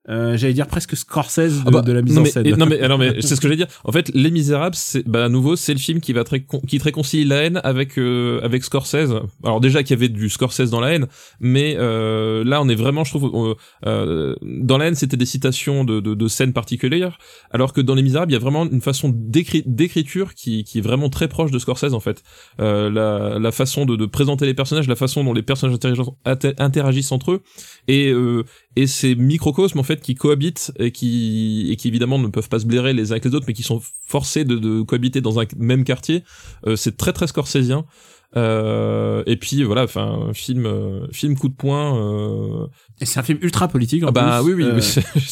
euh, 0.10 0.38
j'allais 0.38 0.54
dire 0.54 0.68
presque 0.68 0.96
Scorsese 0.98 1.38
de, 1.60 1.64
Ah 1.68 1.72
bah, 1.72 1.82
de 1.82 1.92
la 1.92 2.02
mise 2.02 2.14
non 2.16 2.22
en 2.22 2.24
mais, 2.24 2.30
scène 2.30 2.56
non 2.56 2.66
mais, 2.66 2.80
alors 2.82 2.98
mais 2.98 3.22
c'est 3.22 3.36
ce 3.36 3.42
que 3.42 3.48
j'allais 3.48 3.58
dire. 3.58 3.68
En 3.84 3.92
fait, 3.92 4.10
Les 4.14 4.32
Misérables, 4.32 4.76
c'est 4.76 5.08
bah 5.08 5.26
à 5.26 5.30
nouveau, 5.30 5.56
c'est 5.56 5.74
le 5.74 5.80
film 5.80 6.00
qui 6.02 6.14
va 6.14 6.24
très 6.24 6.46
qui 6.68 6.80
te 6.80 6.84
réconcilie 6.84 7.26
la 7.26 7.44
haine 7.44 7.62
avec 7.64 7.98
euh, 8.00 8.40
avec 8.44 8.64
Scorsese. 8.64 9.12
Alors 9.44 9.60
déjà 9.62 9.84
qu'il 9.84 9.92
y 9.92 10.00
avait 10.00 10.10
du 10.10 10.30
Scorsese 10.30 10.70
dans 10.72 10.80
la 10.80 10.94
haine, 10.94 11.08
mais 11.40 11.76
euh, 11.78 12.44
là 12.44 12.62
on 12.62 12.70
est 12.70 12.76
vraiment, 12.76 13.04
je 13.04 13.12
trouve, 13.12 13.32
euh, 13.34 13.56
euh, 13.86 14.36
dans 14.42 14.78
la 14.78 14.88
haine 14.88 14.96
c'était 14.96 15.18
des 15.18 15.26
citations 15.26 15.84
de, 15.84 16.00
de 16.00 16.14
de 16.14 16.28
scènes 16.28 16.54
particulières, 16.54 17.18
alors 17.52 17.74
que 17.74 17.82
dans 17.82 17.96
Les 17.96 18.02
Misérables 18.04 18.32
il 18.32 18.36
y 18.36 18.38
a 18.38 18.42
vraiment 18.42 18.66
une 18.66 18.82
façon 18.82 19.12
d'écrit 19.14 19.64
d'écriture 19.66 20.34
qui 20.34 20.64
qui 20.64 20.80
est 20.80 20.82
vraiment 20.82 21.10
très 21.10 21.28
proche 21.28 21.52
de 21.52 21.60
Scorsese 21.60 21.94
en 21.94 22.00
fait. 22.00 22.24
Euh, 22.60 22.90
la 22.90 23.40
la 23.40 23.52
façon 23.52 23.86
de, 23.86 23.96
de 23.96 24.06
présenter 24.06 24.46
les 24.46 24.54
personnages, 24.54 24.88
la 24.88 24.96
façon 24.96 25.24
dont 25.24 25.34
les 25.34 25.44
personnages 25.44 25.76
interagissent, 25.76 26.14
inter- 26.26 26.54
interagissent 26.58 27.12
entre 27.12 27.32
eux 27.34 27.42
et 27.88 28.10
euh, 28.12 28.44
et 28.80 28.88
ces 28.88 29.14
microcosmes 29.16 29.80
en 29.80 29.84
fait 29.84 30.02
qui 30.02 30.16
cohabitent 30.16 30.72
et 30.80 30.92
qui 30.92 31.68
et 31.70 31.76
qui 31.76 31.90
évidemment 31.90 32.18
ne 32.18 32.28
peuvent 32.28 32.48
pas 32.48 32.60
se 32.60 32.66
blairer 32.66 32.94
les 32.94 33.12
uns 33.12 33.12
avec 33.12 33.26
les 33.26 33.36
autres 33.36 33.46
mais 33.46 33.54
qui 33.54 33.64
sont 33.64 33.82
forcés 34.06 34.46
de, 34.46 34.82
cohabiter 34.84 35.20
dans 35.20 35.40
un 35.40 35.44
même 35.58 35.84
quartier 35.84 36.24
euh, 36.66 36.78
c'est 36.78 36.96
très 36.96 37.12
très 37.12 37.28
scorsésien 37.28 37.86
euh, 38.38 39.24
et 39.26 39.36
puis 39.36 39.64
voilà 39.64 39.84
enfin 39.84 40.30
film 40.34 40.66
euh, 40.66 41.08
film 41.12 41.38
coup 41.38 41.50
de 41.50 41.56
poing. 41.56 42.70
Et 43.02 43.06
c'est 43.06 43.20
un 43.20 43.24
film 43.24 43.40
ultra 43.42 43.68
politique, 43.68 44.04
en 44.04 44.08
ah 44.08 44.12
bah 44.12 44.40
plus. 44.44 44.54
oui 44.54 44.64
oui, 44.66 44.82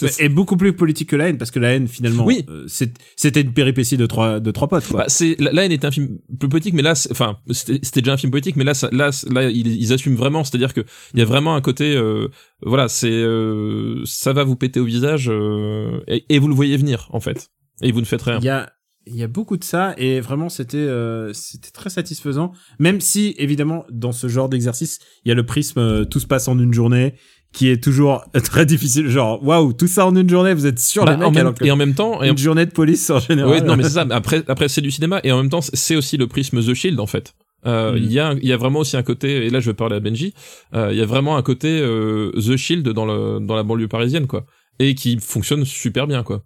Euh, 0.04 0.08
et 0.20 0.30
beaucoup 0.30 0.56
plus 0.58 0.74
politique 0.74 1.10
que 1.10 1.16
la 1.16 1.28
haine, 1.30 1.38
parce 1.38 1.52
que 1.52 1.60
la 1.60 1.74
haine, 1.74 1.88
finalement, 1.88 2.26
Oui. 2.26 2.46
euh, 2.50 2.66
c'était 2.68 3.42
une 3.42 3.54
péripétie 3.54 3.98
de 3.98 4.06
trois, 4.06 4.40
de 4.40 4.52
trois 4.52 4.68
potes, 4.68 4.88
quoi. 4.88 5.00
Bah, 5.02 5.06
c'est 5.10 5.36
la, 5.40 5.66
haine 5.66 5.72
était 5.72 5.86
un 5.88 5.92
film 5.92 6.18
plus 6.40 6.50
politique 6.50 6.74
mais 6.74 6.82
là 6.82 6.94
enfin 7.12 7.38
c'était 7.52 8.02
déjà 8.02 8.14
un 8.14 8.18
film 8.18 8.32
politique 8.32 8.56
mais 8.56 8.64
là 8.64 8.74
ça, 8.74 8.90
là 8.92 9.10
là 9.30 9.50
ils, 9.50 9.68
ils 9.68 9.94
assument 9.94 10.16
vraiment 10.16 10.44
c'est-à-dire 10.44 10.74
que 10.74 10.82
il 11.14 11.20
y 11.20 11.22
a 11.22 11.26
vraiment 11.26 11.56
un 11.56 11.62
côté 11.62 11.96
euh, 11.96 12.28
voilà 12.62 12.88
c'est 12.88 13.10
euh, 13.12 14.02
ça 14.06 14.34
va 14.34 14.44
vous 14.44 14.56
péter 14.56 14.80
au 14.80 14.86
visage 14.86 15.30
euh, 15.30 16.00
et, 16.08 16.26
et 16.30 16.40
vous 16.40 16.48
le 16.48 16.54
voyez 16.56 16.78
venir 16.78 17.08
en 17.12 17.20
fait 17.20 17.50
et 17.82 17.92
vous 17.92 18.00
ne 18.02 18.06
faites 18.06 18.22
rien 18.22 18.40
Il 18.40 18.46
y 18.46 18.50
a, 18.50 18.70
il 19.06 19.16
y 19.16 19.24
a 19.24 19.28
beaucoup 19.28 19.56
de 19.58 19.64
ça 19.64 19.94
et 19.98 20.20
vraiment 20.20 20.50
c'était, 20.50 20.78
euh, 20.78 21.32
c'était 21.34 21.72
très 21.72 21.90
satisfaisant. 21.90 22.52
Même 22.80 23.00
si 23.00 23.36
évidemment 23.38 23.86
dans 23.90 24.12
ce 24.12 24.28
genre 24.28 24.50
d'exercice, 24.50 25.00
il 25.24 25.30
y 25.30 25.32
a 25.32 25.36
le 25.36 25.46
prisme 25.46 25.80
euh, 25.80 26.04
tout 26.06 26.20
se 26.20 26.28
passe 26.28 26.48
en 26.50 26.60
une 26.60 26.74
journée 26.74 27.14
qui 27.58 27.70
est 27.70 27.84
toujours 27.84 28.24
très 28.44 28.66
difficile. 28.66 29.08
Genre 29.10 29.44
waouh, 29.44 29.74
tout 29.74 29.88
ça 29.88 30.06
en 30.06 30.16
une 30.16 30.30
journée, 30.30 30.54
vous 30.54 30.66
êtes 30.66 30.80
sur 30.80 31.06
Bah, 31.06 31.12
les 31.12 31.18
mecs 31.18 31.28
en 31.28 31.32
même- 31.32 31.40
alors 31.42 31.54
que 31.56 31.66
et 31.66 31.72
en 31.72 31.76
même 31.76 31.94
temps 31.96 32.22
et 32.24 32.30
en- 32.30 32.32
une 32.34 32.38
journée 32.38 32.66
de 32.66 32.72
police 32.72 33.10
en 33.10 33.20
général. 33.20 33.52
Oui, 33.52 33.62
non, 33.68 33.76
mais 33.76 33.84
c'est 33.84 33.90
ça. 33.92 34.06
mais 34.06 34.14
Après, 34.16 34.44
après 34.48 34.68
c'est 34.70 34.82
du 34.82 34.92
cinéma 34.92 35.20
et 35.24 35.32
en 35.32 35.38
même 35.38 35.50
temps, 35.50 35.62
c'est 35.62 35.96
aussi 35.96 36.18
le 36.18 36.28
prisme 36.28 36.62
The 36.64 36.74
Shield 36.74 37.00
en 37.00 37.08
fait. 37.08 37.34
Euh, 37.66 37.94
Mm. 37.94 37.98
Il 37.98 38.12
y 38.14 38.20
a, 38.20 38.34
il 38.42 38.48
y 38.48 38.54
a 38.54 38.58
vraiment 38.58 38.80
aussi 38.80 38.96
un 38.98 39.04
côté, 39.04 39.46
et 39.46 39.50
là 39.50 39.60
je 39.60 39.72
vais 39.72 39.74
parler 39.74 39.96
à 39.96 40.00
Benji, 40.00 40.34
euh, 40.76 40.90
il 40.92 40.98
y 40.98 41.02
a 41.02 41.06
vraiment 41.08 41.36
un 41.38 41.42
côté 41.42 41.80
euh, 41.82 42.32
The 42.34 42.56
Shield 42.56 42.88
dans 42.90 43.06
le 43.06 43.40
dans 43.46 43.56
la 43.56 43.64
banlieue 43.64 43.88
parisienne 43.88 44.28
quoi, 44.28 44.46
et 44.80 44.94
qui 44.96 45.18
fonctionne 45.20 45.66
super 45.66 46.06
bien 46.08 46.22
quoi. 46.24 46.44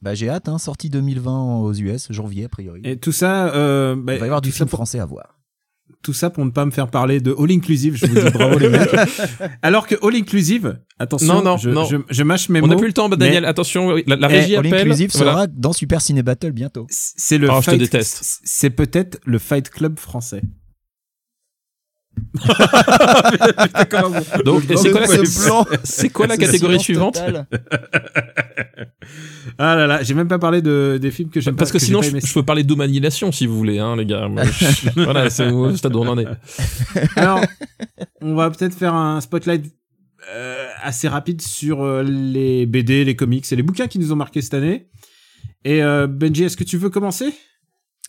Bah, 0.00 0.14
j'ai 0.14 0.28
hâte, 0.28 0.48
hein, 0.48 0.58
sortie 0.58 0.90
2020 0.90 1.56
aux 1.60 1.72
US, 1.74 2.06
janvier, 2.10 2.44
a 2.44 2.48
priori. 2.48 2.80
Et 2.84 2.96
tout 2.96 3.12
ça, 3.12 3.52
euh, 3.54 3.94
bah, 3.96 4.14
Il 4.14 4.20
va 4.20 4.26
y 4.26 4.28
avoir 4.28 4.40
du 4.40 4.52
film 4.52 4.68
pour- 4.68 4.78
français 4.78 5.00
à 5.00 5.04
voir. 5.04 5.37
Tout 6.02 6.12
ça 6.12 6.30
pour 6.30 6.44
ne 6.44 6.50
pas 6.50 6.64
me 6.64 6.70
faire 6.70 6.88
parler 6.88 7.20
de 7.20 7.34
All 7.38 7.50
Inclusive. 7.50 7.96
Je 7.96 8.06
vous 8.06 8.14
dis 8.14 8.30
bravo 8.30 8.58
les 8.58 8.68
mecs. 8.68 8.90
Alors 9.62 9.86
que 9.86 9.94
All 10.06 10.14
Inclusive, 10.14 10.78
attention, 10.98 11.34
Non, 11.34 11.42
non, 11.42 11.56
je, 11.56 11.70
non. 11.70 11.84
Je, 11.84 11.96
je 12.08 12.22
mâche 12.22 12.48
mes 12.48 12.60
On 12.60 12.62
mots. 12.62 12.68
n'a 12.68 12.76
plus 12.76 12.86
le 12.86 12.92
temps, 12.92 13.08
bah, 13.08 13.16
Daniel. 13.16 13.44
Attention, 13.44 13.90
la, 14.06 14.16
la 14.16 14.28
Eh, 14.30 14.36
régie 14.38 14.56
All 14.56 14.66
appelle. 14.66 14.80
Inclusive 14.80 15.10
voilà. 15.14 15.32
sera 15.32 15.46
dans 15.48 15.72
Super 15.72 16.00
Ciné 16.00 16.22
Battle 16.22 16.52
bientôt. 16.52 16.86
C'est 16.90 17.38
le 17.38 17.48
Oh, 17.50 17.56
je 17.60 17.66
te 17.66 17.70
fight- 17.72 17.78
déteste. 17.80 18.40
C'est 18.44 18.70
peut-être 18.70 19.18
le 19.24 19.38
Fight 19.38 19.68
Club 19.70 19.98
français. 19.98 20.42
Donc, 24.44 24.62
c'est 24.76 24.90
quoi, 24.90 25.00
la, 25.00 25.06
Ce 25.06 25.46
plan. 25.46 25.66
c'est 25.84 26.08
quoi 26.10 26.26
la 26.26 26.36
catégorie 26.36 26.80
suivante. 26.80 27.22
Ah 29.60 29.74
là 29.74 29.86
là, 29.86 30.02
j'ai 30.02 30.14
même 30.14 30.28
pas 30.28 30.38
parlé 30.38 30.62
de, 30.62 30.98
des 31.00 31.10
films 31.10 31.30
que 31.30 31.40
j'aime 31.40 31.56
Parce 31.56 31.70
pas, 31.72 31.78
que 31.78 31.84
sinon, 31.84 32.00
je, 32.02 32.32
peux 32.32 32.44
parler 32.44 32.62
d'humanilation 32.62 33.32
si 33.32 33.46
vous 33.46 33.56
voulez, 33.56 33.78
hein, 33.80 33.96
les 33.96 34.06
gars. 34.06 34.28
Moi, 34.28 34.44
je- 34.44 34.90
voilà, 35.02 35.30
c'est 35.30 35.50
au 35.50 35.74
stade 35.76 35.96
où 35.96 36.00
on 36.00 36.06
en 36.08 36.18
est. 36.18 36.26
Alors, 37.16 37.40
on 38.20 38.34
va 38.34 38.50
peut-être 38.50 38.74
faire 38.74 38.94
un 38.94 39.20
spotlight 39.20 39.64
euh, 40.32 40.68
assez 40.82 41.08
rapide 41.08 41.40
sur 41.42 41.82
euh, 41.82 42.02
les 42.04 42.66
BD, 42.66 43.04
les 43.04 43.16
comics 43.16 43.50
et 43.50 43.56
les 43.56 43.62
bouquins 43.62 43.88
qui 43.88 43.98
nous 43.98 44.12
ont 44.12 44.16
marqué 44.16 44.42
cette 44.42 44.54
année. 44.54 44.88
Et 45.64 45.82
euh, 45.82 46.06
Benji, 46.06 46.44
est-ce 46.44 46.56
que 46.56 46.64
tu 46.64 46.78
veux 46.78 46.90
commencer? 46.90 47.32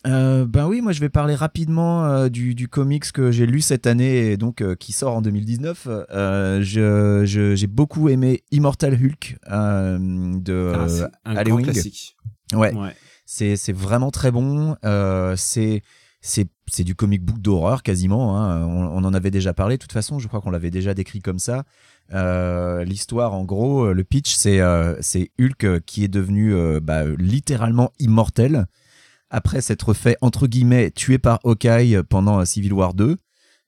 Euh, 0.06 0.46
ben 0.46 0.66
oui, 0.66 0.80
moi 0.80 0.92
je 0.92 1.00
vais 1.00 1.10
parler 1.10 1.34
rapidement 1.34 2.06
euh, 2.06 2.28
du, 2.30 2.54
du 2.54 2.68
comics 2.68 3.12
que 3.12 3.30
j'ai 3.30 3.44
lu 3.44 3.60
cette 3.60 3.86
année 3.86 4.30
et 4.32 4.36
donc 4.38 4.62
euh, 4.62 4.74
qui 4.74 4.92
sort 4.92 5.14
en 5.16 5.20
2019. 5.22 5.86
Euh, 5.90 6.62
je- 6.62 7.22
je- 7.26 7.54
j'ai 7.54 7.66
beaucoup 7.66 8.08
aimé 8.08 8.42
Immortal 8.50 8.94
Hulk 8.94 9.36
de 9.46 10.72
Ah, 10.74 11.08
un 11.26 11.36
Ali 11.36 11.50
grand 11.50 11.56
Wing. 11.58 11.66
classique. 11.70 12.16
ouais, 12.54 12.72
Ouais. 12.74 12.94
c'est 13.26 13.72
vraiment 13.72 14.10
très 14.10 14.30
bon. 14.30 14.74
C'est 15.36 15.82
c'est 16.22 16.84
du 16.84 16.94
comic 16.94 17.24
book 17.24 17.40
d'horreur 17.40 17.82
quasiment. 17.82 18.38
hein. 18.38 18.64
On, 18.64 18.84
on 18.86 19.04
en 19.04 19.12
avait 19.14 19.30
déjà 19.32 19.52
parlé. 19.52 19.76
De 19.76 19.82
toute 19.82 19.92
façon, 19.92 20.18
je 20.18 20.28
crois 20.28 20.40
qu'on 20.40 20.50
l'avait 20.50 20.70
déjà 20.70 20.94
décrit 20.94 21.18
comme 21.20 21.38
ça. 21.40 21.64
Euh, 22.14 22.84
L'histoire, 22.84 23.34
en 23.34 23.44
gros, 23.44 23.92
le 23.92 24.04
pitch, 24.04 24.34
c'est 24.34 24.60
euh, 24.60 24.94
Hulk 25.40 25.80
qui 25.86 26.04
est 26.04 26.08
devenu 26.08 26.54
euh, 26.54 26.78
bah, 26.80 27.04
littéralement 27.18 27.90
immortel 27.98 28.66
après 29.30 29.60
s'être 29.60 29.94
fait 29.94 30.16
entre 30.20 30.46
guillemets 30.46 30.90
tué 30.90 31.18
par 31.18 31.40
Hawkeye 31.44 32.02
pendant 32.08 32.40
euh, 32.40 32.44
Civil 32.44 32.72
War 32.72 32.94
2. 32.94 33.16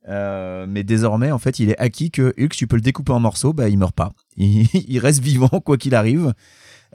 Euh, 0.09 0.67
mais 0.69 0.83
désormais, 0.83 1.31
en 1.31 1.39
fait, 1.39 1.59
il 1.59 1.71
est 1.71 1.79
acquis 1.79 2.11
que 2.11 2.35
Hulk, 2.39 2.53
tu 2.53 2.67
peux 2.67 2.77
le 2.77 2.83
découper 2.83 3.13
en 3.13 3.21
morceaux, 3.21 3.53
bah, 3.53 3.69
il 3.69 3.79
meurt 3.79 3.95
pas. 3.95 4.13
Il, 4.37 4.99
reste 4.99 5.23
vivant 5.23 5.49
quoi 5.49 5.77
qu'il 5.77 5.95
arrive. 5.95 6.33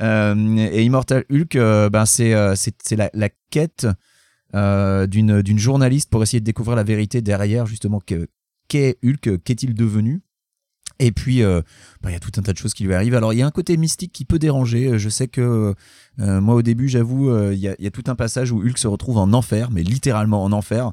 Euh, 0.02 0.58
et 0.58 0.84
Immortal 0.84 1.24
Hulk, 1.32 1.56
euh, 1.56 1.90
ben 1.90 2.06
c'est 2.06 2.34
la, 2.92 3.30
quête 3.50 3.88
d'une 4.54 5.60
journaliste 5.60 6.10
pour 6.10 6.24
essayer 6.24 6.40
de 6.40 6.46
découvrir 6.46 6.76
la 6.76 6.84
vérité 6.84 7.22
derrière 7.22 7.66
justement 7.66 8.00
que 8.00 8.28
qu'est 8.68 8.98
Hulk, 9.04 9.44
qu'est-il 9.44 9.74
devenu. 9.74 10.22
Et 11.00 11.12
puis, 11.12 11.44
euh, 11.44 11.62
bah, 12.02 12.10
il 12.10 12.14
y 12.14 12.16
a 12.16 12.20
tout 12.20 12.32
un 12.38 12.42
tas 12.42 12.54
de 12.54 12.58
choses 12.58 12.74
qui 12.74 12.84
lui 12.84 12.94
arrivent. 12.94 13.16
Alors, 13.16 13.34
il 13.34 13.40
y 13.40 13.42
a 13.42 13.46
un 13.46 13.52
côté 13.52 13.78
mystique 13.78 14.12
qui 14.12 14.26
peut 14.26 14.40
déranger. 14.40 14.98
Je 14.98 15.10
sais 15.10 15.28
que 15.28 15.76
euh, 16.20 16.42
moi, 16.42 16.56
au 16.56 16.62
début, 16.62 16.88
j'avoue, 16.90 17.30
euh, 17.30 17.54
il 17.54 17.60
y, 17.60 17.64
y 17.84 17.88
a 17.88 17.92
tout 17.92 18.04
un 18.08 18.16
passage 18.16 18.52
où 18.52 18.60
Hulk 18.62 18.78
se 18.78 18.88
retrouve 18.88 19.18
en 19.18 19.32
enfer, 19.34 19.70
mais 19.72 19.84
littéralement 19.84 20.44
en 20.44 20.52
enfer. 20.52 20.92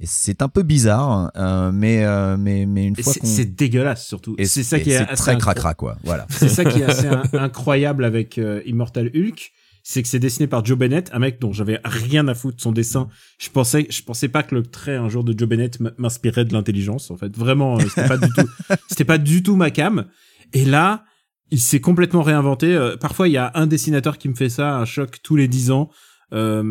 Et 0.00 0.06
c'est 0.06 0.42
un 0.42 0.48
peu 0.48 0.62
bizarre, 0.62 1.30
euh, 1.36 1.70
mais, 1.70 2.04
euh, 2.04 2.36
mais, 2.36 2.66
mais 2.66 2.86
une 2.86 2.96
fois 2.96 3.12
C'est 3.12 3.20
qu'on... 3.20 3.26
c'est 3.26 3.44
dégueulasse 3.54 4.04
surtout. 4.04 4.34
et 4.38 4.46
C'est 4.46 4.64
ça 4.64 4.80
qui 4.80 4.90
est, 4.90 5.04
très 5.14 5.36
cracra, 5.38 5.74
quoi. 5.74 5.96
Voilà. 6.02 6.26
C'est 6.30 6.48
ça 6.48 6.64
qui 6.64 6.80
est 6.80 6.84
assez 6.84 7.06
in- 7.06 7.22
incroyable 7.34 8.04
avec 8.04 8.38
euh, 8.38 8.62
Immortal 8.66 9.10
Hulk, 9.14 9.52
c'est 9.82 10.02
que 10.02 10.08
c'est 10.08 10.18
dessiné 10.18 10.46
par 10.46 10.64
Joe 10.64 10.78
Bennett, 10.78 11.10
un 11.12 11.18
mec 11.18 11.40
dont 11.40 11.52
j'avais 11.52 11.80
rien 11.84 12.28
à 12.28 12.34
foutre 12.34 12.56
de 12.56 12.60
son 12.62 12.72
dessin. 12.72 13.08
Je 13.38 13.50
pensais, 13.50 13.86
je 13.90 14.02
pensais 14.02 14.28
pas 14.28 14.42
que 14.42 14.54
le 14.54 14.62
trait 14.62 14.96
un 14.96 15.08
jour 15.08 15.24
de 15.24 15.36
Joe 15.36 15.48
Bennett 15.48 15.78
m'inspirait 15.98 16.44
de 16.44 16.52
l'intelligence. 16.52 17.10
En 17.10 17.16
fait, 17.16 17.36
vraiment, 17.36 17.78
euh, 17.78 17.82
c'était 17.88 18.08
pas 18.08 18.16
du 18.16 18.28
tout, 18.28 18.48
c'était 18.88 19.04
pas 19.04 19.18
du 19.18 19.42
tout 19.42 19.56
ma 19.56 19.70
cam. 19.70 20.06
Et 20.52 20.64
là, 20.64 21.04
il 21.50 21.60
s'est 21.60 21.80
complètement 21.80 22.22
réinventé. 22.22 22.74
Euh, 22.74 22.96
parfois, 22.96 23.28
il 23.28 23.32
y 23.32 23.38
a 23.38 23.50
un 23.54 23.66
dessinateur 23.66 24.18
qui 24.18 24.28
me 24.28 24.34
fait 24.34 24.48
ça, 24.48 24.76
un 24.76 24.84
choc 24.84 25.18
tous 25.22 25.36
les 25.36 25.48
10 25.48 25.72
ans. 25.72 25.90
Euh, 26.32 26.62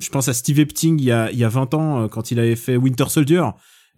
je 0.00 0.08
pense 0.08 0.28
à 0.28 0.32
Steve 0.32 0.58
Epting 0.58 0.98
il 0.98 1.04
y 1.04 1.12
a, 1.12 1.30
il 1.30 1.38
y 1.38 1.44
a 1.44 1.48
20 1.48 1.74
ans, 1.74 2.08
quand 2.08 2.30
il 2.30 2.40
avait 2.40 2.56
fait 2.56 2.76
Winter 2.76 3.04
Soldier. 3.08 3.42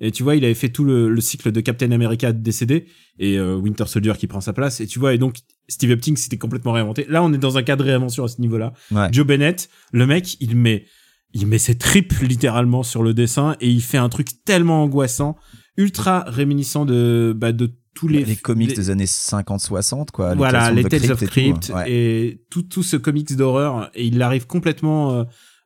Et 0.01 0.11
tu 0.13 0.23
vois, 0.23 0.37
il 0.37 0.45
avait 0.45 0.55
fait 0.55 0.69
tout 0.69 0.85
le, 0.85 1.09
le 1.09 1.21
cycle 1.21 1.51
de 1.53 1.61
Captain 1.61 1.91
America 1.91 2.33
décédé 2.33 2.87
et 3.19 3.39
euh, 3.39 3.55
Winter 3.57 3.87
Soldier 3.87 4.13
qui 4.19 4.27
prend 4.27 4.41
sa 4.43 4.53
place. 4.53 4.81
Et 4.81 4.87
tu 4.87 4.99
vois, 4.99 5.15
et 5.15 5.19
donc 5.19 5.37
Steve 5.69 5.91
Epting 5.91 6.17
s'était 6.17 6.37
complètement 6.39 6.73
réinventé. 6.73 7.07
Là, 7.09 7.23
on 7.23 7.33
est 7.33 7.39
dans 7.39 7.57
un 7.57 7.63
cas 7.63 7.77
de 7.77 7.83
réinvention 7.83 8.25
à 8.25 8.29
ce 8.29 8.41
niveau-là. 8.41 8.73
Ouais. 8.93 9.09
Joe 9.11 9.27
Bennett, 9.27 9.69
le 9.93 10.07
mec, 10.07 10.37
il 10.41 10.55
met, 10.57 10.85
il 11.33 11.47
met 11.47 11.59
ses 11.59 11.77
tripes 11.77 12.13
littéralement 12.21 12.83
sur 12.83 13.03
le 13.03 13.15
dessin 13.15 13.57
et 13.61 13.71
il 13.71 13.81
fait 13.83 13.97
un 13.99 14.09
truc 14.11 14.29
tellement 14.45 14.83
angoissant, 14.83 15.37
ultra 15.79 16.25
réminiscent 16.27 16.85
de, 16.85 17.33
bah, 17.35 17.53
de 17.53 17.73
tous 17.95 18.09
les, 18.09 18.23
Les, 18.27 18.37
comics 18.37 18.69
les- 18.69 18.75
des 18.77 18.91
années 18.91 19.07
50-60, 19.07 20.11
quoi. 20.11 20.35
voilà, 20.35 20.71
les 20.71 20.85
Tales 20.85 21.11
of 21.13 21.25
Crypt 21.25 21.57
et 21.57 21.67
tout. 21.69 21.73
Ouais. 21.73 21.91
et 21.93 22.45
tout, 22.51 22.63
tout 22.63 22.83
ce 22.83 22.97
comics 22.99 23.35
d'horreur 23.35 23.91
et 23.95 24.05
il 24.07 24.21
arrive 24.21 24.47
complètement 24.47 25.13
euh, 25.15 25.25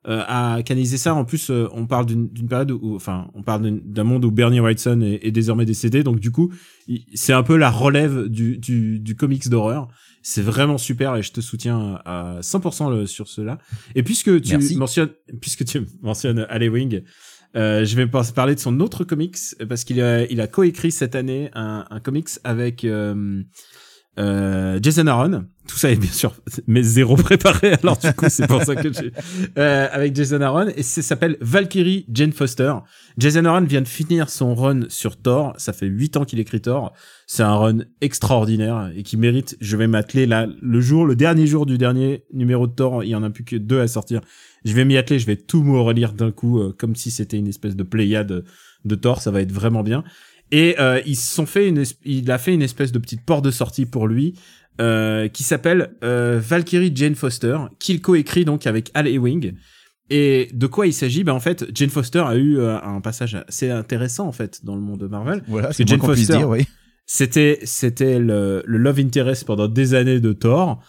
euh, 0.09 0.23
à 0.27 0.63
canaliser 0.65 0.97
ça. 0.97 1.15
En 1.15 1.25
plus, 1.25 1.51
euh, 1.51 1.69
on 1.73 1.87
parle 1.87 2.07
d'une 2.31 2.49
période 2.49 2.71
où, 2.71 2.95
enfin, 2.97 3.29
on 3.35 3.43
parle 3.43 3.63
d'un- 3.63 3.79
monde 4.05 4.25
où 4.25 4.31
Bernie 4.31 4.59
Wrightson 4.61 5.01
est, 5.03 5.27
est 5.27 5.31
désormais 5.31 5.67
décédé, 5.67 6.03
donc 6.03 6.21
du 6.21 6.31
coup, 6.31 6.51
c'est 7.15 7.33
un 7.35 7.43
peu 7.43 7.57
la 7.57 7.71
relève 7.71 8.29
du, 8.29 8.57
du, 8.59 8.99
du 8.99 9.15
comics 9.17 9.49
d'horreur. 9.49 9.89
C'est 10.23 10.43
vraiment 10.43 10.77
super 10.79 11.17
et 11.17 11.23
je 11.23 11.33
te 11.33 11.41
soutiens 11.41 11.99
à 12.05 12.39
100% 12.43 12.91
le- 12.91 13.07
sur 13.07 13.29
cela. 13.29 13.59
Et 13.95 14.03
puisque 14.03 14.41
tu 14.43 14.53
Merci. 14.53 14.77
mentionnes, 14.77 15.11
puisque 15.41 15.65
tu 15.65 15.81
mentionnes 16.03 16.47
Wing, 16.69 17.03
euh, 17.57 17.85
je 17.85 17.97
vais 17.97 18.07
parler 18.33 18.55
de 18.55 18.61
son 18.61 18.79
autre 18.81 19.05
comics 19.05 19.37
parce 19.69 19.85
qu'il 19.85 20.01
a, 20.01 20.25
il 20.31 20.41
a 20.41 20.47
coécrit 20.47 20.93
cette 20.93 21.15
année 21.15 21.51
un, 21.55 21.85
un 21.91 22.01
comics 22.01 22.29
avec 22.45 22.85
euh, 24.19 24.79
Jason 24.83 25.07
Aaron. 25.07 25.45
Tout 25.69 25.77
ça 25.77 25.91
est 25.91 25.97
bien 25.97 26.11
sûr, 26.11 26.35
mais 26.67 26.83
zéro 26.83 27.15
préparé. 27.15 27.75
Alors 27.75 27.97
du 27.97 28.13
coup, 28.13 28.27
c'est 28.29 28.49
pour 28.49 28.63
ça 28.63 28.75
que 28.75 28.93
j'ai 28.93 29.13
euh, 29.57 29.89
avec 29.93 30.17
Jason 30.17 30.41
Aaron 30.41 30.67
et 30.75 30.83
ça 30.83 31.01
s'appelle 31.01 31.37
Valkyrie 31.41 32.07
Jane 32.13 32.33
Foster. 32.33 32.75
Jason 33.19 33.45
Aaron 33.45 33.65
vient 33.65 33.81
de 33.81 33.89
finir 33.89 34.29
son 34.31 34.55
run 34.57 34.81
sur 34.89 35.17
Thor. 35.17 35.55
Ça 35.59 35.73
fait 35.73 35.87
huit 35.87 36.17
ans 36.17 36.25
qu'il 36.25 36.41
écrit 36.41 36.61
Thor. 36.61 36.93
C'est 37.29 37.45
un 37.45 37.55
run 37.55 37.79
extraordinaire 38.01 38.91
et 38.97 39.05
qui 39.05 39.17
mérite. 39.17 39.57
Je 39.61 39.77
vais 39.77 39.87
m'atteler 39.87 40.27
là 40.27 40.49
le 40.61 40.81
jour, 40.81 41.07
le 41.07 41.15
dernier 41.15 41.47
jour 41.47 41.65
du 41.65 41.79
dernier 41.79 42.25
numéro 42.33 42.67
de 42.67 42.73
Thor. 42.73 43.05
Il 43.05 43.11
y 43.11 43.15
en 43.15 43.23
a 43.23 43.31
plus 43.31 43.45
que 43.45 43.55
deux 43.55 43.81
à 43.81 43.87
sortir. 43.87 44.23
Je 44.65 44.75
vais 44.75 44.85
m'y 44.85 44.97
atteler. 44.97 45.21
Je 45.21 45.27
vais 45.27 45.37
tout 45.37 45.63
me 45.63 45.79
relire 45.79 46.15
d'un 46.15 46.33
coup, 46.33 46.59
euh, 46.59 46.75
comme 46.77 46.97
si 46.97 47.13
c'était 47.13 47.37
une 47.37 47.47
espèce 47.47 47.77
de 47.77 47.85
pléiade 47.85 48.45
de 48.85 48.95
Thor. 48.97 49.23
Ça 49.23 49.31
va 49.31 49.41
être 49.41 49.53
vraiment 49.53 49.85
bien. 49.85 50.03
Et 50.53 50.77
euh, 50.81 51.01
ils 51.07 51.17
se 51.17 51.35
sont 51.35 51.47
fait 51.47 51.69
une, 51.69 51.85
il 52.05 52.31
a 52.31 52.39
fait 52.39 52.53
une 52.53 52.63
espèce 52.63 52.93
de 52.93 52.99
petite 52.99 53.25
porte 53.25 53.45
de 53.45 53.51
sortie 53.51 53.87
pour 53.87 54.09
lui 54.09 54.35
euh, 54.81 55.29
qui 55.29 55.43
s'appelle 55.45 55.95
euh, 56.03 56.41
Valkyrie 56.43 56.93
Jane 56.95 57.15
Foster, 57.15 57.57
qu'il 57.79 58.01
coécrit 58.01 58.45
donc 58.45 58.67
avec 58.67 58.91
Al 58.95 59.07
Ewing. 59.07 59.53
Et 60.11 60.49
de 60.53 60.67
quoi 60.67 60.89
il 60.89 60.93
s'agit? 60.93 61.23
Ben 61.23 61.35
en 61.35 61.41
fait, 61.41 61.67
Jane 61.73 61.91
Foster 61.91 62.25
a 62.27 62.35
eu 62.35 62.59
euh, 62.59 62.81
un 62.83 63.01
passage 63.01 63.37
assez 63.47 63.71
intéressant 63.71 64.27
en 64.27 64.33
fait 64.33 64.65
dans 64.65 64.75
le 64.75 64.81
monde 64.81 64.99
de 65.01 65.07
Marvel. 65.07 65.43
Voilà, 65.47 65.73
c'est 65.73 65.87
Jane 65.87 66.01
Foster- 66.01 66.37
dire, 66.39 66.49
oui. 66.49 66.67
C'était 67.07 67.61
c'était 67.63 68.19
le, 68.19 68.63
le 68.67 68.79
love 68.79 68.99
interest 68.99 69.45
pendant 69.45 69.69
des 69.69 69.95
années 69.95 70.21
de 70.21 70.33
Thor. 70.33 70.83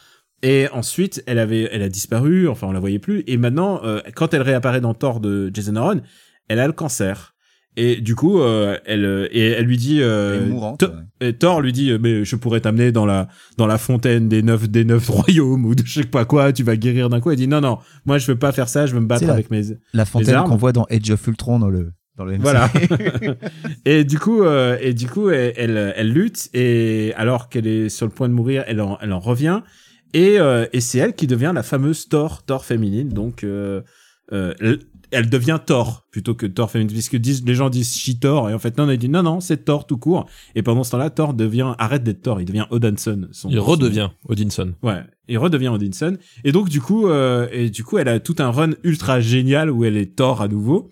Et 0.44 0.68
ensuite, 0.74 1.22
elle 1.28 1.38
avait, 1.38 1.70
elle 1.72 1.84
a 1.84 1.90
disparu. 1.90 2.48
Enfin, 2.48 2.66
on 2.66 2.72
la 2.72 2.80
voyait 2.80 2.98
plus. 2.98 3.24
Et 3.28 3.38
maintenant, 3.38 3.80
euh, 3.84 4.02
quand 4.16 4.34
elle 4.34 4.42
réapparaît 4.42 4.82
dans 4.82 4.96
Thor 4.96 5.20
de 5.20 5.52
Jason 5.54 5.76
Aaron, 5.76 6.02
elle 6.48 6.60
a 6.60 6.66
le 6.66 6.74
cancer. 6.74 7.31
Et 7.78 8.02
du 8.02 8.16
coup, 8.16 8.40
euh, 8.42 8.78
elle 8.86 9.06
euh, 9.06 9.28
et 9.32 9.48
elle 9.52 9.66
lui 9.66 9.78
dit, 9.78 10.02
euh, 10.02 10.46
mourante, 10.48 10.80
Thor- 10.82 10.90
ouais. 11.22 11.30
et 11.30 11.34
Thor 11.34 11.62
lui 11.62 11.72
dit, 11.72 11.92
mais 12.02 12.26
je 12.26 12.36
pourrais 12.36 12.60
t'amener 12.60 12.92
dans 12.92 13.06
la 13.06 13.30
dans 13.58 13.66
la 13.68 13.78
fontaine 13.78 14.28
des 14.28 14.44
neuf 14.44 14.68
des 14.70 14.84
neuf 14.84 15.08
royaumes 15.10 15.66
ou 15.66 15.74
de 15.74 15.84
je 15.86 16.02
sais 16.02 16.08
pas 16.08 16.26
quoi. 16.26 16.52
Tu 16.52 16.64
vas 16.64 16.76
guérir 16.76 17.08
d'un 17.10 17.22
coup. 17.22 17.32
Elle 17.32 17.38
dit 17.38 17.48
non 17.48 17.62
non, 17.62 17.78
moi 18.06 18.18
je 18.18 18.28
veux 18.28 18.38
pas 18.38 18.52
faire 18.52 18.68
ça. 18.68 18.86
Je 18.88 18.94
veux 18.94 19.00
me 19.00 19.06
battre 19.08 19.26
la- 19.26 19.34
avec 19.34 19.50
mes 19.52 19.62
La 19.94 20.04
fontaine 20.06 20.44
qu'on 20.44 20.58
voit 20.58 20.74
dans 20.74 20.84
Age 20.92 21.10
of 21.12 21.26
Ultron 21.28 21.60
dans 21.60 21.70
le, 21.70 21.92
dans 22.18 22.26
le 22.26 22.34
MCU. 22.34 22.42
voilà. 22.42 22.70
et 23.86 24.04
du 24.04 24.20
coup, 24.20 24.44
euh, 24.44 24.78
et 24.82 24.94
du 24.94 25.08
coup, 25.08 25.30
elle, 25.30 25.54
elle, 25.56 25.94
elle 25.96 26.12
lutte 26.12 26.50
et 26.54 27.14
alors 27.16 27.48
qu'elle 27.50 27.68
est 27.68 27.90
sur 27.90 28.06
le 28.06 28.12
point 28.12 28.28
de 28.30 28.34
mourir, 28.34 28.64
elle 28.68 28.82
en, 28.82 28.98
elle 29.02 29.14
en 29.14 29.20
revient 29.20 29.62
et, 30.14 30.40
euh, 30.40 30.66
et 30.74 30.82
c'est 30.82 30.98
elle 30.98 31.14
qui 31.14 31.26
devient 31.28 31.54
la 31.56 31.64
fameuse 31.64 32.10
Thor, 32.10 32.44
Thor 32.44 32.66
féminine. 32.66 33.08
Donc, 33.10 33.46
euh, 33.46 33.82
euh, 34.34 34.54
elle, 35.12 35.30
devient 35.30 35.60
Thor 35.66 36.08
plutôt 36.12 36.34
que 36.36 36.46
Thor 36.46 36.70
féminine 36.72 36.94
puisque 36.94 37.16
disent, 37.18 37.44
les 37.46 37.56
gens 37.56 37.70
disent 37.70 37.96
she 37.98 38.20
Thor 38.20 38.50
et 38.50 38.54
en 38.54 38.60
fait 38.60 38.78
non, 38.78 38.90
elle 38.90 38.98
dit 38.98 39.10
non 39.10 39.24
non, 39.24 39.40
c'est 39.40 39.66
Thor 39.66 39.86
tout 39.86 39.98
court. 39.98 40.28
Et 40.56 40.64
pendant 40.64 40.84
ce 40.84 40.92
temps-là, 40.92 41.10
Thor 41.10 41.34
devient 41.34 41.74
arrête 41.78 42.04
d'être 42.04 42.22
Thor, 42.22 42.40
il 42.42 42.46
devient 42.46 42.66
Odinson. 42.72 43.28
Son, 43.32 43.50
Il 43.50 43.58
son- 43.58 43.64
redevient 43.64 44.10
Odinson. 44.28 44.74
Ouais, 44.84 45.02
il 45.28 45.38
redevient 45.38 45.70
Odinson. 45.70 46.18
Et 46.44 46.52
donc 46.52 46.70
du 46.70 46.82
coup, 46.82 47.08
euh, 47.08 47.48
et 47.52 47.70
du 47.70 47.84
coup, 47.84 47.98
elle 47.98 48.08
a 48.08 48.20
tout 48.20 48.36
un 48.40 48.52
run 48.52 48.72
ultra 48.84 49.20
génial 49.22 49.70
où 49.70 49.86
elle 49.86 49.98
est 49.98 50.16
Thor 50.16 50.42
à 50.42 50.48
nouveau. 50.48 50.90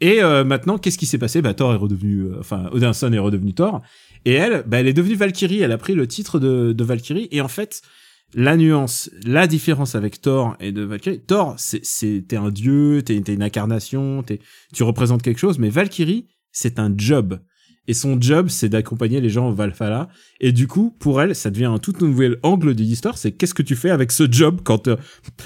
Et 0.00 0.22
euh, 0.22 0.44
maintenant, 0.44 0.76
qu'est-ce 0.76 0.98
qui 0.98 1.06
s'est 1.06 1.18
passé? 1.18 1.40
Bah 1.40 1.54
Thor 1.54 1.72
est 1.72 1.76
redevenu, 1.76 2.22
euh, 2.24 2.36
enfin 2.40 2.68
Odinson 2.72 3.12
est 3.12 3.18
redevenu 3.18 3.54
Thor. 3.54 3.80
Et 4.26 4.32
elle, 4.32 4.64
bah 4.66 4.78
elle 4.80 4.88
est 4.88 4.92
devenue 4.92 5.14
Valkyrie. 5.14 5.60
Elle 5.62 5.72
a 5.72 5.78
pris 5.78 5.94
le 5.94 6.06
titre 6.06 6.38
de, 6.38 6.72
de 6.72 6.84
Valkyrie. 6.84 7.28
Et 7.30 7.40
en 7.40 7.48
fait, 7.48 7.80
la 8.34 8.56
nuance, 8.56 9.10
la 9.24 9.46
différence 9.46 9.94
avec 9.94 10.20
Thor 10.20 10.56
et 10.60 10.72
de 10.72 10.82
Valkyrie. 10.82 11.20
Thor, 11.20 11.54
c'est 11.58 11.84
c'est 11.84 12.24
t'es 12.26 12.36
un 12.36 12.50
dieu, 12.50 13.02
t'es 13.02 13.20
t'es 13.20 13.34
une 13.34 13.42
incarnation, 13.42 14.22
t'es 14.22 14.40
tu 14.74 14.82
représentes 14.82 15.22
quelque 15.22 15.38
chose. 15.38 15.58
Mais 15.58 15.70
Valkyrie, 15.70 16.28
c'est 16.52 16.78
un 16.78 16.92
job. 16.96 17.40
Et 17.88 17.94
son 17.94 18.20
job, 18.20 18.48
c'est 18.48 18.68
d'accompagner 18.68 19.20
les 19.20 19.28
gens 19.30 19.48
au 19.48 19.54
Valhalla. 19.54 20.08
Et 20.40 20.52
du 20.52 20.66
coup, 20.66 20.94
pour 20.98 21.22
elle, 21.22 21.34
ça 21.36 21.50
devient 21.50 21.66
un 21.66 21.78
tout 21.78 21.92
nouvel 22.00 22.38
angle 22.42 22.74
de 22.74 22.82
l'histoire. 22.82 23.16
C'est 23.16 23.32
qu'est-ce 23.32 23.54
que 23.54 23.62
tu 23.62 23.76
fais 23.76 23.90
avec 23.90 24.10
ce 24.12 24.30
job 24.30 24.60
quand 24.64 24.88
euh, 24.88 24.96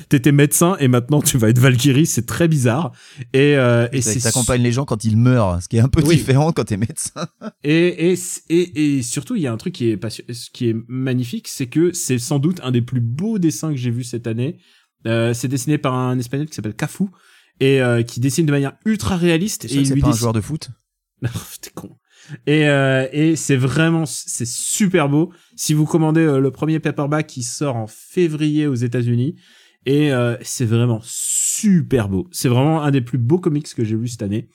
t'étais 0.08 0.32
médecin 0.32 0.76
et 0.80 0.88
maintenant 0.88 1.20
tu 1.22 1.36
vas 1.38 1.50
être 1.50 1.58
Valkyrie. 1.58 2.06
C'est 2.06 2.26
très 2.26 2.48
bizarre. 2.48 2.92
Et, 3.34 3.56
euh, 3.56 3.88
et 3.92 4.00
c'est 4.00 4.18
t'accompagnes 4.20 4.62
les 4.62 4.72
gens 4.72 4.84
quand 4.84 5.04
ils 5.04 5.16
meurent, 5.16 5.62
ce 5.62 5.68
qui 5.68 5.76
est 5.76 5.80
un 5.80 5.88
peu 5.88 6.02
Oui. 6.02 6.16
différent 6.16 6.52
quand 6.52 6.64
t'es 6.64 6.76
médecin. 6.76 7.28
et, 7.64 8.10
et, 8.12 8.18
et, 8.48 8.96
et 8.98 9.02
surtout, 9.02 9.36
il 9.36 9.42
y 9.42 9.46
a 9.46 9.52
un 9.52 9.56
truc 9.56 9.74
qui 9.74 9.90
est, 9.90 10.52
qui 10.52 10.68
est 10.70 10.76
magnifique, 10.88 11.46
c'est 11.48 11.66
que 11.66 11.92
c'est 11.92 12.18
sans 12.18 12.38
doute 12.38 12.60
un 12.62 12.70
des 12.70 12.82
plus 12.82 13.00
beaux 13.00 13.38
dessins 13.38 13.70
que 13.70 13.76
j'ai 13.76 13.90
vu 13.90 14.02
cette 14.04 14.26
année. 14.26 14.58
Euh, 15.06 15.32
c'est 15.34 15.48
dessiné 15.48 15.78
par 15.78 15.94
un 15.94 16.18
espagnol 16.18 16.46
qui 16.46 16.54
s'appelle 16.54 16.74
Cafu 16.74 17.04
et 17.60 17.80
euh, 17.82 18.02
qui 18.02 18.20
dessine 18.20 18.46
de 18.46 18.50
manière 18.52 18.72
ultra 18.84 19.16
réaliste. 19.16 19.64
Et 19.66 19.74
il 19.74 19.86
c'est 19.86 19.94
lui 19.94 20.00
pas 20.00 20.08
un 20.08 20.10
dessine- 20.10 20.20
joueur 20.20 20.32
de 20.32 20.40
foot? 20.40 20.70
Non, 21.22 21.28
t'es 21.60 21.70
con. 21.74 21.90
Et, 22.46 22.68
euh, 22.68 23.06
et 23.12 23.36
c'est 23.36 23.56
vraiment, 23.56 24.04
c'est 24.06 24.46
super 24.46 25.08
beau. 25.08 25.32
Si 25.56 25.74
vous 25.74 25.84
commandez 25.86 26.20
euh, 26.22 26.38
le 26.40 26.50
premier 26.50 26.78
paperback 26.80 27.26
qui 27.26 27.42
sort 27.42 27.76
en 27.76 27.86
février 27.86 28.66
aux 28.66 28.74
États-Unis, 28.74 29.36
et 29.86 30.12
euh, 30.12 30.36
c'est 30.42 30.66
vraiment 30.66 31.00
super 31.02 32.08
beau. 32.08 32.28
C'est 32.32 32.48
vraiment 32.48 32.82
un 32.82 32.90
des 32.90 33.00
plus 33.00 33.18
beaux 33.18 33.38
comics 33.38 33.72
que 33.74 33.84
j'ai 33.84 33.96
vu 33.96 34.08
cette 34.08 34.22
année. 34.22 34.48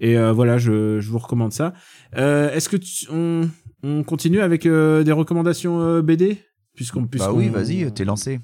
Et 0.00 0.18
euh, 0.18 0.32
voilà, 0.32 0.58
je, 0.58 1.00
je 1.00 1.10
vous 1.10 1.18
recommande 1.18 1.52
ça. 1.52 1.72
Euh, 2.16 2.52
Est-ce 2.52 2.68
que 2.68 2.76
tu- 2.76 3.06
on, 3.10 3.48
on 3.82 4.02
continue 4.02 4.40
avec 4.40 4.66
euh, 4.66 5.02
des 5.02 5.12
recommandations 5.12 6.00
BD 6.02 6.38
puisqu'on 6.74 7.02
Bah 7.02 7.08
puisqu'on- 7.10 7.38
oui, 7.38 7.48
vas-y, 7.48 7.90
t'es 7.94 8.04
lancé. 8.04 8.38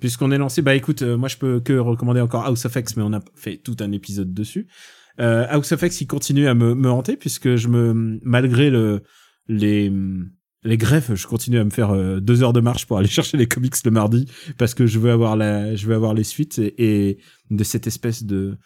puisqu'on 0.00 0.30
est 0.30 0.38
lancé, 0.38 0.62
bah 0.62 0.74
écoute, 0.74 1.02
euh, 1.02 1.18
moi 1.18 1.28
je 1.28 1.36
peux 1.36 1.60
que 1.60 1.74
recommander 1.74 2.22
encore 2.22 2.46
House 2.46 2.64
of 2.64 2.74
X, 2.74 2.96
mais 2.96 3.02
on 3.02 3.12
a 3.12 3.20
fait 3.34 3.58
tout 3.58 3.76
un 3.80 3.92
épisode 3.92 4.32
dessus. 4.32 4.66
Euh, 5.20 5.46
House 5.48 5.72
of 5.72 5.82
X, 5.82 6.00
il 6.00 6.06
continue 6.06 6.46
à 6.46 6.54
me, 6.54 6.74
me 6.74 6.90
hanter 6.90 7.16
puisque 7.16 7.56
je 7.56 7.68
me, 7.68 8.18
malgré 8.22 8.70
le 8.70 9.02
les 9.48 9.92
les 10.64 10.76
greffes, 10.78 11.14
je 11.14 11.26
continue 11.28 11.58
à 11.58 11.64
me 11.64 11.70
faire 11.70 11.90
euh, 11.92 12.18
deux 12.18 12.42
heures 12.42 12.52
de 12.52 12.60
marche 12.60 12.86
pour 12.86 12.98
aller 12.98 13.08
chercher 13.18 13.36
les 13.36 13.46
comics 13.46 13.74
le 13.84 13.90
mardi 13.90 14.26
parce 14.58 14.74
que 14.74 14.86
je 14.86 14.98
veux 14.98 15.10
avoir 15.12 15.36
la, 15.36 15.74
je 15.76 15.86
veux 15.86 15.94
avoir 15.94 16.12
les 16.12 16.24
suites 16.24 16.58
et, 16.58 17.08
et 17.10 17.18
de 17.50 17.62
cette 17.64 17.86
espèce 17.86 18.24
de, 18.24 18.58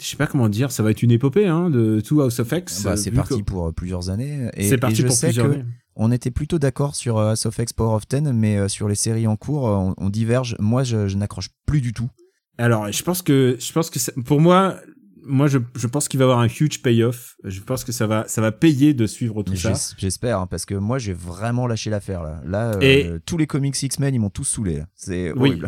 je 0.00 0.06
sais 0.06 0.16
pas 0.16 0.26
comment 0.26 0.48
dire, 0.50 0.70
ça 0.70 0.82
va 0.82 0.90
être 0.90 1.02
une 1.02 1.10
épopée 1.10 1.46
hein, 1.46 1.70
de 1.70 2.00
tout 2.00 2.20
House 2.20 2.38
of 2.40 2.52
X. 2.52 2.82
Bah, 2.82 2.96
c'est 2.96 3.10
parti 3.10 3.38
que- 3.38 3.44
pour 3.44 3.68
euh, 3.68 3.72
plusieurs 3.72 4.10
années. 4.10 4.50
Et, 4.54 4.68
C'est 4.68 4.74
et 4.74 4.78
parti 4.78 4.96
je 4.96 5.06
pour 5.06 5.16
sais 5.16 5.28
plusieurs 5.28 5.48
que 5.48 5.52
années. 5.54 5.64
on 5.96 6.12
était 6.12 6.30
plutôt 6.30 6.58
d'accord 6.58 6.94
sur 6.94 7.16
euh, 7.16 7.30
House 7.30 7.46
of 7.46 7.58
X 7.58 7.72
Power 7.72 7.94
of 7.96 8.06
Ten, 8.06 8.32
mais 8.32 8.68
sur 8.68 8.86
les 8.86 8.94
séries 8.94 9.26
en 9.26 9.36
cours, 9.36 9.64
on, 9.64 9.94
on 9.96 10.10
diverge. 10.10 10.56
Moi, 10.58 10.84
je, 10.84 11.08
je 11.08 11.16
n'accroche 11.16 11.48
plus 11.66 11.80
du 11.80 11.92
tout. 11.94 12.10
Alors, 12.58 12.92
je 12.92 13.02
pense 13.02 13.22
que, 13.22 13.56
je 13.58 13.72
pense 13.72 13.88
que 13.88 13.98
ça- 13.98 14.12
pour 14.26 14.40
moi, 14.42 14.76
moi, 15.24 15.46
je, 15.48 15.58
je 15.76 15.86
pense 15.86 16.08
qu'il 16.08 16.18
va 16.18 16.24
y 16.24 16.28
avoir 16.28 16.38
un 16.40 16.46
huge 16.48 16.82
payoff. 16.82 17.36
Je 17.44 17.60
pense 17.60 17.84
que 17.84 17.92
ça 17.92 18.06
va, 18.06 18.24
ça 18.28 18.40
va 18.40 18.52
payer 18.52 18.94
de 18.94 19.06
suivre 19.06 19.42
tout 19.42 19.56
ça. 19.56 19.72
J'es- 19.74 19.94
J'espère, 19.98 20.40
hein, 20.40 20.46
parce 20.46 20.64
que 20.64 20.74
moi, 20.74 20.98
j'ai 20.98 21.12
vraiment 21.12 21.66
lâché 21.66 21.90
l'affaire 21.90 22.22
là. 22.22 22.40
Là, 22.46 22.72
euh, 22.76 22.80
Et- 22.80 23.20
tous 23.26 23.36
les 23.38 23.46
comics 23.46 23.80
X-Men, 23.82 24.14
ils 24.14 24.18
m'ont 24.20 24.30
tous 24.30 24.44
saoulé. 24.44 24.82
C'est 24.94 25.32
Oui. 25.32 25.60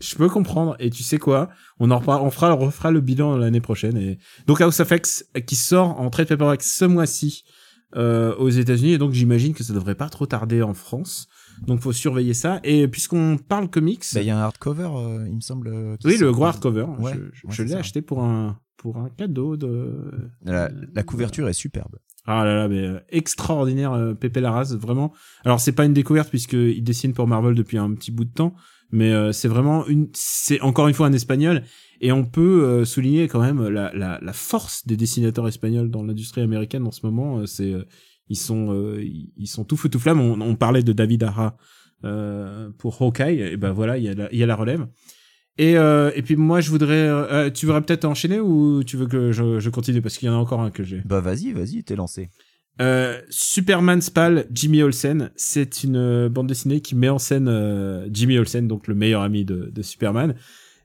Je 0.00 0.16
peux 0.16 0.28
comprendre. 0.28 0.74
Et 0.80 0.90
tu 0.90 1.04
sais 1.04 1.18
quoi? 1.18 1.48
On 1.78 1.90
en 1.92 1.98
on 1.98 2.30
fera, 2.30 2.52
on 2.54 2.58
refera 2.58 2.90
le 2.90 3.00
bilan 3.00 3.36
l'année 3.36 3.60
prochaine. 3.60 3.96
Et 3.96 4.18
donc 4.48 4.60
House 4.60 4.80
of 4.80 4.90
X 4.90 5.24
qui 5.46 5.54
sort 5.54 6.00
en 6.00 6.10
trade 6.10 6.26
paperback 6.26 6.62
ce 6.64 6.84
mois-ci 6.84 7.44
euh, 7.94 8.34
aux 8.34 8.48
États-Unis. 8.50 8.94
Et 8.94 8.98
donc 8.98 9.12
j'imagine 9.12 9.54
que 9.54 9.62
ça 9.62 9.72
devrait 9.72 9.94
pas 9.94 10.08
trop 10.08 10.26
tarder 10.26 10.60
en 10.60 10.74
France. 10.74 11.28
Donc 11.68 11.80
faut 11.80 11.92
surveiller 11.92 12.34
ça. 12.34 12.58
Et 12.64 12.88
puisqu'on 12.88 13.38
parle 13.38 13.70
comics, 13.70 14.04
Bah, 14.12 14.22
Il 14.22 14.26
y 14.26 14.30
a 14.30 14.36
un 14.36 14.40
hardcover, 14.42 14.90
euh, 14.92 15.24
il 15.28 15.36
me 15.36 15.40
semble. 15.40 15.96
oui, 16.04 16.16
le 16.18 16.32
gros 16.32 16.46
hardcover. 16.46 16.82
Ouais, 16.98 17.12
je 17.14 17.18
je- 17.18 17.22
ouais, 17.22 17.30
je 17.50 17.56
c'est 17.56 17.64
l'ai 17.68 17.74
acheté 17.74 18.02
pour 18.02 18.24
un 18.24 18.58
pour 18.76 18.98
un 18.98 19.08
cadeau 19.10 19.56
de. 19.56 20.30
La, 20.44 20.70
la 20.94 21.02
couverture 21.02 21.48
est 21.48 21.52
superbe. 21.52 21.96
Ah 22.26 22.44
là 22.44 22.56
là, 22.56 22.68
mais 22.68 22.84
euh, 22.84 22.98
extraordinaire, 23.08 23.92
euh, 23.92 24.14
Pepe 24.14 24.38
Larraz, 24.38 24.74
vraiment. 24.76 25.12
Alors 25.44 25.60
c'est 25.60 25.72
pas 25.72 25.84
une 25.84 25.92
découverte 25.92 26.28
puisqu'il 26.28 26.82
dessine 26.82 27.12
pour 27.12 27.28
Marvel 27.28 27.54
depuis 27.54 27.78
un 27.78 27.94
petit 27.94 28.10
bout 28.10 28.24
de 28.24 28.32
temps, 28.32 28.54
mais 28.90 29.12
euh, 29.12 29.30
c'est 29.30 29.46
vraiment 29.46 29.86
une, 29.86 30.08
c'est 30.12 30.60
encore 30.60 30.88
une 30.88 30.94
fois 30.94 31.06
un 31.06 31.12
espagnol 31.12 31.62
et 32.00 32.10
on 32.10 32.24
peut 32.24 32.64
euh, 32.64 32.84
souligner 32.84 33.28
quand 33.28 33.40
même 33.40 33.68
la, 33.68 33.92
la, 33.94 34.18
la 34.20 34.32
force 34.32 34.86
des 34.88 34.96
dessinateurs 34.96 35.46
espagnols 35.46 35.88
dans 35.88 36.02
l'industrie 36.02 36.40
américaine 36.40 36.84
en 36.84 36.90
ce 36.90 37.06
moment. 37.06 37.46
c'est, 37.46 37.74
ils 38.28 38.36
sont, 38.36 38.96
ils 39.36 39.46
sont 39.46 39.64
tout 39.64 39.76
feu 39.76 39.88
tout 39.88 40.00
flamme. 40.00 40.20
On, 40.20 40.40
on 40.40 40.56
parlait 40.56 40.82
de 40.82 40.92
David 40.92 41.22
Ara 41.22 41.56
pour 42.76 43.00
Hawkeye, 43.00 43.40
et 43.40 43.56
ben 43.56 43.70
voilà, 43.70 43.98
il 43.98 44.04
y 44.04 44.08
a 44.08 44.14
la, 44.14 44.32
il 44.32 44.38
y 44.38 44.42
a 44.42 44.46
la 44.46 44.56
relève. 44.56 44.86
Et, 45.58 45.78
euh, 45.78 46.10
et 46.14 46.22
puis 46.22 46.36
moi 46.36 46.60
je 46.60 46.70
voudrais, 46.70 47.08
euh, 47.08 47.50
tu 47.50 47.66
voudrais 47.66 47.80
peut-être 47.80 48.04
enchaîner 48.04 48.40
ou 48.40 48.84
tu 48.84 48.96
veux 48.96 49.06
que 49.06 49.32
je, 49.32 49.58
je 49.58 49.70
continue? 49.70 50.02
Parce 50.02 50.18
qu'il 50.18 50.26
y 50.26 50.30
en 50.30 50.34
a 50.34 50.38
encore 50.38 50.60
un 50.60 50.70
que 50.70 50.84
j'ai. 50.84 51.00
Bah 51.04 51.20
vas-y, 51.20 51.52
vas-y, 51.52 51.82
t'es 51.82 51.96
lancé. 51.96 52.28
Euh, 52.80 53.20
Superman 53.30 54.02
Spal, 54.02 54.46
Jimmy 54.52 54.82
Olsen, 54.82 55.30
c'est 55.34 55.82
une 55.82 55.96
euh, 55.96 56.28
bande 56.28 56.46
dessinée 56.46 56.80
qui 56.80 56.94
met 56.94 57.08
en 57.08 57.18
scène 57.18 57.48
euh, 57.48 58.06
Jimmy 58.12 58.38
Olsen, 58.38 58.68
donc 58.68 58.86
le 58.86 58.94
meilleur 58.94 59.22
ami 59.22 59.46
de, 59.46 59.70
de 59.72 59.82
Superman. 59.82 60.34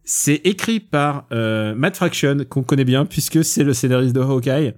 C'est 0.06 0.42
écrit 0.46 0.80
par 0.80 1.28
euh, 1.32 1.76
Matt 1.76 1.98
Fraction, 1.98 2.46
qu'on 2.50 2.64
connaît 2.64 2.86
bien 2.86 3.06
puisque 3.06 3.44
c'est 3.44 3.64
le 3.64 3.74
scénariste 3.74 4.16
de 4.16 4.22
Hawkeye. 4.22 4.74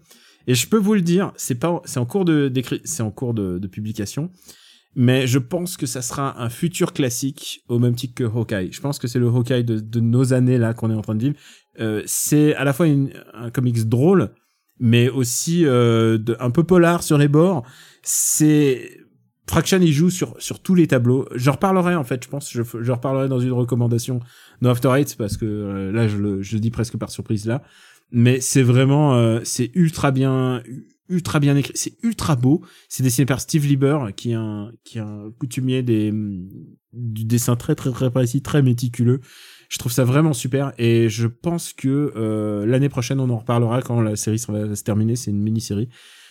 Et 0.48 0.56
je 0.56 0.68
peux 0.68 0.78
vous 0.78 0.96
le 0.96 1.02
dire, 1.02 1.32
c'est 1.38 1.56
pas, 1.56 1.82
c'est 1.86 2.00
en 2.00 2.06
cours 2.06 2.26
de 2.26 2.50
d'écrit, 2.50 2.82
c'est 2.84 3.04
en 3.04 3.12
cours 3.12 3.34
de, 3.34 3.60
de 3.60 3.68
publication. 3.68 4.32
Mais 4.96 5.26
je 5.26 5.40
pense 5.40 5.78
que 5.78 5.86
ça 5.86 6.02
sera 6.02 6.42
un 6.42 6.50
futur 6.50 6.94
classique 6.94 7.64
au 7.68 7.80
même 7.80 7.96
titre 7.96 8.14
que 8.14 8.24
Hawkeye. 8.24 8.72
Je 8.72 8.80
pense 8.80 9.00
que 9.00 9.08
c'est 9.08 9.20
le 9.20 9.28
Hawkeye 9.28 9.64
de, 9.64 10.00
nos 10.00 10.34
années 10.34 10.58
là 10.58 10.74
qu'on 10.74 10.92
est 10.92 10.96
en 10.96 11.02
train 11.02 11.16
de 11.16 11.24
vivre. 11.24 11.36
Euh, 11.80 12.04
c'est 12.06 12.54
à 12.56 12.64
la 12.64 12.74
fois 12.74 12.88
une, 12.88 13.12
un 13.34 13.50
comics 13.50 13.88
drôle, 13.90 14.32
mais 14.80 15.10
aussi 15.10 15.66
euh, 15.66 16.20
un 16.40 16.52
peu 16.52 16.64
polar 16.64 17.02
sur 17.02 17.18
les 17.18 17.28
bords. 17.28 17.64
C'est 18.04 19.04
Fraction 19.50 19.80
il 19.82 19.92
joue 19.92 20.10
sur 20.10 20.36
sur 20.40 20.62
tous 20.62 20.74
les 20.74 20.88
tableaux. 20.88 21.28
Je 21.36 21.50
reparlerai 21.50 21.96
en 21.96 22.04
fait, 22.04 22.24
je 22.24 22.30
pense, 22.30 22.52
je, 22.52 22.62
je 22.64 22.92
reparlerai 22.92 23.28
dans 23.28 23.40
une 23.40 23.52
recommandation 23.52 24.20
de 24.62 24.70
After 24.70 24.90
Eight 24.96 25.16
parce 25.18 25.38
que 25.38 25.46
euh, 25.46 25.92
là 25.92 26.08
je 26.08 26.18
le 26.18 26.42
je 26.42 26.58
dis 26.58 26.72
presque 26.72 26.98
par 26.98 27.12
surprise 27.12 27.46
là. 27.46 27.62
Mais 28.12 28.40
c'est 28.40 28.62
vraiment 28.62 29.16
euh, 29.16 29.42
c'est 29.44 29.72
ultra 29.74 30.12
bien 30.12 30.64
ultra 31.10 31.40
bien 31.40 31.56
écrit, 31.56 31.74
c'est 31.76 31.96
ultra 32.04 32.36
beau. 32.36 32.62
C'est 32.90 33.04
dessiné 33.04 33.26
par 33.26 33.42
Steve 33.42 33.66
Lieber 33.66 34.08
qui 34.16 34.32
est 34.32 34.36
un 34.36 34.72
qui 34.84 34.98
est 34.98 35.02
un 35.02 35.32
coutumier 35.40 35.84
des 35.84 36.14
du 36.94 37.26
dessin 37.26 37.56
très 37.56 37.76
très 37.76 37.92
très 37.92 38.12
précis, 38.12 38.42
très 38.42 38.62
méticuleux. 38.62 39.22
Je 39.70 39.78
trouve 39.78 39.92
ça 39.92 40.04
vraiment 40.04 40.34
super 40.34 40.74
et 40.78 41.10
je 41.10 41.28
pense 41.28 41.74
que 41.74 42.14
euh, 42.16 42.66
l'année 42.66 42.90
prochaine 42.90 43.20
on 43.20 43.30
en 43.30 43.38
reparlera 43.38 43.82
quand 43.82 44.02
la 44.02 44.16
série 44.16 44.42
va 44.48 44.76
se 44.76 44.84
terminer. 44.84 45.16
C'est 45.16 45.32
une 45.32 45.42
mini-série. 45.42 45.90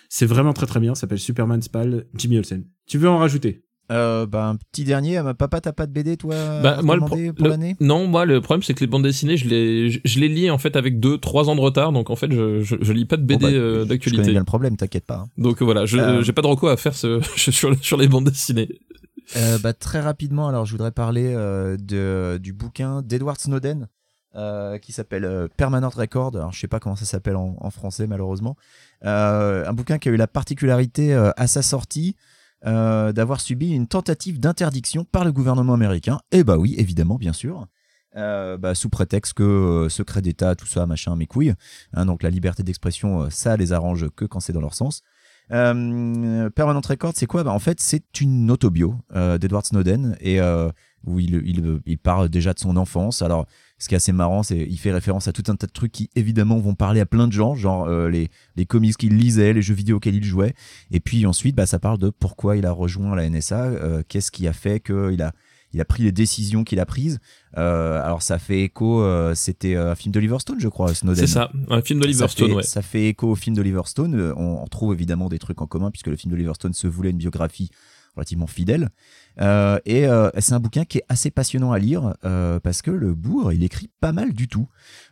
C'est 0.08 0.26
vraiment 0.26 0.52
très 0.52 0.66
très 0.66 0.80
bien. 0.80 0.94
Ça 0.94 1.02
s'appelle 1.02 1.18
Superman 1.18 1.62
Spal, 1.62 2.06
Jimmy 2.14 2.38
Olsen. 2.38 2.64
Tu 2.86 2.98
veux 2.98 3.08
en 3.08 3.18
rajouter? 3.18 3.64
Euh, 3.92 4.26
bah, 4.26 4.46
un 4.46 4.56
petit 4.56 4.84
dernier, 4.84 5.18
euh, 5.18 5.34
papa, 5.34 5.60
t'as 5.60 5.72
pas 5.72 5.86
de 5.86 5.92
BD, 5.92 6.16
toi 6.16 6.34
Bah, 6.62 6.80
moi, 6.82 6.96
le, 6.96 7.32
pour 7.32 7.46
l'année? 7.46 7.76
non, 7.80 8.06
moi, 8.08 8.24
le 8.24 8.40
problème, 8.40 8.62
c'est 8.62 8.74
que 8.74 8.80
les 8.80 8.86
bandes 8.86 9.02
dessinées, 9.04 9.36
je 9.36 9.46
les, 9.48 9.90
je, 9.90 10.00
je 10.04 10.18
les 10.20 10.28
lis, 10.28 10.50
en 10.50 10.58
fait, 10.58 10.76
avec 10.76 10.98
deux, 10.98 11.18
trois 11.18 11.48
ans 11.50 11.56
de 11.56 11.60
retard. 11.60 11.92
Donc, 11.92 12.08
en 12.10 12.16
fait, 12.16 12.32
je, 12.32 12.62
je, 12.62 12.76
je 12.80 12.92
lis 12.92 13.04
pas 13.04 13.16
de 13.16 13.22
BD 13.22 13.36
Bon, 13.44 13.46
bah, 13.50 13.52
euh, 13.52 13.70
Je 13.70 13.74
connais 13.74 13.86
d'actualité. 13.88 14.30
bien 14.30 14.40
le 14.40 14.44
problème, 14.46 14.76
t'inquiète 14.76 15.04
pas. 15.06 15.16
hein. 15.18 15.28
Donc, 15.36 15.62
voilà, 15.62 15.84
je, 15.86 15.98
Euh, 15.98 16.22
j'ai 16.22 16.32
pas 16.32 16.42
de 16.42 16.46
recours 16.46 16.70
à 16.70 16.76
faire 16.76 16.94
ce, 16.94 17.20
sur, 17.36 17.74
sur 17.84 17.96
les 17.98 18.08
bandes 18.08 18.24
dessinées. 18.28 18.68
Euh, 19.36 19.58
bah, 19.58 19.72
très 19.72 20.00
rapidement, 20.00 20.48
alors 20.48 20.66
je 20.66 20.72
voudrais 20.72 20.90
parler 20.92 21.32
euh, 21.34 21.76
de, 21.78 22.38
du 22.42 22.52
bouquin 22.52 23.02
d'Edward 23.02 23.38
Snowden 23.38 23.88
euh, 24.34 24.78
qui 24.78 24.92
s'appelle 24.92 25.24
euh, 25.24 25.48
Permanent 25.56 25.88
Record. 25.90 26.34
Alors, 26.36 26.52
je 26.52 26.58
sais 26.60 26.66
pas 26.68 26.80
comment 26.80 26.96
ça 26.96 27.04
s'appelle 27.04 27.36
en, 27.36 27.56
en 27.60 27.70
français, 27.70 28.06
malheureusement. 28.06 28.56
Euh, 29.04 29.66
un 29.66 29.72
bouquin 29.72 29.98
qui 29.98 30.08
a 30.08 30.12
eu 30.12 30.16
la 30.16 30.26
particularité 30.26 31.14
euh, 31.14 31.30
à 31.36 31.46
sa 31.46 31.62
sortie 31.62 32.16
euh, 32.64 33.12
d'avoir 33.12 33.40
subi 33.40 33.72
une 33.72 33.88
tentative 33.88 34.38
d'interdiction 34.38 35.04
par 35.04 35.24
le 35.24 35.32
gouvernement 35.32 35.74
américain. 35.74 36.20
Et 36.30 36.44
bah 36.44 36.56
oui, 36.56 36.74
évidemment, 36.78 37.16
bien 37.16 37.32
sûr. 37.32 37.66
Euh, 38.14 38.56
bah, 38.56 38.74
sous 38.74 38.88
prétexte 38.88 39.32
que 39.32 39.42
euh, 39.42 39.88
secret 39.88 40.22
d'État, 40.22 40.54
tout 40.54 40.66
ça, 40.66 40.86
machin, 40.86 41.16
mes 41.16 41.26
couilles. 41.26 41.54
Hein, 41.94 42.06
donc 42.06 42.22
la 42.22 42.30
liberté 42.30 42.62
d'expression, 42.62 43.28
ça 43.30 43.56
les 43.56 43.72
arrange 43.72 44.08
que 44.10 44.24
quand 44.24 44.40
c'est 44.40 44.52
dans 44.52 44.60
leur 44.60 44.74
sens. 44.74 45.02
Permanent 45.48 46.80
Record, 46.88 47.12
c'est 47.16 47.26
quoi? 47.26 47.42
Bah, 47.42 47.52
En 47.52 47.58
fait, 47.58 47.80
c'est 47.80 48.20
une 48.20 48.50
autobio 48.50 48.96
d'Edward 49.12 49.66
Snowden 49.66 50.16
et 50.20 50.40
où 51.04 51.20
il, 51.20 51.42
il, 51.44 51.80
il 51.86 51.98
parle 51.98 52.28
déjà 52.28 52.52
de 52.54 52.58
son 52.58 52.76
enfance. 52.76 53.22
Alors, 53.22 53.46
ce 53.78 53.88
qui 53.88 53.94
est 53.94 53.96
assez 53.96 54.12
marrant, 54.12 54.42
c'est 54.42 54.58
il 54.58 54.76
fait 54.78 54.92
référence 54.92 55.26
à 55.28 55.32
tout 55.32 55.42
un 55.48 55.56
tas 55.56 55.66
de 55.66 55.72
trucs 55.72 55.92
qui 55.92 56.08
évidemment 56.14 56.58
vont 56.58 56.74
parler 56.74 57.00
à 57.00 57.06
plein 57.06 57.26
de 57.26 57.32
gens, 57.32 57.54
genre 57.54 57.86
euh, 57.86 58.08
les, 58.08 58.28
les 58.56 58.66
comics 58.66 58.96
qu'il 58.96 59.16
lisait, 59.16 59.52
les 59.52 59.62
jeux 59.62 59.74
vidéo 59.74 59.96
auxquels 59.96 60.14
il 60.14 60.24
jouait. 60.24 60.54
Et 60.90 61.00
puis 61.00 61.26
ensuite, 61.26 61.56
bah, 61.56 61.66
ça 61.66 61.78
parle 61.78 61.98
de 61.98 62.10
pourquoi 62.10 62.56
il 62.56 62.64
a 62.66 62.72
rejoint 62.72 63.16
la 63.16 63.28
NSA, 63.28 63.64
euh, 63.64 64.02
qu'est-ce 64.06 64.30
qui 64.30 64.46
a 64.46 64.52
fait 64.52 64.80
qu'il 64.80 65.20
a 65.22 65.32
il 65.74 65.80
a 65.80 65.86
pris 65.86 66.02
les 66.02 66.12
décisions 66.12 66.64
qu'il 66.64 66.78
a 66.80 66.84
prises. 66.84 67.18
Euh, 67.56 67.98
alors 68.04 68.20
ça 68.20 68.38
fait 68.38 68.60
écho, 68.60 69.00
euh, 69.02 69.34
c'était 69.34 69.74
euh, 69.74 69.92
un 69.92 69.94
film 69.94 70.12
d'Oliver 70.12 70.36
Stone, 70.38 70.60
je 70.60 70.68
crois, 70.68 70.94
Snowden. 70.94 71.26
C'est 71.26 71.32
ça, 71.32 71.50
un 71.70 71.80
film 71.80 71.98
d'Oliver 71.98 72.28
Stone, 72.28 72.48
fait- 72.50 72.54
ouais. 72.54 72.62
Ça 72.62 72.82
fait 72.82 73.06
écho 73.08 73.30
au 73.30 73.34
film 73.36 73.56
d'Oliver 73.56 73.80
Stone. 73.86 74.14
Euh, 74.14 74.34
On, 74.36 74.62
on 74.62 74.66
trouve 74.66 74.92
évidemment 74.92 75.30
des 75.30 75.38
trucs 75.38 75.62
en 75.62 75.66
commun 75.66 75.90
puisque 75.90 76.08
le 76.08 76.16
film 76.16 76.30
d'Oliver 76.30 76.52
Stone 76.54 76.74
se 76.74 76.86
voulait 76.86 77.08
une 77.08 77.16
biographie 77.16 77.70
relativement 78.16 78.46
fidèle. 78.46 78.90
Euh, 79.40 79.78
et 79.86 80.06
euh, 80.06 80.30
c'est 80.38 80.52
un 80.52 80.60
bouquin 80.60 80.84
qui 80.84 80.98
est 80.98 81.04
assez 81.08 81.30
passionnant 81.30 81.72
à 81.72 81.78
lire 81.78 82.14
euh, 82.24 82.60
parce 82.60 82.82
que 82.82 82.90
le 82.90 83.14
bourg, 83.14 83.52
il 83.52 83.64
écrit 83.64 83.90
pas 84.00 84.12
mal 84.12 84.32
du 84.32 84.48
tout. 84.48 84.68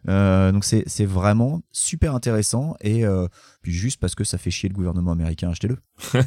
Euh, 0.08 0.52
donc 0.52 0.64
c'est 0.64 0.84
c'est 0.86 1.04
vraiment 1.04 1.62
super 1.72 2.14
intéressant 2.14 2.74
et 2.80 3.04
euh, 3.04 3.26
puis 3.62 3.72
juste 3.72 4.00
parce 4.00 4.14
que 4.14 4.24
ça 4.24 4.38
fait 4.38 4.50
chier 4.50 4.68
le 4.68 4.74
gouvernement 4.74 5.12
américain, 5.12 5.50
achetez-le. 5.50 5.76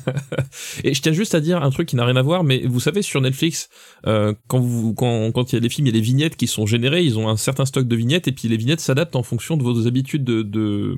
Et 0.83 0.93
je 0.93 1.01
tiens 1.01 1.13
juste 1.13 1.33
à 1.33 1.39
dire 1.39 1.63
un 1.63 1.69
truc 1.71 1.87
qui 1.87 1.95
n'a 1.95 2.05
rien 2.05 2.15
à 2.15 2.21
voir, 2.21 2.43
mais 2.43 2.65
vous 2.67 2.79
savez, 2.79 3.01
sur 3.01 3.21
Netflix, 3.21 3.69
euh, 4.05 4.33
quand 4.47 4.59
vous, 4.59 4.93
quand, 4.93 5.31
quand 5.31 5.51
il 5.51 5.55
y 5.55 5.57
a 5.57 5.61
des 5.61 5.69
films, 5.69 5.87
il 5.87 5.89
y 5.89 5.97
a 5.97 5.99
des 5.99 6.05
vignettes 6.05 6.35
qui 6.35 6.47
sont 6.47 6.67
générées, 6.67 7.03
ils 7.03 7.17
ont 7.17 7.27
un 7.27 7.37
certain 7.37 7.65
stock 7.65 7.87
de 7.87 7.95
vignettes, 7.95 8.27
et 8.27 8.31
puis 8.31 8.47
les 8.47 8.57
vignettes 8.57 8.81
s'adaptent 8.81 9.15
en 9.15 9.23
fonction 9.23 9.57
de 9.57 9.63
vos 9.63 9.87
habitudes 9.87 10.23
de, 10.23 10.43
de, 10.43 10.95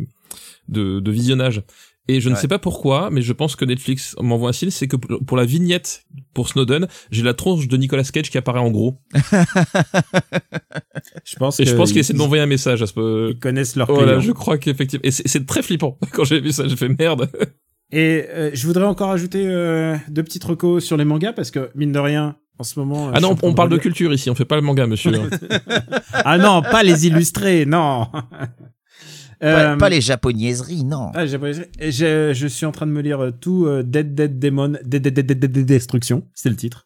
de, 0.68 1.00
de 1.00 1.12
visionnage. 1.12 1.64
Et 2.08 2.22
je 2.22 2.30
ne 2.30 2.36
sais 2.36 2.48
pas 2.48 2.60
pourquoi, 2.60 3.10
mais 3.12 3.22
je 3.24 3.34
pense 3.34 3.56
que 3.56 3.66
Netflix 3.66 4.16
m'envoie 4.22 4.50
un 4.50 4.54
signe, 4.54 4.70
c'est 4.70 4.88
que 4.88 4.96
pour 4.96 5.38
la 5.38 5.46
vignette 5.46 6.04
pour 6.36 6.48
Snowden, 6.50 6.88
j'ai 7.10 7.24
la 7.24 7.34
tronche 7.34 7.68
de 7.68 7.78
Nicolas 7.78 8.04
Cage 8.04 8.30
qui 8.30 8.38
apparaît 8.38 8.60
en 8.60 8.70
gros. 8.70 9.02
Je 11.24 11.36
pense. 11.38 11.60
Et 11.60 11.66
je 11.66 11.76
pense 11.76 11.90
qu'il 11.90 11.98
ils- 11.98 12.02
essaie 12.02 12.14
de 12.14 12.18
m'envoyer 12.18 12.44
un 12.44 12.48
message 12.48 12.82
à 12.82 12.88
ce 12.88 13.32
Ils 13.32 13.40
connaissent 13.40 13.76
leur 13.76 13.88
Voilà, 13.88 14.14
client. 14.14 14.20
je 14.22 14.32
crois 14.32 14.58
qu'effectivement. 14.58 15.02
Et 15.04 15.12
c'est 15.12 15.46
très 15.46 15.62
flippant. 15.64 15.98
Quand 16.14 16.24
j'ai 16.24 16.40
vu 16.40 16.52
ça, 16.52 16.68
j'ai 16.68 16.76
fait 16.76 16.90
merde. 16.90 17.30
Et 17.92 18.26
euh, 18.30 18.52
je 18.54 18.66
voudrais 18.68 18.86
encore 18.86 19.12
ajouter 19.12 19.44
euh, 19.46 19.96
deux 20.10 20.24
petites 20.24 20.44
recos 20.44 20.84
sur 20.84 20.98
les 20.98 21.06
mangas 21.06 21.34
parce 21.34 21.52
que 21.52 21.70
mine 21.76 21.92
de 21.92 22.00
rien, 22.00 22.36
en 22.60 22.64
ce 22.64 22.80
moment. 22.80 23.12
Ah 23.14 23.20
non, 23.20 23.36
on 23.44 23.54
parle 23.54 23.70
de 23.70 23.76
relire- 23.76 23.82
culture 23.84 24.14
ici, 24.14 24.30
on 24.30 24.36
fait 24.36 24.46
pas 24.46 24.56
le 24.56 24.62
manga, 24.62 24.86
monsieur. 24.88 25.12
Ah 26.14 26.38
non, 26.38 26.62
pas 26.62 26.84
les 26.84 27.08
illustrés, 27.08 27.66
non. 27.66 28.08
Pas, 29.40 29.74
Euh, 29.74 29.78
pas 29.78 29.90
les 29.90 30.02
japonaiseries, 30.02 30.84
non. 30.84 31.12
Ah, 31.14 31.26
et 31.26 31.92
je, 31.92 32.32
je 32.34 32.48
suis 32.48 32.66
en 32.66 32.72
train 32.72 32.86
de 32.88 32.92
me 32.92 33.02
lire 33.02 33.20
euh, 33.24 33.32
tout 33.32 33.66
euh, 33.66 33.84
Dead 33.84 34.14
Dead 34.16 34.40
Demon, 34.40 34.74
Dead 34.84 35.02
Dead 35.02 35.14
Dead 35.14 35.28
Dead 35.40 35.52
Dead 35.52 35.66
Destruction, 35.66 36.24
c'est 36.34 36.50
le 36.50 36.56
titre. 36.56 36.86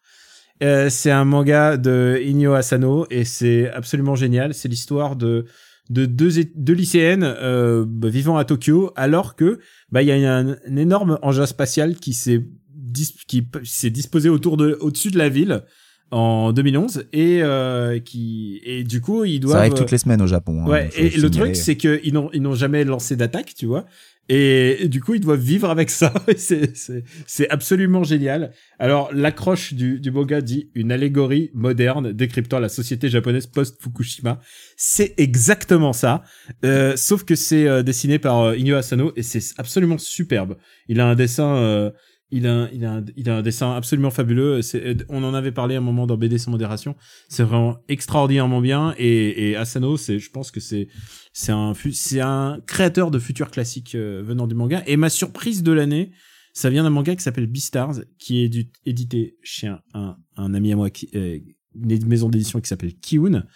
Euh, 0.62 0.90
c'est 0.90 1.10
un 1.10 1.24
manga 1.24 1.76
de 1.78 2.20
Inyo 2.22 2.52
Asano 2.52 3.06
et 3.10 3.24
c'est 3.24 3.70
absolument 3.70 4.14
génial. 4.14 4.52
C'est 4.54 4.68
l'histoire 4.68 5.16
de 5.16 5.46
de 5.88 6.06
deux, 6.06 6.30
lycéennes 6.74 7.24
euh, 7.24 7.84
bah, 7.88 8.08
vivant 8.08 8.36
à 8.36 8.44
Tokyo 8.44 8.92
alors 8.94 9.34
que 9.34 9.58
bah 9.90 10.02
il 10.02 10.08
y 10.08 10.12
a 10.12 10.36
un, 10.36 10.50
un 10.50 10.76
énorme 10.76 11.18
engin 11.22 11.46
spatial 11.46 11.96
qui 11.96 12.12
s'est 12.12 12.46
dis- 12.72 13.16
qui 13.26 13.42
p- 13.42 13.58
s'est 13.64 13.90
disposé 13.90 14.28
autour 14.28 14.56
de 14.56 14.76
au-dessus 14.80 15.10
de 15.10 15.18
la 15.18 15.28
ville 15.28 15.62
en 16.10 16.52
2011 16.52 17.06
et 17.12 17.40
euh, 17.42 17.98
qui 18.00 18.60
et 18.64 18.82
du 18.84 19.00
coup 19.00 19.24
ils 19.24 19.38
doivent 19.40 19.54
Ça 19.54 19.60
arrive 19.60 19.74
toutes 19.74 19.90
les 19.92 19.98
semaines 19.98 20.22
au 20.22 20.26
Japon. 20.26 20.62
hein, 20.64 20.68
Ouais, 20.68 20.90
et 20.96 21.10
le 21.10 21.30
truc, 21.30 21.56
c'est 21.56 21.76
qu'ils 21.76 22.12
n'ont, 22.12 22.30
ils 22.32 22.42
n'ont 22.42 22.54
jamais 22.54 22.84
lancé 22.84 23.16
d'attaque, 23.16 23.54
tu 23.56 23.66
vois. 23.66 23.86
Et, 24.32 24.84
et 24.84 24.88
du 24.88 25.00
coup, 25.00 25.14
ils 25.14 25.20
doivent 25.20 25.40
vivre 25.40 25.68
avec 25.70 25.90
ça. 25.90 26.12
C'est, 26.36 26.76
c'est, 26.76 27.02
c'est 27.26 27.50
absolument 27.50 28.04
génial. 28.04 28.52
Alors, 28.78 29.10
l'accroche 29.12 29.74
du, 29.74 29.98
du 29.98 30.12
manga 30.12 30.40
dit 30.40 30.70
une 30.76 30.92
allégorie 30.92 31.50
moderne 31.52 32.12
décryptant 32.12 32.60
la 32.60 32.68
société 32.68 33.08
japonaise 33.08 33.48
post-Fukushima. 33.48 34.40
C'est 34.76 35.14
exactement 35.18 35.92
ça. 35.92 36.22
Euh, 36.64 36.96
sauf 36.96 37.24
que 37.24 37.34
c'est 37.34 37.66
euh, 37.66 37.82
dessiné 37.82 38.20
par 38.20 38.54
Inyo 38.54 38.76
Asano 38.76 39.12
et 39.16 39.24
c'est 39.24 39.42
absolument 39.58 39.98
superbe. 39.98 40.56
Il 40.86 41.00
a 41.00 41.06
un 41.08 41.16
dessin, 41.16 41.90
il 42.30 42.46
a, 42.46 42.68
il 42.72 42.84
a, 42.84 42.94
un, 42.94 43.04
il 43.16 43.28
a 43.28 43.36
un 43.38 43.42
dessin 43.42 43.72
absolument 43.72 44.10
fabuleux. 44.10 44.60
On 45.08 45.22
en 45.24 45.34
avait 45.34 45.52
parlé 45.52 45.76
un 45.76 45.80
moment 45.80 46.06
dans 46.06 46.16
BD 46.16 46.38
sans 46.38 46.50
modération. 46.50 46.96
C'est 47.28 47.42
vraiment 47.42 47.78
extraordinairement 47.88 48.60
bien. 48.60 48.94
Et, 48.98 49.50
et 49.50 49.56
Asano, 49.56 49.96
c'est, 49.96 50.18
je 50.18 50.30
pense 50.30 50.50
que 50.50 50.60
c'est, 50.60 50.88
c'est 51.32 51.52
un, 51.52 51.72
c'est 51.92 52.20
un 52.20 52.60
créateur 52.66 53.10
de 53.10 53.18
futurs 53.18 53.50
classiques 53.50 53.94
euh, 53.94 54.22
venant 54.24 54.46
du 54.46 54.54
manga. 54.54 54.82
Et 54.86 54.96
ma 54.96 55.10
surprise 55.10 55.62
de 55.62 55.72
l'année, 55.72 56.12
ça 56.52 56.70
vient 56.70 56.82
d'un 56.82 56.90
manga 56.90 57.14
qui 57.14 57.22
s'appelle 57.22 57.46
Beastars, 57.46 58.00
qui 58.18 58.44
est 58.44 58.68
édité 58.86 59.36
chez 59.42 59.68
un, 59.68 59.80
un, 59.94 60.16
un 60.36 60.54
ami 60.54 60.72
à 60.72 60.76
moi, 60.76 60.90
qui, 60.90 61.08
euh, 61.14 61.38
une 61.74 62.06
maison 62.06 62.28
d'édition 62.28 62.60
qui 62.60 62.68
s'appelle 62.68 62.94
Kiun. 62.94 63.46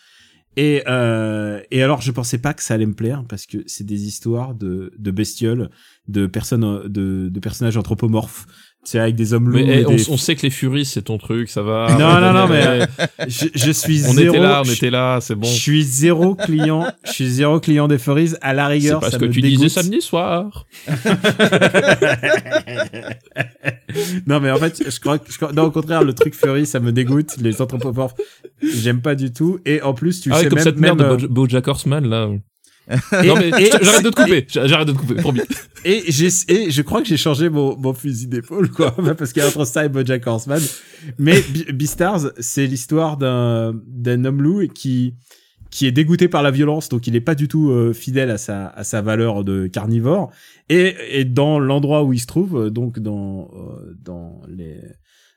Et, 0.57 0.83
euh, 0.87 1.61
et 1.71 1.83
alors, 1.83 2.01
je 2.01 2.13
pensais 2.13 2.39
pas 2.39 2.55
que 2.55 2.63
ça 2.63 2.75
allait 2.75 2.87
me 2.87 2.95
plaire 2.95 3.25
parce 3.29 3.47
que 3.47 3.59
c'est 3.67 3.85
des 3.85 4.07
histoires 4.07 4.55
de, 4.55 4.93
bestioles, 4.99 5.71
de 6.09 6.27
personnes, 6.27 6.89
de 6.89 7.41
personnages 7.41 7.77
anthropomorphes. 7.77 8.47
C'est 8.87 8.99
avec 8.99 9.15
des 9.17 9.33
hommes 9.33 9.49
loups. 9.49 9.57
Mais 9.57 9.65
et 9.65 9.81
eh, 9.81 9.87
on, 9.87 9.95
des- 9.97 10.11
on 10.11 10.17
sait 10.19 10.37
que 10.37 10.43
les 10.43 10.51
Furies, 10.51 10.85
c'est 10.85 11.03
ton 11.03 11.17
truc, 11.19 11.49
ça 11.49 11.63
va. 11.63 11.89
Non, 11.99 12.21
non, 12.21 12.33
non, 12.35 12.47
mais 12.51 12.81
je, 13.27 13.47
je 13.55 13.71
suis 13.73 14.05
On 14.07 14.13
zéro. 14.13 14.35
était 14.35 14.43
là, 14.43 14.63
on 14.65 14.71
était 14.71 14.91
là, 14.91 15.19
c'est 15.23 15.35
bon. 15.35 15.47
Je 15.49 15.53
suis 15.55 15.83
zéro 15.83 16.35
client. 16.35 16.87
je 17.05 17.13
suis 17.13 17.27
zéro 17.29 17.61
client 17.61 17.89
des 17.89 17.97
furries. 17.99 18.33
À 18.43 18.53
la 18.53 18.67
C'est 18.67 18.73
rigueur, 18.73 19.01
parce 19.01 19.13
ça 19.13 19.19
que 19.19 19.25
me 19.25 19.31
tu 19.33 19.41
dégoûte. 19.41 19.63
disais 19.63 19.81
samedi 19.83 20.01
soir. 20.03 20.67
non, 24.27 24.41
mais 24.41 24.51
en 24.51 24.57
fait, 24.57 24.83
je 24.91 25.01
crois 25.01 25.19
que, 25.19 25.31
je 25.33 25.37
crois- 25.37 25.53
non, 25.53 25.65
au 25.65 25.71
contraire, 25.71 26.03
le 26.03 26.13
truc 26.13 26.35
furry, 26.35 26.67
ça 26.67 26.81
me 26.81 26.93
dégoûte. 26.93 27.37
Les 27.41 27.61
anthropomorphes, 27.63 28.15
j'aime 28.63 29.01
pas 29.01 29.15
du 29.15 29.33
tout. 29.33 29.59
Et 29.65 29.83
en 29.83 29.95
plus, 29.95 30.21
tu 30.21 30.31
ah 30.33 30.37
ouais, 30.37 30.43
sais 30.43 30.49
comme 30.49 30.57
même, 30.59 30.65
cette 30.65 30.79
merde 30.79 31.01
même, 31.03 31.17
de 31.17 31.27
Bo- 31.27 31.33
Bojack 31.33 31.69
Horseman, 31.69 32.07
là. 32.09 32.29
Non 32.89 33.35
mais 33.37 33.51
j'arrête 33.51 34.05
de 34.05 34.11
te 34.11 34.23
couper, 34.23 34.47
j'arrête 34.49 34.89
de 34.89 34.93
te 34.93 34.99
couper, 34.99 35.15
promis. 35.15 35.41
Et 35.87 36.05
j'ai, 36.09 36.29
et 36.49 36.71
je 36.71 36.81
crois 36.81 37.03
que 37.03 37.09
j'ai 37.09 37.19
changé 37.19 37.51
mon, 37.51 37.77
mon 37.77 37.93
fusil 37.93 38.27
d'épaule, 38.27 38.71
quoi. 38.71 38.95
Parce 39.19 39.35
qu'il 39.35 39.43
y 39.43 39.45
a 39.45 39.49
entre 39.49 39.67
ça 39.67 39.85
et 39.85 39.91
Bojack 39.91 40.27
Horseman. 40.27 40.61
Mais 41.19 41.41
Be- 41.41 41.73
Beastars, 41.73 42.31
c'est 42.39 42.67
l'histoire 42.67 43.19
d'un, 43.19 43.75
d'un 43.87 44.25
homme 44.25 44.41
loup 44.41 44.67
qui, 44.75 45.13
qui 45.71 45.87
est 45.87 45.93
dégoûté 45.93 46.27
par 46.27 46.43
la 46.43 46.51
violence, 46.51 46.89
donc 46.89 47.07
il 47.07 47.15
est 47.17 47.21
pas 47.21 47.35
du 47.35 47.49
tout 47.49 47.71
euh, 47.71 47.93
fidèle 47.93 48.31
à 48.31 48.39
sa, 48.39 48.69
à 48.69 48.83
sa 48.83 49.03
valeur 49.03 49.45
de 49.45 49.67
carnivore. 49.67 50.31
Et, 50.71 50.95
et 51.11 51.27
dans 51.27 51.59
l'endroit 51.59 52.03
où 52.03 52.15
il 52.15 52.19
se 52.21 52.27
trouve, 52.27 52.57
euh, 52.67 52.71
donc 52.71 52.99
dans, 52.99 53.51
euh, 53.55 53.95
dans 54.03 54.41
les, 54.49 54.81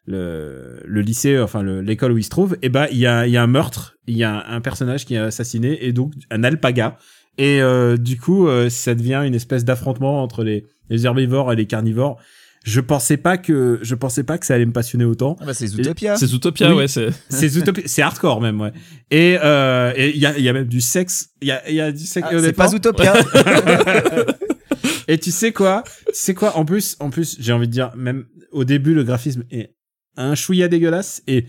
le, 0.05 0.79
le 0.85 1.01
lycée, 1.01 1.37
enfin 1.39 1.61
le- 1.61 1.81
l'école 1.81 2.13
où 2.13 2.17
il 2.17 2.23
se 2.23 2.29
trouve, 2.29 2.55
et 2.61 2.69
ben 2.69 2.87
il 2.91 2.97
y 2.99 3.05
a, 3.05 3.27
il 3.27 3.33
y 3.33 3.37
a 3.37 3.43
un 3.43 3.47
meurtre, 3.47 3.97
il 4.07 4.15
y 4.15 4.23
a 4.23 4.47
un, 4.49 4.55
un 4.55 4.61
personnage 4.61 5.05
qui 5.05 5.15
est 5.15 5.17
assassiné 5.17 5.85
et 5.85 5.91
donc 5.91 6.13
un 6.31 6.43
alpaga. 6.45 6.97
Et 7.37 7.61
euh, 7.61 7.97
du 7.97 8.17
coup, 8.19 8.47
euh, 8.47 8.69
ça 8.69 8.95
devient 8.95 9.21
une 9.25 9.35
espèce 9.35 9.63
d'affrontement 9.65 10.23
entre 10.23 10.43
les, 10.43 10.65
les 10.89 11.05
herbivores 11.05 11.53
et 11.53 11.55
les 11.55 11.67
carnivores. 11.67 12.17
Je 12.63 12.81
pensais 12.81 13.15
pas 13.17 13.37
que 13.37 13.79
je 13.81 13.95
pensais 13.95 14.23
pas 14.23 14.37
que 14.37 14.45
ça 14.45 14.55
allait 14.55 14.65
me 14.65 14.73
passionner 14.73 15.05
autant. 15.05 15.37
Ah 15.39 15.45
bah, 15.45 15.53
c'est 15.53 15.67
Zootopia. 15.67 16.17
C'est 16.17 16.25
Zootopia, 16.27 16.69
Oui. 16.71 16.75
ouais, 16.75 16.87
c'est. 16.89 17.09
C'est 17.29 17.47
Zootopia- 17.47 17.83
c'est 17.85 18.01
hardcore 18.01 18.41
même, 18.41 18.59
ouais. 18.59 18.73
Et 19.11 19.37
euh, 19.41 19.93
et 19.95 20.09
il 20.13 20.17
y 20.19 20.25
a, 20.25 20.37
il 20.37 20.43
y 20.43 20.49
a 20.49 20.53
même 20.53 20.67
du 20.67 20.81
sexe. 20.81 21.29
Il 21.41 21.47
y 21.47 21.51
a, 21.51 21.69
il 21.69 21.75
y 21.75 21.79
a 21.81 21.91
du 21.93 22.05
sexe. 22.05 22.27
Ah, 22.29 22.35
c'est 22.41 22.51
pas 22.53 22.67
Zootopia. 22.67 23.13
Et 25.07 25.17
tu 25.17 25.31
sais 25.31 25.53
quoi? 25.53 25.83
Tu 26.07 26.11
sais 26.15 26.33
quoi? 26.33 26.57
En 26.57 26.65
plus, 26.65 26.97
en 26.99 27.09
plus, 27.09 27.37
j'ai 27.39 27.53
envie 27.53 27.67
de 27.67 27.71
dire, 27.71 27.91
même 27.95 28.25
au 28.51 28.65
début, 28.65 28.93
le 28.93 29.03
graphisme 29.03 29.43
est 29.51 29.73
un 30.17 30.35
chouïa 30.35 30.67
dégueulasse. 30.67 31.23
Et 31.27 31.45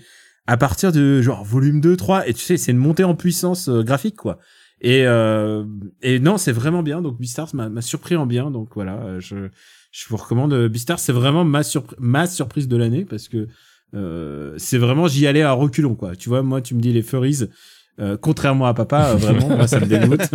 à 0.47 0.57
partir 0.57 0.93
de 0.93 1.21
genre 1.23 1.45
volume 1.45 1.81
2, 1.81 1.97
3, 1.97 2.29
et 2.29 2.35
tu 2.35 2.41
sais, 2.45 2.57
c'est 2.57 2.71
une 2.71 2.79
montée 2.79 3.03
en 3.05 3.17
puissance 3.17 3.69
euh, 3.69 3.83
graphique, 3.83 4.17
quoi. 4.17 4.39
Et, 4.81 5.07
euh, 5.07 5.65
et 6.03 6.21
non, 6.21 6.39
c'est 6.39 6.53
vraiment 6.53 6.83
bien. 6.83 7.03
Donc 7.03 7.19
Beastars 7.19 7.55
m'a 7.55 7.69
m'a 7.69 7.83
surpris 7.83 8.17
en 8.17 8.27
bien. 8.27 8.51
Donc 8.51 8.71
voilà, 8.75 8.99
euh, 8.99 9.21
je, 9.21 9.49
je 9.91 10.09
vous 10.09 10.17
recommande 10.17 10.53
euh, 10.53 10.69
Beastars. 10.69 11.01
C'est 11.01 11.13
vraiment 11.13 11.45
ma, 11.45 11.63
ma 11.99 12.27
surprise 12.27 12.69
de 12.69 12.77
l'année 12.77 13.05
parce 13.05 13.29
que 13.29 13.49
euh, 13.95 14.55
c'est 14.59 14.79
vraiment, 14.79 15.09
j'y 15.09 15.27
allais 15.27 15.43
à 15.43 15.53
reculons, 15.53 15.95
quoi. 15.95 16.17
Tu 16.17 16.29
vois, 16.29 16.43
moi, 16.43 16.61
tu 16.61 16.75
me 16.75 16.81
dis 16.81 16.93
les 16.93 17.03
furries. 17.03 17.49
Euh, 18.01 18.17
contrairement 18.17 18.67
à 18.67 18.75
papa, 18.75 19.09
euh, 19.09 19.15
vraiment, 19.17 19.57
moi 19.57 19.67
ça 19.67 19.81
me 19.81 19.87
dégoûte. 19.87 20.31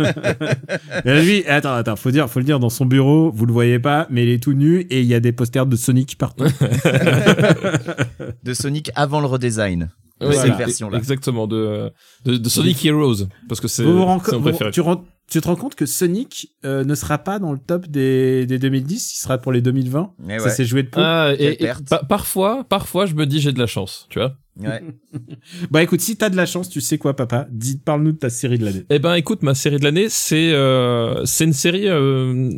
Et 1.06 1.24
lui, 1.24 1.46
attends, 1.46 1.72
attends, 1.72 1.96
faut 1.96 2.10
dire, 2.10 2.28
faut 2.28 2.38
le 2.38 2.44
dire, 2.44 2.60
dans 2.60 2.68
son 2.68 2.84
bureau, 2.84 3.30
vous 3.30 3.46
le 3.46 3.54
voyez 3.54 3.78
pas, 3.78 4.06
mais 4.10 4.24
il 4.24 4.28
est 4.28 4.42
tout 4.42 4.52
nu 4.52 4.80
et 4.80 5.00
il 5.00 5.06
y 5.06 5.14
a 5.14 5.20
des 5.20 5.32
posters 5.32 5.64
de 5.64 5.74
Sonic 5.74 6.18
partout. 6.18 6.44
de 8.44 8.52
Sonic 8.52 8.90
avant 8.96 9.20
le 9.20 9.26
redesign. 9.26 9.88
Cette. 10.32 10.98
Exactement, 10.98 11.46
de, 11.46 11.90
de, 12.24 12.36
de 12.36 12.48
Sonic 12.48 12.84
Heroes. 12.84 13.26
Parce 13.48 13.60
que 13.60 13.68
c'est 13.68 13.82
mon 13.84 14.42
préféré. 14.42 14.70
tu, 14.70 15.40
te 15.40 15.46
rends 15.48 15.56
compte 15.56 15.74
que 15.74 15.86
Sonic 15.86 16.48
euh, 16.64 16.84
ne 16.84 16.94
sera 16.94 17.18
pas 17.18 17.38
dans 17.38 17.52
le 17.52 17.58
top 17.58 17.86
des, 17.86 18.46
des 18.46 18.58
2010, 18.58 19.14
il 19.14 19.16
sera 19.18 19.38
pour 19.38 19.52
les 19.52 19.60
2020. 19.62 20.12
Eh 20.28 20.38
Ça 20.38 20.44
ouais. 20.44 20.50
s'est 20.50 20.64
joué 20.64 20.82
de 20.82 20.88
peu. 20.88 21.00
Ah, 21.02 21.32
et, 21.38 21.62
et 21.64 21.68
pa- 21.88 22.02
parfois, 22.08 22.64
parfois, 22.64 23.06
je 23.06 23.14
me 23.14 23.26
dis 23.26 23.40
j'ai 23.40 23.52
de 23.52 23.58
la 23.58 23.66
chance, 23.66 24.06
tu 24.10 24.18
vois. 24.18 24.34
Ouais. 24.60 24.82
Bah 25.70 25.82
écoute, 25.82 26.00
si 26.00 26.16
t'as 26.16 26.30
de 26.30 26.36
la 26.36 26.46
chance, 26.46 26.68
tu 26.68 26.80
sais 26.80 26.98
quoi, 26.98 27.14
papa? 27.14 27.46
Dis, 27.50 27.78
parle-nous 27.78 28.12
de 28.12 28.18
ta 28.18 28.30
série 28.30 28.58
de 28.58 28.64
l'année. 28.64 28.84
Eh 28.90 28.98
ben, 28.98 29.14
écoute, 29.14 29.42
ma 29.42 29.54
série 29.54 29.78
de 29.78 29.84
l'année, 29.84 30.06
c'est 30.08 30.52
euh, 30.52 31.24
c'est 31.24 31.44
une 31.44 31.52
série 31.52 31.88
euh, 31.88 32.50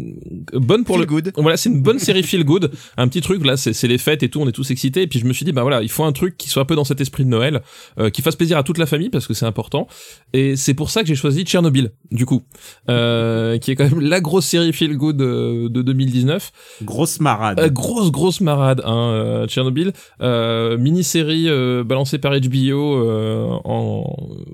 bonne 0.53 0.85
pour 0.85 0.97
Feel 0.97 1.05
le 1.05 1.07
good. 1.07 1.33
Voilà, 1.37 1.57
c'est 1.57 1.69
une 1.69 1.83
bonne 1.83 1.99
série 1.99 2.23
feel 2.25 2.45
good. 2.45 2.71
Un 2.97 3.09
petit 3.09 3.21
truc 3.21 3.45
là, 3.45 3.57
c'est 3.57 3.73
c'est 3.73 3.89
les 3.89 3.99
fêtes 3.99 4.23
et 4.23 4.29
tout, 4.29 4.41
on 4.41 4.49
est 4.49 4.53
tous 4.53 4.71
excités. 4.71 5.03
Et 5.03 5.07
puis 5.07 5.19
je 5.19 5.27
me 5.27 5.33
suis 5.33 5.45
dit, 5.45 5.53
bah 5.53 5.63
voilà, 5.63 5.83
il 5.83 5.91
faut 5.91 6.05
un 6.05 6.13
truc 6.13 6.37
qui 6.37 6.49
soit 6.49 6.63
un 6.63 6.67
peu 6.67 6.77
dans 6.77 6.85
cet 6.85 7.01
esprit 7.01 7.25
de 7.25 7.31
Noël, 7.31 7.63
euh, 7.99 8.11
qui 8.11 8.23
fasse 8.23 8.37
plaisir 8.37 8.59
à 8.59 8.63
toute 8.63 8.79
la 8.79 8.87
famille 8.87 9.11
parce 9.11 9.27
que 9.27 9.35
c'est 9.35 9.47
important. 9.47 9.87
Et 10.33 10.57
c'est 10.57 10.75
pour 10.75 10.91
ça 10.91 11.03
que 11.03 11.09
j'ai 11.09 11.15
choisi 11.15 11.45
Tchernobyl, 11.45 11.93
du 12.11 12.27
coup, 12.27 12.43
euh, 12.89 13.59
qui 13.59 13.71
est 13.71 13.75
quand 13.75 13.89
même 13.89 14.01
la 14.01 14.21
grosse 14.21 14.47
série 14.47 14.73
feel 14.73 14.97
good 14.97 15.21
euh, 15.21 15.69
de 15.69 15.83
2019. 15.83 16.53
Grosse 16.83 17.21
marade. 17.21 17.59
Euh, 17.61 17.69
grosse 17.69 18.11
grosse 18.11 18.41
marade, 18.41 18.83
hein, 18.85 19.11
euh, 19.13 19.47
Tchernobyl. 19.47 19.93
Euh, 20.21 20.79
mini-série 20.79 21.49
balancée 21.87 22.19
par 22.19 22.33
HBO 22.39 22.97
euh, 22.97 23.49
en 23.65 24.05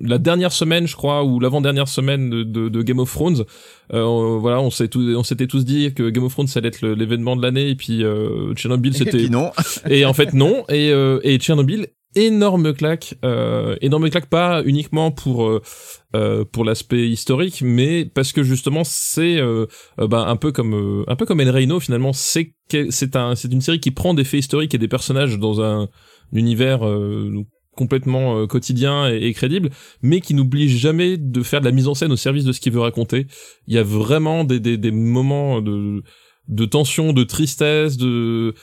la 0.00 0.18
dernière 0.18 0.52
semaine, 0.52 0.86
je 0.86 0.96
crois, 0.96 1.24
ou 1.24 1.40
l'avant-dernière 1.40 1.88
semaine 1.88 2.30
de, 2.30 2.42
de, 2.42 2.68
de 2.68 2.82
Game 2.82 2.98
of 2.98 3.12
Thrones. 3.12 3.44
Euh, 3.92 4.38
voilà, 4.38 4.60
on 4.60 4.70
s'est 4.70 4.88
on 4.96 5.22
s'était 5.22 5.46
tous 5.46 5.64
dit 5.64 5.92
que 5.94 6.10
Game 6.10 6.24
of 6.24 6.32
Thrones 6.32 6.46
ça 6.46 6.58
allait 6.58 6.68
être 6.68 6.86
l'événement 6.86 7.36
de 7.36 7.42
l'année, 7.42 7.70
et 7.70 7.74
puis 7.74 8.04
euh, 8.04 8.54
Tchernobyl 8.54 8.94
Et 8.94 8.98
c'était 8.98 9.28
non. 9.28 9.50
et 9.88 10.04
en 10.04 10.12
fait 10.12 10.32
non 10.32 10.64
et 10.68 10.90
euh, 10.92 11.20
et 11.22 11.38
Tchernobyl 11.38 11.88
énorme 12.14 12.74
claque 12.74 13.14
euh, 13.24 13.76
énorme 13.80 14.10
claque 14.10 14.26
pas 14.26 14.62
uniquement 14.64 15.10
pour 15.10 15.48
euh, 15.48 16.44
pour 16.44 16.64
l'aspect 16.64 17.08
historique 17.08 17.62
mais 17.64 18.04
parce 18.04 18.32
que 18.32 18.42
justement 18.42 18.82
c'est 18.84 19.38
euh, 19.38 19.66
ben, 19.98 20.24
un 20.26 20.36
peu 20.36 20.52
comme 20.52 21.04
un 21.06 21.16
peu 21.16 21.24
comme 21.24 21.40
El 21.40 21.50
Reino 21.50 21.80
finalement 21.80 22.12
c'est 22.12 22.54
c'est 22.90 23.16
un 23.16 23.34
c'est 23.34 23.52
une 23.52 23.60
série 23.60 23.80
qui 23.80 23.90
prend 23.90 24.14
des 24.14 24.24
faits 24.24 24.40
historiques 24.40 24.74
et 24.74 24.78
des 24.78 24.88
personnages 24.88 25.38
dans 25.38 25.62
un 25.62 25.88
univers 26.32 26.86
euh, 26.86 27.44
complètement 27.76 28.36
euh, 28.38 28.46
quotidien 28.46 29.08
et, 29.08 29.26
et 29.26 29.32
crédible 29.32 29.70
mais 30.02 30.20
qui 30.20 30.34
n'oublie 30.34 30.68
jamais 30.68 31.16
de 31.16 31.42
faire 31.42 31.60
de 31.60 31.64
la 31.64 31.72
mise 31.72 31.88
en 31.88 31.94
scène 31.94 32.12
au 32.12 32.16
service 32.16 32.44
de 32.44 32.52
ce 32.52 32.60
qu'il 32.60 32.72
veut 32.72 32.80
raconter 32.80 33.26
il 33.66 33.74
y 33.74 33.78
a 33.78 33.82
vraiment 33.82 34.44
des 34.44 34.60
des, 34.60 34.76
des 34.76 34.90
moments 34.90 35.60
de 35.60 36.02
de 36.48 36.64
tension 36.64 37.12
de 37.12 37.24
tristesse 37.24 37.96
de 37.96 38.54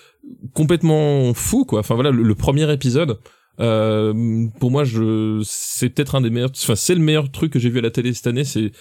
complètement 0.53 1.33
fou 1.33 1.65
quoi 1.65 1.79
enfin 1.79 1.95
voilà 1.95 2.11
le, 2.11 2.23
le 2.23 2.35
premier 2.35 2.71
épisode 2.71 3.19
euh, 3.59 4.47
pour 4.59 4.71
moi 4.71 4.83
je 4.83 5.41
c'est 5.43 5.89
peut-être 5.89 6.15
un 6.15 6.21
des 6.21 6.29
meilleurs 6.29 6.51
enfin 6.55 6.75
c'est 6.75 6.95
le 6.95 7.01
meilleur 7.01 7.31
truc 7.31 7.51
que 7.51 7.59
j'ai 7.59 7.69
vu 7.69 7.79
à 7.79 7.81
la 7.81 7.91
télé 7.91 8.13
cette 8.13 8.27
année 8.27 8.43
c'est 8.43 8.71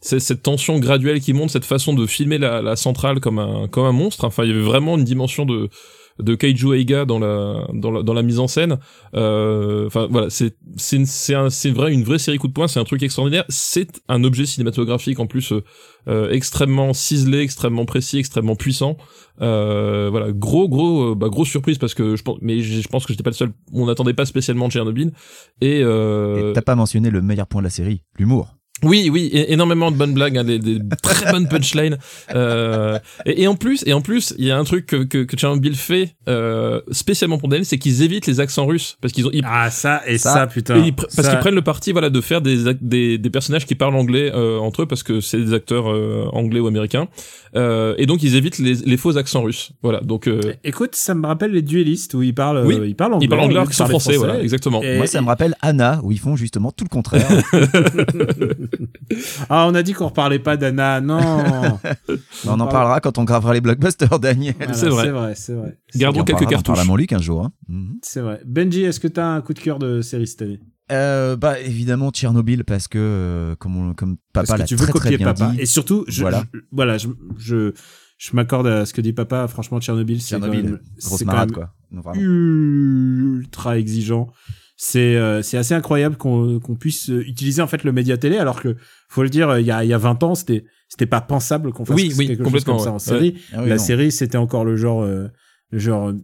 c'est 0.00 0.20
cette 0.20 0.42
tension 0.42 0.78
graduelle 0.78 1.20
qui 1.20 1.32
monte, 1.32 1.50
cette 1.50 1.64
façon 1.64 1.92
de 1.92 2.06
filmer 2.06 2.38
la, 2.38 2.62
la 2.62 2.76
centrale 2.76 3.20
comme 3.20 3.38
un 3.38 3.68
comme 3.68 3.84
un 3.84 3.92
monstre. 3.92 4.24
Enfin, 4.24 4.44
il 4.44 4.50
y 4.50 4.52
avait 4.52 4.62
vraiment 4.62 4.96
une 4.96 5.04
dimension 5.04 5.44
de 5.44 5.68
de 6.18 6.34
Kaiju 6.34 6.74
Eiga 6.74 7.04
dans 7.04 7.18
la 7.18 7.66
dans 7.72 7.90
la, 7.90 8.02
dans 8.02 8.14
la 8.14 8.22
mise 8.22 8.38
en 8.38 8.48
scène. 8.48 8.78
Euh, 9.14 9.86
Enfin 9.86 10.06
voilà, 10.10 10.30
c'est 10.30 10.56
c'est 10.76 11.04
c'est 11.06 11.34
un, 11.34 11.50
c'est 11.50 11.70
vrai 11.70 11.92
une 11.92 12.04
vraie 12.04 12.18
série 12.18 12.38
coup 12.38 12.48
de 12.48 12.52
poing. 12.52 12.68
C'est 12.68 12.80
un 12.80 12.84
truc 12.84 13.02
extraordinaire. 13.02 13.44
C'est 13.48 14.00
un 14.08 14.24
objet 14.24 14.46
cinématographique 14.46 15.20
en 15.20 15.26
plus 15.26 15.52
euh, 15.52 15.62
euh, 16.08 16.30
extrêmement 16.30 16.92
ciselé, 16.92 17.40
extrêmement 17.40 17.84
précis, 17.84 18.18
extrêmement 18.18 18.56
puissant. 18.56 18.96
Voilà, 19.38 20.32
gros 20.32 20.68
gros 20.68 21.14
bah, 21.14 21.28
grosse 21.28 21.48
surprise 21.48 21.78
parce 21.78 21.94
que 21.94 22.16
je 22.16 22.22
pense 22.22 22.38
mais 22.42 22.60
je 22.60 22.88
pense 22.88 23.06
que 23.06 23.12
j'étais 23.12 23.22
pas 23.22 23.30
le 23.30 23.36
seul. 23.36 23.52
On 23.72 23.86
n'attendait 23.86 24.14
pas 24.14 24.26
spécialement 24.26 24.68
Tchernobyl 24.68 25.12
et, 25.60 25.80
Et 25.80 26.52
T'as 26.54 26.62
pas 26.62 26.74
mentionné 26.74 27.10
le 27.10 27.22
meilleur 27.22 27.46
point 27.46 27.60
de 27.60 27.66
la 27.66 27.70
série, 27.70 28.02
l'humour. 28.18 28.57
Oui, 28.82 29.08
oui, 29.12 29.30
énormément 29.32 29.90
de 29.90 29.96
bonnes 29.96 30.14
blagues, 30.14 30.38
hein, 30.38 30.44
des, 30.44 30.58
des 30.58 30.78
très 31.02 31.30
bonnes 31.32 31.48
punchlines. 31.48 31.98
Euh, 32.34 32.98
et, 33.26 33.42
et 33.42 33.46
en 33.48 33.54
plus, 33.56 33.82
et 33.86 33.92
en 33.92 34.00
plus, 34.00 34.34
il 34.38 34.44
y 34.44 34.50
a 34.50 34.58
un 34.58 34.64
truc 34.64 34.86
que, 34.86 35.04
que, 35.04 35.24
que 35.24 35.36
Tchernobyl 35.36 35.74
fait 35.74 36.14
euh, 36.28 36.80
spécialement 36.90 37.38
pour 37.38 37.48
Daniel, 37.48 37.64
c'est 37.66 37.78
qu'ils 37.78 38.02
évitent 38.02 38.26
les 38.26 38.40
accents 38.40 38.66
russes 38.66 38.96
parce 39.00 39.12
qu'ils 39.12 39.26
ont 39.26 39.30
ils, 39.32 39.42
Ah, 39.44 39.70
ça, 39.70 40.02
et 40.06 40.18
Ça, 40.18 40.32
ça, 40.34 40.46
putain. 40.46 40.76
et 40.76 40.88
ils 40.88 40.92
pr- 40.92 41.02
parce 41.14 41.14
Ça- 41.14 41.30
qu'ils 41.30 41.38
prennent 41.40 41.54
le 41.54 41.62
parti, 41.62 41.92
voilà, 41.92 42.10
de 42.10 42.20
faire 42.20 42.40
des, 42.40 42.74
des, 42.80 43.18
des 43.18 43.30
personnages 43.30 43.66
qui 43.66 43.74
parlent 43.74 43.96
anglais 43.96 44.30
euh, 44.34 44.58
entre 44.58 44.82
eux 44.82 44.86
parce 44.86 45.02
que 45.02 45.20
c'est 45.20 45.38
des 45.38 45.54
acteurs 45.54 45.90
euh, 45.90 46.26
anglais 46.32 46.60
ou 46.60 46.66
américains. 46.66 47.08
Euh, 47.56 47.94
et 47.98 48.06
donc 48.06 48.22
ils 48.22 48.36
évitent 48.36 48.58
les, 48.58 48.74
les 48.74 48.96
faux 48.96 49.16
accents 49.16 49.42
russes. 49.42 49.72
Voilà, 49.82 50.00
donc 50.00 50.28
euh, 50.28 50.40
Écoute, 50.64 50.94
ça 50.94 51.14
me 51.14 51.26
rappelle 51.26 51.50
les 51.52 51.62
duellistes 51.62 52.14
où 52.14 52.22
ils 52.22 52.34
parlent, 52.34 52.64
Oui. 52.66 52.74
euh, 52.76 52.86
ils 52.86 52.94
parlent 52.94 53.14
anglais. 53.14 53.26
ils 53.26 53.28
parlent 53.28 53.40
anglais 53.42 53.56
alors 53.56 53.66
qu'ils 53.66 53.74
sont 53.76 53.84
parler 53.84 53.98
français, 53.98 54.16
voilà, 54.18 54.40
exactement. 54.42 54.82
Et- 54.82 54.96
Moi, 54.98 55.06
ça 55.06 55.20
me 55.22 55.26
rappelle 55.26 55.54
Anna, 55.62 56.00
où 56.02 56.12
ils 56.12 56.18
font 56.20 56.36
justement 56.36 56.70
tout 56.72 56.84
le 56.84 56.88
contraire. 56.90 57.26
ah, 59.50 59.66
on 59.68 59.74
a 59.74 59.82
dit 59.82 59.92
qu'on 59.92 60.06
reparlait 60.08 60.38
pas 60.38 60.56
d'Anna. 60.56 61.00
Non. 61.00 61.18
on 62.46 62.50
en 62.50 62.58
parle- 62.58 62.70
parlera 62.70 63.00
quand 63.00 63.18
on 63.18 63.24
gravera 63.24 63.54
les 63.54 63.60
blockbusters, 63.60 64.18
Daniel. 64.18 64.54
Voilà, 64.58 64.74
C'est 64.74 64.88
vrai. 64.88 65.04
C'est 65.04 65.10
vrai, 65.12 65.34
c'est 65.36 65.52
vrai. 65.54 65.78
Gardons 65.96 66.20
On 66.20 66.24
quelques 66.24 66.38
parlera- 66.38 66.46
on 66.48 66.50
cartouches. 66.50 66.66
parlera 66.66 66.82
à 66.82 66.86
mon 66.86 66.96
Luc 66.96 67.12
un 67.12 67.20
jour. 67.20 67.44
hein. 67.44 67.52
Mhm. 67.68 67.98
C'est 68.02 68.20
vrai. 68.20 68.40
Benji, 68.46 68.82
est-ce 68.82 69.00
que 69.00 69.08
t'as 69.08 69.26
un 69.26 69.40
coup 69.40 69.54
de 69.54 69.60
cœur 69.60 69.78
de 69.78 70.00
série 70.02 70.26
cette 70.26 70.42
année? 70.42 70.60
Euh, 70.90 71.36
bah 71.36 71.60
évidemment 71.60 72.10
Tchernobyl 72.10 72.64
parce 72.64 72.88
que 72.88 72.96
euh, 72.98 73.56
comme 73.56 73.76
on, 73.76 73.92
comme 73.92 74.16
papa 74.32 74.46
Parce 74.46 74.52
que 74.52 74.56
l'a 74.60 74.64
tu 74.64 74.74
veux 74.74 74.84
très 74.86 74.92
très 74.92 75.00
copier 75.00 75.18
bien 75.18 75.34
papa. 75.34 75.50
dit. 75.52 75.60
Et 75.60 75.66
surtout, 75.66 76.04
je, 76.08 76.22
Voilà. 76.22 76.44
je- 76.54 76.60
voilà, 76.72 76.96
je, 76.96 77.08
je, 77.36 77.72
je 78.16 78.30
m'accorde 78.32 78.66
à 78.68 78.86
ce 78.86 78.94
que 78.94 79.02
dit 79.02 79.12
papa. 79.12 79.46
Franchement, 79.48 79.80
Tchernobyl, 79.80 80.22
c'est 80.22 80.36
quand 80.36 80.46
Tchernobyl, 80.46 80.64
même, 80.64 80.80
grosse 81.02 81.18
c'est 81.18 81.24
quand 81.26 81.32
marade 81.32 81.50
même 81.50 81.54
quoi. 81.56 81.74
Non, 81.90 82.02
ultra 82.14 83.78
exigeant. 83.78 84.28
C'est 84.80 85.16
euh, 85.16 85.42
c'est 85.42 85.56
assez 85.58 85.74
incroyable 85.74 86.16
qu'on 86.16 86.60
qu'on 86.60 86.76
puisse 86.76 87.10
euh, 87.10 87.26
utiliser 87.28 87.60
en 87.60 87.66
fait 87.66 87.82
le 87.82 87.90
média 87.90 88.16
télé 88.16 88.38
alors 88.38 88.62
que 88.62 88.76
faut 89.08 89.24
le 89.24 89.28
dire 89.28 89.58
il 89.58 89.66
y 89.66 89.72
a 89.72 89.82
il 89.82 89.88
y 89.90 89.92
a 89.92 89.98
20 89.98 90.22
ans 90.22 90.36
c'était 90.36 90.64
c'était 90.88 91.04
pas 91.06 91.20
pensable 91.20 91.72
qu'on 91.72 91.84
fasse 91.84 91.96
Oui, 91.96 92.14
oui, 92.16 92.28
quelque 92.28 92.44
chose 92.44 92.64
complètement, 92.64 92.76
comme 92.76 92.84
ça 92.84 92.90
ouais. 92.90 92.94
en 92.94 92.98
série. 93.00 93.34
Ah 93.52 93.62
oui, 93.64 93.68
La 93.70 93.74
non. 93.76 93.82
série 93.82 94.12
c'était 94.12 94.38
encore 94.38 94.64
le 94.64 94.76
genre 94.76 95.02
euh, 95.02 95.26
le 95.70 95.78
genre 95.80 96.10
euh, 96.10 96.16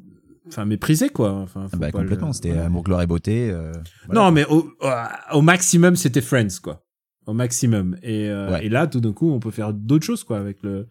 enfin 0.47 0.67
méprisé 0.67 1.09
quoi. 1.09 1.33
Enfin, 1.33 1.67
Ah 1.73 1.77
bah, 1.77 1.91
complètement, 1.91 2.33
c'était 2.33 2.53
amour, 2.53 2.85
gloire 2.85 3.03
et 3.03 3.09
beauté. 3.09 3.51
euh, 3.51 3.73
voilà. 4.07 4.21
Non, 4.21 4.31
mais 4.31 4.45
au, 4.47 4.71
au 5.33 5.43
maximum, 5.43 5.97
c'était 5.97 6.21
Friends, 6.21 6.61
quoi. 6.63 6.85
Au 7.27 7.33
maximum. 7.33 7.97
Et, 8.03 8.29
euh, 8.29 8.53
Ouais. 8.53 8.67
et 8.67 8.69
là, 8.69 8.87
tout 8.87 9.01
d'un 9.01 9.13
coup, 9.13 9.33
on 9.33 9.41
peut 9.41 9.51
faire 9.51 9.73
d'autres 9.73 10.05
choses, 10.05 10.23
quoi, 10.23 10.39
avec 10.39 10.59
le, 10.63 10.87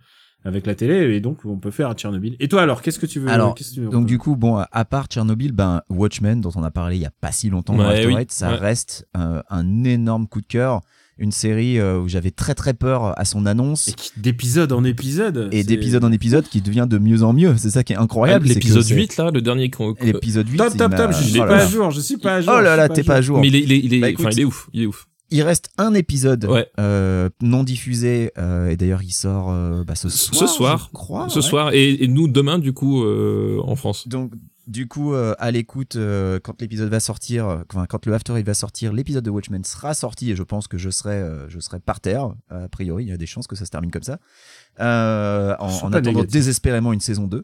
avec 0.45 0.65
la 0.65 0.75
télé, 0.75 1.15
et 1.15 1.19
donc 1.19 1.39
on 1.45 1.57
peut 1.57 1.71
faire 1.71 1.93
Tchernobyl. 1.93 2.35
Et 2.39 2.47
toi, 2.47 2.61
alors, 2.61 2.81
qu'est-ce 2.81 2.99
que 2.99 3.05
tu 3.05 3.19
veux 3.19 3.29
Alors, 3.29 3.55
qu'est-ce 3.55 3.69
que 3.69 3.75
tu 3.75 3.81
veux 3.81 3.89
Donc 3.89 4.05
du 4.05 4.17
coup, 4.17 4.35
bon, 4.35 4.57
à 4.71 4.85
part 4.85 5.05
Tchernobyl, 5.07 5.51
ben 5.51 5.81
Watchmen, 5.89 6.41
dont 6.41 6.51
on 6.55 6.63
a 6.63 6.71
parlé 6.71 6.97
il 6.97 7.01
y 7.01 7.05
a 7.05 7.11
pas 7.21 7.31
si 7.31 7.49
longtemps 7.49 7.75
dans 7.75 7.87
Ouais, 7.87 7.95
After 7.95 8.07
oui, 8.07 8.15
Eight, 8.19 8.31
ça 8.31 8.49
ouais. 8.51 8.55
reste 8.57 9.07
euh, 9.17 9.41
un 9.49 9.83
énorme 9.83 10.27
coup 10.27 10.41
de 10.41 10.47
cœur. 10.47 10.81
Une 11.19 11.31
série 11.31 11.79
euh, 11.79 11.99
où 11.99 12.07
j'avais 12.09 12.31
très 12.31 12.55
très 12.55 12.73
peur 12.73 13.17
à 13.19 13.23
son 13.23 13.45
annonce. 13.45 13.87
et 13.87 13.93
qui- 13.93 14.11
d'épisode 14.17 14.71
en 14.71 14.83
épisode. 14.83 15.47
Et 15.51 15.63
d'épisode 15.63 16.03
en 16.03 16.11
épisode 16.11 16.45
qui 16.47 16.59
devient 16.59 16.87
de 16.89 16.97
mieux 16.97 17.21
en 17.21 17.33
mieux. 17.33 17.55
C'est 17.57 17.69
ça 17.69 17.83
qui 17.83 17.93
est 17.93 17.97
incroyable. 17.97 18.47
l'épisode 18.47 18.81
c'est- 18.81 18.95
8 18.95 19.17
là, 19.17 19.29
le 19.31 19.39
dernier 19.43 19.69
qu'on 19.69 19.93
L'épisode 20.01 20.49
8. 20.49 20.57
Top, 20.57 20.75
top, 20.75 20.95
top, 20.95 21.11
je 21.13 21.23
suis 21.23 21.39
oh 21.39 21.45
pas 21.45 21.57
à 21.57 21.67
jour, 21.67 21.91
je 21.91 22.01
suis 22.01 22.17
pas 22.17 22.35
à 22.37 22.41
jour. 22.41 22.53
Oh 22.57 22.61
là 22.61 22.75
là, 22.75 22.89
t'es 22.89 23.03
pas 23.03 23.17
à 23.17 23.21
jour. 23.21 23.39
Mais 23.39 23.47
il 23.49 23.55
est, 23.55 23.61
il 23.61 23.71
est, 23.71 23.79
il 23.79 23.93
est, 23.93 23.99
Bah, 23.99 24.07
enfin, 24.07 24.23
écoute. 24.29 24.33
il 24.33 24.39
est 24.41 24.45
ouf, 24.45 24.69
il 24.73 24.81
est 24.81 24.85
ouf. 24.87 25.07
Il 25.33 25.41
reste 25.41 25.71
un 25.79 25.95
épisode 25.95 26.45
Ouais. 26.45 26.69
euh, 26.79 27.27
non 27.41 27.63
diffusé 27.63 28.31
euh, 28.37 28.69
et 28.69 28.77
d'ailleurs 28.77 29.01
il 29.01 29.11
sort 29.11 29.49
euh, 29.49 29.83
bah, 29.83 29.95
ce 29.95 30.07
soir. 30.07 30.39
Ce 30.39 30.47
soir. 30.47 30.87
je 30.89 30.93
crois, 30.93 31.27
Ce 31.27 31.39
ouais. 31.39 31.41
soir 31.41 31.73
et, 31.73 32.03
et 32.03 32.07
nous 32.07 32.27
demain 32.27 32.59
du 32.59 32.71
coup 32.71 33.03
en 33.03 33.75
France. 33.75 34.07
Donc 34.07 34.31
du 34.67 34.87
coup 34.87 35.13
à 35.15 35.51
l'écoute 35.51 35.97
quand 36.43 36.61
l'épisode 36.61 36.89
va 36.89 36.99
sortir, 36.99 37.63
quand 37.67 38.05
le 38.05 38.13
After 38.13 38.35
Eight 38.37 38.45
va 38.45 38.53
sortir, 38.53 38.93
l'épisode 38.93 39.25
de 39.25 39.31
Watchmen 39.31 39.63
sera 39.63 39.95
sorti 39.95 40.29
et 40.31 40.35
je 40.35 40.43
pense 40.43 40.67
que 40.67 40.77
je 40.77 40.91
serai 40.91 41.27
je 41.47 41.59
serai 41.59 41.79
par 41.79 41.99
terre. 41.99 42.29
A 42.49 42.69
priori, 42.69 43.05
il 43.05 43.09
y 43.09 43.13
a 43.13 43.17
des 43.17 43.25
chances 43.25 43.47
que 43.47 43.55
ça 43.55 43.65
se 43.65 43.71
termine 43.71 43.89
comme 43.89 44.03
ça. 44.03 44.19
En, 44.79 44.83
attendant 44.85 45.99
négatif. 45.99 46.31
désespérément 46.31 46.93
une 46.93 47.01
saison 47.01 47.25
2. 47.25 47.43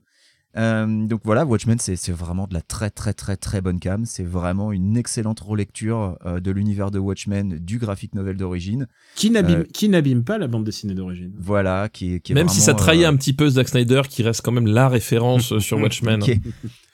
Euh, 0.58 1.06
donc 1.06 1.22
voilà, 1.24 1.46
Watchmen, 1.46 1.78
c'est 1.80 1.96
c'est 1.96 2.12
vraiment 2.12 2.48
de 2.48 2.54
la 2.56 2.62
très 2.62 2.90
très 2.90 3.14
très 3.14 3.38
très 3.38 3.62
bonne 3.62 3.80
cam. 3.80 4.06
C'est 4.06 4.24
vraiment 4.24 4.72
une 4.72 4.98
excellente 4.98 5.40
relecture 5.42 6.18
euh, 6.26 6.40
de 6.40 6.50
l'univers 6.52 6.90
de 6.90 6.98
Watchmen, 7.00 7.60
du 7.60 7.78
graphic 7.78 8.16
novel 8.16 8.36
d'origine. 8.38 8.88
Qui 9.16 9.30
n'abîme, 9.30 9.60
Euh, 9.62 9.64
qui 9.74 9.90
n'abîme 9.90 10.24
pas 10.24 10.38
la 10.40 10.48
bande 10.48 10.64
dessinée 10.64 10.96
d'origine? 10.96 11.32
Voilà, 11.38 11.88
qui, 11.90 12.16
est- 12.16 12.20
qui 12.20 12.32
est 12.32 12.36
Même 12.36 12.50
si 12.50 12.62
ça 12.62 12.74
trahit 12.74 13.04
euh, 13.04 13.10
un 13.10 13.16
petit 13.16 13.34
peu 13.34 13.48
Zack 13.50 13.70
Snyder 13.70 14.02
qui 14.10 14.24
reste 14.24 14.42
quand 14.42 14.52
même 14.52 14.68
la 14.68 14.90
référence 14.90 15.58
sur 15.60 15.78
Watchmen. 15.80 16.20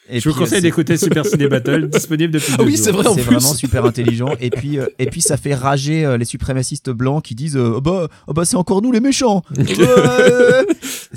Et 0.07 0.19
Je 0.19 0.29
vous 0.29 0.35
conseille 0.35 0.57
c'est- 0.57 0.61
d'écouter 0.61 0.97
Super 0.97 1.25
Ciné 1.27 1.47
Battle, 1.47 1.87
disponible 1.89 2.31
depuis 2.33 2.51
Ah 2.53 2.57
deux 2.57 2.65
oui, 2.65 2.77
c'est 2.77 2.91
vrai, 2.91 3.03
C'est 3.15 3.21
vraiment 3.21 3.53
super 3.53 3.85
intelligent. 3.85 4.29
Et 4.39 4.51
puis, 4.51 4.77
euh, 4.77 4.85
et 4.99 5.07
puis 5.07 5.19
ça 5.21 5.35
fait 5.37 5.55
rager 5.55 6.05
euh, 6.05 6.17
les 6.17 6.25
suprémacistes 6.25 6.91
blancs 6.91 7.23
qui 7.23 7.33
disent 7.33 7.57
euh, 7.57 7.73
Oh 7.77 7.81
bah, 7.81 8.07
oh 8.27 8.33
bah 8.33 8.45
c'est 8.45 8.55
encore 8.55 8.81
nous 8.83 8.91
les 8.91 8.99
méchants. 8.99 9.41
Euh, 9.79 10.63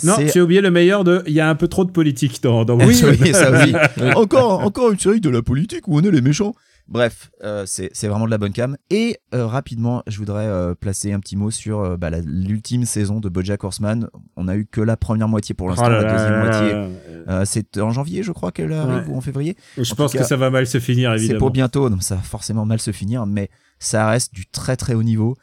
Non, 0.05 0.14
as 0.14 0.36
oublié 0.39 0.61
le 0.61 0.70
meilleur 0.70 1.05
de. 1.05 1.22
Il 1.26 1.32
y 1.32 1.41
a 1.41 1.49
un 1.49 1.55
peu 1.55 1.68
trop 1.68 1.84
de 1.84 1.91
politique 1.91 2.43
dans. 2.43 2.64
dans 2.64 2.78
Oui, 2.86 3.01
oui, 3.20 3.32
ça 3.34 3.51
aussi. 3.51 3.74
Oui. 4.01 4.12
encore, 4.14 4.61
encore 4.64 4.91
une 4.93 4.99
série 4.99 5.20
de 5.20 5.28
la 5.30 5.43
politique 5.43 5.86
où 5.89 5.99
on 5.99 6.03
est 6.03 6.11
les 6.11 6.20
méchants. 6.20 6.55
Bref, 6.89 7.30
euh, 7.45 7.64
c'est 7.66 7.91
c'est 7.93 8.09
vraiment 8.09 8.24
de 8.24 8.30
la 8.30 8.39
bonne 8.39 8.53
cam. 8.53 8.76
Et 8.89 9.18
euh, 9.34 9.47
rapidement, 9.47 10.03
je 10.07 10.16
voudrais 10.18 10.47
euh, 10.47 10.74
placer 10.74 11.12
un 11.12 11.20
petit 11.20 11.36
mot 11.36 11.51
sur 11.51 11.99
bah, 11.99 12.09
l'ultime 12.24 12.86
saison 12.86 13.20
de 13.20 13.28
BoJack 13.28 13.62
Horseman. 13.62 14.09
On 14.36 14.49
a 14.49 14.57
eu 14.57 14.64
que 14.64 14.80
la 14.80 14.97
première 14.97 15.28
moitié 15.28 15.55
pour 15.55 15.68
l'instant, 15.68 15.84
Oh 15.86 15.91
la 15.91 16.05
deuxième 16.05 16.39
moitié. 16.41 17.45
c'est 17.45 17.78
en 17.78 17.91
janvier, 17.91 18.22
je 18.22 18.32
crois 18.32 18.53
qu'elle 18.53 18.72
arrive, 18.72 19.07
Ouais. 19.07 19.12
ou 19.12 19.16
en 19.18 19.20
février. 19.20 19.55
Je 19.76 19.93
En 19.93 19.97
pense 19.97 20.12
que 20.14 20.24
ça 20.24 20.36
va 20.36 20.49
mal 20.49 20.66
se 20.66 20.80
finir, 20.80 21.11
C'est 21.12 21.16
évidemment. 21.18 21.39
pour 21.41 21.51
bientôt, 21.51 21.91
donc 21.91 22.03
ça 22.03 22.14
va 22.16 22.22
forcément 22.22 22.64
mal 22.64 22.80
se 22.80 22.91
finir, 22.91 23.26
mais 23.26 23.51
ça 23.78 24.09
reste 24.09 24.32
du 24.34 24.47
très 24.47 24.76
très 24.76 24.95
haut 24.95 25.03
niveau, 25.03 25.36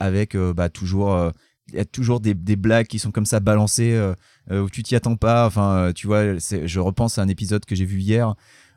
avec 0.00 0.36
bah, 0.36 0.68
toujours, 0.70 1.30
il 1.68 1.74
y 1.76 1.78
a 1.80 1.84
toujours 1.84 2.20
des, 2.20 2.34
des 2.34 2.56
blagues 2.56 2.86
qui 2.86 2.98
sont 2.98 3.10
comme 3.12 3.26
ça 3.26 3.40
balancées 3.40 3.92
euh, 4.50 4.60
où 4.62 4.68
tu 4.68 4.82
t'y 4.82 4.96
attends 4.96 5.16
pas. 5.16 5.46
Enfin, 5.46 5.92
tu 5.94 6.06
vois, 6.06 6.38
c'est- 6.40 6.66
je 6.66 6.80
repense 6.80 7.16
à 7.18 7.22
un 7.22 7.28
épisode 7.28 7.64
que 7.64 7.74
j'ai 7.74 7.86
vu 7.86 8.00
hier 8.00 8.34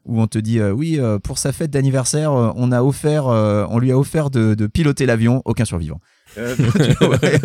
où 0.07 0.21
on 0.21 0.27
te 0.27 0.39
dit 0.39 0.59
euh, 0.59 0.71
oui 0.71 0.99
euh, 0.99 1.19
pour 1.19 1.37
sa 1.37 1.51
fête 1.51 1.71
d'anniversaire, 1.71 2.31
euh, 2.33 2.51
on 2.55 3.79
lui 3.79 3.91
a 3.91 3.97
offert 3.97 4.29
de, 4.29 4.67
piloter 4.67 5.05
l'avion, 5.05 5.41
aucun 5.45 5.65
survivant. 5.65 5.99
Ouais, 6.37 7.39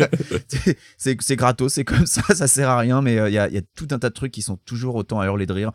c'est- 0.97 1.35
gratos, 1.35 1.73
c'est 1.73 1.83
comme 1.83 2.05
ça, 2.05 2.21
ça 2.35 2.47
sert 2.47 2.69
à 2.69 2.77
rien, 2.77 3.01
mais 3.01 3.15
il 3.15 3.33
y, 3.33 3.37
a, 3.39 3.49
tout 3.75 3.87
un 3.91 3.97
tas 3.97 4.09
de 4.09 4.13
trucs 4.13 4.31
qui 4.31 4.41
sont 4.41 4.57
toujours 4.65 4.95
autant 4.95 5.19
à 5.19 5.25
hurler 5.25 5.45
de 5.45 5.53
rire. 5.53 5.71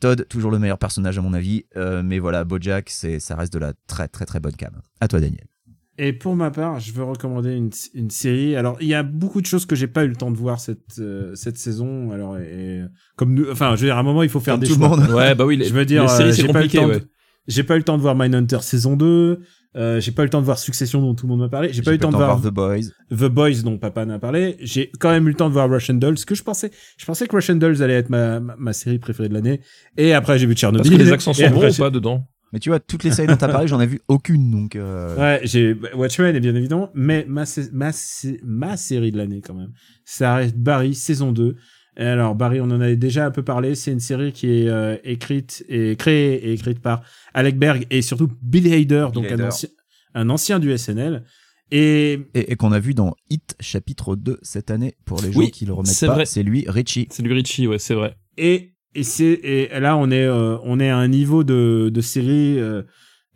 Todd, 0.00 0.26
toujours 0.28 0.50
le 0.50 0.58
meilleur 0.58 0.78
personnage 0.78 1.18
à 1.18 1.22
mon 1.22 1.32
avis, 1.32 1.64
mais 1.76 2.18
voilà, 2.18 2.44
Bojack, 2.44 2.90
c'est, 2.90 3.18
ça 3.20 3.36
reste 3.36 3.52
de 3.52 3.58
la 3.58 3.72
très 3.86 4.06
très 4.06 4.26
très 4.26 4.38
bonne 4.38 4.54
cam. 4.54 4.80
À 5.00 5.08
toi, 5.08 5.20
Daniel. 5.20 5.51
Et 5.98 6.12
pour 6.14 6.34
ma 6.36 6.50
part, 6.50 6.80
je 6.80 6.90
veux 6.92 7.04
recommander 7.04 7.52
une, 7.54 7.70
une 7.94 8.08
série. 8.10 8.56
Alors, 8.56 8.78
il 8.80 8.88
y 8.88 8.94
a 8.94 9.02
beaucoup 9.02 9.40
de 9.42 9.46
choses 9.46 9.66
que 9.66 9.76
j'ai 9.76 9.86
pas 9.88 10.04
eu 10.04 10.08
le 10.08 10.16
temps 10.16 10.30
de 10.30 10.36
voir 10.38 10.58
cette 10.58 10.98
euh, 10.98 11.34
cette 11.34 11.58
saison. 11.58 12.10
Alors, 12.12 12.38
et, 12.38 12.44
et- 12.78 12.82
comme 13.16 13.34
nous, 13.34 13.44
enfin, 13.50 13.76
je 13.76 13.82
veux 13.82 13.86
dire, 13.88 13.96
à 13.96 14.00
un 14.00 14.02
moment, 14.02 14.22
il 14.22 14.30
faut 14.30 14.40
faire 14.40 14.54
Comme 14.54 14.60
des 14.62 14.68
tout 14.68 14.74
le 14.74 14.80
monde. 14.88 15.00
Ouais, 15.10 15.34
bah 15.34 15.44
oui, 15.44 15.56
les, 15.58 15.66
Je 15.66 15.74
veux 15.74 15.84
dire, 15.84 16.04
euh, 16.04 16.08
c'est 16.08 16.32
j'ai 16.32 16.42
pas 16.48 16.60
eu 16.60 16.62
le 16.64 16.68
compliqué. 16.68 16.78
temps. 16.78 16.86
Ouais. 16.88 17.00
de- 17.00 17.08
J'ai 17.46 17.62
pas 17.62 17.74
eu 17.74 17.78
le 17.78 17.84
temps 17.84 17.96
de 17.98 18.02
voir 18.02 18.14
Mindhunter 18.16 18.62
saison 18.62 18.96
2. 18.96 19.40
Euh, 19.74 20.00
j'ai 20.00 20.12
pas 20.12 20.22
eu 20.22 20.26
le 20.26 20.30
temps 20.30 20.40
de 20.40 20.44
voir 20.44 20.58
Succession 20.58 21.00
dont 21.00 21.14
tout 21.14 21.26
le 21.26 21.30
monde 21.30 21.40
m'a 21.40 21.48
parlé. 21.48 21.72
J'ai 21.72 21.80
pas 21.82 21.90
eu 21.92 21.94
le 21.94 22.00
temps 22.00 22.10
de 22.10 22.16
voir 22.16 22.40
The 22.42 22.48
Boys. 22.48 22.90
The 23.10 23.24
Boys 23.30 23.62
dont 23.64 23.78
papa 23.78 24.04
n'a 24.04 24.18
parlé. 24.18 24.56
J'ai 24.60 24.90
quand 25.00 25.10
même 25.10 25.26
eu 25.26 25.30
le 25.30 25.34
temps 25.36 25.48
de 25.48 25.54
voir 25.54 25.68
Russian 25.70 25.94
Dolls, 25.94 26.18
que 26.26 26.34
je 26.34 26.42
pensais. 26.42 26.70
Je 26.98 27.04
pensais 27.06 27.26
que 27.26 27.34
Russian 27.34 27.54
Dolls 27.56 27.82
allait 27.82 27.94
être 27.94 28.10
ma, 28.10 28.38
ma, 28.40 28.54
ma 28.58 28.72
série 28.74 28.98
préférée 28.98 29.28
de 29.30 29.34
l'année. 29.34 29.60
Et 29.96 30.12
après, 30.12 30.38
j'ai 30.38 30.46
vu 30.46 30.54
Tchernobyl. 30.54 30.90
Parce 30.90 30.98
que 31.00 31.04
les 31.06 31.12
accents 31.12 31.32
sont 31.32 31.42
bons 31.48 31.56
après, 31.62 31.74
ou 31.74 31.78
pas 31.82 31.90
dedans? 31.90 32.26
Mais 32.52 32.58
tu 32.58 32.68
vois, 32.68 32.80
toutes 32.80 33.02
les 33.04 33.10
séries 33.12 33.28
dont 33.28 33.36
t'as 33.36 33.48
parlé, 33.48 33.66
j'en 33.66 33.80
ai 33.80 33.86
vu 33.86 34.00
aucune, 34.08 34.50
donc. 34.50 34.76
euh, 34.76 35.16
Ouais, 35.16 35.40
j'ai 35.44 35.74
bah, 35.74 35.88
Watchmen, 35.94 36.38
bien 36.38 36.54
évidemment, 36.54 36.90
mais 36.94 37.24
ma, 37.28 37.44
ma, 37.72 37.90
ma 38.44 38.76
série 38.76 39.10
de 39.12 39.16
l'année 39.16 39.40
quand 39.40 39.54
même. 39.54 39.72
Ça 40.04 40.34
reste 40.36 40.56
Barry, 40.56 40.94
saison 40.94 41.32
2. 41.32 41.56
Et 41.98 42.04
alors, 42.04 42.34
Barry, 42.34 42.60
on 42.60 42.64
en 42.70 42.80
avait 42.80 42.96
déjà 42.96 43.26
un 43.26 43.30
peu 43.30 43.42
parlé. 43.42 43.74
C'est 43.74 43.92
une 43.92 44.00
série 44.00 44.32
qui 44.32 44.48
est 44.50 44.68
euh, 44.68 44.96
écrite 45.04 45.64
et 45.68 45.94
créée 45.96 46.34
et 46.46 46.52
écrite 46.52 46.80
par 46.80 47.02
Alec 47.34 47.58
Berg 47.58 47.86
et 47.90 48.00
surtout 48.02 48.28
Bill 48.42 48.72
Hader, 48.72 49.08
donc 49.12 49.30
un 49.30 49.40
ancien, 49.46 49.68
un 50.14 50.28
ancien 50.30 50.58
du 50.58 50.76
SNL. 50.76 51.24
Et 51.70 52.20
Et, 52.34 52.52
et 52.52 52.56
qu'on 52.56 52.72
a 52.72 52.78
vu 52.80 52.92
dans 52.94 53.14
Hit 53.30 53.56
chapitre 53.60 54.14
2 54.16 54.38
cette 54.42 54.70
année, 54.70 54.94
pour 55.06 55.20
les 55.22 55.32
gens 55.32 55.38
Oui, 55.38 55.50
qui 55.50 55.64
le 55.64 55.72
remettent 55.72 55.92
c'est 55.92 56.06
pas, 56.06 56.14
vrai. 56.14 56.26
c'est 56.26 56.42
lui, 56.42 56.64
Richie. 56.68 57.08
C'est 57.10 57.22
lui 57.22 57.32
Richie, 57.32 57.66
ouais, 57.66 57.78
c'est 57.78 57.94
vrai. 57.94 58.14
et 58.36 58.71
et 58.94 59.02
c'est 59.02 59.32
et 59.42 59.68
là 59.80 59.96
on 59.96 60.10
est 60.10 60.24
euh, 60.26 60.56
on 60.64 60.78
est 60.80 60.90
à 60.90 60.96
un 60.96 61.08
niveau 61.08 61.44
de 61.44 61.90
de 61.92 62.00
série 62.00 62.58
euh, 62.58 62.82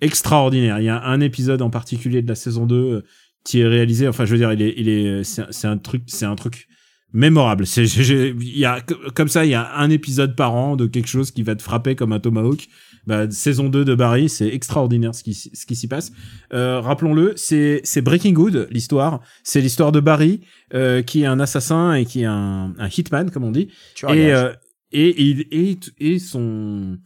extraordinaire. 0.01 0.79
Il 0.79 0.85
y 0.85 0.89
a 0.89 1.03
un 1.05 1.21
épisode 1.21 1.63
en 1.63 1.71
particulier 1.71 2.23
de 2.23 2.29
la 2.29 2.35
saison 2.35 2.67
2 2.67 2.75
euh, 2.77 3.03
qui 3.45 3.61
est 3.61 3.67
réalisé. 3.67 4.09
Enfin, 4.09 4.25
je 4.25 4.33
veux 4.33 4.39
dire, 4.39 4.53
il 4.53 4.63
est, 4.63 4.75
il 4.77 4.89
est, 4.89 5.25
c'est 5.25 5.43
un- 5.43 5.47
c'est 5.51 5.67
un 5.69 5.79
truc, 5.79 6.03
c'est 6.07 6.27
un 6.27 6.35
truc 6.37 6.67
mémorable. 7.13 7.67
C'est, 7.67 7.85
il 7.87 8.59
y 8.59 8.65
a 8.65 8.81
comme 9.15 9.29
ça, 9.29 9.45
il 9.45 9.51
y 9.51 9.55
a 9.55 9.75
un 9.77 9.91
épisode 9.91 10.37
par 10.37 10.55
an 10.55 10.77
de 10.77 10.87
quelque 10.87 11.09
chose 11.09 11.31
qui 11.31 11.43
va 11.43 11.55
te 11.55 11.63
frapper 11.63 11.95
comme 11.95 12.13
un 12.13 12.21
tomahawk. 12.21 12.67
Bah, 13.07 13.31
saison 13.31 13.69
2 13.69 13.85
de 13.85 13.95
Barry, 13.95 14.29
c'est 14.29 14.49
extraordinaire 14.49 15.15
ce 15.15 15.23
qui, 15.23 15.33
ce 15.33 15.65
qui 15.65 15.77
s'y 15.77 15.87
passe. 15.87 16.11
Euh, 16.53 16.81
rappelons-le, 16.81 17.35
c'est, 17.37 17.81
c'est 17.85 18.03
Breaking 18.03 18.33
Good, 18.33 18.67
l'histoire. 18.73 19.21
C'est 19.45 19.61
l'histoire 19.61 19.93
de 19.93 20.01
Barry, 20.01 20.41
euh, 20.75 21.03
qui 21.03 21.23
est 21.23 21.27
un 21.27 21.39
assassin 21.39 21.95
et 21.95 22.05
qui 22.05 22.23
est 22.23 22.27
un, 22.27 22.75
un 22.77 22.89
hitman, 22.89 23.31
comme 23.31 23.45
on 23.45 23.53
dit. 23.53 23.69
Tu 23.95 24.07
Et, 24.07 24.33
euh, 24.35 24.53
et, 25.01 25.09
et, 25.09 25.23
il- 25.23 25.47
et, 25.51 25.79
et 26.15 26.19
son 26.19 26.99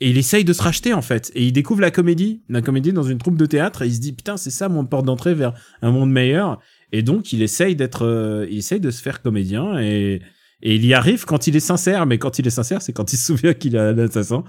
et 0.00 0.10
il 0.10 0.18
essaye 0.18 0.44
de 0.44 0.52
se 0.52 0.62
racheter 0.62 0.92
en 0.94 1.02
fait. 1.02 1.30
Et 1.36 1.44
il 1.46 1.52
découvre 1.52 1.80
la 1.80 1.90
comédie 1.92 2.42
la 2.48 2.60
comédie 2.62 2.92
dans 2.92 3.04
une 3.04 3.18
troupe 3.18 3.36
de 3.36 3.46
théâtre 3.46 3.82
et 3.82 3.86
il 3.86 3.94
se 3.94 4.00
dit 4.00 4.12
putain 4.12 4.36
c'est 4.36 4.50
ça 4.50 4.68
mon 4.68 4.84
porte 4.84 5.06
d'entrée 5.06 5.34
vers 5.34 5.52
un 5.80 5.90
monde 5.92 6.10
meilleur. 6.10 6.60
Et 6.92 7.02
donc 7.02 7.32
il 7.32 7.40
essaye 7.42 7.76
d'être 7.76 8.04
euh, 8.04 8.46
il 8.50 8.58
essaye 8.58 8.80
de 8.80 8.90
se 8.90 9.00
faire 9.02 9.22
comédien 9.22 9.78
et 9.80 10.20
et 10.64 10.76
il 10.76 10.86
y 10.86 10.94
arrive 10.94 11.24
quand 11.24 11.48
il 11.48 11.56
est 11.56 11.60
sincère. 11.60 12.06
Mais 12.06 12.18
quand 12.18 12.38
il 12.38 12.46
est 12.46 12.50
sincère 12.50 12.82
c'est 12.82 12.92
quand 12.92 13.12
il 13.12 13.16
se 13.16 13.26
souvient 13.26 13.54
qu'il 13.54 13.76
est 13.76 13.78
un 13.80 13.96
assassin. 13.98 14.42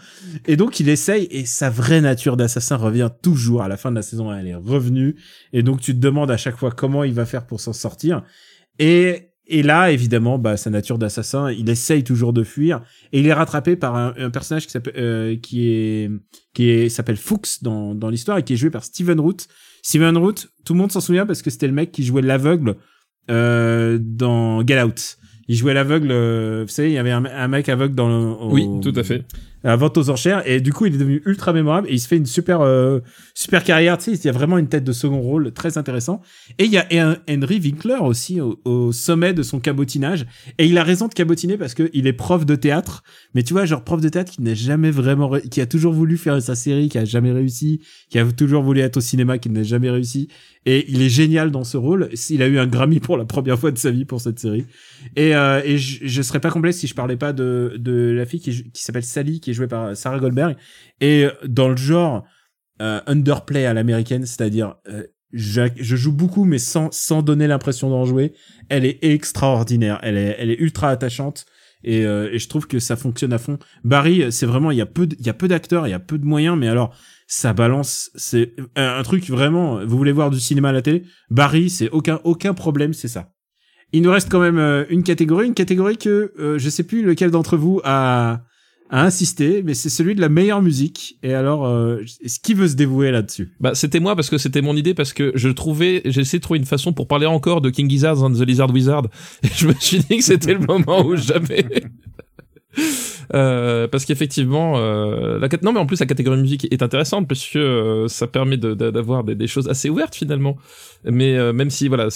Et 0.48 0.56
donc 0.58 0.80
il 0.80 0.90
essaye 0.90 1.28
et 1.30 1.46
sa 1.46 1.70
vraie 1.70 2.02
nature 2.02 2.36
d'assassin 2.38 2.76
revient 2.76 3.10
toujours 3.22 3.62
à 3.62 3.68
la 3.68 3.78
fin 3.78 3.92
de 3.92 3.96
la 3.96 4.02
saison 4.02 4.34
elle 4.34 4.48
est 4.48 4.56
revenue. 4.56 5.16
Et 5.54 5.62
donc 5.62 5.82
tu 5.82 5.94
te 5.94 6.00
demandes 6.00 6.32
à 6.32 6.38
chaque 6.38 6.58
fois 6.58 6.72
comment 6.72 7.04
il 7.04 7.14
va 7.14 7.26
faire 7.28 7.46
pour 7.46 7.60
s'en 7.60 7.74
sortir. 7.74 8.24
Et 8.80 9.33
et 9.46 9.62
là, 9.62 9.92
évidemment, 9.92 10.40
bah, 10.40 10.56
sa 10.56 10.70
nature 10.70 10.98
d'assassin, 10.98 11.52
il 11.52 11.70
essaye 11.70 12.04
toujours 12.04 12.32
de 12.32 12.44
fuir, 12.44 12.82
et 13.12 13.20
il 13.20 13.28
est 13.28 13.34
rattrapé 13.34 13.76
par 13.76 13.96
un, 13.96 14.30
personnage 14.30 14.66
qui 14.66 14.72
s'appelle, 14.72 14.94
euh, 14.98 15.36
qui 15.36 15.70
est, 15.70 16.12
qui 16.54 16.90
s'appelle 16.90 17.18
Fuchs 17.18 17.62
dans, 17.62 17.94
dans 17.94 18.10
l'histoire 18.10 18.38
et 18.38 18.44
qui 18.44 18.54
est 18.54 18.58
joué 18.58 18.70
par 18.70 18.84
Steven 18.84 19.20
Root. 19.20 19.38
Steven 19.82 20.18
Root, 20.18 20.36
tout 20.64 20.74
le 20.74 20.80
monde 20.80 20.92
s'en 20.92 21.02
souvient 21.02 21.26
parce 21.26 21.42
que 21.42 21.50
c'était 21.50 21.68
le 21.68 21.74
mec 21.74 21.92
qui 21.92 22.04
jouait 22.04 22.22
l'aveugle 22.22 22.78
euh, 23.30 24.00
dans 24.02 24.66
Get 24.66 24.82
Out. 24.82 25.18
Il 25.50 25.58
jouait 25.58 25.74
l'aveugle, 25.74 26.12
euh, 26.12 26.64
vous 26.64 26.72
savez, 26.72 26.92
il 26.92 26.94
y 26.94 26.98
avait 26.98 27.12
un, 27.12 27.48
mec 27.50 27.68
aveugle 27.68 27.96
dans 27.96 28.08
le, 28.08 28.54
Oui, 28.54 28.66
tout 28.82 28.94
à 28.96 29.04
fait. 29.04 29.26
À 29.64 29.70
la 29.70 29.76
vente 29.76 29.98
aux 29.98 30.10
enchères. 30.10 30.48
Et 30.48 30.62
du 30.62 30.74
coup 30.74 30.86
il 30.86 30.96
est 30.96 30.98
devenu 30.98 31.22
ultra 31.26 31.54
mémorable 31.54 31.88
et 31.90 31.94
il 31.94 32.00
se 32.00 32.08
fait 32.08 32.18
une 32.18 32.26
super 32.26 32.62
euh, 32.62 33.00
super 33.34 33.64
carrière. 33.64 33.98
Tu 33.98 34.06
sais 34.06 34.12
il 34.14 34.26
y 34.26 34.30
a 34.30 34.34
vraiment 34.34 34.58
une 34.58 34.68
tête 34.68 34.84
de 34.84 34.92
second 34.92 35.22
rôle 35.22 35.52
très 35.52 35.78
intéressant. 35.78 36.22
Et 36.60 36.66
il 36.66 36.72
y 36.72 36.78
a 36.78 36.86
Hen- 36.92 37.18
Henry 37.30 37.60
Winkler 37.60 37.98
aussi 38.02 38.42
au, 38.42 38.60
au 38.66 38.92
sommet 38.92 39.34
de 39.34 39.44
son 39.44 39.60
cabotinage. 39.60 40.26
Et 40.58 40.66
il 40.66 40.78
a 40.78 40.84
raison 40.84 41.08
de 41.08 41.14
cabotiner 41.14 41.58
parce 41.58 41.74
que 41.74 41.90
il 41.94 42.08
est 42.08 42.14
prof 42.14 42.46
de 42.46 42.56
théâtre. 42.56 43.04
Mais 43.34 43.44
tu 43.44 43.54
vois 43.54 43.66
genre 43.66 43.84
prof 43.84 44.02
de 44.02 44.10
théâtre 44.10 44.32
qui 44.32 44.42
n'a 44.42 44.54
jamais 44.54 44.92
vraiment 44.92 45.32
qui 45.52 45.62
a 45.62 45.66
toujours 45.66 45.94
voulu 45.94 46.18
faire 46.18 46.42
sa 46.42 46.56
série 46.56 46.90
qui 46.90 46.98
a 46.98 47.06
jamais 47.06 47.32
réussi 47.32 47.82
qui 48.10 48.20
a 48.20 48.26
toujours 48.32 48.64
voulu 48.64 48.82
être 48.82 48.98
au 48.98 49.02
cinéma 49.02 49.38
qui 49.38 49.50
n'a 49.50 49.64
jamais 49.64 49.90
réussi. 49.90 50.28
Et 50.66 50.86
il 50.88 51.02
est 51.02 51.10
génial 51.10 51.52
dans 51.52 51.66
ce 51.66 51.76
rôle. 51.76 52.10
Il 52.30 52.42
a 52.42 52.48
eu 52.48 52.58
un 52.58 52.68
Grammy 52.68 53.02
pour 53.02 53.18
la 53.18 53.26
première 53.26 53.60
fois 53.60 53.72
de 53.72 53.78
sa 53.78 53.92
vie 53.92 54.06
pour 54.06 54.22
cette 54.22 54.40
série. 54.40 54.66
Et, 55.18 55.36
euh, 55.36 55.62
et 55.66 55.78
je, 55.78 56.00
je 56.08 56.22
serais 56.22 56.40
pas 56.40 56.52
complet 56.52 56.72
si 56.72 56.88
je 56.88 56.94
parlais 56.96 57.18
pas 57.18 57.34
de, 57.34 57.74
de 57.78 58.14
la 58.16 58.26
fille 58.26 58.40
qui, 58.40 58.64
s'appelle 58.74 59.04
Sally, 59.04 59.42
jouée 59.54 59.68
par 59.68 59.96
Sarah 59.96 60.20
Goldberg. 60.20 60.56
Et 61.02 61.28
dans 61.46 61.70
le 61.70 61.78
genre 61.78 62.26
euh, 62.82 63.00
underplay 63.08 63.66
à 63.66 63.74
l'américaine, 63.74 64.26
c'est-à-dire 64.26 64.76
euh, 64.88 65.04
je, 65.32 65.70
joue 65.78 66.12
beaucoup 66.12 66.44
mais 66.46 66.60
sans, 66.60 66.92
sans 66.92 67.22
donner 67.22 67.48
l'impression 67.48 67.90
d'en 67.90 68.06
jouer. 68.06 68.34
Elle 68.70 68.86
est 68.86 69.04
extraordinaire. 69.04 70.00
Elle 70.04 70.18
est, 70.18 70.36
elle 70.40 70.52
est 70.52 70.60
ultra 70.60 70.90
attachante. 70.90 71.46
Et, 71.84 72.06
euh, 72.06 72.38
je 72.38 72.48
trouve 72.48 72.68
que 72.68 72.80
ça 72.80 72.96
fonctionne 72.96 73.34
à 73.34 73.38
fond. 73.38 73.60
Barry, 73.84 74.32
c'est 74.32 74.46
vraiment, 74.46 74.72
il 74.72 74.78
y 74.78 74.82
a 74.82 74.86
peu, 74.86 75.08
d'acteurs, 75.48 75.86
il 75.88 75.92
y 75.92 75.94
a 75.94 76.00
peu 76.00 76.18
de 76.18 76.26
moyens, 76.26 76.58
mais 76.58 76.70
alors 76.70 76.96
ça 77.28 77.54
balance. 77.54 78.12
C'est 78.16 78.56
un, 78.76 79.04
truc 79.04 79.30
vraiment. 79.30 79.86
Vous 79.86 79.98
voulez 79.98 80.12
voir 80.12 80.30
du 80.30 80.40
cinéma 80.40 80.70
à 80.70 80.72
la 80.72 80.82
télé? 80.82 81.04
Barry, 81.30 81.70
c'est 81.70 81.90
aucun, 81.90 82.22
aucun 82.24 82.54
problème, 82.54 82.94
c'est 82.94 83.08
ça. 83.08 83.34
Il 83.92 84.02
nous 84.02 84.12
reste 84.12 84.30
quand 84.30 84.40
même 84.40 84.58
euh, 84.58 84.86
une 84.90 85.04
catégorie, 85.04 85.46
une 85.46 85.54
catégorie 85.54 85.98
que 85.98 86.34
euh, 86.40 86.58
je 86.58 86.70
sais 86.70 86.84
plus 86.84 87.04
lequel 87.04 87.30
d'entre 87.30 87.58
vous 87.58 87.80
a, 87.84 88.42
a 88.94 89.02
insisté, 89.02 89.64
mais 89.64 89.74
c'est 89.74 89.90
celui 89.90 90.14
de 90.14 90.22
la 90.22 90.30
meilleure 90.30 90.62
musique. 90.62 91.18
Et 91.24 91.34
alors, 91.34 91.66
euh, 91.66 92.04
est-ce 92.24 92.40
qui 92.40 92.54
veut 92.54 92.68
se 92.68 92.76
dévouer 92.76 93.10
là-dessus? 93.10 93.52
Bah, 93.60 93.74
c'était 93.74 94.00
moi 94.00 94.16
parce 94.16 94.30
que 94.30 94.38
c'était 94.38 94.62
mon 94.62 94.76
idée 94.76 94.94
parce 94.94 95.14
que 95.14 95.32
je 95.34 95.50
trouvais, 95.50 96.04
j'ai 96.06 96.22
essayé 96.22 96.38
de 96.38 96.44
trouver 96.44 96.60
une 96.60 96.66
façon 96.66 96.94
pour 96.94 97.08
parler 97.08 97.26
encore 97.26 97.60
de 97.60 97.72
King 97.72 97.90
Gizzard 97.90 98.22
and 98.22 98.34
the 98.34 98.42
Lizard 98.42 98.72
Wizard 98.72 99.08
et 99.44 99.48
je 99.56 99.68
me 99.68 99.74
suis 99.80 99.98
dit 99.98 100.18
que 100.18 100.24
c'était 100.24 100.54
le 100.54 100.60
moment 100.60 101.04
où 101.04 101.16
jamais. 101.16 101.66
Euh, 103.34 103.88
parce 103.88 104.06
qu'effectivement, 104.06 104.74
euh, 104.78 105.40
la 105.40 105.48
cat- 105.50 105.60
non 105.62 105.72
mais 105.74 105.80
en 105.80 105.86
plus 105.86 106.00
la 106.00 106.06
catégorie 106.06 106.42
musique 106.42 106.68
est 106.72 106.82
intéressante 106.84 107.28
parce 107.28 107.46
que 107.48 107.60
euh, 107.60 108.08
ça 108.08 108.28
permet 108.28 108.58
de- 108.58 108.74
de- 108.74 108.92
d'avoir 108.92 109.24
des, 109.24 109.36
des 109.36 109.48
choses 109.48 109.68
assez 109.70 109.90
ouvertes 109.90 110.16
finalement. 110.16 110.58
Mais 111.06 111.38
euh, 111.38 111.54
même 111.54 111.70
si 111.70 111.88
voilà, 111.88 112.08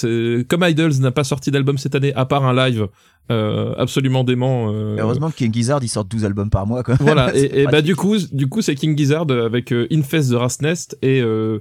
comme 0.47 0.63
Idols 0.63 0.99
n'a 0.99 1.11
pas 1.11 1.23
sorti 1.23 1.51
d'album 1.51 1.77
cette 1.77 1.95
année 1.95 2.13
à 2.13 2.25
part 2.25 2.45
un 2.45 2.53
live 2.55 2.87
euh, 3.31 3.73
absolument 3.77 4.23
dément. 4.23 4.71
euh, 4.73 4.97
Heureusement 4.99 5.29
que 5.29 5.35
King 5.35 5.53
Gizzard, 5.53 5.79
il 5.83 5.87
sort 5.89 6.05
12 6.05 6.25
albums 6.25 6.49
par 6.49 6.65
mois, 6.65 6.83
quoi. 6.83 6.95
voilà 6.99 7.31
et, 7.35 7.61
et 7.61 7.65
bah 7.65 7.81
du 7.81 7.95
coup 7.95 8.15
du 8.31 8.47
coup 8.47 8.61
c'est 8.61 8.75
King 8.75 8.97
Gizzard 8.97 9.29
avec 9.31 9.71
Infest 9.91 10.31
the 10.31 10.35
Rast 10.35 10.61
Nest 10.61 10.97
et 11.01 11.21
euh, 11.21 11.59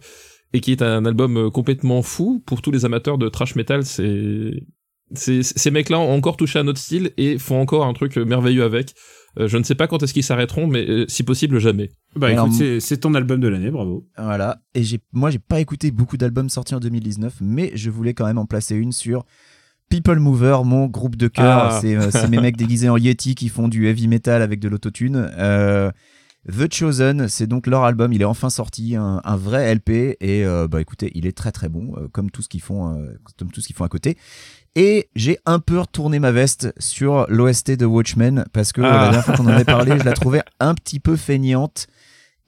et 0.53 0.61
qui 0.61 0.71
est 0.73 0.81
un 0.83 1.05
album 1.05 1.51
complètement 1.51 2.03
fou 2.03 2.43
pour 2.47 2.63
tous 2.63 2.71
les 2.71 2.85
amateurs 2.85 3.19
de 3.19 3.29
thrash 3.29 3.57
metal 3.57 3.85
c'est 3.85 4.53
c'est 5.15 5.43
ces 5.43 5.71
mecs 5.71 5.89
là 5.91 5.99
ont 5.99 6.13
encore 6.15 6.37
touché 6.37 6.59
à 6.59 6.63
notre 6.63 6.79
style 6.81 7.11
et 7.17 7.39
font 7.39 7.61
encore 7.61 7.85
un 7.85 7.93
truc 7.93 8.17
merveilleux 8.17 8.65
avec 8.65 8.95
Euh, 9.39 9.49
je 9.49 9.57
ne 9.59 9.63
sais 9.63 9.75
pas 9.75 9.87
quand 9.87 10.03
est-ce 10.03 10.15
qu'ils 10.15 10.23
s'arrêteront 10.25 10.67
mais 10.67 10.89
euh, 10.89 11.05
si 11.09 11.23
possible 11.23 11.59
jamais 11.59 11.91
Bah 12.15 12.29
Alors, 12.29 12.47
écoute, 12.47 12.81
c'est- 12.81 12.97
ton 12.97 13.15
album 13.15 13.41
de 13.41 13.49
l'année, 13.49 13.71
bravo. 13.71 14.07
Voilà. 14.17 14.61
Et 14.75 14.83
j'ai, 14.83 15.01
moi, 15.13 15.31
j'ai 15.31 15.39
pas 15.39 15.61
écouté 15.61 15.91
beaucoup 15.91 16.17
d'albums 16.17 16.49
sortis 16.49 16.75
en 16.75 16.81
2019, 16.81 17.35
mais 17.41 17.71
je 17.75 17.91
voulais 17.91 18.15
quand 18.15 18.25
même 18.27 18.39
en 18.39 18.47
placer 18.47 18.75
une 18.75 18.93
sur 18.93 19.25
People 19.91 20.19
Mover, 20.19 20.59
mon 20.65 20.87
groupe 20.87 21.17
de 21.17 21.29
cœur. 21.29 21.69
Ah. 21.73 21.79
C'est, 21.81 21.95
euh, 21.97 22.11
c'est 22.11 22.29
mes 22.29 22.41
mecs 22.41 22.57
déguisés 22.57 22.89
en 22.89 22.97
Yeti 22.97 23.35
qui 23.35 23.49
font 23.49 23.69
du 23.69 23.87
heavy 23.87 24.09
metal 24.09 24.43
avec 24.43 24.59
de 24.61 24.69
l'autotune. 24.69 25.31
Euh, 25.39 25.91
The 26.49 26.73
Chosen, 26.73 27.29
c'est 27.29 27.47
donc 27.49 27.67
leur 27.67 27.83
album. 27.85 28.13
Il 28.13 28.23
est 28.23 28.27
enfin 28.27 28.51
sorti, 28.51 28.95
un, 28.97 29.21
un 29.25 29.37
vrai 29.37 29.75
LP. 29.75 30.17
Et 30.21 30.45
euh, 30.47 30.67
bah 30.69 30.81
écoutez, 30.81 31.11
il 31.15 31.27
est 31.27 31.37
très 31.37 31.53
très 31.53 31.69
bon, 31.69 31.93
euh, 31.97 32.09
comme 32.11 32.31
tout 32.31 32.41
ce 32.43 32.49
qu'ils 32.49 32.63
font, 32.63 32.97
euh, 32.97 33.13
comme 33.37 33.51
tout 33.51 33.61
ce 33.61 33.67
qu'ils 33.67 33.77
font 33.77 33.85
à 33.85 33.89
côté. 33.89 34.17
Et 34.79 35.09
j'ai 35.17 35.39
un 35.47 35.59
peu 35.59 35.81
retourné 35.81 36.19
ma 36.19 36.33
veste 36.33 36.75
sur 36.79 37.27
l'OST 37.31 37.73
de 37.73 37.87
Watchmen 37.87 38.45
parce 38.53 38.73
que 38.73 38.83
Ah. 38.83 38.91
la 38.93 38.99
dernière 39.05 39.25
fois 39.25 39.35
qu'on 39.35 39.47
en 39.47 39.49
avait 39.49 39.65
parlé, 39.65 39.99
je 39.99 40.05
la 40.05 40.13
trouvais 40.13 40.43
un 40.61 40.75
petit 40.75 41.01
peu 41.01 41.17
feignante. 41.17 41.87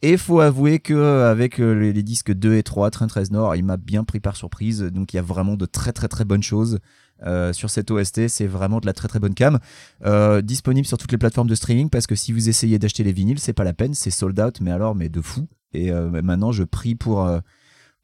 Et 0.03 0.17
faut 0.19 0.39
avouer 0.41 0.79
que 0.79 0.93
euh, 0.95 1.31
avec 1.31 1.59
euh, 1.59 1.73
les, 1.73 1.93
les 1.93 2.03
disques 2.03 2.33
2 2.33 2.55
et 2.55 2.63
3, 2.63 2.91
Train 2.91 3.07
13 3.09 3.31
Nord, 3.33 3.57
il 3.57 3.65
m'a 3.65 3.79
bien 3.79 4.05
pris 4.05 4.21
par 4.21 4.37
surprise. 4.37 4.83
Donc 4.83 5.13
il 5.13 5.17
y 5.17 5.19
a 5.19 5.23
vraiment 5.23 5.57
de 5.57 5.65
très 5.65 5.93
très 5.93 6.07
très 6.07 6.25
bonnes 6.27 6.43
choses 6.43 6.79
euh, 7.27 7.55
sur 7.55 7.71
cette 7.71 7.91
OST. 7.91 8.29
C'est 8.29 8.47
vraiment 8.47 8.79
de 8.79 8.87
la 8.87 8.93
très 8.93 9.09
très 9.09 9.19
bonne 9.19 9.35
cam. 9.35 9.59
Euh, 10.05 10.43
disponible 10.43 10.87
sur 10.87 10.99
toutes 10.99 11.11
les 11.11 11.19
plateformes 11.19 11.49
de 11.49 11.55
streaming 11.55 11.89
parce 11.89 12.07
que 12.07 12.15
si 12.15 12.33
vous 12.33 12.49
essayez 12.51 12.79
d'acheter 12.79 13.03
les 13.05 13.13
vinyles, 13.13 13.41
c'est 13.41 13.55
pas 13.55 13.65
la 13.65 13.73
peine, 13.73 13.95
c'est 13.95 14.11
sold 14.11 14.39
out, 14.39 14.61
mais 14.61 14.71
alors 14.71 14.95
mais 14.95 15.09
de 15.09 15.23
fou. 15.23 15.49
Et 15.73 15.91
euh, 15.91 16.11
maintenant 16.23 16.53
je 16.53 16.63
prie 16.63 16.95
pour 16.95 17.27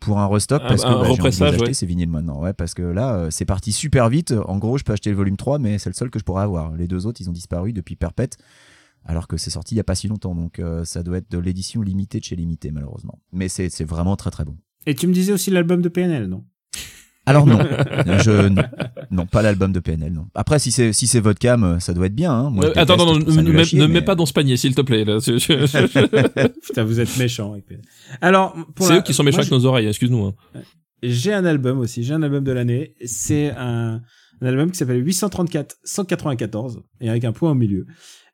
pour 0.05 0.19
un 0.21 0.27
restock 0.27 0.63
Un- 0.63 0.69
parce 0.69 0.83
que 0.83 0.89
bah, 0.89 1.05
j'ai 1.15 1.21
envie 1.23 1.39
de 1.39 1.45
acheter 1.45 1.63
ouais. 1.63 1.75
ces 1.75 1.87
vinyles 1.87 2.09
maintenant. 2.09 2.41
Ouais, 2.41 2.53
parce 2.53 2.75
que 2.75 2.83
là 2.83 3.15
euh, 3.15 3.31
c'est 3.31 3.45
parti 3.45 3.73
super 3.73 4.09
vite. 4.09 4.33
En 4.47 4.59
gros, 4.59 4.79
je 4.79 4.85
peux 4.85 4.93
acheter 4.93 5.11
le 5.11 5.17
volume 5.17 5.37
3, 5.37 5.59
mais 5.59 5.79
c'est 5.79 5.91
le 5.91 5.95
seul 5.95 6.11
que 6.11 6.19
je 6.19 6.25
pourrais 6.25 6.43
avoir. 6.45 6.73
Les 6.77 6.87
deux 6.89 7.07
autres, 7.07 7.21
ils 7.21 7.29
ont 7.29 7.33
disparu 7.33 7.73
depuis 7.73 7.97
perpète 7.97 8.37
alors 9.07 9.29
que 9.29 9.37
c'est 9.37 9.51
sorti 9.51 9.75
il 9.75 9.77
y 9.77 9.81
a 9.81 9.85
pas 9.85 9.95
si 9.95 10.09
longtemps 10.09 10.35
donc 10.35 10.59
euh, 10.59 10.85
ça 10.87 11.03
doit 11.03 11.19
être 11.19 11.31
de 11.31 11.39
l'édition 11.39 11.83
limitée 11.83 12.21
de 12.21 12.25
chez 12.25 12.37
limité 12.37 12.71
malheureusement 12.71 13.19
mais 13.33 13.49
c'est 13.51 13.69
c'est 13.69 13.85
vraiment 13.85 14.17
très 14.17 14.31
très 14.31 14.47
bon 14.47 14.57
Et 14.87 14.95
tu 14.95 15.07
me 15.07 15.13
disais 15.13 15.33
aussi 15.33 15.51
l'album 15.51 15.83
de 15.83 15.91
PNL, 15.91 16.27
non? 16.27 16.43
Alors 17.27 17.47
non 17.47 17.59
je 18.23 18.49
non, 18.49 18.63
non 19.11 19.27
pas 19.27 19.41
l'album 19.43 19.73
de 19.73 19.81
PNL 19.81 20.13
non 20.13 20.27
après 20.35 20.59
si 20.59 20.71
c'est 20.71 20.93
si 20.93 21.07
c'est 21.07 21.21
votre 21.21 21.39
cam 21.39 21.65
euh, 21.65 21.79
ça 21.81 21.95
doit 21.95 22.07
être 22.07 22.15
bien 22.15 22.33
hein. 22.33 22.51
Moi, 22.51 22.67
Euh, 22.67 22.73
attends 22.77 22.97
non, 22.97 23.19
ne, 23.19 23.53
mets- 23.53 23.65
chier, 23.65 23.79
ne 23.79 23.87
mais- 23.87 23.95
mets 23.95 24.03
pas 24.03 24.15
dans 24.15 24.27
ce 24.27 24.33
panier 24.33 24.57
s'il 24.57 24.75
te 24.75 24.83
plaît 24.83 25.05
là 25.05 25.21
C'est- 25.21 25.39
je- 25.39 25.67
je- 25.67 26.49
Putain, 26.67 26.85
vous 26.85 27.01
êtes 27.01 27.17
méchant 27.17 27.53
avec 27.53 27.67
PNL. 27.67 27.85
Alors, 28.21 28.55
pour 28.75 28.87
c'est 28.87 28.93
la- 28.95 28.99
eux 28.99 29.03
qui 29.03 29.15
sont 29.15 29.23
méchants 29.23 29.39
moi, 29.39 29.43
avec 29.47 29.53
nos 29.53 29.65
oreilles 29.67 29.87
excuse-nous 29.89 30.25
hein. 30.27 30.35
J'ai 31.03 31.33
un 31.35 31.45
album 31.45 31.79
aussi, 31.81 32.03
j'ai 32.03 32.15
un 32.15 32.23
album 32.23 32.43
de 32.45 32.53
l'année. 32.53 32.95
C'est 33.05 33.51
un, 33.59 34.01
un 34.41 34.47
album 34.47 34.71
qui 34.71 34.79
s'appelle 34.79 35.05
834 35.05 35.77
194 35.85 36.81
et 37.01 37.11
avec 37.11 37.25
un 37.25 37.33
point 37.33 37.51
au 37.51 37.55
milieu. 37.55 37.87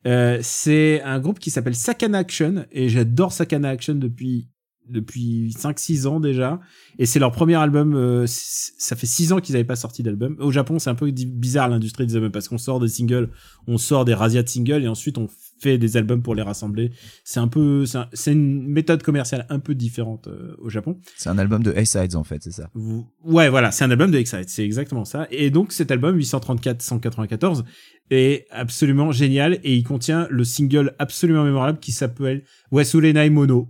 Euh, 0.07 0.39
c'est 0.41 1.03
un 1.03 1.19
groupe 1.19 1.39
qui 1.41 1.51
s'appelle 1.51 1.75
Sakana 1.75 2.19
Action 2.19 2.65
et 2.71 2.89
j'adore 2.89 3.33
Sakana 3.33 3.71
Action 3.71 3.95
depuis 3.97 4.49
depuis 4.91 5.51
5-6 5.59 6.07
ans 6.07 6.21
déjà. 6.21 6.61
Et 6.99 7.07
c'est 7.07 7.19
leur 7.19 7.33
premier 7.33 7.55
album 7.55 7.95
euh, 7.95 8.25
ça 8.27 8.97
fait 8.97 9.07
6 9.07 9.33
ans 9.33 9.41
qu'ils 9.41 9.55
n'avaient 9.55 9.65
pas 9.65 9.77
sorti 9.77 10.03
d'album. 10.03 10.37
Au 10.41 10.51
Japon 10.51 10.79
c'est 10.79 10.91
un 10.91 10.95
peu 10.95 11.11
bizarre 11.11 11.69
l'industrie 11.69 12.07
des 12.07 12.17
albums 12.17 12.33
parce 12.33 12.49
qu'on 12.49 12.59
sort 12.59 12.81
des 12.81 12.89
singles 12.89 13.31
on 13.67 13.79
sort 13.79 14.05
des 14.05 14.15
razzias 14.15 14.43
de 14.43 14.49
singles 14.49 14.83
et 14.85 14.89
ensuite 14.89 15.19
on 15.19 15.29
fait 15.63 15.77
des 15.77 15.97
albums 15.99 16.23
pour 16.23 16.35
les 16.35 16.43
rassembler. 16.43 16.91
C'est 17.25 17.41
un 17.41 17.49
peu 17.49 17.85
c'est 17.87 17.99
un- 17.99 18.09
c'est 18.15 18.33
une 18.33 18.67
méthode 18.67 19.03
commerciale 19.03 19.47
un 19.51 19.59
peu 19.59 19.75
différente 19.75 20.27
euh, 20.29 20.55
au 20.59 20.69
Japon. 20.71 20.99
C'est 21.17 21.29
un 21.29 21.37
album 21.39 21.63
de 21.63 21.73
A-Sides 21.73 22.17
en 22.17 22.25
fait 22.25 22.43
c'est 22.43 22.51
ça. 22.53 22.71
Vous- 22.75 23.07
Ouais, 23.25 23.49
voilà, 23.51 23.71
c'est 23.71 23.85
un 23.85 23.91
album 23.91 24.11
de 24.11 24.17
Excite, 24.19 24.49
c'est 24.49 24.65
exactement 24.65 25.05
ça. 25.05 25.27
Et 25.31 25.51
donc 25.51 25.73
cet 25.73 25.91
album 25.91 26.17
834-194 26.19 27.65
est 28.11 28.47
absolument 28.51 29.13
génial 29.13 29.61
et 29.63 29.77
il 29.77 29.85
contient 29.85 30.27
le 30.31 30.45
single 30.45 30.95
absolument 30.99 31.45
mémorable 31.45 31.79
qui 31.79 31.93
s'appelle 31.93 32.43
Wasule 32.73 33.13
Nai 33.13 33.31
Mono. 33.31 33.69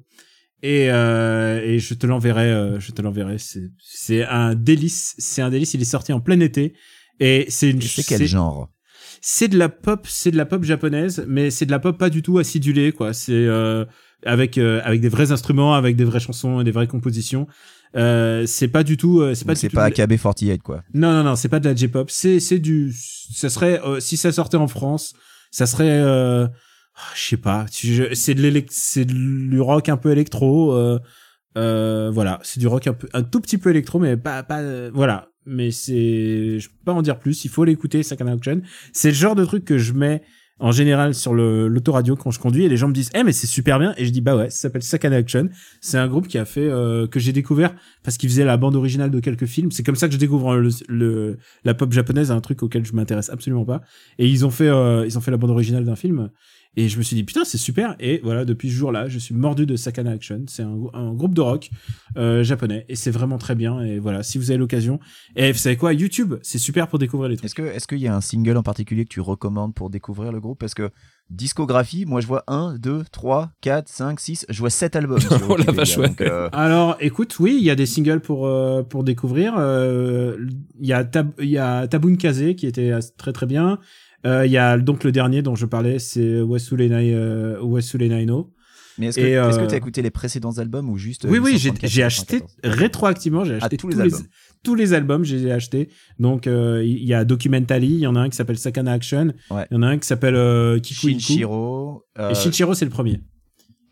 Et, 0.63 0.91
euh, 0.91 1.63
et 1.65 1.79
je 1.79 1.95
te 1.95 2.07
l'enverrai, 2.07 2.51
euh, 2.53 2.81
je 2.81 2.93
te 2.93 3.01
l'enverrai. 3.03 3.39
C'est, 3.39 3.71
c'est 3.83 4.25
un 4.27 4.55
délice, 4.55 5.15
c'est 5.19 5.41
un 5.43 5.51
délice. 5.51 5.75
Il 5.75 5.81
est 5.81 5.85
sorti 5.87 6.13
en 6.13 6.21
plein 6.21 6.39
été 6.41 6.75
et 7.19 7.47
c'est 7.49 7.71
une. 7.71 7.81
C'est 7.81 8.03
quel 8.05 8.27
genre? 8.27 8.69
C'est 9.23 9.49
de 9.49 9.59
la 9.59 9.69
pop, 9.69 10.07
c'est 10.09 10.31
de 10.31 10.37
la 10.37 10.47
pop 10.47 10.63
japonaise, 10.65 11.25
mais 11.29 11.51
c'est 11.51 11.67
de 11.67 11.71
la 11.71 11.79
pop 11.79 11.97
pas 11.99 12.11
du 12.11 12.23
tout 12.23 12.39
acidulée, 12.39 12.93
quoi. 12.93 13.13
C'est 13.13 13.33
euh, 13.33 13.85
avec 14.25 14.57
euh, 14.59 14.81
avec 14.85 15.01
des 15.01 15.09
vrais 15.09 15.33
instruments, 15.33 15.75
avec 15.75 15.97
des 15.97 16.05
vraies 16.05 16.21
chansons 16.21 16.61
et 16.61 16.65
des 16.65 16.71
vraies 16.71 16.87
compositions. 16.87 17.47
Euh, 17.97 18.47
c'est 18.47 18.69
pas 18.69 18.83
du 18.85 18.97
tout, 18.97 19.21
euh, 19.21 19.35
c'est 19.35 19.45
pas 19.47 19.55
C'est 19.55 19.69
pas 19.69 19.91
de- 19.91 19.95
AKB48 19.95 20.59
quoi. 20.59 20.85
non, 20.95 21.13
non, 21.13 21.25
non, 21.25 21.37
c'est 21.37 21.49
pas 21.49 21.59
de 21.59 21.69
la 21.69 21.75
J-pop. 21.75 22.09
C'est, 22.11 22.39
c'est 22.39 22.61
du, 22.61 22.93
ça 22.95 23.49
serait, 23.51 23.81
euh, 23.85 23.99
si 23.99 24.17
ça 24.17 24.31
sortait 24.31 24.57
en 24.59 24.69
France, 24.69 25.15
ça 25.51 25.67
serait, 25.67 26.01
je 27.15 27.21
sais 27.21 27.37
pas, 27.37 27.67
c'est 27.71 28.35
de 28.35 28.65
c'est 28.71 29.05
du 29.05 29.61
rock 29.61 29.89
un 29.89 29.97
peu 29.97 30.11
électro, 30.11 30.73
euh, 30.73 30.99
euh, 31.57 32.11
voilà, 32.13 32.41
c'est 32.43 32.61
du 32.61 32.67
rock 32.67 32.87
un 32.87 32.93
peu, 32.93 33.09
un 33.13 33.23
tout 33.23 33.41
petit 33.41 33.59
peu 33.59 33.71
électro, 33.71 33.99
mais 33.99 34.17
pas, 34.17 34.43
pas, 34.43 34.61
euh, 34.61 34.91
voilà. 34.93 35.29
Mais 35.47 35.71
c'est, 35.71 36.59
je 36.59 36.69
peux 36.69 36.85
pas 36.85 36.93
en 36.93 37.03
dire 37.03 37.19
plus. 37.19 37.45
Il 37.45 37.51
faut 37.51 37.65
l'écouter, 37.65 38.03
Sakana 38.03 38.35
Auction. 38.35 38.61
C'est 38.93 39.09
le 39.09 39.15
genre 39.15 39.35
de 39.35 39.45
truc 39.45 39.65
que 39.65 39.79
je 39.79 39.93
mets 39.95 40.23
en 40.61 40.73
général 40.73 41.15
sur 41.15 41.35
l'autoradio 41.35 42.17
quand 42.17 42.31
je 42.31 42.39
conduis 42.39 42.65
et 42.65 42.69
les 42.69 42.77
gens 42.77 42.89
me 42.89 42.93
disent 42.93 43.11
eh 43.15 43.25
mais 43.25 43.33
c'est 43.33 43.47
super 43.47 43.79
bien. 43.79 43.95
Et 43.97 44.05
je 44.05 44.11
dis 44.11 44.21
bah 44.21 44.37
ouais 44.37 44.51
ça 44.51 44.59
s'appelle 44.59 44.83
Sakana 44.83 45.17
Action 45.17 45.49
c'est 45.81 45.97
un 45.97 46.07
groupe 46.07 46.29
qui 46.29 46.39
a 46.39 46.45
fait 46.45 46.69
euh, 46.69 47.07
que 47.07 47.19
j'ai 47.19 47.33
découvert 47.33 47.75
parce 48.05 48.19
qu'il 48.19 48.29
faisait 48.29 48.45
la 48.45 48.59
bande 48.59 48.77
originale 48.77 49.11
de 49.11 49.21
quelques 49.21 49.47
films. 49.47 49.71
C'est 49.71 49.83
comme 49.83 49.97
ça 49.97 50.07
que 50.07 50.15
je 50.15 50.19
découvre 50.19 50.57
le, 50.57 50.69
le 50.89 51.39
la 51.65 51.75
pop 51.75 51.91
japonaise 51.93 52.31
un 52.31 52.41
truc 52.41 52.63
auquel 52.63 52.85
je 52.85 52.93
m'intéresse 52.93 53.31
absolument 53.31 53.65
pas. 53.65 53.81
Et 54.19 54.29
ils 54.29 54.45
ont 54.45 54.51
fait 54.51 54.69
euh, 54.69 55.07
ils 55.07 55.17
ont 55.17 55.23
fait 55.23 55.31
la 55.31 55.39
bande 55.39 55.51
originale 55.51 55.85
d'un 55.85 55.97
film 55.97 56.31
et 56.77 56.89
je 56.89 56.99
me 56.99 57.03
suis 57.03 57.16
dit 57.16 57.25
putain 57.25 57.45
c'est 57.45 57.59
super 57.59 57.97
et 57.99 58.21
voilà 58.23 58.45
depuis 58.45 58.71
ce 58.71 58.75
jour-là 58.75 59.09
je 59.09 59.18
suis 59.18 59.35
mordu 59.35 59.66
de 59.66 59.77
Sakana 59.77 60.12
Action 60.12 60.45
c'est 60.47 60.62
un, 60.62 60.77
un 60.95 61.12
groupe 61.14 61.35
de 61.35 61.41
rock 61.41 61.71
euh, 62.16 62.45
japonais 62.45 62.85
et 62.89 62.95
c'est 62.97 63.11
vraiment 63.11 63.39
très 63.39 63.55
bien 63.55 63.81
et 63.81 63.99
voilà 63.99 64.23
si 64.23 64.39
vous 64.39 64.51
avez 64.51 64.59
l'occasion 64.59 65.01
et 65.37 65.51
vous 65.53 65.59
savez 65.59 65.77
quoi 65.77 65.93
YouTube 65.93 66.35
c'est 66.43 66.59
super 66.59 66.87
pour 66.89 66.99
découvrir 66.99 67.29
les 67.29 67.37
trucs 67.37 67.47
Est-ce 67.47 67.55
que 67.55 67.62
est-ce 67.62 67.87
qu'il 67.87 67.99
y 67.99 68.09
a 68.09 68.14
un 68.14 68.21
single 68.21 68.57
en 68.57 68.62
particulier 68.62 69.05
que 69.05 69.11
tu 69.11 69.21
recommandes 69.21 69.75
pour 69.75 69.91
découvrir 69.91 70.33
le 70.33 70.41
groupe? 70.41 70.59
Parce 70.61 70.75
que 70.75 70.91
discographie, 71.31 72.07
moi 72.07 72.21
je 72.21 72.27
vois 72.27 72.45
1, 72.49 72.77
2, 72.79 73.05
3, 73.11 73.51
4, 73.61 73.89
5, 73.89 74.21
6, 74.21 74.47
je 74.49 74.59
vois 74.59 74.71
7 74.71 74.97
albums. 74.97 75.18
Oh 75.49 75.57
la 75.57 75.73
vache, 75.73 75.97
ouais. 75.97 76.09
donc, 76.09 76.21
euh, 76.21 76.49
Alors, 76.53 76.97
écoute, 77.01 77.39
oui, 77.41 77.57
il 77.59 77.64
y 77.64 77.71
a 77.71 77.75
des 77.75 77.87
singles 77.87 78.21
pour 78.21 78.47
euh, 78.47 78.83
pour 78.83 79.05
découvrir. 79.05 79.55
Euh, 79.57 80.37
Il 80.81 80.87
y 80.87 80.93
a 80.93 81.05
Tab 81.05 81.33
il 81.41 81.49
y 81.49 81.59
a 81.59 81.87
Tabun 81.89 82.16
Kaze 82.16 82.55
qui 82.57 82.66
était 82.66 82.93
très 83.16 83.33
très 83.33 83.47
bien. 83.47 83.79
Euh, 84.27 84.45
Il 84.47 84.53
y 84.53 84.59
a 84.59 84.77
donc 84.79 85.05
le 85.05 85.12
dernier 85.12 85.43
dont 85.43 85.55
je 85.55 85.66
parlais, 85.66 85.99
c'est 85.99 86.41
Wasule 86.43 86.83
Nai 86.89 87.14
euh, 87.14 87.59
Wasule 87.62 88.07
Naino. 88.09 88.53
Mais 88.99 89.07
est-ce 89.07 89.16
que 89.18 89.23
que 89.23 89.62
euh, 89.62 89.66
tu 89.66 89.75
as 89.75 89.79
écouté 89.79 90.03
les 90.03 90.11
précédents 90.11 90.59
albums 90.59 90.91
ou 90.91 90.99
juste 90.99 91.25
Oui, 91.25 91.39
oui, 91.39 91.53
j'ai 91.57 91.71
834, 91.71 91.91
j'ai 91.91 92.03
acheté 92.03 92.37
814? 92.37 92.79
rétroactivement, 92.79 93.45
j'ai 93.45 93.55
acheté 93.55 93.77
tous 93.79 93.89
les 93.89 93.99
albums. 94.01 94.21
tous 94.62 94.75
les 94.75 94.93
albums, 94.93 95.25
j'ai 95.25 95.51
acheté. 95.53 95.89
Donc 96.18 96.47
euh, 96.47 96.83
il 96.85 97.05
y 97.05 97.14
a 97.14 97.25
Documentally, 97.25 97.87
il 97.87 97.99
y 98.01 98.07
en 98.07 98.14
a 98.16 98.21
un 98.21 98.29
qui 98.29 98.37
s'appelle 98.37 98.59
Sakana 98.59 98.93
Action, 98.93 99.33
il 99.51 99.57
Ouais. 99.57 99.66
y 99.71 99.75
en 99.77 99.83
a 99.83 99.87
un 99.87 99.97
qui 99.99 100.07
s'appelle 100.07 100.35
euh, 100.35 100.75
euh, 100.79 102.31
Et 102.31 102.35
Shinchiro 102.35 102.75
c'est 102.75 102.85
le 102.85 102.91
premier. 102.91 103.21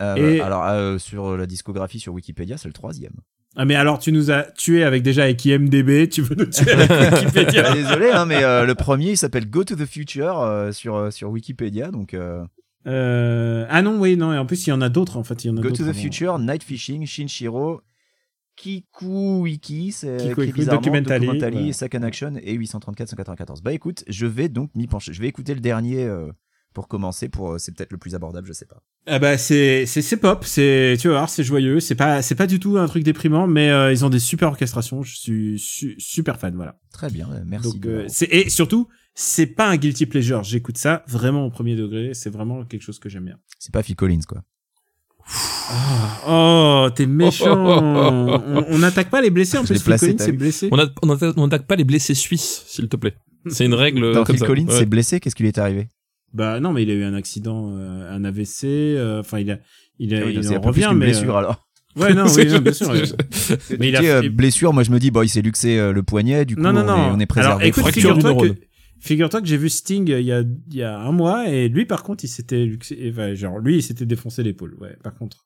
et- 0.01 0.41
Alors 0.43 1.01
sur 1.01 1.39
la 1.39 1.47
discographie 1.47 2.01
sur 2.01 2.13
Wikipédia, 2.13 2.59
c'est 2.59 2.69
le 2.69 2.75
troisième. 2.75 3.15
Ah 3.57 3.65
mais 3.65 3.75
alors 3.75 3.99
tu 3.99 4.13
nous 4.13 4.31
as 4.31 4.45
tué 4.53 4.85
avec 4.85 5.03
déjà 5.03 5.25
avec 5.25 5.45
IMDb, 5.45 6.09
tu 6.09 6.23
veux 6.23 6.37
nous 6.37 6.47
tuer 6.47 6.71
avec 6.71 6.91
Wikipédia 7.13 7.65
Ah, 7.67 7.75
désolé, 7.75 8.11
hein, 8.11 8.25
mais 8.27 8.45
euh, 8.45 8.65
le 8.65 8.75
premier 8.75 9.11
il 9.11 9.17
s'appelle 9.17 9.49
Go 9.49 9.65
to 9.65 9.75
the 9.75 9.87
Future 9.87 10.41
euh, 10.41 10.71
sur 10.71 10.97
euh, 10.97 11.11
sur 11.11 11.31
Wikipédia, 11.31 11.91
donc 11.91 12.15
euh, 12.87 13.67
ah 13.69 13.83
non, 13.83 13.99
oui, 14.01 14.17
non, 14.17 14.33
et 14.33 14.39
en 14.39 14.47
plus, 14.47 14.67
il 14.67 14.71
y 14.71 14.73
en 14.73 14.81
a 14.81 14.89
d'autres, 14.89 15.17
en 15.17 15.25
fait. 15.25 15.45
Il 15.45 15.49
y 15.49 15.51
en 15.51 15.57
a 15.57 15.61
Go 15.61 15.71
to 15.71 15.77
the 15.85 15.89
avant. 15.89 15.93
Future, 15.93 16.39
Night 16.39 16.63
Fishing, 16.63 17.05
Shinshiro. 17.07 17.83
Kiku 18.57 19.43
Wiki, 19.43 19.93
c'est 19.93 20.17
Documentally, 20.35 21.27
Documentally, 21.27 21.67
ouais. 21.67 21.73
Second 21.73 22.03
Action 22.03 22.33
et 22.43 22.55
834 22.55 23.11
194. 23.11 23.63
Bah 23.63 23.73
écoute, 23.73 24.03
je 24.09 24.27
vais 24.27 24.49
donc 24.49 24.75
m'y 24.75 24.89
pencher. 24.89 25.13
Je 25.13 25.21
vais 25.21 25.29
écouter 25.29 25.55
le 25.55 25.61
dernier 25.61 26.09
pour 26.75 26.89
commencer. 26.89 27.29
Pour 27.29 27.53
euh, 27.53 27.59
c'est 27.59 27.73
peut-être 27.75 27.93
le 27.93 27.99
plus 27.99 28.15
abordable, 28.15 28.47
je 28.47 28.53
sais 28.53 28.67
pas. 28.67 28.83
Ah 29.07 29.19
bah, 29.19 29.39
c'est, 29.39 29.87
c'est, 29.87 30.03
c'est 30.03 30.17
pop, 30.19 30.45
c'est, 30.45 30.97
tu 31.01 31.09
vas 31.09 31.15
voir, 31.15 31.29
c'est 31.31 31.43
joyeux. 31.45 31.81
C'est 31.81 31.95
pas, 31.95 32.21
c'est 32.23 32.35
pas 32.35 32.47
du 32.47 32.61
tout 32.61 32.77
un 32.79 32.87
truc 32.87 33.03
déprimant, 33.05 33.47
mais 33.47 33.71
euh, 33.71 33.91
ils 33.93 34.05
ont 34.05 34.11
des 34.11 34.19
super 34.19 34.49
orchestrations. 34.49 35.03
Je 35.03 35.17
suis 35.17 35.59
su- 35.59 35.97
super 35.99 36.39
fan, 36.39 36.55
voilà. 36.55 36.79
Très 36.93 37.11
bien, 37.11 37.29
merci. 37.47 37.73
Donc, 37.73 37.87
euh, 37.87 38.05
c'est, 38.09 38.27
et 38.31 38.49
surtout, 38.51 38.89
c'est 39.15 39.47
pas 39.47 39.69
un 39.69 39.77
guilty 39.77 40.07
pleasure. 40.07 40.43
J'écoute 40.45 40.79
ça 40.79 41.05
vraiment 41.09 41.45
au 41.47 41.51
premier 41.51 41.75
degré. 41.75 42.13
C'est 42.15 42.31
vraiment 42.31 42.65
quelque 42.65 42.83
chose 42.83 42.99
que 42.99 43.09
j'aime 43.09 43.25
bien. 43.25 43.39
c'est 43.59 43.73
pas 43.73 43.83
Phil 43.83 43.97
Collins 43.97 44.21
quoi. 44.29 44.43
Oh, 46.27 46.89
t'es 46.95 47.07
méchant. 47.07 47.55
on, 47.57 48.79
n'attaque 48.79 49.11
pas 49.11 49.21
les 49.21 49.31
blessés, 49.31 49.59
en 49.59 49.65
plus, 49.65 49.75
Phil 49.75 49.85
placé, 49.85 50.07
Collins, 50.07 50.19
c'est 50.25 50.33
blessé. 50.33 50.69
On 50.73 50.79
a- 50.79 50.87
on 51.03 51.11
attaque 51.11 51.35
on 51.37 51.47
attaque 51.47 51.67
pas 51.67 51.77
les 51.77 51.85
blessés 51.85 52.15
suisses, 52.15 52.65
s'il 52.67 52.89
te 52.89 52.97
plaît. 52.97 53.15
C'est 53.47 53.65
une 53.67 53.75
règle 53.75 54.13
Dans 54.13 54.25
comme 54.25 54.35
Phil 54.37 54.41
ça. 54.41 54.47
Collins 54.47 54.67
Ouais. 54.67 54.79
s'est 54.79 54.87
blessé, 54.87 55.21
qu'est-ce 55.21 55.35
qui 55.35 55.43
lui 55.43 55.49
est 55.49 55.59
arrivé? 55.59 55.89
Bah, 56.35 56.61
non, 56.61 56.73
mais 56.73 56.83
il 56.83 56.91
a 56.91 56.95
eu 56.95 57.05
un 57.05 57.15
accident, 57.15 57.71
euh, 57.77 58.11
un 58.15 58.25
AVC, 58.25 58.65
euh, 58.65 59.21
enfin, 59.21 59.39
il 59.39 59.51
a, 59.51 59.59
il 59.99 60.15
a, 60.15 60.19
Ah 60.23 60.27
oui, 60.27 60.35
il 60.37 60.45
C'est 60.45 60.57
en 60.57 60.61
revient, 60.61 60.91
mais. 60.95 61.07
blessure 61.07 61.35
euh, 61.37 61.39
alors. 61.39 61.65
Ouais, 61.97 62.15
non, 62.15 62.27
oui, 62.37 62.47
non, 62.47 62.59
bien 62.61 62.73
sûr. 62.73 62.93
Mais 63.81 63.89
il 63.89 63.97
a 63.97 64.03
euh, 64.03 64.23
fait- 64.23 64.29
blessure, 64.29 64.73
moi 64.73 64.83
je 64.85 64.91
me 64.91 64.99
dis, 65.01 65.11
bon, 65.11 65.23
il 65.23 65.29
s'est 65.29 65.43
luxé 65.43 65.79
euh, 65.79 65.93
le 65.93 66.03
poignet, 66.03 66.45
du 66.45 66.55
coup 66.55 66.61
non, 66.63 66.73
non, 66.73 66.83
on, 66.83 66.85
non. 66.85 66.97
Est, 66.97 67.11
on 67.17 67.19
est 67.19 67.27
préservé. 67.27 67.55
Alors, 67.65 67.67
écoute, 67.67 67.93
figure-toi 67.93 68.35
que, 68.37 68.55
figure-toi 69.01 69.41
que 69.41 69.47
j'ai 69.49 69.57
vu 69.57 69.69
Sting 69.69 70.07
il 70.09 70.21
y 70.25 70.31
a, 70.33 70.41
il 70.43 70.77
y 70.77 70.83
a 70.83 70.97
un 70.99 71.11
mois 71.13 71.49
et 71.49 71.69
lui, 71.69 71.87
par 71.87 72.03
contre, 72.05 72.25
il 72.25 72.29
s'était, 72.29 72.67
luxé- 72.67 73.11
enfin, 73.11 73.35
genre, 73.35 73.59
lui, 73.59 73.77
il 73.79 73.83
s'était 73.83 74.07
défoncé 74.07 74.43
l'épaule. 74.45 74.75
Ouais, 74.81 74.97
par 75.03 75.15
contre. 75.15 75.45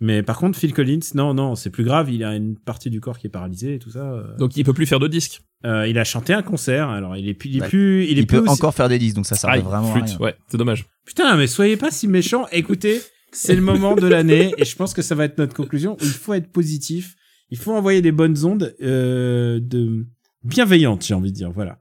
Mais 0.00 0.22
par 0.24 0.38
contre, 0.38 0.58
Phil 0.58 0.74
Collins, 0.74 1.00
non, 1.14 1.34
non, 1.34 1.54
c'est 1.54 1.70
plus 1.70 1.84
grave. 1.84 2.10
Il 2.10 2.24
a 2.24 2.34
une 2.34 2.58
partie 2.58 2.90
du 2.90 3.00
corps 3.00 3.16
qui 3.18 3.28
est 3.28 3.30
paralysée 3.30 3.74
et 3.74 3.78
tout 3.78 3.90
ça. 3.90 4.12
euh. 4.12 4.36
Donc 4.38 4.56
il 4.56 4.64
peut 4.64 4.72
plus 4.74 4.86
faire 4.86 4.98
de 4.98 5.06
disques. 5.08 5.42
Euh, 5.64 5.86
il 5.86 5.98
a 5.98 6.04
chanté 6.04 6.32
un 6.34 6.42
concert. 6.42 6.88
Alors, 6.88 7.16
il 7.16 7.28
est, 7.28 7.34
plus- 7.34 7.48
il 7.50 7.56
est 7.58 7.60
Ouais. 7.62 7.68
plus, 7.68 8.04
il 8.04 8.18
est 8.18 8.22
il 8.22 8.26
plus 8.26 8.38
peut 8.38 8.42
aussi- 8.42 8.50
encore 8.52 8.74
faire 8.74 8.88
des 8.88 8.98
disques, 8.98 9.14
donc 9.16 9.24
ça 9.26 9.36
sert 9.36 9.48
Aïe, 9.50 9.62
vraiment 9.62 9.88
à 9.88 9.92
flûte, 9.92 10.08
rien. 10.10 10.18
ouais, 10.18 10.34
c'est 10.48 10.56
dommage. 10.58 10.84
Putain, 11.06 11.36
mais 11.36 11.46
soyez 11.46 11.76
pas 11.76 11.90
si 11.90 12.08
méchants. 12.08 12.46
Écoutez, 12.52 13.00
c'est 13.32 13.54
le 13.54 13.62
moment 13.62 13.94
de 13.94 14.06
l'année 14.06 14.52
et 14.58 14.64
je 14.64 14.76
pense 14.76 14.92
que 14.94 15.00
ça 15.02 15.14
va 15.14 15.24
être 15.24 15.38
notre 15.38 15.54
conclusion. 15.54 15.96
Il 16.02 16.08
faut 16.08 16.34
être 16.34 16.50
positif. 16.50 17.14
Il 17.50 17.56
faut 17.58 17.72
envoyer 17.72 18.02
des 18.02 18.12
bonnes 18.12 18.44
ondes 18.44 18.74
euh, 18.82 19.60
de 19.60 20.06
bienveillantes, 20.42 21.04
j'ai 21.06 21.14
envie 21.14 21.30
de 21.30 21.36
dire. 21.36 21.52
Voilà. 21.52 21.78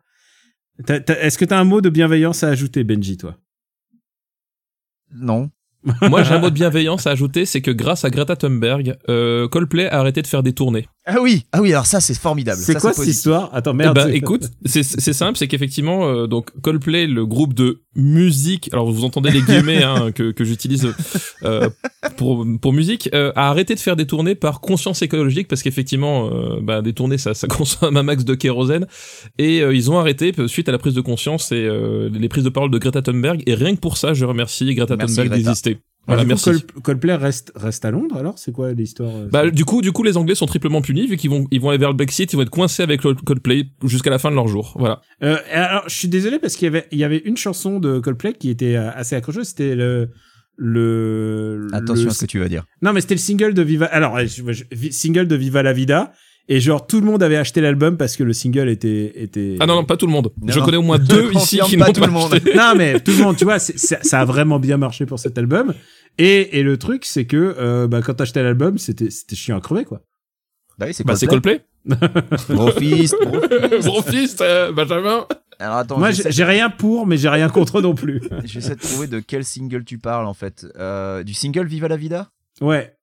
Est-ce 0.87 1.37
que 1.37 1.45
t'as 1.45 1.59
un 1.59 1.63
mot 1.63 1.81
de 1.81 1.89
bienveillance 1.89 2.43
à 2.43 2.49
ajouter, 2.49 2.83
Benji, 2.83 3.17
toi? 3.17 3.37
Non. 5.11 5.49
Moi, 6.01 6.23
j'ai 6.23 6.33
un 6.33 6.39
mot 6.39 6.49
de 6.49 6.55
bienveillance 6.55 7.07
à 7.07 7.11
ajouter, 7.11 7.45
c'est 7.45 7.61
que 7.61 7.71
grâce 7.71 8.05
à 8.05 8.09
Greta 8.09 8.35
Thunberg, 8.35 8.95
euh, 9.09 9.47
Coldplay 9.47 9.87
a 9.89 9.99
arrêté 9.99 10.21
de 10.21 10.27
faire 10.27 10.43
des 10.43 10.53
tournées. 10.53 10.87
Ah 11.05 11.17
oui, 11.21 11.43
ah 11.51 11.61
oui, 11.61 11.73
alors 11.73 11.85
ça 11.85 11.99
c'est 11.99 12.17
formidable. 12.17 12.61
C'est 12.61 12.79
quoi 12.79 12.93
cette 12.93 13.07
histoire? 13.07 13.49
Attends, 13.53 13.73
merde. 13.73 13.99
c'est- 14.05 14.15
écoute, 14.15 14.49
c'est 14.65 14.83
c'est 14.83 15.11
simple, 15.11 15.37
c'est 15.37 15.49
qu'effectivement, 15.49 16.07
euh, 16.07 16.27
donc 16.27 16.49
Coldplay, 16.61 17.07
le 17.07 17.25
groupe 17.25 17.53
de 17.53 17.81
musique, 17.95 18.69
alors 18.71 18.89
vous 18.89 19.03
entendez 19.03 19.29
les 19.31 19.41
guillemets 19.41 19.83
hein, 19.83 20.11
que, 20.15 20.31
que 20.31 20.45
j'utilise 20.45 20.87
euh, 21.43 21.69
pour 22.15 22.45
pour 22.61 22.71
musique, 22.71 23.09
euh, 23.13 23.33
a 23.35 23.49
arrêté 23.49 23.75
de 23.75 23.79
faire 23.81 23.97
des 23.97 24.07
tournées 24.07 24.35
par 24.35 24.61
conscience 24.61 25.01
écologique 25.01 25.49
parce 25.49 25.61
qu'effectivement, 25.61 26.29
euh, 26.31 26.59
bah, 26.61 26.81
des 26.81 26.93
tournées 26.93 27.17
ça 27.17 27.33
ça 27.33 27.47
consomme 27.49 27.97
un 27.97 28.03
max 28.03 28.23
de 28.23 28.33
kérosène 28.35 28.87
et 29.37 29.61
euh, 29.61 29.75
ils 29.75 29.91
ont 29.91 29.99
arrêté 29.99 30.31
euh, 30.39 30.47
suite 30.47 30.69
à 30.69 30.71
la 30.71 30.77
prise 30.77 30.93
de 30.93 31.01
conscience 31.01 31.51
et 31.51 31.55
euh, 31.55 32.09
les 32.13 32.29
prises 32.29 32.45
de 32.45 32.49
parole 32.49 32.71
de 32.71 32.77
Greta 32.77 33.01
Thunberg 33.01 33.43
et 33.45 33.55
rien 33.55 33.75
que 33.75 33.81
pour 33.81 33.97
ça, 33.97 34.13
je 34.13 34.23
remercie 34.23 34.73
Greta 34.73 34.95
Merci, 34.95 35.15
Thunberg 35.17 35.33
d'exister. 35.43 35.79
Voilà, 36.05 36.23
du 36.25 36.33
coup, 36.33 36.41
merci. 36.49 36.65
Coldplay 36.83 37.15
reste, 37.15 37.51
reste 37.55 37.85
à 37.85 37.91
Londres 37.91 38.17
alors? 38.17 38.37
C'est 38.37 38.51
quoi 38.51 38.73
l'histoire 38.73 39.15
euh, 39.15 39.27
Bah, 39.31 39.49
du 39.49 39.63
coup, 39.63 39.81
du 39.81 39.91
coup, 39.93 40.03
les 40.03 40.17
Anglais 40.17 40.35
sont 40.35 40.45
triplement 40.45 40.81
punis 40.81 41.07
vu 41.07 41.15
qu'ils 41.15 41.29
vont, 41.29 41.47
ils 41.51 41.61
vont 41.61 41.69
aller 41.69 41.77
vers 41.77 41.89
le 41.91 41.95
Brexit, 41.95 42.31
ils 42.33 42.35
vont 42.35 42.41
être 42.41 42.49
coincés 42.49 42.83
avec 42.83 43.01
Coldplay 43.01 43.67
jusqu'à 43.85 44.09
la 44.09 44.19
fin 44.19 44.29
de 44.29 44.35
leur 44.35 44.47
jour. 44.49 44.75
Voilà. 44.77 45.01
Euh, 45.23 45.37
alors, 45.51 45.83
je 45.87 45.95
suis 45.95 46.09
désolé 46.09 46.39
parce 46.39 46.55
qu'il 46.57 46.65
y 46.65 46.67
avait, 46.67 46.87
il 46.91 46.97
y 46.97 47.03
avait 47.05 47.21
une 47.23 47.37
chanson 47.37 47.79
de 47.79 47.99
Coldplay 47.99 48.33
qui 48.33 48.49
était 48.49 48.75
euh, 48.75 48.91
assez 48.93 49.15
accrocheuse. 49.15 49.47
C'était 49.47 49.75
le, 49.75 50.09
le, 50.57 51.67
Attention 51.73 52.05
le- 52.05 52.11
à 52.11 52.13
ce 52.13 52.19
que 52.21 52.25
tu 52.25 52.39
vas 52.39 52.49
dire. 52.49 52.65
Non, 52.81 52.93
mais 52.93 53.01
c'était 53.01 53.15
le 53.15 53.19
single 53.19 53.53
de 53.53 53.61
Viva. 53.61 53.85
Alors, 53.85 54.19
je- 54.19 54.51
je- 54.51 54.63
vi- 54.71 54.91
single 54.91 55.27
de 55.27 55.35
Viva 55.35 55.63
la 55.63 55.73
Vida. 55.73 56.11
Et 56.49 56.59
genre, 56.59 56.85
tout 56.85 56.99
le 56.99 57.05
monde 57.05 57.23
avait 57.23 57.37
acheté 57.37 57.61
l'album 57.61 57.95
parce 57.95 58.17
que 58.17 58.23
le 58.23 58.33
single 58.33 58.67
était. 58.67 59.13
était... 59.15 59.55
Ah 59.61 59.65
non, 59.65 59.75
non, 59.75 59.85
pas 59.85 59.95
tout 59.95 60.05
le 60.07 60.11
monde. 60.11 60.31
Non, 60.41 60.51
je 60.51 60.59
non. 60.59 60.65
connais 60.65 60.77
au 60.77 60.81
moins 60.81 60.99
deux 60.99 61.31
ici 61.33 61.59
qui 61.65 61.77
pas 61.77 61.87
n'ont 61.87 61.93
tout 61.93 62.01
pas 62.01 62.07
le 62.07 62.13
monde. 62.13 62.33
acheté. 62.33 62.53
Non, 62.53 62.73
mais 62.75 62.99
tout 62.99 63.11
le 63.11 63.23
monde, 63.23 63.37
tu 63.37 63.45
vois, 63.45 63.59
ça 63.59 64.19
a 64.19 64.25
vraiment 64.25 64.59
bien 64.59 64.75
marché 64.77 65.05
pour 65.05 65.19
cet 65.19 65.37
album. 65.37 65.73
Et, 66.17 66.59
et 66.59 66.63
le 66.63 66.77
truc, 66.77 67.05
c'est 67.05 67.25
que 67.25 67.55
euh, 67.57 67.87
bah, 67.87 68.01
quand 68.01 68.15
t'achetais 68.15 68.43
l'album, 68.43 68.77
c'était 68.77 69.09
c'était 69.09 69.35
chiant 69.37 69.57
à 69.57 69.61
crever, 69.61 69.85
quoi. 69.85 70.01
Bah 70.77 70.85
oui, 70.87 70.93
c'est 70.93 71.05
Bah, 71.05 71.15
c'est 71.15 71.27
Coldplay. 71.27 71.63
Coldplay. 71.87 72.21
Gros 72.49 72.71
fist, 72.71 73.15
gros 73.21 73.41
fist. 73.41 73.87
Gros 73.87 74.01
fils, 74.01 74.37
euh, 74.41 74.71
Benjamin. 74.71 75.25
Alors 75.59 75.77
attends, 75.77 75.97
Moi, 75.99 76.11
j'ai 76.11 76.43
rien 76.43 76.69
pour, 76.69 77.05
mais 77.07 77.15
j'ai 77.17 77.29
rien 77.29 77.47
contre 77.49 77.81
non 77.81 77.93
plus. 77.95 78.21
j'essaie 78.43 78.75
de 78.75 78.79
trouver 78.81 79.07
de 79.07 79.19
quel 79.19 79.45
single 79.45 79.83
tu 79.85 79.97
parles 79.97 80.25
en 80.25 80.33
fait. 80.33 80.65
Euh, 80.77 81.23
du 81.23 81.33
single 81.33 81.67
Viva 81.67 81.87
la 81.87 81.95
Vida? 81.97 82.31
Ouais. 82.61 82.93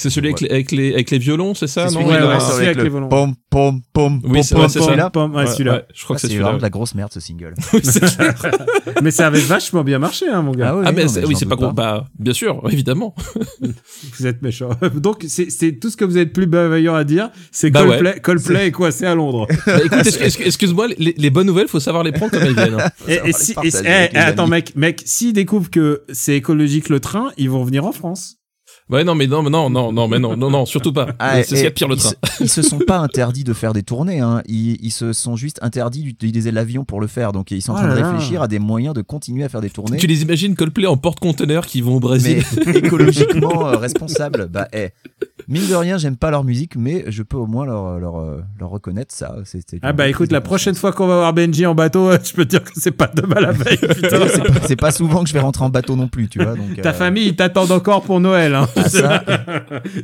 C'est 0.00 0.10
celui 0.10 0.28
avec 0.28 0.40
les, 0.40 0.48
avec 0.50 0.70
les, 0.70 0.94
avec 0.94 1.10
les 1.10 1.18
violons, 1.18 1.54
c'est 1.54 1.66
ça, 1.66 1.88
C'est 1.88 1.94
non? 1.96 2.06
celui 2.08 2.22
ouais, 2.22 2.26
ouais, 2.28 2.38
c'est 2.40 2.52
avec 2.52 2.64
avec 2.66 2.76
le 2.76 2.84
les 2.84 2.88
violons. 2.90 3.08
pom 3.08 3.34
pom 3.50 3.80
pom 3.92 4.20
Oui, 4.24 4.30
pom, 4.34 4.42
c'est 4.44 4.68
c'est 4.68 4.80
celui-là. 4.80 5.10
Pom, 5.10 5.34
ouais, 5.34 5.38
Ouais, 5.40 5.46
celui-là. 5.48 5.72
ouais, 5.74 5.84
je 5.92 6.04
crois 6.04 6.14
Ah, 6.14 6.16
que 6.16 6.20
c'est 6.20 6.26
c'est 6.28 6.32
celui-là. 6.34 6.44
vraiment 6.44 6.58
de 6.58 6.62
la 6.62 6.70
grosse 6.70 6.94
merde 6.94 7.12
ce 7.12 7.18
single. 7.20 7.54
Oui, 7.72 7.80
c'est 7.82 8.00
clair. 8.16 8.34
Mais 9.02 9.10
ça 9.10 9.26
avait 9.26 9.40
vachement 9.40 9.82
bien 9.82 9.98
marché, 9.98 10.26
hein, 10.28 10.40
mon 10.42 10.52
gars. 10.52 10.74
Ah, 10.84 10.92
mais 10.92 11.02
non, 11.02 11.08
c'est- 11.08 11.22
j'en 11.22 11.26
oui, 11.28 11.34
c'est 11.36 11.46
pas 11.46 11.56
gros. 11.56 11.72
Bah, 11.72 12.04
bien 12.18 12.32
sûr, 12.32 12.62
évidemment. 12.70 13.14
Vous 14.18 14.26
êtes 14.26 14.40
méchant. 14.42 14.70
Donc, 14.94 15.24
c'est 15.28 15.50
c'est 15.50 15.72
tout 15.72 15.90
ce 15.90 15.96
que 15.96 16.04
vous 16.04 16.16
êtes 16.18 16.32
plus 16.32 16.46
bavailleur 16.46 16.94
à 16.94 17.04
dire, 17.04 17.30
c'est 17.50 17.70
Bah 17.70 17.82
Coldplay, 17.84 18.20
Coldplay 18.20 18.66
est 18.68 18.72
coincé 18.72 19.04
à 19.04 19.14
Londres. 19.14 19.46
Bah, 19.66 19.78
écoute, 19.84 20.06
excuse-moi, 20.40 20.86
les, 20.96 21.14
les 21.16 21.30
bonnes 21.30 21.46
nouvelles, 21.46 21.68
faut 21.68 21.80
savoir 21.80 22.04
les 22.04 22.12
prendre 22.12 22.30
comme 22.32 22.42
elles 22.42 22.54
viennent. 22.54 22.78
hein. 22.80 22.90
Et, 23.08 23.32
si, 23.32 23.54
eh, 23.64 24.16
attends, 24.16 24.46
mec, 24.46 24.74
mec, 24.76 25.02
s'ils 25.04 25.32
découvrent 25.32 25.70
que 25.70 26.02
c'est 26.12 26.36
écologique 26.36 26.88
le 26.88 27.00
train, 27.00 27.30
ils 27.36 27.50
vont 27.50 27.64
venir 27.64 27.84
en 27.84 27.92
France. 27.92 28.36
Ouais, 28.90 29.04
non, 29.04 29.14
mais 29.14 29.26
non, 29.26 29.42
mais 29.42 29.50
non, 29.50 29.68
non, 29.68 29.92
non, 29.92 30.08
mais 30.08 30.18
non, 30.18 30.36
non, 30.36 30.50
non, 30.50 30.64
surtout 30.66 30.92
pas. 30.92 31.08
Ah, 31.18 31.42
c'est 31.42 31.44
ce 31.44 31.48
qu'il 31.50 31.58
y 31.58 31.60
a 31.62 31.66
et 31.66 31.68
de 31.70 31.74
pire 31.74 31.88
le 31.88 31.96
train. 31.96 32.08
se- 32.10 32.42
Ils 32.44 32.48
se 32.48 32.62
sont 32.62 32.78
pas 32.78 32.98
interdits 32.98 33.44
de 33.44 33.52
faire 33.52 33.72
des 33.74 33.82
tournées, 33.82 34.20
hein. 34.20 34.42
ils, 34.46 34.78
ils 34.82 34.90
se 34.90 35.12
sont 35.12 35.36
juste 35.36 35.58
interdits 35.62 36.02
d'utiliser 36.02 36.50
l'avion 36.50 36.84
pour 36.84 37.00
le 37.00 37.06
faire. 37.06 37.32
Donc 37.32 37.50
ils 37.50 37.60
sont 37.60 37.72
en 37.72 37.74
Oh 37.74 37.78
train 37.80 37.94
de 37.94 38.00
là. 38.00 38.10
réfléchir 38.12 38.40
à 38.42 38.48
des 38.48 38.58
moyens 38.58 38.94
de 38.94 39.02
continuer 39.02 39.44
à 39.44 39.48
faire 39.50 39.60
des 39.60 39.68
tournées. 39.70 39.98
Tu 39.98 40.06
les 40.06 40.22
imagines 40.22 40.54
Coldplay 40.54 40.86
en 40.86 40.96
porte-conteneur 40.96 41.66
qui 41.66 41.80
vont 41.82 41.96
au 41.96 42.00
Brésil? 42.00 42.42
Mais 42.66 42.76
écologiquement 42.76 43.66
euh, 43.68 43.76
responsable. 43.76 44.48
Bah, 44.50 44.68
eh, 44.72 44.88
mine 45.48 45.66
de 45.68 45.74
rien, 45.74 45.98
j'aime 45.98 46.16
pas 46.16 46.30
leur 46.30 46.44
musique, 46.44 46.74
mais 46.76 47.04
je 47.08 47.22
peux 47.22 47.36
au 47.36 47.46
moins 47.46 47.66
leur, 47.66 47.98
leur, 47.98 48.18
euh, 48.18 48.42
leur 48.58 48.70
reconnaître 48.70 49.14
ça. 49.14 49.36
C'était 49.44 49.78
Ah 49.82 49.92
bah 49.92 50.08
écoute, 50.08 50.28
de 50.28 50.34
la 50.34 50.40
prochaine 50.40 50.74
fois 50.74 50.92
qu'on 50.92 51.06
va 51.06 51.16
voir 51.16 51.32
Benji 51.34 51.66
en 51.66 51.74
bateau, 51.74 52.10
je 52.12 52.32
peux 52.32 52.44
te 52.44 52.50
dire 52.50 52.64
que 52.64 52.70
c'est 52.74 52.90
pas 52.90 53.10
demain 53.14 53.40
la 53.40 53.52
veille, 53.52 53.76
putain. 53.78 54.18
conscience. 54.20 54.46
C'est 54.66 54.76
pas, 54.76 54.90
souvent 54.92 55.22
que 55.22 55.28
je 55.28 55.34
vais 55.34 55.40
rentrer 55.40 55.64
en 55.64 55.68
bateau 55.70 55.94
non 55.96 56.08
plus, 56.08 56.28
tu 56.28 56.42
vois. 56.42 56.54
Donc, 56.54 56.80
Ta 56.82 56.90
euh, 56.90 56.92
famille, 56.94 57.26
ils 57.28 57.36
t'attendent 57.36 57.72
encore 57.72 58.02
pour 58.02 58.20
Noël. 58.20 58.54
Hein. 58.54 58.66
Ah, 58.84 58.88
ça, 58.88 59.24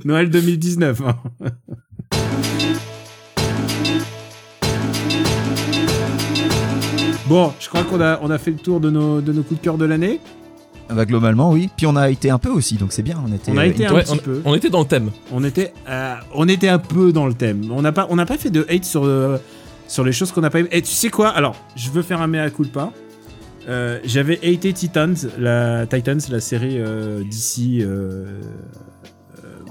Noël 0.04 0.30
2019. 0.30 1.00
hein. 1.02 1.16
Bon, 7.26 7.52
je 7.58 7.68
crois 7.68 7.82
qu'on 7.84 8.00
a, 8.00 8.18
on 8.22 8.30
a 8.30 8.38
fait 8.38 8.50
le 8.50 8.58
tour 8.58 8.80
de 8.80 8.90
nos, 8.90 9.20
de 9.20 9.32
nos 9.32 9.42
coups 9.42 9.58
de 9.60 9.64
cœur 9.64 9.78
de 9.78 9.86
l'année. 9.86 10.20
bah, 10.90 11.06
globalement, 11.06 11.50
oui. 11.50 11.70
Puis 11.74 11.86
on 11.86 11.96
a 11.96 12.10
été 12.10 12.30
un 12.30 12.38
peu 12.38 12.50
aussi, 12.50 12.74
donc 12.76 12.92
c'est 12.92 13.02
bien. 13.02 13.16
On, 13.26 13.32
était, 13.32 13.50
On 13.50 13.56
a 13.56 13.62
euh, 13.62 13.70
été 13.70 13.86
un 13.86 13.94
Ouais, 13.94 14.02
petit 14.02 14.18
peu. 14.18 14.42
On 14.44 14.54
était 14.54 14.68
dans 14.68 14.80
le 14.80 14.86
thème. 14.86 15.10
On 15.32 15.42
était, 15.42 15.72
euh, 15.88 16.14
on 16.34 16.46
était 16.48 16.68
un 16.68 16.78
peu 16.78 17.12
dans 17.12 17.26
le 17.26 17.32
thème. 17.34 17.62
On 17.70 17.80
n'a 17.80 17.92
pas, 17.92 18.06
on 18.10 18.16
n'a 18.16 18.26
pas 18.26 18.36
fait 18.36 18.50
de 18.50 18.66
hate 18.68 18.84
sur, 18.84 19.04
euh, 19.04 19.38
sur 19.88 20.04
les 20.04 20.12
choses 20.12 20.32
qu'on 20.32 20.42
n'a 20.42 20.50
pas 20.50 20.60
aimées. 20.60 20.68
Et 20.72 20.82
tu 20.82 20.92
sais 20.92 21.08
quoi? 21.08 21.30
Alors, 21.30 21.56
je 21.76 21.90
veux 21.90 22.02
faire 22.02 22.20
un 22.20 22.26
mea 22.26 22.50
culpa. 22.50 22.92
Euh, 23.68 23.98
J'avais 24.04 24.38
haté 24.38 24.72
Titans, 24.72 25.16
la 25.38 25.86
Titans, 25.86 26.20
la 26.30 26.40
série 26.40 26.76
euh, 26.78 27.22
d'ici 27.24 27.80
euh, 27.82 28.40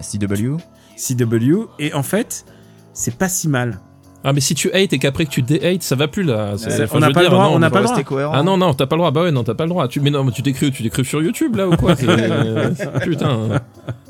CW. 0.02 0.58
CW, 0.98 1.66
et 1.80 1.94
en 1.94 2.04
fait, 2.04 2.46
c'est 2.94 3.18
pas 3.18 3.30
si 3.30 3.48
mal. 3.48 3.80
Ah, 4.26 4.32
mais 4.32 4.40
si 4.40 4.56
tu 4.56 4.72
hates 4.72 4.94
et 4.94 5.00
qu'après 5.00 5.26
que 5.26 5.32
tu 5.32 5.42
dé-hates, 5.42 5.84
ça 5.84 5.98
va 5.98 6.08
plus 6.08 6.24
là. 6.24 6.56
Euh, 6.56 6.88
on 6.94 7.00
n'a 7.00 7.12
pas 7.12 7.24
le 7.24 7.30
droit, 7.30 7.50
non, 7.50 7.56
on 7.56 7.60
n'a 7.60 7.68
faut 7.68 7.74
pas 7.74 7.80
le 7.82 7.88
rester 7.88 8.04
droit. 8.04 8.10
cohérent. 8.10 8.32
Ah 8.34 8.42
non, 8.42 8.56
non, 8.56 8.74
t'as 8.74 8.86
pas 8.86 8.96
le 8.96 9.02
droit. 9.02 9.12
Bah 9.12 9.24
ouais, 9.24 9.32
non, 9.34 9.44
t'as 9.44 9.54
pas 9.54 9.66
le 9.66 9.70
droit. 9.70 9.86
Tu, 9.90 10.00
mais 10.00 10.12
non, 10.12 10.24
mais 10.24 10.32
tu 10.32 10.42
t'écris, 10.42 10.72
tu 10.72 10.82
t'écris 10.82 11.04
sur 11.04 11.22
YouTube 11.22 11.58
là 11.58 11.68
ou 11.68 11.76
quoi? 11.76 11.94
Euh, 12.04 12.70
Putain, 13.04 13.62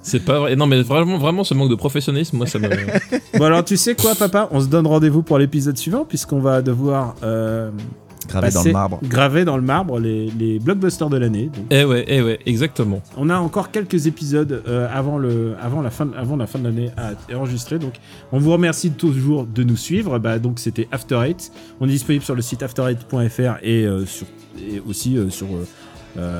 c'est 0.04 0.24
pas 0.24 0.40
vrai. 0.40 0.56
Non, 0.56 0.68
mais 0.68 0.84
vraiment, 0.84 1.18
vraiment, 1.18 1.44
ce 1.44 1.56
manque 1.56 1.72
de 1.72 1.76
professionnalisme, 1.76 2.38
moi, 2.38 2.46
ça 2.46 2.60
me. 2.60 2.70
Bon 3.40 3.46
alors, 3.46 3.66
tu 3.66 3.76
sais 3.76 3.96
quoi, 3.96 4.14
papa? 4.14 4.50
On 4.52 4.62
se 4.62 4.68
donne 4.68 4.86
rendez-vous 4.86 5.24
pour 5.24 5.40
l'épisode 5.40 5.78
suivant 5.80 6.06
puisqu'on 6.06 6.40
va 6.40 6.62
devoir 6.62 7.16
euh, 7.24 7.72
Gravé 8.28 8.50
dans 8.52 8.64
le 8.64 8.72
marbre. 8.72 9.00
graver 9.04 9.46
dans 9.46 9.56
le 9.58 9.64
marbre 9.64 10.00
les, 10.00 10.30
les 10.32 10.60
blockbusters 10.60 11.10
de 11.10 11.18
l'année. 11.18 11.50
Eh 11.70 11.84
ouais, 11.84 12.06
eh 12.08 12.22
ouais, 12.22 12.40
exactement. 12.46 13.02
On 13.18 13.30
a 13.30 13.38
encore 13.38 13.72
quelques 13.72 14.08
épisodes 14.08 14.64
euh, 14.68 14.88
avant, 14.94 15.18
le, 15.18 15.56
avant, 15.62 15.82
la 15.82 15.90
fin, 15.90 16.10
avant 16.18 16.36
la 16.36 16.48
fin 16.48 16.60
de 16.60 16.66
l'année 16.66 16.92
à 16.98 17.14
enregistrer. 17.38 17.80
Donc, 17.80 17.94
on 18.32 18.40
vous 18.40 18.52
remercie 18.52 18.92
toujours 18.92 19.46
de 19.46 19.64
nous 19.64 19.78
suivre. 19.78 20.20
Bah, 20.20 20.40
donc, 20.40 20.60
c'était 20.60 20.88
After 20.92 21.20
Eight. 21.26 21.52
On 21.80 21.86
est 21.88 21.92
disponible 21.92 22.24
sur 22.24 22.36
le 22.36 22.42
site 22.42 22.62
after8.fr 22.62 23.58
et, 23.62 23.86
euh, 23.86 24.06
sur, 24.06 24.28
et 24.60 24.82
aussi 24.88 25.18
euh, 25.18 25.30
sur 25.30 25.48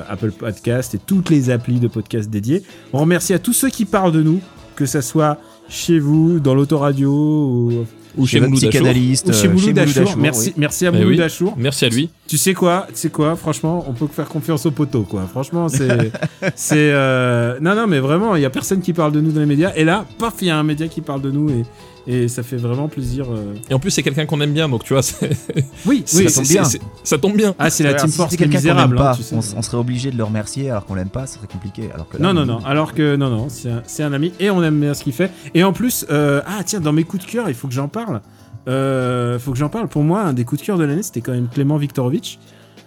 Apple 0.08 0.30
Podcast 0.30 0.94
et 0.94 0.98
toutes 0.98 1.30
les 1.30 1.50
applis 1.50 1.80
de 1.80 1.88
podcast 1.88 2.30
dédiées. 2.30 2.62
On 2.92 2.98
remercie 3.00 3.34
à 3.34 3.40
tous 3.40 3.52
ceux 3.52 3.70
qui 3.70 3.84
parlent 3.84 4.12
de 4.12 4.22
nous, 4.22 4.40
que 4.76 4.86
ça 4.86 5.02
soit 5.02 5.38
chez 5.68 5.98
vous, 5.98 6.38
dans 6.38 6.54
l'autoradio 6.54 7.10
ou, 7.10 7.86
Ou 8.16 8.26
chez 8.26 8.40
Mouloud 8.40 8.56
psychanalyste. 8.56 9.32
chez 9.32 9.48
euh, 9.48 9.52
Mouloud 9.52 9.78
Achour. 9.78 10.02
Achour, 10.02 10.16
Merci, 10.18 10.46
oui. 10.48 10.54
merci 10.56 10.86
à 10.86 10.90
Eh 10.94 10.98
Mouloud 10.98 11.08
oui. 11.18 11.22
Achour. 11.22 11.54
Merci 11.56 11.84
à 11.84 11.88
lui. 11.88 12.10
Tu 12.28 12.38
sais 12.38 12.54
quoi, 12.54 12.86
tu 12.88 12.96
sais 12.96 13.10
quoi, 13.10 13.36
franchement, 13.36 13.84
on 13.88 13.92
peut 13.92 14.06
faire 14.06 14.28
confiance 14.28 14.66
au 14.66 14.70
poteau, 14.70 15.02
quoi. 15.02 15.26
Franchement, 15.30 15.68
c'est, 15.68 16.10
c'est, 16.54 16.90
euh, 16.92 17.58
non, 17.60 17.74
non, 17.74 17.86
mais 17.86 17.98
vraiment, 18.00 18.36
il 18.36 18.42
y 18.42 18.46
a 18.46 18.50
personne 18.50 18.80
qui 18.80 18.92
parle 18.92 19.12
de 19.12 19.20
nous 19.20 19.32
dans 19.32 19.40
les 19.40 19.46
médias. 19.46 19.72
Et 19.76 19.84
là, 19.84 20.04
paf, 20.18 20.34
il 20.40 20.48
y 20.48 20.50
a 20.50 20.56
un 20.58 20.62
média 20.62 20.88
qui 20.88 21.00
parle 21.00 21.20
de 21.22 21.30
nous 21.30 21.50
et, 21.50 21.64
et 22.06 22.28
ça 22.28 22.42
fait 22.42 22.56
vraiment 22.56 22.88
plaisir. 22.88 23.26
euh. 23.30 23.54
Et 23.70 23.74
en 23.74 23.78
plus, 23.78 23.90
c'est 23.90 24.02
quelqu'un 24.02 24.26
qu'on 24.26 24.40
aime 24.40 24.52
bien, 24.52 24.68
donc 24.68 24.84
tu 24.84 24.92
vois, 24.92 25.02
Oui, 25.86 26.02
ça 26.06 26.22
tombe 26.30 26.46
bien. 26.46 26.62
ça 27.02 27.18
tombe 27.18 27.36
bien. 27.36 27.54
Ah, 27.58 27.70
c'est 27.70 27.82
la 27.84 27.94
Team 27.94 28.10
si 28.10 28.16
Force 28.16 28.32
est 28.34 28.36
quelqu'un 28.36 28.60
qu'on 28.60 28.78
hein, 28.78 28.88
pas, 28.90 29.14
tu 29.16 29.22
sais. 29.22 29.34
on, 29.34 29.62
serait 29.62 29.76
obligé 29.78 30.10
de 30.10 30.16
le 30.18 30.24
remercier 30.24 30.70
alors 30.70 30.84
qu'on 30.84 30.94
l'aime 30.94 31.08
pas, 31.08 31.26
ce 31.26 31.36
serait 31.36 31.46
compliqué. 31.46 31.88
Alors 31.94 32.08
que 32.08 32.16
là, 32.16 32.22
Non, 32.22 32.34
non, 32.34 32.42
on- 32.42 32.58
non. 32.60 32.64
Alors 32.66 32.92
que, 32.94 33.16
non, 33.16 33.30
non, 33.30 33.46
c'est 33.48 33.70
un, 33.70 33.82
c'est 33.86 34.02
un 34.02 34.12
ami 34.12 34.32
et 34.40 34.50
on 34.50 34.62
aime 34.62 34.80
bien 34.80 34.94
ce 34.94 35.02
qu'il 35.04 35.12
fait. 35.12 35.30
Et 35.54 35.64
en 35.64 35.72
plus, 35.72 36.04
euh, 36.10 36.40
ah, 36.46 36.62
tiens, 36.64 36.80
dans 36.80 36.92
mes 36.92 37.04
coups 37.04 37.24
de 37.26 37.30
cœur, 37.30 37.48
il 37.48 37.54
faut 37.54 37.68
que 37.68 37.74
j'en 37.74 37.88
parle. 37.88 38.20
Euh, 38.68 39.38
faut 39.38 39.52
que 39.52 39.58
j'en 39.58 39.68
parle. 39.68 39.88
Pour 39.88 40.02
moi, 40.02 40.22
un 40.22 40.32
des 40.32 40.44
coups 40.44 40.60
de 40.60 40.66
cœur 40.66 40.78
de 40.78 40.84
l'année, 40.84 41.02
c'était 41.02 41.20
quand 41.20 41.32
même 41.32 41.48
Clément 41.48 41.76
Viktorovitch. 41.76 42.38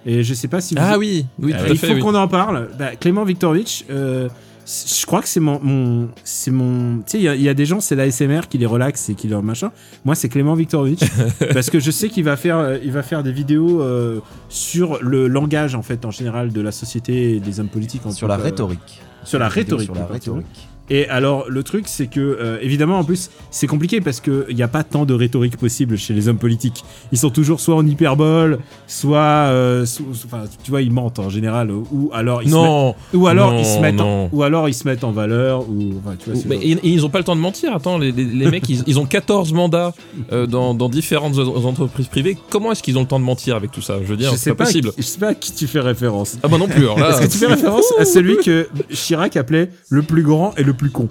Et 0.05 0.23
je 0.23 0.33
sais 0.33 0.47
pas 0.47 0.61
si 0.61 0.73
vous. 0.75 0.81
Ah 0.83 0.97
oui, 0.97 1.25
oui, 1.39 1.53
Euh, 1.53 1.65
tout 1.67 1.73
il 1.73 1.77
fait. 1.77 1.87
faut 1.87 1.93
oui. 1.95 1.99
qu'on 2.01 2.15
en 2.15 2.27
parle. 2.27 2.69
Bah, 2.79 2.95
Clément 2.99 3.23
Viktorovitch, 3.25 3.85
euh, 3.89 4.29
je 4.67 5.05
crois 5.05 5.21
que 5.21 5.29
c'est 5.29 5.39
mon, 5.39 5.59
mon 5.63 6.09
c'est 6.25 6.51
mon. 6.51 6.97
Tu 6.97 7.03
sais, 7.07 7.17
il 7.19 7.23
y 7.23 7.27
a- 7.29 7.35
il 7.35 7.41
y, 7.41 7.47
a 7.47 7.53
des 7.53 7.65
gens, 7.65 7.79
c'est 7.79 7.95
l'ASMR 7.95 8.41
qui 8.49 8.57
les 8.57 8.65
relaxe 8.65 9.07
et 9.09 9.15
qui 9.15 9.29
leur 9.29 9.41
machin. 9.41 9.71
Moi, 10.03 10.13
c'est 10.13 10.27
Clément 10.27 10.55
Viktorovitch 10.55 10.99
parce 11.53 11.69
que 11.69 11.79
je 11.79 11.89
sais 11.89 12.09
qu'il 12.09 12.25
va 12.25 12.35
faire, 12.35 12.57
euh, 12.57 12.77
il 12.83 12.91
va 12.91 13.01
faire 13.03 13.23
des 13.23 13.31
vidéos 13.31 13.81
euh, 13.81 14.19
sur 14.49 15.01
le 15.01 15.27
langage 15.29 15.73
en 15.75 15.81
fait 15.83 16.03
en 16.03 16.11
général 16.11 16.51
de 16.51 16.59
la 16.61 16.73
société 16.73 17.35
et 17.35 17.39
des 17.39 17.59
hommes 17.61 17.69
politiques. 17.69 18.05
En 18.05 18.11
sur 18.11 18.27
la 18.27 18.35
rhétorique. 18.35 19.01
Sur 19.23 19.39
la 19.39 19.47
rhétorique. 19.47 19.85
Sur 19.85 19.95
la 19.95 20.05
rhétorique. 20.05 20.67
Et 20.89 21.07
alors, 21.09 21.45
le 21.49 21.63
truc, 21.63 21.85
c'est 21.87 22.07
que, 22.07 22.19
euh, 22.19 22.57
évidemment, 22.61 22.99
en 22.99 23.03
plus, 23.03 23.29
c'est 23.51 23.67
compliqué 23.67 23.99
parce 23.99 24.21
qu'il 24.21 24.55
n'y 24.55 24.63
a 24.63 24.67
pas 24.69 24.83
tant 24.83 25.05
de 25.05 25.13
rhétorique 25.13 25.57
possible 25.57 25.97
chez 25.97 26.13
les 26.13 26.29
hommes 26.29 26.37
politiques. 26.37 26.83
Ils 27.11 27.17
sont 27.17 27.29
toujours 27.29 27.59
soit 27.59 27.75
en 27.75 27.85
hyperbole, 27.85 28.59
soit. 28.87 29.17
euh, 29.17 29.85
enfin, 30.25 30.43
tu 30.63 30.71
vois, 30.71 30.81
ils 30.81 30.91
mentent 30.91 31.19
en 31.19 31.29
général. 31.29 31.71
Ou 31.71 32.09
alors 32.13 32.41
ils 32.41 32.49
se 32.49 32.53
Non, 32.55 32.87
mettent, 32.87 32.95
ou 33.13 33.27
alors 33.27 33.51
non, 33.51 33.59
ils 33.59 33.65
se 33.65 33.79
mettent 33.79 33.99
en, 34.01 34.29
ou 34.31 34.43
alors 34.43 34.69
ils 34.69 34.73
se 34.73 34.87
mettent 34.87 35.03
en 35.03 35.11
valeur. 35.11 35.67
Ou, 35.69 35.93
enfin, 36.03 36.15
tu 36.17 36.29
vois, 36.31 36.41
mais 36.47 36.59
ils, 36.63 36.79
ils 36.83 37.05
ont 37.05 37.09
pas 37.09 37.17
le 37.17 37.23
temps 37.25 37.35
de 37.35 37.41
mentir. 37.41 37.73
Attends, 37.75 37.97
les, 37.97 38.11
les- 38.11 38.23
les 38.23 38.49
mecs, 38.49 38.67
ils, 38.69 38.83
ils 38.87 38.99
ont 38.99 39.05
14 39.05 39.51
mandats 39.53 39.93
euh, 40.31 40.45
dans, 40.45 40.73
dans 40.73 40.89
différentes 40.89 41.37
entreprises 41.37 42.07
privées. 42.07 42.37
Comment 42.49 42.71
est-ce 42.71 42.81
qu'ils 42.83 42.97
ont 42.97 43.01
le 43.01 43.07
temps 43.07 43.19
de 43.19 43.25
mentir 43.25 43.55
avec 43.55 43.71
tout 43.71 43.81
ça? 43.81 43.97
Je 44.01 44.07
veux 44.07 44.17
dire, 44.17 44.31
c'est 44.37 44.55
pas 44.55 44.63
possible. 44.63 44.91
qui- 44.91 45.01
je 45.01 45.05
sais 45.07 45.19
pas 45.19 45.29
à 45.29 45.33
qui 45.33 45.51
tu 45.53 45.67
fais 45.67 45.79
référence. 45.81 46.37
Ah 46.43 46.47
bah 46.47 46.57
non 46.57 46.67
plus. 46.67 46.85
Là, 46.85 47.09
Est-ce 47.09 47.21
que 47.27 47.31
tu 47.31 47.37
fais 47.39 47.47
référence 47.47 47.85
à 47.99 48.05
celui 48.05 48.37
que 48.37 48.67
Chirac 48.91 49.35
appelait 49.35 49.69
le 49.89 50.01
plus 50.01 50.23
grand 50.23 50.53
et 50.57 50.63
le 50.63 50.73
plus 50.77 50.89
con 50.91 51.09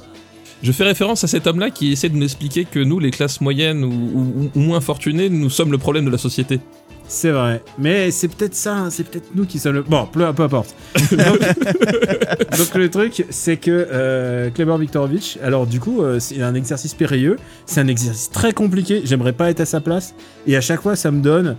je 0.62 0.72
fais 0.72 0.84
référence 0.84 1.22
à 1.22 1.26
cet 1.26 1.46
homme-là 1.46 1.68
qui 1.70 1.92
essaie 1.92 2.08
de 2.08 2.16
nous 2.16 2.24
expliquer 2.24 2.64
que 2.64 2.78
nous, 2.80 2.98
les 2.98 3.10
classes 3.10 3.42
moyennes 3.42 3.84
ou, 3.84 3.90
ou- 3.92 4.50
ou 4.54 4.58
moins 4.60 4.80
fortunées, 4.80 5.28
nous 5.28 5.50
sommes 5.50 5.70
le 5.70 5.76
problème 5.76 6.06
de 6.06 6.10
la 6.10 6.16
société. 6.16 6.60
C'est 7.06 7.30
vrai, 7.30 7.62
mais 7.78 8.10
c'est 8.10 8.26
peut-être 8.26 8.54
ça, 8.54 8.74
hein, 8.74 8.90
c'est 8.90 9.04
peut-être 9.04 9.28
nous 9.34 9.44
qui 9.44 9.58
sommes 9.58 9.74
le. 9.74 9.82
Bon, 9.82 10.06
peu, 10.10 10.32
peu 10.32 10.42
importe. 10.44 10.74
Donc, 11.12 12.58
donc 12.58 12.74
le 12.74 12.88
truc, 12.90 13.26
c'est 13.28 13.58
que 13.58 13.86
euh, 13.92 14.50
Kleber 14.50 14.78
Viktorovitch, 14.78 15.36
alors 15.42 15.66
du 15.66 15.78
coup, 15.78 16.02
euh, 16.02 16.18
c'est 16.20 16.40
un 16.42 16.54
exercice 16.54 16.94
périlleux, 16.94 17.36
c'est 17.66 17.80
un 17.82 17.86
exercice 17.88 18.30
très 18.30 18.52
compliqué, 18.54 19.02
j'aimerais 19.04 19.34
pas 19.34 19.50
être 19.50 19.60
à 19.60 19.66
sa 19.66 19.80
place, 19.82 20.14
et 20.46 20.56
à 20.56 20.60
chaque 20.62 20.80
fois, 20.80 20.96
ça 20.96 21.10
me 21.10 21.20
donne 21.20 21.56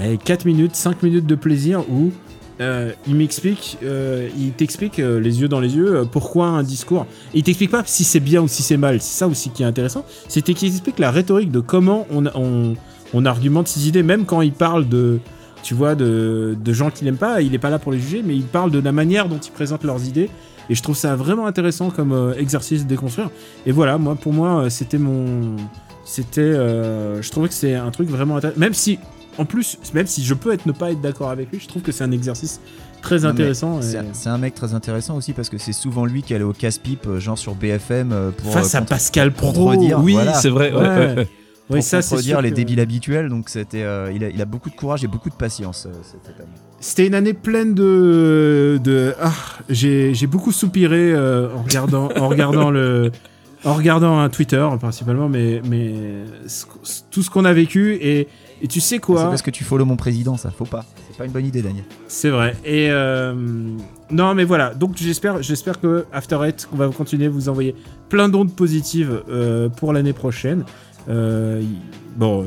allez, 0.00 0.16
4 0.16 0.46
minutes, 0.46 0.74
5 0.74 1.02
minutes 1.02 1.26
de 1.26 1.34
plaisir 1.34 1.84
où 1.90 2.10
euh, 2.60 2.92
il 3.06 3.14
m'explique, 3.14 3.78
euh, 3.82 4.28
il 4.38 4.52
t'explique 4.52 4.98
euh, 4.98 5.18
les 5.18 5.40
yeux 5.40 5.48
dans 5.48 5.60
les 5.60 5.76
yeux 5.76 6.04
pourquoi 6.10 6.46
un 6.46 6.62
discours. 6.62 7.06
Il 7.32 7.42
t'explique 7.42 7.70
pas 7.70 7.82
si 7.86 8.04
c'est 8.04 8.20
bien 8.20 8.42
ou 8.42 8.48
si 8.48 8.62
c'est 8.62 8.76
mal, 8.76 9.00
c'est 9.00 9.18
ça 9.18 9.26
aussi 9.26 9.50
qui 9.50 9.62
est 9.62 9.66
intéressant, 9.66 10.04
c'est 10.28 10.42
qu'il 10.42 10.68
explique 10.68 10.98
la 10.98 11.10
rhétorique 11.10 11.50
de 11.50 11.60
comment 11.60 12.06
on, 12.10 12.26
on, 12.34 12.74
on 13.14 13.24
argumente 13.24 13.66
ses 13.68 13.88
idées, 13.88 14.02
même 14.02 14.26
quand 14.26 14.42
il 14.42 14.52
parle 14.52 14.88
de, 14.88 15.20
tu 15.62 15.72
vois, 15.72 15.94
de, 15.94 16.56
de 16.62 16.72
gens 16.72 16.90
qu'il 16.90 17.08
aime 17.08 17.16
pas, 17.16 17.40
il 17.40 17.54
est 17.54 17.58
pas 17.58 17.70
là 17.70 17.78
pour 17.78 17.92
les 17.92 17.98
juger, 17.98 18.22
mais 18.22 18.36
il 18.36 18.44
parle 18.44 18.70
de 18.70 18.78
la 18.78 18.92
manière 18.92 19.28
dont 19.28 19.38
ils 19.38 19.52
présentent 19.52 19.84
leurs 19.84 20.04
idées. 20.04 20.28
Et 20.68 20.74
je 20.74 20.82
trouve 20.82 20.96
ça 20.96 21.16
vraiment 21.16 21.46
intéressant 21.46 21.90
comme 21.90 22.32
exercice 22.38 22.84
de 22.84 22.88
déconstruire. 22.88 23.28
Et 23.66 23.72
voilà, 23.72 23.98
moi, 23.98 24.14
pour 24.14 24.32
moi, 24.32 24.70
c'était 24.70 24.98
mon, 24.98 25.56
c'était, 26.04 26.52
je 26.52 27.28
trouvais 27.30 27.48
que 27.48 27.54
c'est 27.54 27.74
un 27.74 27.90
truc 27.90 28.08
vraiment 28.08 28.36
intéressant. 28.36 28.60
Même 28.60 28.74
si, 28.74 29.00
en 29.40 29.44
plus, 29.44 29.78
même 29.94 30.06
si 30.06 30.22
je 30.24 30.34
peux 30.34 30.52
être 30.52 30.66
ne 30.66 30.72
pas 30.72 30.90
être 30.92 31.00
d'accord 31.00 31.30
avec 31.30 31.50
lui, 31.50 31.58
je 31.60 31.66
trouve 31.68 31.82
que 31.82 31.92
c'est 31.92 32.04
un 32.04 32.12
exercice 32.12 32.60
très 33.02 33.24
intéressant. 33.24 33.80
et- 33.80 33.96
C'est 34.12 34.28
un- 34.28 34.38
mec 34.38 34.54
très 34.54 34.74
intéressant 34.74 35.16
aussi 35.16 35.32
parce 35.32 35.48
que 35.48 35.56
c'est 35.58 35.72
souvent 35.72 36.04
lui 36.04 36.22
qui 36.22 36.34
allait 36.34 36.44
au 36.44 36.52
casse-pipe, 36.52 37.06
euh, 37.06 37.20
genre 37.20 37.38
sur 37.38 37.54
BFM, 37.54 38.12
euh, 38.12 38.30
pour, 38.30 38.52
Face 38.52 38.74
euh, 38.74 38.78
à 38.78 38.82
Pascal 38.82 39.32
Pro. 39.32 39.52
Oui, 40.02 40.12
voilà. 40.12 40.34
c'est 40.34 40.50
vrai. 40.50 40.72
ouais, 40.72 40.78
Ouais. 40.80 40.88
ouais, 40.88 41.14
ouais. 41.16 41.28
Oui, 41.70 41.76
pour 41.78 41.84
ça, 41.84 42.02
c'est 42.02 42.16
les 42.42 42.50
que- 42.50 42.54
débiles 42.54 42.80
habituels. 42.80 43.28
Donc 43.28 43.48
c'était, 43.48 43.82
euh, 43.84 44.10
il, 44.14 44.24
a, 44.24 44.28
il 44.28 44.42
a 44.42 44.44
beaucoup 44.44 44.70
de 44.70 44.74
courage 44.74 45.04
et 45.04 45.06
beaucoup 45.06 45.30
de 45.30 45.34
patience. 45.36 45.86
euh. 45.86 45.92
C'était 46.80 47.06
une 47.06 47.14
année 47.14 47.32
pleine 47.32 47.74
de. 47.74 48.80
de 48.82 49.14
ah, 49.22 49.32
j'ai 49.68 50.26
beaucoup 50.26 50.50
soupiré 50.52 51.12
euh, 51.12 51.48
en 51.56 51.62
regardant, 51.62 52.08
en 52.16 52.28
regardant 52.28 52.70
le. 52.70 53.12
en 53.64 53.74
regardant 53.74 54.18
un 54.18 54.28
Twitter 54.30 54.66
principalement, 54.80 55.28
mais, 55.28 55.62
mais 55.68 55.92
tout 57.10 57.22
ce 57.22 57.30
qu'on 57.30 57.44
a 57.44 57.52
vécu 57.52 57.94
et, 58.00 58.26
et 58.62 58.68
tu 58.68 58.80
sais 58.80 58.96
C'est 58.96 58.98
quoi 58.98 59.24
parce 59.24 59.42
que 59.42 59.50
tu 59.50 59.64
follow 59.64 59.84
mon 59.84 59.96
président, 59.96 60.36
ça 60.36 60.50
faut 60.50 60.64
pas. 60.64 60.84
C'est 61.08 61.16
pas 61.16 61.24
une 61.24 61.32
bonne 61.32 61.46
idée, 61.46 61.62
Daniel. 61.62 61.84
C'est 62.08 62.30
vrai. 62.30 62.56
Et 62.64 62.88
euh, 62.90 63.34
non, 64.10 64.34
mais 64.34 64.44
voilà. 64.44 64.74
Donc 64.74 64.96
j'espère, 64.96 65.42
j'espère 65.42 65.80
que 65.80 66.06
After 66.12 66.38
Eight, 66.44 66.68
on 66.72 66.76
va 66.76 66.88
continuer 66.88 67.26
à 67.26 67.30
vous 67.30 67.48
envoyer 67.48 67.74
plein 68.08 68.28
d'ondes 68.28 68.54
positives 68.54 69.22
euh, 69.28 69.68
pour 69.68 69.92
l'année 69.92 70.12
prochaine. 70.12 70.64
Euh, 71.08 71.62
bon, 72.16 72.46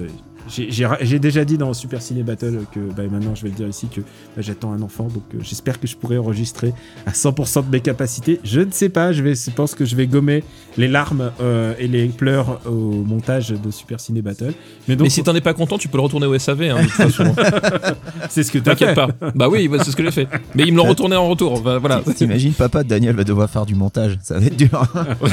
j'ai- 0.53 1.19
déjà 1.19 1.45
dit 1.45 1.57
dans 1.57 1.73
Super 1.73 2.01
Ciné 2.01 2.23
Battle 2.23 2.61
que 2.73 2.79
bah, 2.79 3.03
maintenant 3.09 3.35
je 3.35 3.43
vais 3.43 3.49
le 3.49 3.55
dire 3.55 3.67
ici 3.67 3.87
que 3.87 4.01
bah, 4.01 4.41
j'attends 4.41 4.71
un 4.73 4.81
enfant. 4.81 5.05
Donc 5.05 5.23
euh, 5.33 5.39
j'espère 5.41 5.79
que 5.79 5.87
je 5.87 5.95
pourrai 5.95 6.17
enregistrer 6.17 6.73
à 7.05 7.11
100% 7.11 7.65
de 7.65 7.71
mes 7.71 7.79
capacités. 7.81 8.39
Je 8.43 8.61
ne 8.61 8.71
sais 8.71 8.89
pas. 8.89 9.11
Je 9.11 9.23
vais, 9.23 9.35
je 9.35 9.51
pense 9.51 9.75
que 9.75 9.85
je 9.85 9.95
vais 9.95 10.07
gommer 10.07 10.43
les 10.77 10.87
larmes 10.87 11.31
euh, 11.41 11.73
et 11.79 11.87
les 11.87 12.07
pleurs 12.07 12.61
au 12.65 12.71
montage 13.03 13.49
de 13.49 13.71
Super 13.71 13.99
Ciné 13.99 14.21
Battle. 14.21 14.53
Mais 14.87 14.95
donc 14.95 15.05
Mais 15.05 15.09
si 15.09 15.23
t'en 15.23 15.35
es 15.35 15.41
pas 15.41 15.53
content, 15.53 15.77
tu 15.77 15.87
peux 15.87 15.97
le 15.97 16.03
retourner 16.03 16.27
au 16.27 16.37
SAV, 16.37 16.61
hein, 16.63 16.77
c'est 18.29 18.43
ce 18.43 18.51
que 18.51 18.59
t'as 18.59 18.75
fait. 18.75 18.93
T'inquiète 18.93 18.95
pas. 18.95 19.07
Bah 19.35 19.49
oui, 19.49 19.67
bah, 19.67 19.77
c'est 19.83 19.91
ce 19.91 19.95
que 19.95 20.03
j'ai 20.03 20.11
fait. 20.11 20.27
Mais 20.55 20.63
ils 20.63 20.71
me 20.71 20.77
l'ont 20.77 20.87
retourné 20.87 21.15
en 21.15 21.27
retour. 21.29 21.61
Bah, 21.61 21.77
voilà. 21.79 22.01
T'imagines, 22.15 22.53
papa, 22.53 22.83
Daniel 22.83 23.15
va 23.15 23.23
devoir 23.23 23.49
faire 23.49 23.65
du 23.65 23.75
montage. 23.75 24.17
Ça 24.21 24.39
va 24.39 24.45
être 24.45 24.55
dur. 24.57 24.69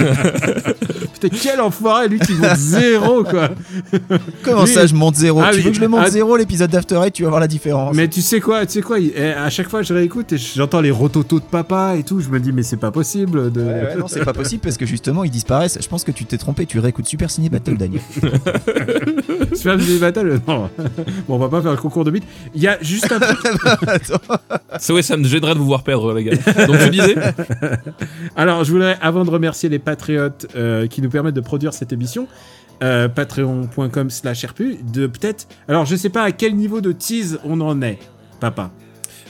Putain, 1.15 1.29
quel 1.43 1.61
enfoiré 1.61 2.09
lui 2.09 2.19
qui 2.21 2.33
monte 2.35 2.57
zéro 2.57 3.25
quoi. 3.25 3.51
Comment 4.43 4.67
ça, 4.67 4.87
je 4.87 4.95
monte 4.95 5.10
zéro 5.17 5.41
Ah 5.43 5.51
Tu 5.53 5.59
oui. 5.59 5.63
veux 5.65 5.71
que 5.71 5.77
je 5.77 5.81
le 5.81 5.89
monte 5.89 6.01
Ah. 6.05 6.11
zéro 6.11 6.37
l'épisode 6.37 6.71
d'After 6.71 7.01
Eight 7.05 7.13
Tu 7.15 7.23
vas 7.23 7.29
voir 7.29 7.41
la 7.41 7.49
différence. 7.49 7.95
Mais 7.97 8.09
tu 8.09 8.21
sais 8.23 8.41
quoi, 8.41 8.67
tu 8.67 8.73
sais 8.75 8.83
quoi, 8.83 8.99
eh, 9.01 9.33
à 9.33 9.51
chaque 9.51 9.69
fois 9.69 9.83
je 9.83 9.93
réécoute 9.95 10.33
et 10.33 10.39
j'entends 10.39 10.81
les 10.81 10.91
rototos 10.91 11.41
de 11.41 11.45
papa 11.45 11.95
et 11.97 12.03
tout, 12.03 12.21
je 12.21 12.29
me 12.29 12.41
dis 12.41 12.53
mais 12.53 12.63
c'est 12.63 12.77
pas 12.77 12.91
possible 12.91 13.53
de. 13.53 13.61
Ouais, 13.61 13.67
ouais, 13.67 13.97
non, 13.99 14.09
c'est 14.09 14.25
pas 14.25 14.33
possible 14.33 14.63
parce 14.63 14.77
que 14.77 14.87
justement 14.87 15.25
ils 15.25 15.31
disparaissent. 15.31 15.79
Je 15.81 15.89
pense 15.89 16.05
que 16.05 16.11
tu 16.13 16.25
t'es 16.25 16.39
trompé. 16.39 16.67
Tu 16.67 16.79
réécoutes 16.79 17.07
Super 17.07 17.31
Ciné 17.31 17.49
Battle, 17.49 17.77
Daniel. 17.77 18.01
Super 19.55 19.81
Ciné 19.81 19.99
Battle, 19.99 20.41
non. 20.47 20.71
Bon, 21.29 21.37
on 21.37 21.39
va 21.39 21.49
pas 21.49 21.63
faire 21.63 21.71
le 21.73 21.77
concours 21.77 22.05
de 22.05 22.11
beat. 22.11 22.25
Il 22.55 22.63
y 22.63 22.69
a 22.69 22.79
juste 22.83 23.11
un 23.13 23.19
truc. 23.21 23.39
Attends. 23.87 24.21
C'est 24.79 24.93
ouais, 24.93 25.03
ça 25.03 25.17
me 25.17 25.25
gênerait 25.25 25.55
de 25.55 25.59
vous 25.59 25.67
voir 25.67 25.83
perdre, 25.83 26.13
les 26.15 26.25
gars. 26.25 26.37
Donc 26.67 26.77
je 26.77 26.89
disais. 26.89 27.15
Alors, 28.37 28.65
je 28.65 28.73
voudrais, 28.73 28.97
avant 29.01 29.25
de 29.25 29.31
remercier 29.31 29.69
les 29.69 29.79
patriotes 29.79 30.47
euh, 30.57 30.87
qui 30.87 31.03
nous 31.03 31.11
permettent 31.11 31.35
de 31.35 31.41
produire 31.41 31.73
cette 31.75 31.93
émission, 31.93 32.27
euh, 32.83 33.09
patreon.com 33.09 34.11
slash 34.11 34.45
rpu, 34.47 34.79
de 34.93 35.07
peut-être. 35.07 35.47
Alors, 35.69 35.85
je 35.87 35.97
sais 35.97 36.09
pas 36.11 36.23
à 36.23 36.33
quel 36.33 36.57
niveau 36.57 36.81
de 36.81 36.93
tease 36.93 37.39
on 37.45 37.61
en 37.61 37.81
est, 37.83 37.99
papa. 38.41 38.71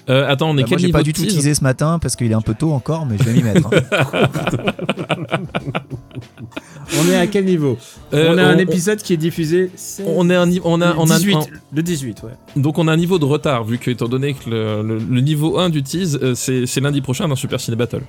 Euh, 0.09 0.27
attends, 0.29 0.51
on 0.51 0.57
est 0.57 0.63
Bah, 0.63 0.69
quel 0.69 0.71
moi 0.71 0.79
j'ai 0.79 0.87
niveau 0.87 0.99
pas 0.99 1.03
du 1.05 1.13
tout 1.13 1.23
tease 1.23 1.35
teasé 1.35 1.55
ce 1.55 1.63
matin 1.63 1.99
parce 2.01 2.17
qu'il 2.17 2.31
est 2.31 2.35
un 2.35 2.41
peu 2.41 2.55
tôt 2.55 2.73
encore, 2.73 3.07
mais 3.07 3.17
je 3.19 3.23
vais 3.25 3.33
m'y 3.33 3.43
mettre. 3.43 3.69
hein. 3.69 3.71
On 7.03 7.09
est 7.09 7.17
à 7.17 7.27
quel 7.27 7.45
niveau 7.45 7.79
Euh, 8.13 8.33
On 8.35 8.39
a 8.39 8.43
un 8.45 8.57
on- 8.57 8.59
épisode 8.59 9.01
qui 9.01 9.13
est 9.13 9.17
diffusé. 9.17 9.71
c'est- 9.77 10.03
On 10.07 10.29
est 10.31 10.35
un 10.35 10.49
on 10.65 10.81
a, 10.81 10.93
le 10.95 10.99
on 10.99 11.11
a 11.11 11.17
18, 11.19 11.35
un- 11.37 11.41
le 11.73 11.83
18, 11.83 12.23
ouais. 12.25 12.31
donc 12.57 12.79
on 12.79 12.89
a 12.89 12.93
un 12.93 12.97
niveau 12.97 13.19
de 13.19 13.25
retard 13.25 13.65
vu 13.65 13.79
que 13.79 13.91
étant 13.91 14.09
donné 14.09 14.35
que 14.35 14.51
le, 14.51 14.83
le- 14.83 14.99
le 14.99 15.21
niveau 15.21 15.59
1 15.59 15.71
du 15.71 15.83
tease 15.83 16.19
euh, 16.23 16.35
c'est 16.35 16.67
c'est 16.67 16.81
lundi 16.81 17.01
prochain 17.01 17.29
dans 17.29 17.37
Super 17.37 17.61
Ciné 17.61 17.77
Battle. 17.77 18.03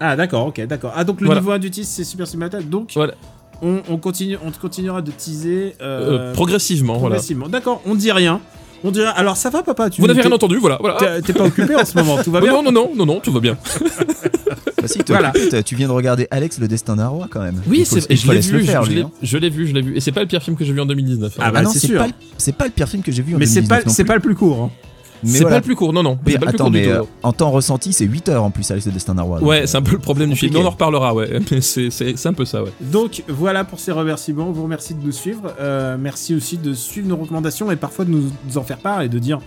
Ah 0.00 0.16
d'accord, 0.16 0.46
ok, 0.46 0.64
d'accord. 0.66 0.92
Ah 0.96 1.04
donc 1.04 1.20
le 1.20 1.26
Voilà. 1.26 1.40
niveau 1.40 1.52
1 1.52 1.58
du 1.58 1.70
tease 1.70 1.88
c'est 1.88 2.04
Super 2.04 2.26
Ciné 2.26 2.40
Battle. 2.48 2.64
Donc 2.68 2.90
Voilà. 2.94 3.14
On, 3.62 3.82
on 3.88 3.96
continue, 3.98 4.36
on 4.44 4.50
continuera 4.50 5.02
de 5.02 5.10
teaser 5.10 5.74
Euh, 5.80 6.30
euh, 6.30 6.32
progressivement, 6.34 6.98
voilà. 6.98 7.16
D'accord, 7.50 7.82
on 7.86 7.94
dit 7.94 8.12
rien. 8.12 8.40
On 8.86 8.90
dirait. 8.90 9.12
Alors 9.16 9.36
ça 9.38 9.48
va 9.48 9.62
papa 9.62 9.88
tu 9.88 10.00
Vous 10.02 10.06
n'avez 10.06 10.20
rien 10.20 10.30
entendu, 10.32 10.58
voilà. 10.58 10.76
voilà. 10.80 11.22
t'es- 11.22 11.32
pas 11.32 11.44
occupé 11.44 11.74
en 11.74 11.84
ce 11.86 11.96
moment, 11.96 12.22
tout 12.22 12.30
va 12.30 12.40
bien. 12.42 12.52
non, 12.52 12.62
non, 12.62 12.70
non, 12.72 12.90
non, 12.94 13.06
non, 13.06 13.20
tout 13.20 13.32
va 13.32 13.40
bien. 13.40 13.56
Bah, 14.80 14.88
si, 14.88 14.98
Voilà. 15.08 15.32
tu 15.64 15.76
viens 15.76 15.86
de 15.88 15.92
regarder 15.92 16.28
Alex 16.30 16.58
le 16.58 16.68
destin 16.68 16.96
d'un 16.96 17.08
roi 17.08 17.26
quand 17.30 17.40
même. 17.40 17.58
Oui, 17.66 17.86
faut- 17.86 17.96
je 18.00 18.30
l'ai 18.30 18.40
vu, 18.40 18.64
faire, 18.64 18.82
je 18.82 18.88
lui, 18.90 18.96
l'ai- 18.96 19.02
hein. 19.02 19.10
je 19.22 19.38
l'ai 19.38 19.48
vu, 19.48 19.66
je 19.66 19.72
l'ai 19.72 19.80
vu. 19.80 19.96
Et 19.96 20.00
c'est 20.00 20.12
pas 20.12 20.20
le 20.20 20.26
pire 20.26 20.42
film 20.42 20.56
que 20.58 20.64
j'ai 20.66 20.74
vu 20.74 20.80
en 20.82 20.84
2019. 20.84 21.32
hein. 21.38 21.42
Ah 21.42 21.50
bah 21.50 21.62
non, 21.62 21.70
c'est 21.72 21.88
pas, 21.94 22.06
pas 22.58 22.64
le 22.66 22.70
pire 22.70 22.86
film 22.86 23.02
que 23.02 23.10
j'ai 23.10 23.22
vu 23.22 23.34
en 23.34 23.38
Mais 23.38 23.46
c'est 23.46 23.62
2019 23.62 23.78
pas, 23.84 23.88
non 23.88 23.94
c'est 23.94 24.04
pas 24.04 24.14
le 24.14 24.20
plus 24.20 24.34
court. 24.34 24.60
hein. 24.64 24.70
C'est 25.32 25.40
voilà. 25.40 25.56
pas 25.56 25.60
le 25.60 25.64
plus 25.64 25.76
court, 25.76 25.92
non, 25.92 26.02
non. 26.02 26.18
Mais 26.26 26.32
C'est 26.32 26.38
pas 26.38 26.46
le 26.46 26.50
plus 26.50 26.54
attends, 26.56 26.64
court 26.64 26.72
du 26.72 26.78
mais 26.80 26.84
tout. 26.86 26.90
euh, 26.90 27.02
en 27.22 27.32
temps 27.32 27.50
ressenti, 27.50 27.92
c'est 27.92 28.04
8 28.04 28.28
heures 28.28 28.44
en 28.44 28.50
plus 28.50 28.70
Alex 28.70 28.86
le 28.86 28.92
destin 28.92 29.14
d'un 29.14 29.22
roi. 29.22 29.42
Ouais, 29.42 29.62
euh, 29.62 29.66
c'est 29.66 29.76
un 29.76 29.82
peu 29.82 29.92
le 29.92 29.98
problème 29.98 30.30
du 30.30 30.36
film. 30.36 30.54
On 30.56 30.64
en 30.64 30.70
reparlera, 30.70 31.14
ouais. 31.14 31.40
Mais 31.50 31.60
c'est 31.60 32.26
un 32.26 32.32
peu 32.32 32.44
ça, 32.44 32.62
ouais. 32.62 32.72
Donc 32.80 33.22
voilà 33.28 33.64
pour 33.64 33.80
ces 33.80 33.92
remerciements. 33.92 34.48
On 34.48 34.52
vous 34.52 34.62
remercie 34.64 34.94
de 34.94 35.04
nous 35.04 35.12
suivre. 35.12 35.54
Euh, 35.60 35.96
merci 35.98 36.34
aussi 36.34 36.58
de 36.58 36.72
suivre 36.74 37.08
nos 37.08 37.16
recommandations 37.16 37.70
et 37.70 37.76
parfois 37.76 38.04
de 38.04 38.10
nous, 38.10 38.30
nous 38.48 38.58
en 38.58 38.62
faire 38.62 38.78
part 38.78 39.02
et 39.02 39.08
de 39.08 39.18
dire. 39.18 39.40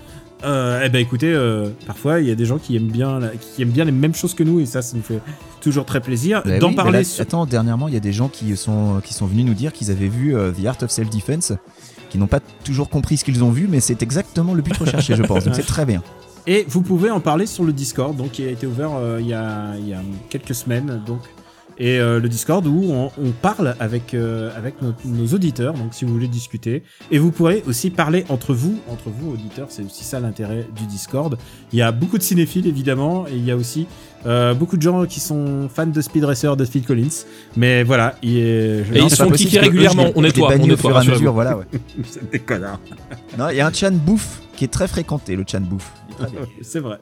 Euh, 0.44 0.82
eh 0.86 0.90
ben 0.90 1.00
écoutez, 1.02 1.34
euh, 1.34 1.70
parfois 1.88 2.20
il 2.20 2.28
y 2.28 2.32
a 2.32 2.36
des 2.36 2.46
gens 2.46 2.60
qui 2.60 2.76
aiment 2.76 2.92
bien, 2.92 3.20
la- 3.20 3.30
qui 3.30 3.62
aiment 3.64 3.72
bien 3.72 3.86
les 3.86 3.92
mêmes 3.92 4.14
choses 4.14 4.36
que 4.36 4.44
nous 4.44 4.60
et 4.60 4.66
ça, 4.68 4.84
ça 4.84 4.96
nous 4.96 5.02
fait 5.02 5.20
toujours 5.62 5.84
très 5.86 6.00
plaisir 6.00 6.44
Bah 6.46 6.60
d'en 6.60 6.70
oui, 6.70 6.76
parler. 6.76 7.00
là, 7.00 7.04
sur- 7.04 7.24
Attends, 7.24 7.46
dernièrement, 7.48 7.88
il 7.88 7.96
y 7.96 7.98
a 7.98 8.02
des 8.02 8.14
gens 8.14 8.28
qui 8.30 8.56
sont, 8.56 9.02
qui 9.04 9.14
sont 9.16 9.26
venus 9.26 9.46
nous 9.46 9.56
dire 9.56 9.74
qu'ils 9.74 9.90
avaient 9.90 10.08
vu 10.08 10.36
euh, 10.36 10.52
The 10.52 10.66
Art 10.68 10.78
of 10.84 10.92
Self-Defense, 10.92 11.54
qui 12.12 12.20
n'ont 12.20 12.28
pas 12.28 12.40
toujours 12.64 12.90
compris 12.90 13.18
ce 13.18 13.26
qu'ils 13.26 13.44
ont 13.44 13.50
vu, 13.50 13.68
mais 13.68 13.80
c'est 13.80 14.04
exactement 14.04 14.54
le 14.54 14.62
but 14.62 14.78
recherché, 14.78 15.16
je 15.16 15.24
pense. 15.24 15.44
Donc 15.44 15.56
c'est 15.56 15.66
très 15.66 15.86
bien. 15.86 16.04
Et 16.46 16.66
vous 16.70 16.82
pouvez 16.82 17.10
en 17.10 17.20
parler 17.20 17.46
sur 17.48 17.64
le 17.64 17.74
Discord, 17.74 18.16
donc 18.16 18.32
qui 18.34 18.44
a 18.46 18.52
été 18.52 18.68
ouvert 18.68 18.92
euh, 18.96 19.18
il, 19.20 19.28
y 19.28 19.34
a, 19.34 19.74
il 19.80 19.88
y 19.90 19.94
a 19.94 20.02
quelques 20.30 20.54
semaines, 20.56 21.02
donc. 21.06 21.20
Et 21.80 22.00
euh, 22.00 22.20
le 22.20 22.28
Discord 22.28 22.66
où 22.66 22.86
on, 22.92 23.12
on 23.22 23.32
parle 23.32 23.76
avec, 23.80 24.14
euh, 24.16 24.50
avec 24.58 24.82
nos, 24.82 24.94
nos 25.06 25.28
auditeurs, 25.34 25.74
donc 25.74 25.94
si 25.94 26.06
vous 26.06 26.14
voulez 26.14 26.28
discuter. 26.28 26.82
Et 27.12 27.20
vous 27.20 27.32
pourrez 27.32 27.64
aussi 27.68 27.92
parler 27.92 28.26
entre 28.30 28.54
vous, 28.54 28.80
entre 28.90 29.10
vous 29.10 29.32
auditeurs, 29.34 29.68
c'est 29.70 29.84
aussi 29.84 30.04
ça 30.04 30.20
l'intérêt 30.20 30.68
du 30.76 30.86
Discord. 30.88 31.38
Il 31.72 31.78
y 31.78 31.84
a 31.84 31.92
beaucoup 31.92 32.18
de 32.18 32.24
cinéphiles 32.24 32.66
évidemment, 32.68 33.28
et 33.28 33.36
il 33.36 33.46
y 33.46 33.52
a 33.52 33.56
aussi 33.56 33.86
euh, 34.26 34.56
beaucoup 34.56 34.76
de 34.78 34.82
gens 34.82 35.06
qui 35.06 35.20
sont 35.20 35.70
fans 35.74 35.86
de 35.86 36.02
Speed 36.02 36.24
Racer, 36.24 36.58
de 36.58 36.66
Phil 36.66 36.84
Collins. 36.84 37.26
Mais 37.56 37.84
voilà, 37.84 38.16
il 38.24 38.38
est... 38.38 38.84
je- 38.84 38.94
Et 38.96 39.00
ils 39.02 39.10
sont 39.12 39.28
possible. 39.30 39.60
régulièrement. 39.60 40.08
On 40.16 40.22
nettoie, 40.24 40.50
on 40.58 40.64
au 40.64 40.68
nettoie, 40.68 40.78
fur 40.78 40.92
et 41.04 41.08
à 41.08 41.14
mesure, 41.14 41.34
voilà, 41.34 41.58
ouais. 41.58 41.66
C'est 42.04 42.30
des 42.32 42.40
connards. 42.40 42.80
Non, 43.38 43.50
il 43.50 43.58
y 43.58 43.62
a 43.62 43.68
un 43.68 43.72
Chan 43.74 43.92
Bouffe 43.92 44.42
qui 44.56 44.64
est 44.66 44.70
très 44.70 44.88
fréquenté, 44.88 45.36
le 45.36 45.44
Chan 45.48 45.62
Bouffe. 45.62 45.92
C'est 46.64 46.80
vrai. 46.80 46.98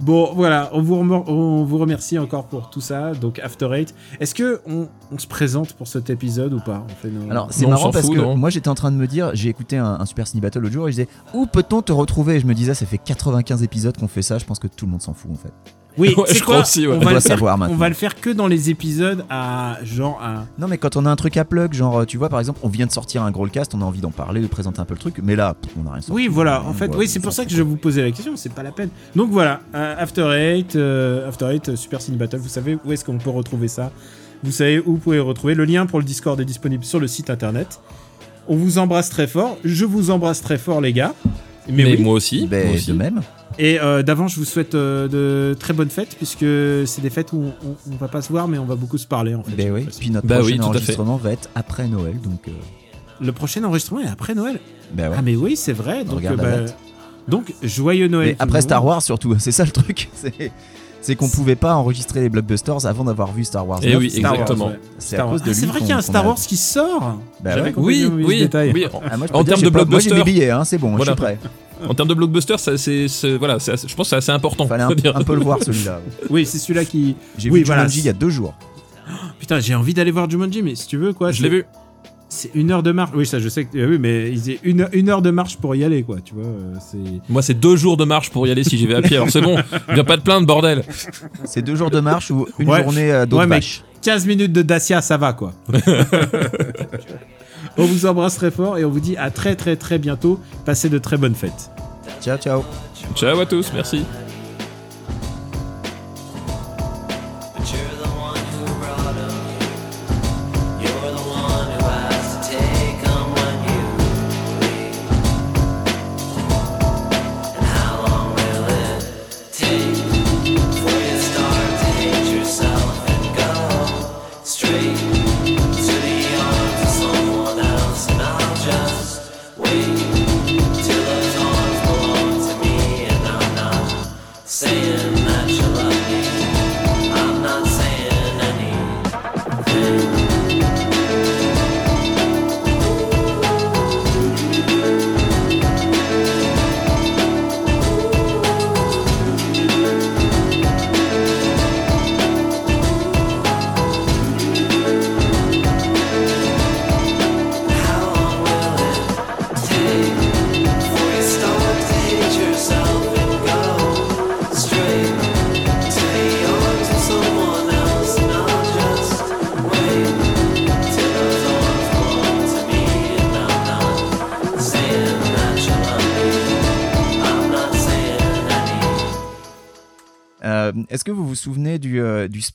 Bon, 0.00 0.32
voilà, 0.34 0.70
on 0.72 0.82
vous, 0.82 0.96
remer- 0.96 1.22
on 1.26 1.64
vous 1.64 1.78
remercie 1.78 2.18
encore 2.18 2.44
pour 2.46 2.70
tout 2.70 2.80
ça. 2.80 3.12
Donc, 3.12 3.38
After 3.38 3.68
Eight. 3.72 3.94
Est-ce 4.20 4.34
que 4.34 4.60
on, 4.66 4.88
on 5.12 5.18
se 5.18 5.26
présente 5.26 5.72
pour 5.74 5.86
cet 5.88 6.10
épisode 6.10 6.52
ou 6.52 6.60
pas 6.60 6.84
on 6.88 6.94
fait 6.94 7.10
nos- 7.10 7.30
Alors 7.30 7.48
c'est 7.50 7.66
marrant 7.66 7.90
parce 7.90 8.06
fout, 8.06 8.16
que 8.16 8.34
moi 8.34 8.50
j'étais 8.50 8.68
en 8.68 8.74
train 8.74 8.90
de 8.90 8.96
me 8.96 9.06
dire, 9.06 9.30
j'ai 9.34 9.48
écouté 9.48 9.76
un, 9.76 9.98
un 10.00 10.06
Super 10.06 10.26
Ciné 10.26 10.40
Battle 10.40 10.60
l'autre 10.60 10.72
jour 10.74 10.88
et 10.88 10.92
je 10.92 10.96
disais 11.02 11.08
où 11.34 11.46
peut-on 11.46 11.82
te 11.82 11.92
retrouver? 11.92 12.36
Et 12.36 12.40
je 12.40 12.46
me 12.46 12.54
disais 12.54 12.74
ça 12.74 12.86
fait 12.86 12.98
95 12.98 13.62
épisodes 13.62 13.96
qu'on 13.96 14.08
fait 14.08 14.22
ça, 14.22 14.38
je 14.38 14.44
pense 14.44 14.58
que 14.58 14.66
tout 14.68 14.86
le 14.86 14.92
monde 14.92 15.02
s'en 15.02 15.14
fout 15.14 15.30
en 15.32 15.36
fait. 15.36 15.52
Oui, 16.00 16.14
Ouais, 16.16 16.24
je 16.34 16.38
quoi 16.42 16.54
crois 16.54 16.60
aussi, 16.62 16.86
ouais. 16.86 16.92
on, 16.92 16.96
On 16.96 16.98
va 16.98 17.04
doit 17.04 17.12
le 17.14 17.20
faire, 17.20 17.30
savoir 17.32 17.54
on 17.54 17.58
maintenant. 17.58 17.76
va 17.76 17.88
le 17.88 17.94
faire 17.94 18.14
que 18.20 18.30
dans 18.30 18.46
les 18.46 18.70
épisodes 18.70 19.24
à 19.30 19.78
genre 19.84 20.20
à. 20.22 20.46
Non 20.58 20.66
mais 20.68 20.78
quand 20.78 20.96
on 20.96 21.06
a 21.06 21.10
un 21.10 21.16
truc 21.16 21.36
à 21.36 21.44
plug, 21.44 21.72
genre 21.72 22.04
tu 22.06 22.16
vois 22.16 22.28
par 22.28 22.40
exemple 22.40 22.58
on 22.62 22.68
vient 22.68 22.86
de 22.86 22.92
sortir 22.92 23.22
un 23.22 23.30
Growlcast, 23.30 23.74
on 23.74 23.82
a 23.82 23.84
envie 23.84 24.00
d'en 24.00 24.10
parler, 24.10 24.40
de 24.40 24.46
présenter 24.46 24.80
un 24.80 24.84
peu 24.84 24.94
le 24.94 25.00
truc, 25.00 25.20
mais 25.22 25.36
là 25.36 25.54
on 25.80 25.86
a 25.88 25.92
rien 25.92 26.00
sorti. 26.00 26.12
Oui, 26.12 26.28
voilà. 26.28 26.62
En 26.64 26.70
On 26.70 26.72
fait, 26.74 26.86
voit- 26.86 26.96
oui, 26.96 27.08
c'est 27.08 27.18
on 27.20 27.22
pour 27.22 27.32
ça 27.32 27.44
que 27.44 27.50
je 27.52 27.62
vous 27.62 27.76
posais 27.76 28.02
la 28.02 28.10
question. 28.10 28.32
C'est 28.36 28.52
pas 28.52 28.62
la 28.62 28.72
peine. 28.72 28.88
Donc 29.14 29.30
voilà, 29.30 29.60
euh, 29.74 29.94
After 29.98 30.22
Eight, 30.32 30.74
euh, 30.76 31.28
After 31.28 31.46
Eight, 31.54 31.68
euh, 31.68 31.76
Super 31.76 32.00
Cine 32.00 32.16
Battle. 32.16 32.38
Vous 32.38 32.48
savez 32.48 32.78
où 32.84 32.92
est-ce 32.92 33.04
qu'on 33.04 33.18
peut 33.18 33.30
retrouver 33.30 33.68
ça 33.68 33.90
Vous 34.42 34.52
savez 34.52 34.78
où 34.80 34.92
vous 34.92 34.96
pouvez 34.98 35.16
le 35.16 35.22
retrouver. 35.22 35.54
Le 35.54 35.64
lien 35.64 35.86
pour 35.86 35.98
le 35.98 36.04
Discord 36.04 36.40
est 36.40 36.44
disponible 36.44 36.84
sur 36.84 36.98
le 37.00 37.06
site 37.06 37.30
internet. 37.30 37.80
On 38.48 38.56
vous 38.56 38.78
embrasse 38.78 39.10
très 39.10 39.26
fort. 39.26 39.56
Je 39.64 39.84
vous 39.84 40.10
embrasse 40.10 40.40
très 40.42 40.58
fort, 40.58 40.80
les 40.80 40.92
gars. 40.92 41.14
Mais, 41.68 41.84
Mais 41.84 41.96
oui. 41.96 42.02
moi 42.02 42.14
aussi. 42.14 42.46
Ben, 42.46 42.66
moi 42.66 42.74
aussi. 42.76 42.86
de 42.88 42.92
même. 42.94 43.20
Et 43.58 43.80
euh, 43.80 44.02
d'avant, 44.02 44.28
je 44.28 44.36
vous 44.36 44.44
souhaite 44.44 44.74
euh, 44.74 45.08
de 45.08 45.54
très 45.58 45.72
bonnes 45.72 45.90
fêtes, 45.90 46.14
puisque 46.16 46.40
c'est 46.86 47.00
des 47.02 47.10
fêtes 47.10 47.32
où 47.32 47.38
on, 47.42 47.68
on- 47.68 47.92
on 47.92 47.96
va 47.96 48.08
pas 48.08 48.22
se 48.22 48.28
voir, 48.30 48.48
mais 48.48 48.58
on 48.58 48.64
va 48.64 48.76
beaucoup 48.76 48.96
se 48.98 49.06
parler 49.06 49.34
en 49.34 49.42
fait. 49.42 49.52
Ben 49.52 49.72
oui. 49.72 49.86
Puis 49.98 50.10
notre 50.10 50.26
Bah 50.26 50.36
oui, 50.42 50.42
prochain 50.42 50.56
tout 50.56 50.62
fait. 50.62 50.68
enregistrement 50.68 51.16
va 51.16 51.32
être 51.32 51.50
après 51.54 51.86
Noël, 51.88 52.14
donc. 52.22 52.48
euh, 52.48 52.52
Le 53.20 53.32
prochain 53.32 53.62
enregistrement 53.64 54.00
est 54.00 54.08
après 54.08 54.34
Noël. 54.34 54.58
ben 54.94 55.10
ouais. 55.10 55.16
Ah 55.18 55.22
mais 55.22 55.36
oui, 55.36 55.56
c'est 55.56 55.72
vrai. 55.74 56.04
Donc, 56.04 56.22
bah, 56.22 56.44
donc 57.28 57.52
joyeux 57.62 58.08
Noël. 58.08 58.28
Mais 58.30 58.36
après. 58.38 58.60
Star 58.62 58.84
Wars 58.84 59.02
surtout, 59.02 59.34
c'est 59.38 59.52
ça 59.52 59.64
le 59.64 59.72
truc. 59.72 60.08
C'est 61.02 61.12
c'est 61.12 61.16
qu'on 61.16 61.28
pouvait 61.28 61.56
pas 61.56 61.74
enregistrer 61.74 62.20
les 62.20 62.28
blockbusters 62.28 62.84
avant 62.86 63.04
d'avoir 63.04 63.32
vu 63.32 63.44
Star 63.44 63.66
Wars. 63.66 63.80
Eh 63.82 63.90
9. 63.92 63.98
oui, 63.98 64.10
Star 64.10 64.22
Wars, 64.32 64.32
exactement. 64.42 64.66
ouais. 64.68 64.80
C'est 64.98 65.16
à 65.16 65.22
cause 65.24 65.42
de 65.42 65.50
Ah, 65.50 65.54
c'est 65.54 65.60
lui 65.62 65.66
vrai 65.68 65.78
qu'on- 65.78 65.84
qu'il 65.86 65.90
y 65.90 65.92
a 65.94 65.98
un 65.98 66.02
Star 66.02 66.24
a- 66.24 66.28
Wars 66.28 66.36
qui 66.36 66.56
sort. 66.56 67.18
Bah 67.42 67.54
ouais. 67.56 67.72
Oui, 67.76 68.06
oui, 68.12 68.24
oui, 68.24 68.38
ce 68.38 68.42
détail. 68.44 68.72
oui. 68.74 68.86
Ah, 69.10 69.16
moi, 69.16 69.26
En 69.32 69.42
termes 69.44 69.60
de 69.60 69.64
j'ai 69.64 69.70
blockbuster. 69.70 70.22
billets, 70.22 70.50
hein, 70.50 70.64
c'est 70.64 70.78
bon, 70.78 70.90
Voilà. 70.96 71.04
je 71.04 71.10
suis 71.10 71.16
prêt. 71.16 71.38
En 71.88 71.94
termes 71.94 72.08
de 72.10 72.14
blockbuster, 72.14 72.58
ça, 72.58 72.76
c'est, 72.76 73.08
c'est- 73.08 73.36
voilà, 73.38 73.58
c'est 73.58 73.72
assez- 73.72 73.88
je 73.88 73.94
pense 73.96 74.06
que 74.06 74.10
c'est 74.10 74.16
assez 74.16 74.32
important. 74.32 74.66
Fallait 74.66 74.82
un, 74.82 74.94
dire. 74.94 75.16
un 75.16 75.22
peu 75.22 75.34
le 75.34 75.40
voir 75.40 75.58
celui-là. 75.62 76.00
Oui, 76.28 76.44
c'est 76.44 76.58
celui-là 76.58 76.84
qui. 76.84 77.16
J'ai 77.38 77.50
Oui, 77.50 77.60
vu 77.60 77.64
voilà. 77.64 77.82
Jumanji 77.82 78.00
il 78.00 78.06
y 78.06 78.10
a 78.10 78.12
deux 78.12 78.28
jours. 78.30 78.54
Putain, 79.38 79.58
j'ai 79.60 79.74
envie 79.74 79.94
d'aller 79.94 80.10
voir 80.10 80.28
Jumanji, 80.28 80.62
mais 80.62 80.74
si 80.74 80.86
tu 80.86 80.98
veux 80.98 81.12
quoi. 81.14 81.32
Je 81.32 81.42
l'ai 81.42 81.48
vu. 81.48 81.64
C'est 82.32 82.52
une 82.54 82.70
heure 82.70 82.82
de 82.84 82.92
marche. 82.92 83.10
Oui, 83.14 83.26
ça, 83.26 83.40
je 83.40 83.48
sais 83.48 83.64
que. 83.64 83.76
euh, 83.76 83.88
Oui, 83.90 83.98
mais 83.98 84.30
il 84.30 84.58
une, 84.62 84.88
une 84.92 85.08
heure 85.08 85.20
de 85.20 85.30
marche 85.30 85.56
pour 85.56 85.74
y 85.74 85.82
aller, 85.82 86.04
quoi. 86.04 86.18
Tu 86.24 86.32
vois, 86.34 86.44
euh, 86.44 86.74
c'est. 86.80 86.96
Moi, 87.28 87.42
c'est 87.42 87.54
deux 87.54 87.74
jours 87.74 87.96
de 87.96 88.04
marche 88.04 88.30
pour 88.30 88.46
y 88.46 88.52
aller 88.52 88.62
si 88.62 88.78
j'y 88.78 88.86
vais 88.86 88.94
à 88.94 89.02
pied. 89.02 89.16
Alors 89.16 89.30
c'est 89.30 89.40
bon. 89.40 89.56
Viens 89.92 90.04
pas 90.04 90.16
te 90.16 90.22
plaindre, 90.22 90.46
bordel. 90.46 90.84
C'est 91.44 91.60
deux 91.62 91.74
jours 91.74 91.90
de 91.90 91.98
marche 91.98 92.30
ou 92.30 92.46
une 92.60 92.68
Ouais. 92.70 92.82
journée 92.84 93.10
euh, 93.12 93.26
d'autres 93.26 93.42
Ouais, 93.42 93.46
mais- 93.48 93.56
vaches. 93.56 93.82
15 94.02 94.26
minutes 94.26 94.52
de 94.52 94.62
Dacia, 94.62 95.02
ça 95.02 95.16
va, 95.18 95.32
quoi. 95.34 95.52
on 97.76 97.84
vous 97.84 98.06
embrasse 98.06 98.36
très 98.36 98.50
fort 98.50 98.78
et 98.78 98.84
on 98.84 98.90
vous 98.90 99.00
dit 99.00 99.16
à 99.18 99.30
très, 99.30 99.56
très, 99.56 99.76
très 99.76 99.98
bientôt. 99.98 100.40
Passez 100.64 100.88
de 100.88 100.96
très 100.98 101.16
bonnes 101.18 101.34
fêtes. 101.34 101.70
Ciao, 102.22 102.38
ciao. 102.38 102.62
Ciao 103.14 103.38
à 103.40 103.44
tous, 103.44 103.70
merci. 103.74 104.04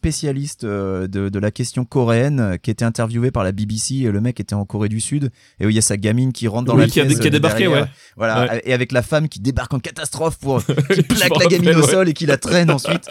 Spécialiste 0.09 0.65
euh, 0.65 1.07
de, 1.07 1.29
de 1.29 1.39
la 1.39 1.49
question 1.49 1.83
coréenne 1.83 2.39
euh, 2.39 2.57
qui 2.57 2.69
était 2.69 2.85
interviewé 2.85 3.31
par 3.31 3.43
la 3.43 3.51
BBC 3.51 3.95
et 3.95 4.11
Le 4.11 4.21
mec 4.21 4.39
était 4.39 4.53
en 4.53 4.63
Corée 4.65 4.87
du 4.89 4.99
Sud 4.99 5.31
et 5.59 5.65
où 5.65 5.69
il 5.69 5.75
y 5.75 5.79
a 5.79 5.81
sa 5.81 5.97
gamine 5.97 6.31
qui 6.31 6.47
rentre 6.47 6.65
dans 6.65 6.75
Oui, 6.75 6.81
la 6.81 6.87
qui 6.87 7.01
a- 7.01 7.05
pièce 7.05 7.19
qui 7.19 7.27
a 7.27 7.29
débarqué, 7.31 7.63
derrière. 7.63 7.83
ouais. 7.85 7.89
Voilà, 8.15 8.45
Ouais. 8.45 8.61
et 8.65 8.73
avec 8.73 8.91
la 8.91 9.01
femme 9.01 9.27
qui 9.27 9.39
débarque 9.39 9.73
en 9.73 9.79
catastrophe 9.79 10.37
pour 10.37 10.63
qui 10.93 11.01
plaque 11.03 11.29
la 11.39 11.45
gamine 11.47 11.69
rappelle, 11.69 11.77
au 11.77 11.85
ouais. 11.85 11.91
sol 11.91 12.09
et 12.09 12.13
qui 12.13 12.27
la 12.27 12.37
traîne 12.37 12.69
ensuite. 12.69 13.09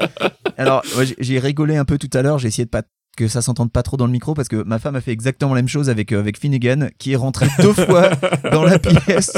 Alors, 0.57 0.85
j'ai 1.19 1.39
rigolé 1.41 1.77
un 1.77 1.85
peu 1.85 1.99
tout 1.99 2.11
à 2.13 2.23
l'heure, 2.23 2.39
j'ai 2.39 2.49
essayé 2.49 2.65
de 2.65 2.71
pas 2.71 2.83
que 3.15 3.29
ça 3.29 3.43
s'entende 3.43 3.71
pas 3.73 3.83
trop 3.83 3.97
dans 3.97 4.07
le 4.07 4.13
micro 4.13 4.35
parce 4.35 4.49
que 4.49 4.63
ma 4.65 4.79
femme 4.79 4.97
a 4.97 5.01
fait 5.01 5.13
exactement 5.13 5.55
la 5.55 5.61
même 5.63 5.69
chose 5.69 5.89
avec 5.91 6.13
euh, 6.13 6.19
avec 6.21 6.39
Finnegan 6.39 6.89
qui 6.99 7.13
est 7.13 7.17
rentrée 7.17 7.47
deux 7.61 7.73
fois 7.87 8.11
dans 8.51 8.65
la 8.65 8.79
pièce 8.79 9.33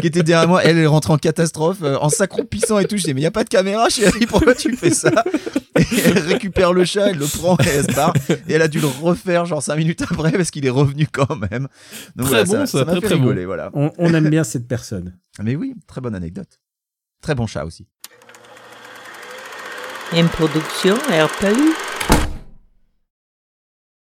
qui 0.00 0.06
était 0.06 0.22
derrière 0.22 0.48
moi. 0.48 0.62
Elle 0.64 0.78
est 0.78 0.86
rentrée 0.86 1.12
en 1.12 1.18
catastrophe 1.18 1.78
euh, 1.82 1.96
en 2.00 2.08
s'accroupissant 2.08 2.78
et 2.78 2.86
tout. 2.86 2.96
Je 2.96 3.04
dis 3.04 3.14
mais 3.14 3.20
y 3.22 3.26
a 3.26 3.30
pas 3.30 3.44
de 3.44 3.48
caméra 3.48 3.88
chérie 3.88 4.26
pourquoi 4.26 4.54
tu 4.54 4.76
fais 4.76 4.90
ça? 4.90 5.10
Et 5.76 5.84
elle 6.04 6.18
récupère 6.18 6.72
le 6.72 6.84
chat 6.84 7.10
elle 7.10 7.18
le 7.18 7.26
prend 7.26 7.56
et 7.64 7.68
elle 7.68 7.84
se 7.84 7.94
barre. 7.94 8.12
Et 8.48 8.52
elle 8.54 8.62
a 8.62 8.68
dû 8.68 8.80
le 8.80 8.86
refaire 8.86 9.46
genre 9.46 9.62
cinq 9.62 9.76
minutes 9.76 10.02
après 10.02 10.32
parce 10.32 10.50
qu'il 10.50 10.66
est 10.66 10.70
revenu 10.70 11.06
quand 11.10 11.34
même. 11.36 11.68
Donc 12.16 12.28
Très 12.28 12.44
voilà, 12.44 12.60
bon, 12.60 12.66
ça, 12.66 12.84
m'a 12.84 12.92
très, 12.92 13.00
fait 13.00 13.06
très 13.06 13.16
bon. 13.16 13.22
rigoler 13.22 13.44
voilà. 13.46 13.70
On, 13.74 13.90
on 13.98 14.12
aime 14.14 14.28
bien 14.28 14.44
cette 14.44 14.68
personne. 14.68 15.16
mais 15.42 15.56
oui 15.56 15.74
très 15.86 16.00
bonne 16.00 16.14
anecdote. 16.14 16.60
Très 17.22 17.34
bon 17.34 17.46
chat 17.46 17.64
aussi. 17.64 17.86
Une 20.14 20.28
production 20.28 20.94
RPU. 20.96 21.91